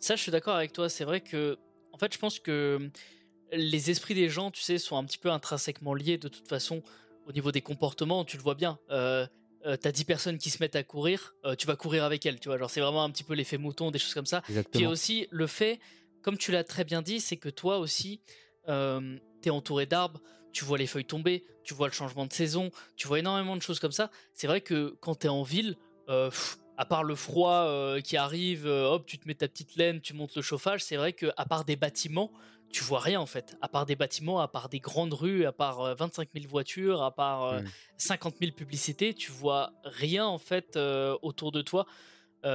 Ça, 0.00 0.16
je 0.16 0.22
suis 0.22 0.32
d'accord 0.32 0.56
avec 0.56 0.72
toi. 0.72 0.88
C'est 0.88 1.04
vrai 1.04 1.20
que, 1.20 1.58
en 1.92 1.98
fait, 1.98 2.12
je 2.12 2.18
pense 2.18 2.40
que 2.40 2.90
les 3.52 3.90
esprits 3.90 4.14
des 4.14 4.28
gens, 4.28 4.50
tu 4.50 4.62
sais, 4.62 4.78
sont 4.78 4.96
un 4.96 5.04
petit 5.04 5.18
peu 5.18 5.30
intrinsèquement 5.30 5.94
liés 5.94 6.18
de 6.18 6.28
toute 6.28 6.48
façon 6.48 6.82
au 7.26 7.32
niveau 7.32 7.52
des 7.52 7.60
comportements. 7.60 8.24
Tu 8.24 8.36
le 8.36 8.42
vois 8.42 8.54
bien. 8.54 8.78
Euh, 8.90 9.26
euh 9.66 9.76
t'as 9.76 9.92
10 9.92 10.04
personnes 10.04 10.38
qui 10.38 10.48
se 10.48 10.62
mettent 10.62 10.76
à 10.76 10.82
courir, 10.82 11.34
euh, 11.44 11.54
tu 11.54 11.66
vas 11.66 11.76
courir 11.76 12.04
avec 12.04 12.24
elles, 12.24 12.40
tu 12.40 12.48
vois. 12.48 12.56
Genre, 12.56 12.70
c'est 12.70 12.80
vraiment 12.80 13.04
un 13.04 13.10
petit 13.10 13.24
peu 13.24 13.34
l'effet 13.34 13.58
mouton, 13.58 13.90
des 13.90 13.98
choses 13.98 14.14
comme 14.14 14.26
ça. 14.26 14.42
Puis 14.72 14.86
aussi, 14.86 15.26
le 15.30 15.46
fait, 15.46 15.80
comme 16.22 16.38
tu 16.38 16.50
l'as 16.50 16.64
très 16.64 16.84
bien 16.84 17.02
dit, 17.02 17.20
c'est 17.20 17.36
que 17.36 17.50
toi 17.50 17.78
aussi, 17.78 18.22
euh, 18.68 19.18
t'es 19.42 19.50
entouré 19.50 19.84
d'arbres, 19.84 20.20
tu 20.52 20.64
vois 20.64 20.78
les 20.78 20.86
feuilles 20.86 21.04
tomber, 21.04 21.44
tu 21.62 21.74
vois 21.74 21.88
le 21.88 21.92
changement 21.92 22.24
de 22.24 22.32
saison, 22.32 22.70
tu 22.96 23.06
vois 23.06 23.18
énormément 23.18 23.54
de 23.54 23.62
choses 23.62 23.80
comme 23.80 23.92
ça. 23.92 24.10
C'est 24.32 24.46
vrai 24.46 24.62
que 24.62 24.96
quand 25.00 25.14
t'es 25.14 25.28
en 25.28 25.42
ville, 25.42 25.76
à 26.80 26.86
part 26.86 27.04
le 27.04 27.14
froid 27.14 27.66
euh, 27.66 28.00
qui 28.00 28.16
arrive, 28.16 28.66
euh, 28.66 28.88
hop, 28.88 29.04
tu 29.04 29.18
te 29.18 29.28
mets 29.28 29.34
ta 29.34 29.46
petite 29.48 29.76
laine, 29.76 30.00
tu 30.00 30.14
montes 30.14 30.34
le 30.34 30.40
chauffage, 30.40 30.82
c'est 30.82 30.96
vrai 30.96 31.12
que 31.12 31.26
à 31.36 31.44
part 31.44 31.66
des 31.66 31.76
bâtiments, 31.76 32.32
tu 32.72 32.82
vois 32.82 33.00
rien 33.00 33.20
en 33.20 33.26
fait. 33.26 33.54
À 33.60 33.68
part 33.68 33.84
des 33.84 33.96
bâtiments, 33.96 34.40
à 34.40 34.48
part 34.48 34.70
des 34.70 34.80
grandes 34.80 35.12
rues, 35.12 35.44
à 35.44 35.52
part 35.52 35.94
25 35.94 36.22
euh, 36.22 36.40
000 36.40 36.50
voitures, 36.50 37.02
à 37.02 37.14
part 37.14 37.60
50 37.98 38.36
000 38.40 38.52
publicités, 38.52 39.12
tu 39.12 39.30
vois 39.30 39.74
rien 39.84 40.24
en 40.24 40.38
fait 40.38 40.78
autour 41.20 41.52
de 41.52 41.60
toi. 41.60 41.84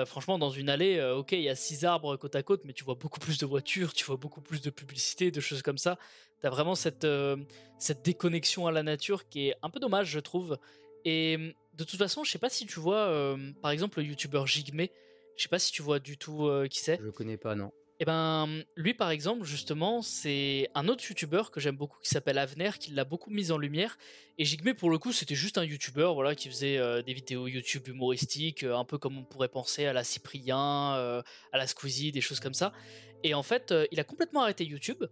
franchement, 0.08 0.40
dans 0.40 0.50
une 0.50 0.70
allée, 0.70 1.00
ok, 1.16 1.34
il 1.34 1.42
y 1.42 1.50
a 1.50 1.56
six 1.56 1.86
arbres 1.86 2.18
côte 2.18 2.36
à 2.36 2.42
côte, 2.42 2.62
mais 2.66 2.74
tu 2.74 2.84
vois 2.84 2.96
beaucoup 2.96 3.20
plus 3.20 3.38
de 3.38 3.46
voitures, 3.46 3.94
tu 3.94 4.06
vois 4.06 4.18
beaucoup 4.18 4.42
plus 4.42 4.60
de 4.60 4.72
publicités, 4.72 5.30
de 5.30 5.40
choses 5.40 5.62
comme 5.62 5.78
ça. 5.78 6.00
Tu 6.42 6.48
as 6.48 6.50
vraiment 6.50 6.74
cette, 6.74 7.06
cette 7.78 8.04
déconnexion 8.04 8.66
à 8.66 8.72
la 8.72 8.82
nature 8.82 9.30
qui 9.30 9.50
est 9.50 9.56
un 9.62 9.70
peu 9.70 9.80
dommage, 9.80 10.08
je 10.08 10.20
trouve. 10.20 10.58
Et 11.04 11.54
de 11.78 11.84
toute 11.84 12.00
façon, 12.00 12.24
je 12.24 12.32
sais 12.32 12.40
pas 12.40 12.50
si 12.50 12.66
tu 12.66 12.80
vois, 12.80 13.08
euh, 13.08 13.52
par 13.62 13.72
exemple, 13.72 14.00
le 14.00 14.06
youtubeur 14.06 14.48
Jigme. 14.48 14.86
Je 15.38 15.44
sais 15.44 15.50
pas 15.50 15.60
si 15.60 15.72
tu 15.72 15.82
vois 15.82 16.00
du 16.00 16.18
tout 16.18 16.48
euh, 16.48 16.68
qui 16.68 16.80
c'est. 16.80 17.00
Je 17.04 17.10
connais 17.10 17.38
pas, 17.38 17.56
non. 17.56 17.72
Et 17.98 18.04
eh 18.04 18.06
ben, 18.06 18.50
lui 18.76 18.94
par 18.94 19.10
exemple, 19.10 19.46
justement, 19.46 20.02
c'est 20.02 20.70
un 20.76 20.90
autre 20.90 21.06
youtubeur 21.08 21.50
que 21.50 21.62
j'aime 21.62 21.78
beaucoup 21.78 21.98
qui 22.02 22.10
s'appelle 22.10 22.38
Avner, 22.38 22.72
qui 22.78 22.92
l'a 22.92 23.06
beaucoup 23.06 23.30
mis 23.30 23.52
en 23.54 23.58
lumière. 23.58 23.98
Et 24.38 24.44
Jigme, 24.44 24.74
pour 24.74 24.90
le 24.90 24.98
coup, 24.98 25.14
c'était 25.14 25.36
juste 25.36 25.58
un 25.58 25.64
youtubeur 25.64 26.14
voilà, 26.14 26.36
qui 26.36 26.50
faisait 26.50 26.78
euh, 26.78 27.02
des 27.02 27.14
vidéos 27.14 27.48
YouTube 27.48 27.88
humoristiques, 27.88 28.64
un 28.64 28.84
peu 28.84 28.98
comme 28.98 29.18
on 29.18 29.24
pourrait 29.24 29.48
penser 29.48 29.86
à 29.86 29.94
la 29.94 30.04
Cyprien, 30.04 30.58
à 30.58 31.24
la 31.58 31.68
Squeezie, 31.68 32.12
des 32.12 32.20
choses 32.20 32.42
comme 32.42 32.54
ça. 32.54 32.74
Et 33.24 33.34
en 33.34 33.44
fait, 33.44 33.74
il 33.92 34.00
a 34.02 34.04
complètement 34.04 34.42
arrêté 34.42 34.66
YouTube. 34.66 35.06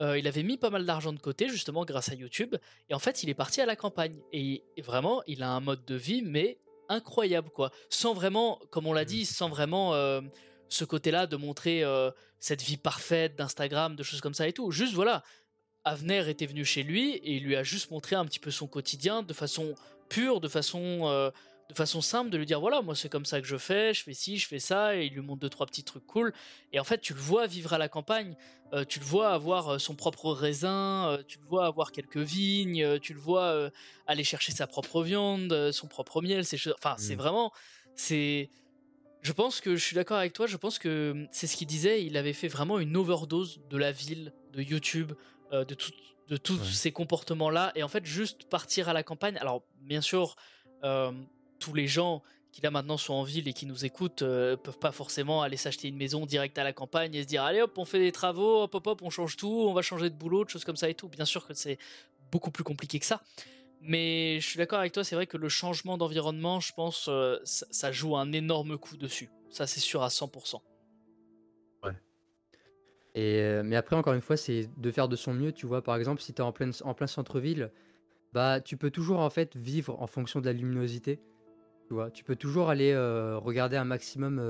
Il 0.00 0.26
avait 0.26 0.42
mis 0.42 0.58
pas 0.58 0.70
mal 0.70 0.84
d'argent 0.84 1.12
de 1.12 1.18
côté, 1.18 1.48
justement, 1.48 1.84
grâce 1.84 2.10
à 2.10 2.14
YouTube. 2.14 2.56
Et 2.88 2.94
en 2.94 2.98
fait, 2.98 3.22
il 3.22 3.30
est 3.30 3.34
parti 3.34 3.60
à 3.60 3.66
la 3.66 3.76
campagne. 3.76 4.18
Et, 4.32 4.62
et 4.76 4.82
vraiment, 4.82 5.22
il 5.26 5.42
a 5.42 5.50
un 5.50 5.60
mode 5.60 5.84
de 5.84 5.94
vie, 5.94 6.22
mais 6.22 6.58
incroyable, 6.88 7.50
quoi. 7.50 7.70
Sans 7.90 8.14
vraiment, 8.14 8.60
comme 8.70 8.86
on 8.86 8.92
l'a 8.92 9.02
mmh. 9.02 9.06
dit, 9.06 9.26
sans 9.26 9.48
vraiment 9.48 9.94
ce 10.68 10.84
côté-là 10.84 11.26
de 11.26 11.36
montrer 11.36 11.84
euh, 11.84 12.10
cette 12.40 12.62
vie 12.62 12.76
parfaite 12.76 13.36
d'Instagram, 13.36 13.96
de 13.96 14.02
choses 14.02 14.20
comme 14.20 14.34
ça 14.34 14.48
et 14.48 14.52
tout. 14.52 14.70
Juste 14.70 14.94
voilà, 14.94 15.22
Avner 15.84 16.28
était 16.28 16.46
venu 16.46 16.64
chez 16.64 16.82
lui 16.82 17.14
et 17.14 17.36
il 17.36 17.44
lui 17.44 17.56
a 17.56 17.62
juste 17.62 17.90
montré 17.90 18.16
un 18.16 18.24
petit 18.24 18.40
peu 18.40 18.50
son 18.50 18.66
quotidien 18.66 19.22
de 19.22 19.32
façon 19.32 19.74
pure, 20.08 20.40
de 20.40 20.48
façon 20.48 21.02
euh, 21.04 21.30
de 21.68 21.74
façon 21.74 22.00
simple, 22.00 22.30
de 22.30 22.38
lui 22.38 22.46
dire 22.46 22.60
voilà 22.60 22.82
moi 22.82 22.94
c'est 22.94 23.08
comme 23.08 23.24
ça 23.24 23.40
que 23.40 23.46
je 23.46 23.56
fais, 23.56 23.92
je 23.94 24.02
fais 24.02 24.14
ci, 24.14 24.38
je 24.38 24.46
fais 24.46 24.58
ça 24.58 24.96
et 24.96 25.06
il 25.06 25.14
lui 25.14 25.20
montre 25.20 25.40
deux 25.40 25.48
trois 25.48 25.66
petits 25.66 25.84
trucs 25.84 26.06
cool. 26.06 26.32
Et 26.72 26.80
en 26.80 26.84
fait 26.84 27.00
tu 27.00 27.14
le 27.14 27.20
vois 27.20 27.46
vivre 27.46 27.72
à 27.72 27.78
la 27.78 27.88
campagne, 27.88 28.36
euh, 28.72 28.84
tu 28.84 28.98
le 28.98 29.04
vois 29.04 29.30
avoir 29.30 29.80
son 29.80 29.94
propre 29.94 30.30
raisin, 30.32 31.18
tu 31.28 31.38
le 31.38 31.44
vois 31.44 31.66
avoir 31.66 31.92
quelques 31.92 32.18
vignes, 32.18 32.98
tu 33.00 33.14
le 33.14 33.20
vois 33.20 33.70
aller 34.06 34.24
chercher 34.24 34.52
sa 34.52 34.66
propre 34.66 35.02
viande, 35.02 35.70
son 35.72 35.88
propre 35.88 36.22
miel, 36.22 36.44
c'est 36.44 36.58
enfin 36.74 36.96
c'est 36.98 37.14
mmh. 37.14 37.18
vraiment 37.18 37.52
c'est 37.94 38.50
je 39.26 39.32
pense 39.32 39.60
que 39.60 39.74
je 39.74 39.84
suis 39.84 39.96
d'accord 39.96 40.18
avec 40.18 40.32
toi. 40.32 40.46
Je 40.46 40.56
pense 40.56 40.78
que 40.78 41.10
hum, 41.10 41.28
c'est 41.32 41.48
ce 41.48 41.56
qu'il 41.56 41.66
disait. 41.66 42.04
Il 42.04 42.16
avait 42.16 42.32
fait 42.32 42.46
vraiment 42.46 42.78
une 42.78 42.96
overdose 42.96 43.60
de 43.68 43.76
la 43.76 43.90
ville, 43.90 44.32
de 44.52 44.62
YouTube, 44.62 45.12
euh, 45.52 45.64
de, 45.64 45.76
de 46.28 46.36
tous 46.36 46.62
ces 46.62 46.92
comportements-là. 46.92 47.72
Et 47.74 47.82
en 47.82 47.88
fait, 47.88 48.06
juste 48.06 48.48
partir 48.48 48.88
à 48.88 48.92
la 48.92 49.02
campagne. 49.02 49.36
Alors, 49.38 49.64
bien 49.80 50.00
sûr, 50.00 50.36
euh, 50.84 51.10
tous 51.58 51.74
les 51.74 51.86
gens 51.86 52.22
qui 52.52 52.62
là 52.62 52.70
maintenant 52.70 52.96
sont 52.96 53.14
en 53.14 53.22
ville 53.22 53.48
et 53.48 53.52
qui 53.52 53.66
nous 53.66 53.84
écoutent 53.84 54.22
euh, 54.22 54.56
peuvent 54.56 54.78
pas 54.78 54.92
forcément 54.92 55.42
aller 55.42 55.56
s'acheter 55.56 55.88
une 55.88 55.96
maison 55.96 56.24
direct 56.24 56.56
à 56.58 56.64
la 56.64 56.72
campagne 56.72 57.14
et 57.14 57.22
se 57.22 57.28
dire 57.28 57.42
allez 57.42 57.60
hop 57.60 57.76
on 57.76 57.84
fait 57.84 57.98
des 57.98 58.12
travaux 58.12 58.62
hop 58.62 58.74
hop 58.74 58.86
hop 58.86 59.02
on 59.02 59.10
change 59.10 59.36
tout 59.36 59.66
on 59.68 59.74
va 59.74 59.82
changer 59.82 60.08
de 60.08 60.14
boulot 60.14 60.44
de 60.44 60.48
choses 60.48 60.64
comme 60.64 60.76
ça 60.76 60.88
et 60.88 60.94
tout 60.94 61.08
bien 61.08 61.26
sûr 61.26 61.46
que 61.46 61.52
c'est 61.52 61.78
beaucoup 62.30 62.50
plus 62.50 62.64
compliqué 62.64 62.98
que 62.98 63.04
ça 63.04 63.20
mais 63.80 64.40
je 64.40 64.46
suis 64.46 64.58
d'accord 64.58 64.80
avec 64.80 64.92
toi, 64.92 65.04
c'est 65.04 65.14
vrai 65.14 65.26
que 65.26 65.36
le 65.36 65.48
changement 65.48 65.96
d'environnement, 65.96 66.60
je 66.60 66.72
pense, 66.72 67.06
euh, 67.08 67.38
ça, 67.44 67.92
joue 67.92 68.16
un 68.16 68.32
énorme 68.32 68.78
coup 68.78 68.96
dessus. 68.96 69.30
Ça, 69.50 69.66
c'est 69.66 69.80
sûr 69.80 70.02
à 70.02 70.08
100%. 70.08 70.60
Ouais. 71.84 71.92
Et, 73.14 73.40
euh, 73.40 73.62
mais 73.64 73.76
après, 73.76 73.94
encore 73.94 74.14
une 74.14 74.20
fois, 74.20 74.36
c'est 74.36 74.68
de 74.76 74.90
faire 74.90 75.08
de 75.08 75.14
son 75.14 75.34
mieux. 75.34 75.52
Tu 75.52 75.66
vois, 75.66 75.82
par 75.82 75.96
exemple, 75.96 76.20
si 76.20 76.32
tu 76.34 76.42
es 76.42 76.44
en 76.44 76.52
plein, 76.52 76.70
en 76.84 76.94
plein 76.94 77.06
centre-ville, 77.06 77.70
bah, 78.32 78.60
tu 78.60 78.76
peux 78.76 78.90
toujours 78.90 79.20
en 79.20 79.30
fait 79.30 79.54
vivre 79.56 80.00
en 80.02 80.06
fonction 80.06 80.40
de 80.40 80.46
la 80.46 80.52
luminosité. 80.52 81.20
Tu 81.86 81.94
vois, 81.94 82.10
tu 82.10 82.24
peux 82.24 82.36
toujours 82.36 82.68
aller 82.68 82.92
euh, 82.92 83.38
regarder 83.38 83.76
un 83.76 83.84
maximum 83.84 84.40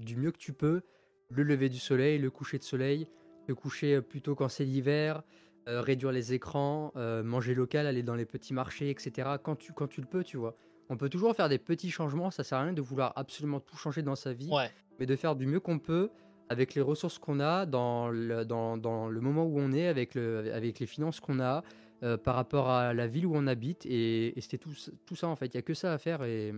du 0.00 0.16
mieux 0.16 0.32
que 0.32 0.38
tu 0.38 0.52
peux 0.52 0.82
le 1.28 1.44
lever 1.44 1.68
du 1.68 1.78
soleil, 1.78 2.18
le 2.18 2.30
coucher 2.30 2.58
de 2.58 2.64
soleil, 2.64 3.06
te 3.46 3.52
coucher 3.52 4.00
plutôt 4.00 4.34
quand 4.34 4.48
c'est 4.48 4.64
l'hiver. 4.64 5.22
Euh, 5.68 5.82
réduire 5.82 6.10
les 6.10 6.32
écrans, 6.32 6.90
euh, 6.96 7.22
manger 7.22 7.54
local, 7.54 7.86
aller 7.86 8.02
dans 8.02 8.14
les 8.14 8.24
petits 8.24 8.54
marchés, 8.54 8.88
etc. 8.88 9.28
Quand 9.42 9.56
tu, 9.56 9.72
quand 9.72 9.86
tu 9.86 10.00
le 10.00 10.06
peux, 10.06 10.24
tu 10.24 10.38
vois. 10.38 10.56
On 10.88 10.96
peut 10.96 11.10
toujours 11.10 11.36
faire 11.36 11.48
des 11.48 11.58
petits 11.58 11.90
changements, 11.90 12.30
ça 12.30 12.42
sert 12.42 12.58
à 12.58 12.62
rien 12.62 12.72
de 12.72 12.80
vouloir 12.80 13.12
absolument 13.14 13.60
tout 13.60 13.76
changer 13.76 14.02
dans 14.02 14.16
sa 14.16 14.32
vie, 14.32 14.50
mais 14.98 15.06
de 15.06 15.14
faire 15.14 15.36
du 15.36 15.46
mieux 15.46 15.60
qu'on 15.60 15.78
peut 15.78 16.10
avec 16.48 16.74
les 16.74 16.80
ressources 16.80 17.18
qu'on 17.18 17.38
a, 17.38 17.66
dans 17.66 18.08
le, 18.08 18.44
dans, 18.44 18.76
dans 18.76 19.08
le 19.08 19.20
moment 19.20 19.44
où 19.44 19.60
on 19.60 19.70
est, 19.72 19.86
avec, 19.86 20.16
le, 20.16 20.52
avec 20.52 20.80
les 20.80 20.86
finances 20.86 21.20
qu'on 21.20 21.38
a, 21.38 21.62
euh, 22.02 22.16
par 22.16 22.34
rapport 22.34 22.70
à 22.70 22.94
la 22.94 23.06
ville 23.06 23.26
où 23.26 23.32
on 23.34 23.46
habite. 23.46 23.86
Et, 23.86 24.34
c'était 24.40 24.58
tout, 24.58 24.74
tout 25.06 25.16
ça 25.16 25.28
en 25.28 25.36
fait, 25.36 25.46
il 25.46 25.56
n'y 25.56 25.60
a 25.60 25.62
que 25.62 25.74
ça 25.74 25.92
à 25.92 25.98
faire. 25.98 26.22
Et, 26.24 26.52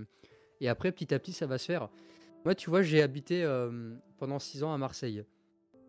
et 0.61 0.68
après, 0.68 0.93
petit 0.93 1.12
à 1.14 1.18
petit, 1.18 1.32
ça 1.32 1.47
va 1.47 1.59
se 1.59 1.66
faire. 1.66 1.88
Moi, 2.45 2.55
tu 2.55 2.70
vois, 2.70 2.82
j'ai 2.82 3.03
habité 3.03 3.47
pendant 4.18 4.38
six 4.38 4.62
ans 4.62 4.72
à 4.72 4.78
Marseille. 4.78 5.24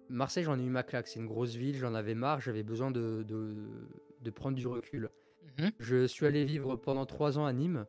Marseille, 0.10 0.44
j'en 0.44 0.60
ai 0.60 0.64
eu 0.64 0.70
ma 0.70 0.84
claque. 0.84 1.08
C'est 1.08 1.20
une 1.20 1.28
grosse 1.28 1.56
ville, 1.56 1.76
j'en 1.76 1.94
avais 1.94 2.16
marre, 2.16 2.40
j'avais 2.40 2.64
besoin 2.64 2.92
de, 2.92 3.24
de, 3.24 4.30
prendre 4.30 4.56
du 4.56 4.68
recul. 4.68 5.10
Mhm. 5.58 5.72
Je 5.80 6.08
suis 6.08 6.26
allé 6.26 6.46
vivre 6.46 6.76
pendant 6.76 7.06
trois 7.06 7.38
ans 7.38 7.46
à 7.46 7.54
Nîmes, 7.54 7.86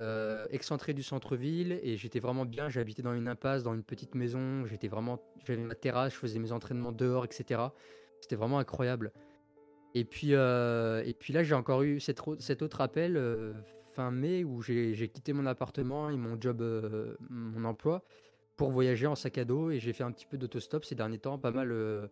euh, 0.00 0.46
excentré 0.50 0.94
du 0.94 1.02
centre-ville, 1.02 1.78
et 1.82 1.96
j'étais 1.96 2.20
vraiment 2.20 2.44
bien. 2.44 2.68
J'habitais 2.68 3.02
dans 3.02 3.14
une 3.14 3.28
impasse, 3.28 3.62
dans 3.62 3.74
une 3.74 3.84
petite 3.84 4.14
maison. 4.14 4.64
J'étais 4.66 4.88
vraiment, 4.88 5.20
j'avais 5.44 5.62
ma 5.62 5.74
terrasse, 5.74 6.12
je 6.12 6.18
faisais 6.18 6.38
mes 6.38 6.52
entraînements 6.52 6.92
dehors, 6.92 7.24
etc. 7.24 7.60
C'était 8.20 8.36
vraiment 8.36 8.58
incroyable. 8.58 9.12
Et 9.94 10.04
puis, 10.04 10.34
euh, 10.34 11.02
et 11.04 11.14
puis 11.14 11.32
là, 11.32 11.42
j'ai 11.42 11.54
encore 11.54 11.82
eu 11.82 12.00
cet, 12.00 12.20
cet 12.38 12.62
autre 12.62 12.80
appel 12.80 13.16
euh, 13.16 13.52
fin 13.94 14.10
mai 14.10 14.42
où 14.44 14.62
j'ai 14.62 15.08
quitté 15.08 15.32
mon 15.32 15.46
appartement 15.46 16.08
et 16.08 16.16
mon 16.16 16.40
job, 16.40 16.62
mon 17.28 17.64
emploi 17.64 18.02
pour 18.56 18.70
voyager 18.70 19.06
en 19.06 19.14
sac 19.14 19.38
à 19.38 19.44
dos 19.44 19.70
et 19.70 19.78
j'ai 19.78 19.92
fait 19.92 20.04
un 20.04 20.12
petit 20.12 20.26
peu 20.26 20.38
d'autostop 20.38 20.84
ces 20.84 20.94
derniers 20.94 21.18
temps, 21.18 21.38
pas 21.38 21.50
mal 21.50 21.72
euh, 21.72 22.06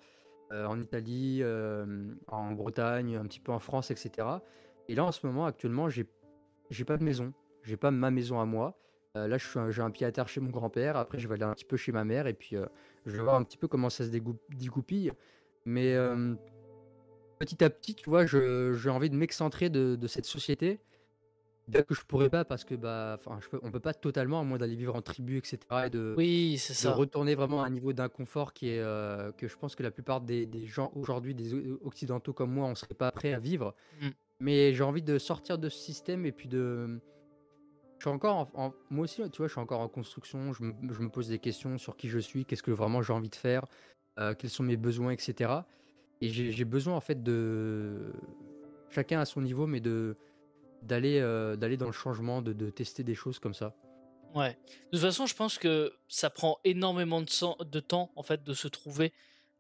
euh, 0.53 0.67
en 0.67 0.81
Italie, 0.81 1.41
euh, 1.43 2.13
en 2.29 2.53
Bretagne, 2.53 3.17
un 3.17 3.25
petit 3.25 3.41
peu 3.41 3.53
en 3.53 3.59
France, 3.59 3.91
etc. 3.91 4.27
Et 4.89 4.95
là 4.95 5.05
en 5.05 5.13
ce 5.13 5.27
moment 5.27 5.47
actuellement 5.47 5.89
j'ai 5.89 6.07
j'ai 6.71 6.85
pas 6.85 6.97
de 6.97 7.05
maison, 7.05 7.33
j'ai 7.63 7.77
pas 7.77 7.91
ma 7.91 8.11
maison 8.11 8.41
à 8.41 8.47
moi. 8.47 8.77
là 9.15 9.37
j'ai 9.39 9.83
un 9.83 9.91
pied 9.91 10.07
à 10.07 10.13
terre 10.13 10.29
chez 10.29 10.41
mon 10.41 10.51
grand-père, 10.51 10.97
après 10.97 11.19
je 11.19 11.29
vais 11.29 11.35
aller 11.35 11.45
un 11.45 11.55
petit 11.55 11.65
peu 11.65 11.77
chez 11.77 11.93
ma 11.93 12.05
mère 12.05 12.27
et 12.27 12.35
puis 12.35 12.57
je 13.07 13.17
vais 13.17 13.23
voir 13.23 13.35
un 13.35 13.45
petit 13.45 13.57
peu 13.57 13.69
comment 13.69 13.91
ça 13.91 14.05
se 14.05 14.11
dégoupille. 14.11 15.13
Mais 15.65 15.95
petit 17.41 17.65
à 17.65 17.71
petit, 17.71 17.95
tu 17.97 18.09
vois, 18.09 18.27
j'ai 18.27 18.91
envie 18.91 19.11
de 19.11 19.17
m'excentrer 19.17 19.69
de, 19.71 19.97
de 19.97 20.07
cette 20.07 20.27
société 20.27 20.79
Bien 21.71 21.83
que 21.83 21.95
je 21.95 22.03
pourrais 22.03 22.31
pas 22.31 22.45
parce 22.45 22.65
que 22.65 22.75
bah, 22.75 23.19
je 23.41 23.49
peux, 23.49 23.61
on 23.63 23.71
peut 23.71 23.81
pas 23.81 23.95
totalement, 23.95 24.41
à 24.41 24.45
moins 24.45 24.59
d'aller 24.59 24.75
vivre 24.75 24.97
en 24.97 25.03
tribu, 25.03 25.39
etc. 25.39 25.59
Et 25.87 25.91
de, 25.91 26.15
oui, 26.17 26.57
c'est 26.59 26.75
ça. 26.75 26.93
retourner 26.93 27.35
vraiment 27.35 27.63
à 27.63 27.67
un 27.67 27.71
niveau 27.71 27.93
d'inconfort 27.93 28.53
qui 28.53 28.71
est 28.71 28.81
euh, 28.81 29.31
que 29.33 29.47
je 29.47 29.57
pense 29.57 29.77
que 29.77 29.83
la 29.83 29.93
plupart 29.93 30.21
des, 30.21 30.47
des 30.47 30.67
gens 30.67 30.91
aujourd'hui, 30.97 31.35
des 31.35 31.55
occidentaux 31.85 32.33
comme 32.33 32.51
moi, 32.51 32.67
on 32.67 32.75
serait 32.75 32.95
pas 32.95 33.13
prêts 33.13 33.33
à 33.33 33.39
vivre. 33.39 33.75
Mmh. 34.01 34.09
Mais 34.41 34.73
j'ai 34.75 34.83
envie 34.83 35.03
de 35.03 35.19
sortir 35.19 35.59
de 35.59 35.69
ce 35.69 35.79
système 35.79 36.27
et 36.27 36.33
puis 36.33 36.49
de. 36.49 37.01
Je 37.99 38.05
suis 38.05 38.11
encore, 38.11 38.49
en, 38.55 38.73
moi 38.89 39.05
aussi, 39.05 39.23
tu 39.31 39.39
vois, 39.39 39.47
je 39.47 39.53
suis 39.53 39.61
encore 39.61 39.81
en 39.81 39.89
construction. 39.89 40.53
Je 40.53 40.65
me, 40.65 40.73
je 40.91 41.01
me 41.03 41.09
pose 41.11 41.29
des 41.29 41.39
questions 41.39 41.79
sur 41.79 41.97
qui 41.97 42.09
je 42.09 42.19
suis, 42.19 42.47
qu'est-ce 42.47 42.63
que 42.63 42.71
vraiment 42.71 43.03
j'ai 43.03 43.13
envie 43.13 43.29
de 43.29 43.37
faire, 43.37 43.67
euh, 44.19 44.35
quels 44.35 44.51
sont 44.51 44.63
mes 44.63 44.79
besoins, 44.79 45.13
etc. 45.13 45.53
Et 46.21 46.29
j'ai 46.29 46.65
besoin 46.65 46.95
en 46.95 47.01
fait 47.01 47.23
de 47.23 48.13
chacun 48.91 49.21
à 49.21 49.25
son 49.25 49.41
niveau, 49.41 49.67
mais 49.67 49.81
de 49.81 50.17
d'aller 50.83 51.19
euh, 51.21 51.57
d'aller 51.57 51.77
dans 51.77 51.87
le 51.87 51.93
changement, 51.93 52.43
de, 52.43 52.53
de, 52.53 52.71
tester 52.71 53.03
des 53.05 53.15
choses 53.15 53.39
comme 53.39 53.55
ça. 53.55 53.75
Ouais. 54.35 54.57
De 54.93 54.99
toute 54.99 55.01
façon, 55.01 55.27
je 55.27 55.35
pense 55.35 55.59
que 55.59 55.93
ça 56.09 56.31
prend 56.31 56.59
énormément 56.65 57.21
de, 57.21 57.65
de 57.65 57.81
temps 57.81 58.13
en 58.17 58.23
fait 58.23 58.43
de 58.45 58.55
se 58.55 58.69
trouver, 58.69 59.13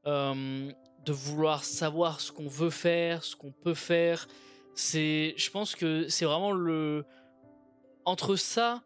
euh, 0.07 0.70
de 1.05 1.12
vouloir 1.12 1.65
savoir 1.65 2.20
ce 2.20 2.32
qu'on 2.32 2.49
veut 2.49 2.70
faire, 2.70 3.24
ce 3.24 3.37
qu'on 3.37 3.53
peut 3.53 3.74
faire. 3.74 4.28
C'est, 4.74 5.35
je 5.37 5.51
pense 5.51 5.74
que 5.74 6.09
c'est 6.09 6.24
vraiment 6.24 6.53
le 6.53 7.05
entre 8.05 8.37
ça 8.37 8.82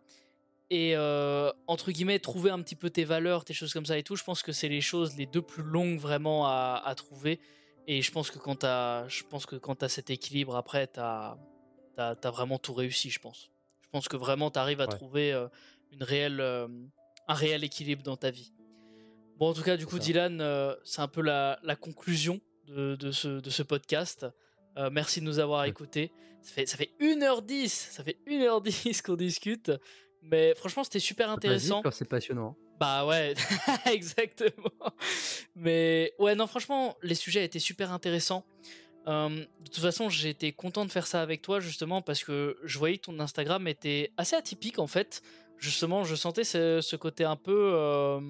et 0.70 0.96
euh, 0.96 1.52
entre 1.66 1.92
guillemets 1.92 2.18
trouver 2.18 2.50
un 2.50 2.60
petit 2.62 2.74
peu 2.74 2.90
tes 2.90 3.04
valeurs, 3.04 3.44
tes 3.44 3.54
choses 3.54 3.72
comme 3.72 3.86
ça 3.86 3.98
et 3.98 4.02
tout. 4.02 4.16
Je 4.16 4.24
pense 4.24 4.42
que 4.42 4.52
c'est 4.52 4.68
les 4.68 4.80
choses 4.80 5.16
les 5.16 5.26
deux 5.26 5.42
plus 5.42 5.62
longues 5.62 5.98
vraiment 5.98 6.46
à, 6.46 6.82
à 6.84 6.94
trouver. 6.94 7.40
Et 7.86 8.02
je 8.02 8.10
pense 8.10 8.30
que 8.30 8.38
quand 8.38 8.56
t'as, 8.56 9.06
je 9.08 9.22
pense 9.24 9.46
que 9.46 9.56
quand 9.56 9.82
as 9.82 9.88
cet 9.88 10.10
équilibre 10.10 10.56
après, 10.56 10.86
t'as 10.86 11.36
t'as 11.96 12.16
as 12.22 12.30
vraiment 12.30 12.58
tout 12.58 12.74
réussi, 12.74 13.10
je 13.10 13.20
pense. 13.20 13.50
Je 13.82 13.88
pense 13.90 14.08
que 14.08 14.16
vraiment 14.16 14.50
tu 14.50 14.58
arrives 14.58 14.80
à 14.80 14.86
trouver 14.86 15.32
euh, 15.32 15.46
une 15.92 16.02
réelle, 16.02 16.40
euh, 16.40 16.66
un 17.28 17.34
réel 17.34 17.62
équilibre 17.62 18.02
dans 18.02 18.16
ta 18.16 18.30
vie. 18.30 18.52
Bon, 19.36 19.48
en 19.50 19.54
tout 19.54 19.62
cas, 19.62 19.76
du 19.76 19.86
coup, 19.86 19.98
Dylan, 19.98 20.40
euh, 20.40 20.74
c'est 20.84 21.00
un 21.00 21.08
peu 21.08 21.20
la, 21.20 21.58
la 21.62 21.76
conclusion 21.76 22.40
de, 22.66 22.96
de, 22.96 23.12
ce, 23.12 23.40
de, 23.40 23.50
ce, 23.50 23.62
podcast. 23.62 24.26
merci 24.90 25.20
de 25.20 25.24
nous 25.26 25.38
avoir 25.38 25.64
écoutés. 25.64 26.12
Ça 26.42 26.52
fait, 26.52 26.66
ça 26.66 26.76
fait 26.76 26.92
1h10, 27.00 27.68
ça 27.68 28.04
fait 28.04 28.18
1h10 28.26 29.02
qu'on 29.06 29.16
discute. 29.16 29.72
Mais 30.22 30.54
franchement, 30.54 30.84
c'était 30.84 30.98
super 30.98 31.30
intéressant. 31.30 31.82
C'est 31.90 32.08
passionnant. 32.08 32.56
Bah 32.84 33.06
ouais, 33.06 33.34
exactement. 33.86 34.92
Mais 35.56 36.12
ouais, 36.18 36.34
non, 36.34 36.46
franchement, 36.46 36.98
les 37.02 37.14
sujets 37.14 37.42
étaient 37.42 37.58
super 37.58 37.92
intéressants. 37.92 38.44
Euh, 39.06 39.30
de 39.30 39.70
toute 39.70 39.82
façon, 39.82 40.10
été 40.10 40.52
content 40.52 40.84
de 40.84 40.92
faire 40.92 41.06
ça 41.06 41.22
avec 41.22 41.40
toi 41.40 41.60
justement 41.60 42.02
parce 42.02 42.24
que 42.24 42.58
je 42.62 42.78
voyais 42.78 42.98
que 42.98 43.06
ton 43.06 43.18
Instagram 43.20 43.66
était 43.68 44.12
assez 44.18 44.36
atypique 44.36 44.78
en 44.78 44.86
fait. 44.86 45.22
Justement, 45.56 46.04
je 46.04 46.14
sentais 46.14 46.44
ce, 46.44 46.96
côté 46.96 47.24
un 47.24 47.36
peu, 47.36 47.72
euh, 47.72 48.20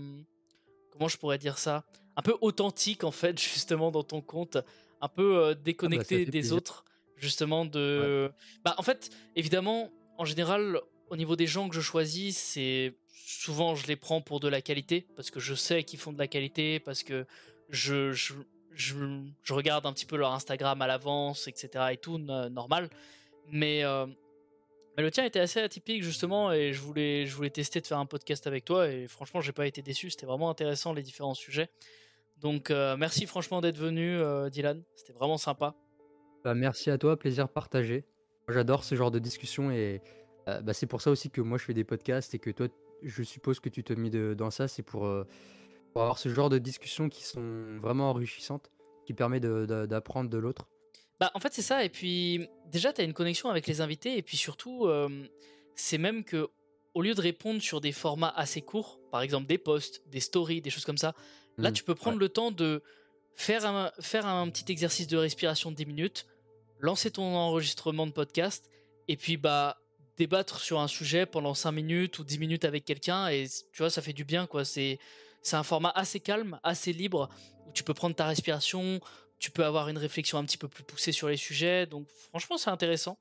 comment 0.92 1.08
je 1.08 1.16
pourrais 1.16 1.38
dire 1.38 1.58
ça, 1.58 1.84
un 2.16 2.22
peu 2.22 2.36
authentique 2.40 3.02
en 3.02 3.10
fait 3.10 3.36
justement 3.40 3.90
dans 3.90 4.04
ton 4.04 4.20
compte, 4.20 4.58
un 5.00 5.08
peu 5.08 5.36
euh, 5.36 5.54
déconnecté 5.54 6.22
ah 6.22 6.24
bah, 6.26 6.30
des 6.30 6.52
autres 6.52 6.84
justement 7.16 7.64
de. 7.64 8.30
Bah 8.64 8.76
en 8.78 8.82
fait, 8.82 9.10
évidemment, 9.34 9.90
en 10.16 10.24
général, 10.24 10.80
au 11.10 11.16
niveau 11.16 11.36
des 11.36 11.46
gens 11.46 11.68
que 11.68 11.74
je 11.74 11.80
choisis, 11.80 12.36
c'est 12.36 12.94
souvent 13.26 13.74
je 13.74 13.86
les 13.86 13.96
prends 13.96 14.20
pour 14.20 14.40
de 14.40 14.48
la 14.48 14.60
qualité 14.60 15.06
parce 15.16 15.30
que 15.30 15.40
je 15.40 15.54
sais 15.54 15.82
qu'ils 15.84 15.98
font 15.98 16.12
de 16.12 16.18
la 16.18 16.28
qualité, 16.28 16.80
parce 16.80 17.02
que 17.02 17.26
je, 17.70 18.12
je, 18.12 18.34
je, 18.74 19.52
regarde 19.52 19.86
un 19.86 19.92
petit 19.92 20.06
peu 20.06 20.16
leur 20.16 20.32
Instagram 20.32 20.80
à 20.82 20.86
l'avance, 20.86 21.48
etc. 21.48 21.86
et 21.92 21.96
tout, 21.96 22.18
normal. 22.18 22.90
Mais, 23.50 23.84
euh, 23.84 24.06
mais 24.96 25.02
le 25.02 25.10
tien 25.10 25.24
était 25.24 25.40
assez 25.40 25.60
atypique 25.60 26.02
justement 26.02 26.52
et 26.52 26.72
je 26.72 26.80
voulais, 26.80 27.26
je 27.26 27.34
voulais 27.34 27.50
tester 27.50 27.80
de 27.80 27.86
faire 27.86 27.98
un 27.98 28.06
podcast 28.06 28.46
avec 28.46 28.64
toi 28.64 28.88
et 28.88 29.06
franchement 29.06 29.40
j'ai 29.40 29.52
pas 29.52 29.66
été 29.66 29.82
déçu, 29.82 30.10
c'était 30.10 30.26
vraiment 30.26 30.50
intéressant 30.50 30.92
les 30.92 31.02
différents 31.02 31.34
sujets. 31.34 31.68
Donc 32.40 32.70
euh, 32.70 32.96
merci 32.96 33.26
franchement 33.26 33.60
d'être 33.60 33.78
venu 33.78 34.16
euh, 34.16 34.50
Dylan, 34.50 34.82
c'était 34.94 35.12
vraiment 35.12 35.38
sympa. 35.38 35.74
Bah, 36.44 36.54
merci 36.54 36.90
à 36.90 36.98
toi, 36.98 37.18
plaisir 37.18 37.48
partagé. 37.48 38.04
J'adore 38.48 38.84
ce 38.84 38.94
genre 38.94 39.10
de 39.10 39.18
discussion 39.18 39.70
et 39.70 40.02
bah, 40.46 40.72
c'est 40.72 40.86
pour 40.86 41.00
ça 41.00 41.10
aussi 41.10 41.30
que 41.30 41.40
moi 41.40 41.58
je 41.58 41.64
fais 41.64 41.74
des 41.74 41.84
podcasts 41.84 42.34
et 42.34 42.38
que 42.38 42.50
toi 42.50 42.68
je 43.02 43.22
suppose 43.22 43.60
que 43.60 43.68
tu 43.68 43.82
te 43.82 43.92
mis 43.92 44.10
dans 44.10 44.50
ça, 44.50 44.68
c'est 44.68 44.82
pour 44.82 45.08
pour 45.94 46.02
avoir 46.02 46.18
ce 46.18 46.28
genre 46.28 46.50
de 46.50 46.58
discussions 46.58 47.08
qui 47.08 47.22
sont 47.22 47.78
vraiment 47.80 48.10
enrichissantes, 48.10 48.72
qui 49.06 49.14
permet 49.14 49.38
d'apprendre 49.38 50.28
de, 50.28 50.38
l'autre. 50.38 50.66
Bah, 51.20 51.30
en 51.34 51.40
fait, 51.40 51.54
c'est 51.54 51.62
ça. 51.62 51.84
Et 51.84 51.88
puis, 51.88 52.48
déjà, 52.66 52.92
tu 52.92 53.00
as 53.00 53.04
une 53.04 53.12
connexion 53.12 53.48
avec 53.48 53.68
les 53.68 53.80
invités. 53.80 54.18
Et 54.18 54.22
puis 54.22 54.36
surtout, 54.36 54.86
euh, 54.86 55.08
c'est 55.76 55.98
même 55.98 56.24
que, 56.24 56.48
au 56.94 57.02
lieu 57.02 57.14
de 57.14 57.20
répondre 57.20 57.62
sur 57.62 57.80
des 57.80 57.92
formats 57.92 58.32
assez 58.34 58.60
courts, 58.60 58.98
par 59.12 59.22
exemple 59.22 59.46
des 59.46 59.56
posts, 59.56 60.02
des 60.08 60.18
stories, 60.18 60.60
des 60.60 60.70
choses 60.70 60.84
comme 60.84 60.98
ça, 60.98 61.14
là, 61.58 61.70
mmh, 61.70 61.74
tu 61.74 61.84
peux 61.84 61.94
prendre 61.94 62.18
le 62.18 62.28
temps 62.28 62.50
de 62.50 62.82
faire 63.36 63.64
un, 63.64 63.92
faire 64.00 64.26
un 64.26 64.50
petit 64.50 64.70
exercice 64.72 65.06
de 65.06 65.16
respiration 65.16 65.70
de 65.70 65.76
10 65.76 65.86
minutes, 65.86 66.26
lancer 66.80 67.12
ton 67.12 67.36
enregistrement 67.36 68.08
de 68.08 68.12
podcast, 68.12 68.68
et 69.06 69.16
puis, 69.16 69.36
bah, 69.36 69.78
débattre 70.16 70.60
sur 70.60 70.80
un 70.80 70.88
sujet 70.88 71.26
pendant 71.26 71.54
5 71.54 71.72
minutes 71.72 72.18
ou 72.18 72.24
10 72.24 72.38
minutes 72.38 72.64
avec 72.64 72.84
quelqu'un. 72.84 73.28
Et 73.28 73.46
tu 73.72 73.78
vois, 73.78 73.90
ça 73.90 74.02
fait 74.02 74.12
du 74.12 74.24
bien, 74.24 74.46
quoi. 74.46 74.64
C'est 74.64 74.98
c'est 75.44 75.56
un 75.56 75.62
format 75.62 75.92
assez 75.94 76.20
calme, 76.20 76.58
assez 76.62 76.92
libre, 76.92 77.28
où 77.66 77.72
tu 77.72 77.84
peux 77.84 77.92
prendre 77.92 78.16
ta 78.16 78.26
respiration, 78.26 78.98
tu 79.38 79.50
peux 79.50 79.64
avoir 79.64 79.90
une 79.90 79.98
réflexion 79.98 80.38
un 80.38 80.44
petit 80.44 80.56
peu 80.56 80.68
plus 80.68 80.84
poussée 80.84 81.12
sur 81.12 81.28
les 81.28 81.36
sujets. 81.36 81.86
Donc 81.86 82.08
franchement, 82.30 82.56
c'est 82.56 82.70
intéressant. 82.70 83.18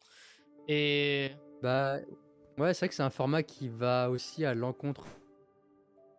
Et 0.70 1.32
bah 1.61 1.98
ouais, 2.57 2.74
c'est 2.74 2.80
vrai 2.80 2.90
que 2.90 2.95
c'est 2.95 3.03
un 3.03 3.10
format 3.10 3.44
qui 3.44 3.68
va 3.68 4.10
aussi 4.10 4.45
à 4.45 4.53
l'encontre 4.53 5.06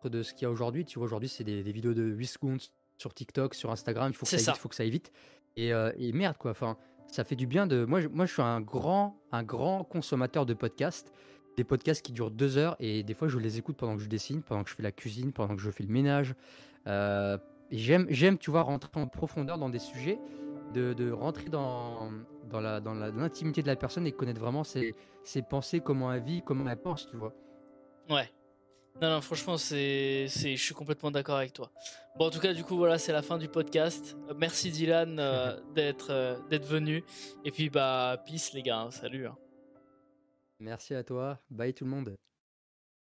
de 0.03 0.21
ce 0.21 0.33
qu'il 0.33 0.43
y 0.43 0.45
a 0.45 0.51
aujourd'hui. 0.51 0.85
Tu 0.85 0.99
vois, 0.99 1.05
aujourd'hui, 1.05 1.29
c'est 1.29 1.43
des, 1.43 1.63
vidéos 1.63 1.95
de 1.95 2.03
8 2.03 2.27
secondes 2.27 2.61
sur 2.99 3.13
TikTok, 3.13 3.55
sur 3.55 3.71
Instagram. 3.71 4.11
Il 4.11 4.15
faut 4.15 4.27
que 4.27 4.37
ça, 4.37 4.51
aille 4.51 4.57
faut 4.57 4.69
que 4.69 4.75
ça 4.75 4.83
aille 4.83 4.91
vite. 4.91 5.11
Et, 5.55 5.73
euh, 5.73 5.91
et, 5.97 6.11
merde, 6.11 6.37
quoi. 6.37 6.51
Enfin, 6.51 6.77
ça 7.07 7.23
fait 7.23 7.35
du 7.35 7.47
bien 7.47 7.67
de. 7.67 7.85
Moi, 7.85 8.01
je, 8.01 8.07
moi, 8.07 8.25
je 8.25 8.33
suis 8.33 8.41
un 8.41 8.61
grand, 8.61 9.17
un 9.31 9.43
grand 9.43 9.83
consommateur 9.83 10.45
de 10.45 10.53
podcasts 10.53 11.13
des 11.55 11.63
podcasts 11.63 12.05
qui 12.05 12.11
durent 12.11 12.31
deux 12.31 12.57
heures 12.57 12.75
et 12.79 13.03
des 13.03 13.13
fois 13.13 13.27
je 13.27 13.37
les 13.37 13.57
écoute 13.57 13.77
pendant 13.77 13.95
que 13.95 14.01
je 14.01 14.09
dessine, 14.09 14.41
pendant 14.41 14.63
que 14.63 14.69
je 14.69 14.75
fais 14.75 14.83
la 14.83 14.91
cuisine, 14.91 15.31
pendant 15.31 15.55
que 15.55 15.61
je 15.61 15.71
fais 15.71 15.83
le 15.83 15.91
ménage. 15.91 16.35
Euh, 16.87 17.37
j'aime, 17.71 18.07
j'aime, 18.09 18.37
tu 18.37 18.51
vois, 18.51 18.61
rentrer 18.61 18.89
en 18.95 19.07
profondeur 19.07 19.57
dans 19.57 19.69
des 19.69 19.79
sujets, 19.79 20.19
de, 20.73 21.11
rentrer 21.11 21.49
dans, 21.49 22.11
dans, 22.49 22.59
la, 22.59 22.81
dans 22.81 22.93
l'intimité 22.93 23.61
de 23.61 23.67
la 23.67 23.75
personne 23.75 24.05
et 24.05 24.11
connaître 24.11 24.41
vraiment 24.41 24.63
ses, 24.63 24.93
ses 25.23 25.41
pensées, 25.41 25.79
comment 25.79 26.11
elle 26.11 26.23
vit, 26.23 26.41
comment 26.45 26.69
elle 26.69 26.81
pense, 26.81 27.07
tu 27.07 27.15
vois. 27.15 27.33
Ouais. 28.09 28.29
Non, 29.01 29.09
non, 29.09 29.21
franchement, 29.21 29.57
c'est, 29.57 30.27
je 30.27 30.55
suis 30.55 30.73
complètement 30.73 31.11
d'accord 31.11 31.35
avec 31.37 31.51
toi. 31.51 31.69
Bon, 32.17 32.27
en 32.27 32.29
tout 32.29 32.39
cas, 32.39 32.53
du 32.53 32.63
coup, 32.63 32.77
voilà, 32.77 32.97
c'est 32.97 33.11
la 33.11 33.21
fin 33.21 33.37
du 33.37 33.49
podcast. 33.49 34.15
Euh, 34.29 34.33
merci 34.37 34.71
Dylan 34.71 35.19
euh, 35.19 35.59
d'être, 35.75 36.39
d'être 36.49 36.65
venu. 36.65 37.03
Et 37.43 37.51
puis, 37.51 37.69
bah, 37.69 38.23
peace 38.25 38.53
les 38.53 38.61
gars, 38.61 38.79
hein. 38.79 38.91
salut. 38.91 39.27
Hein. 39.27 39.37
Merci 40.59 40.95
à 40.95 41.03
toi. 41.03 41.39
Bye 41.49 41.73
tout 41.73 41.83
le 41.83 41.91
monde. 41.91 42.15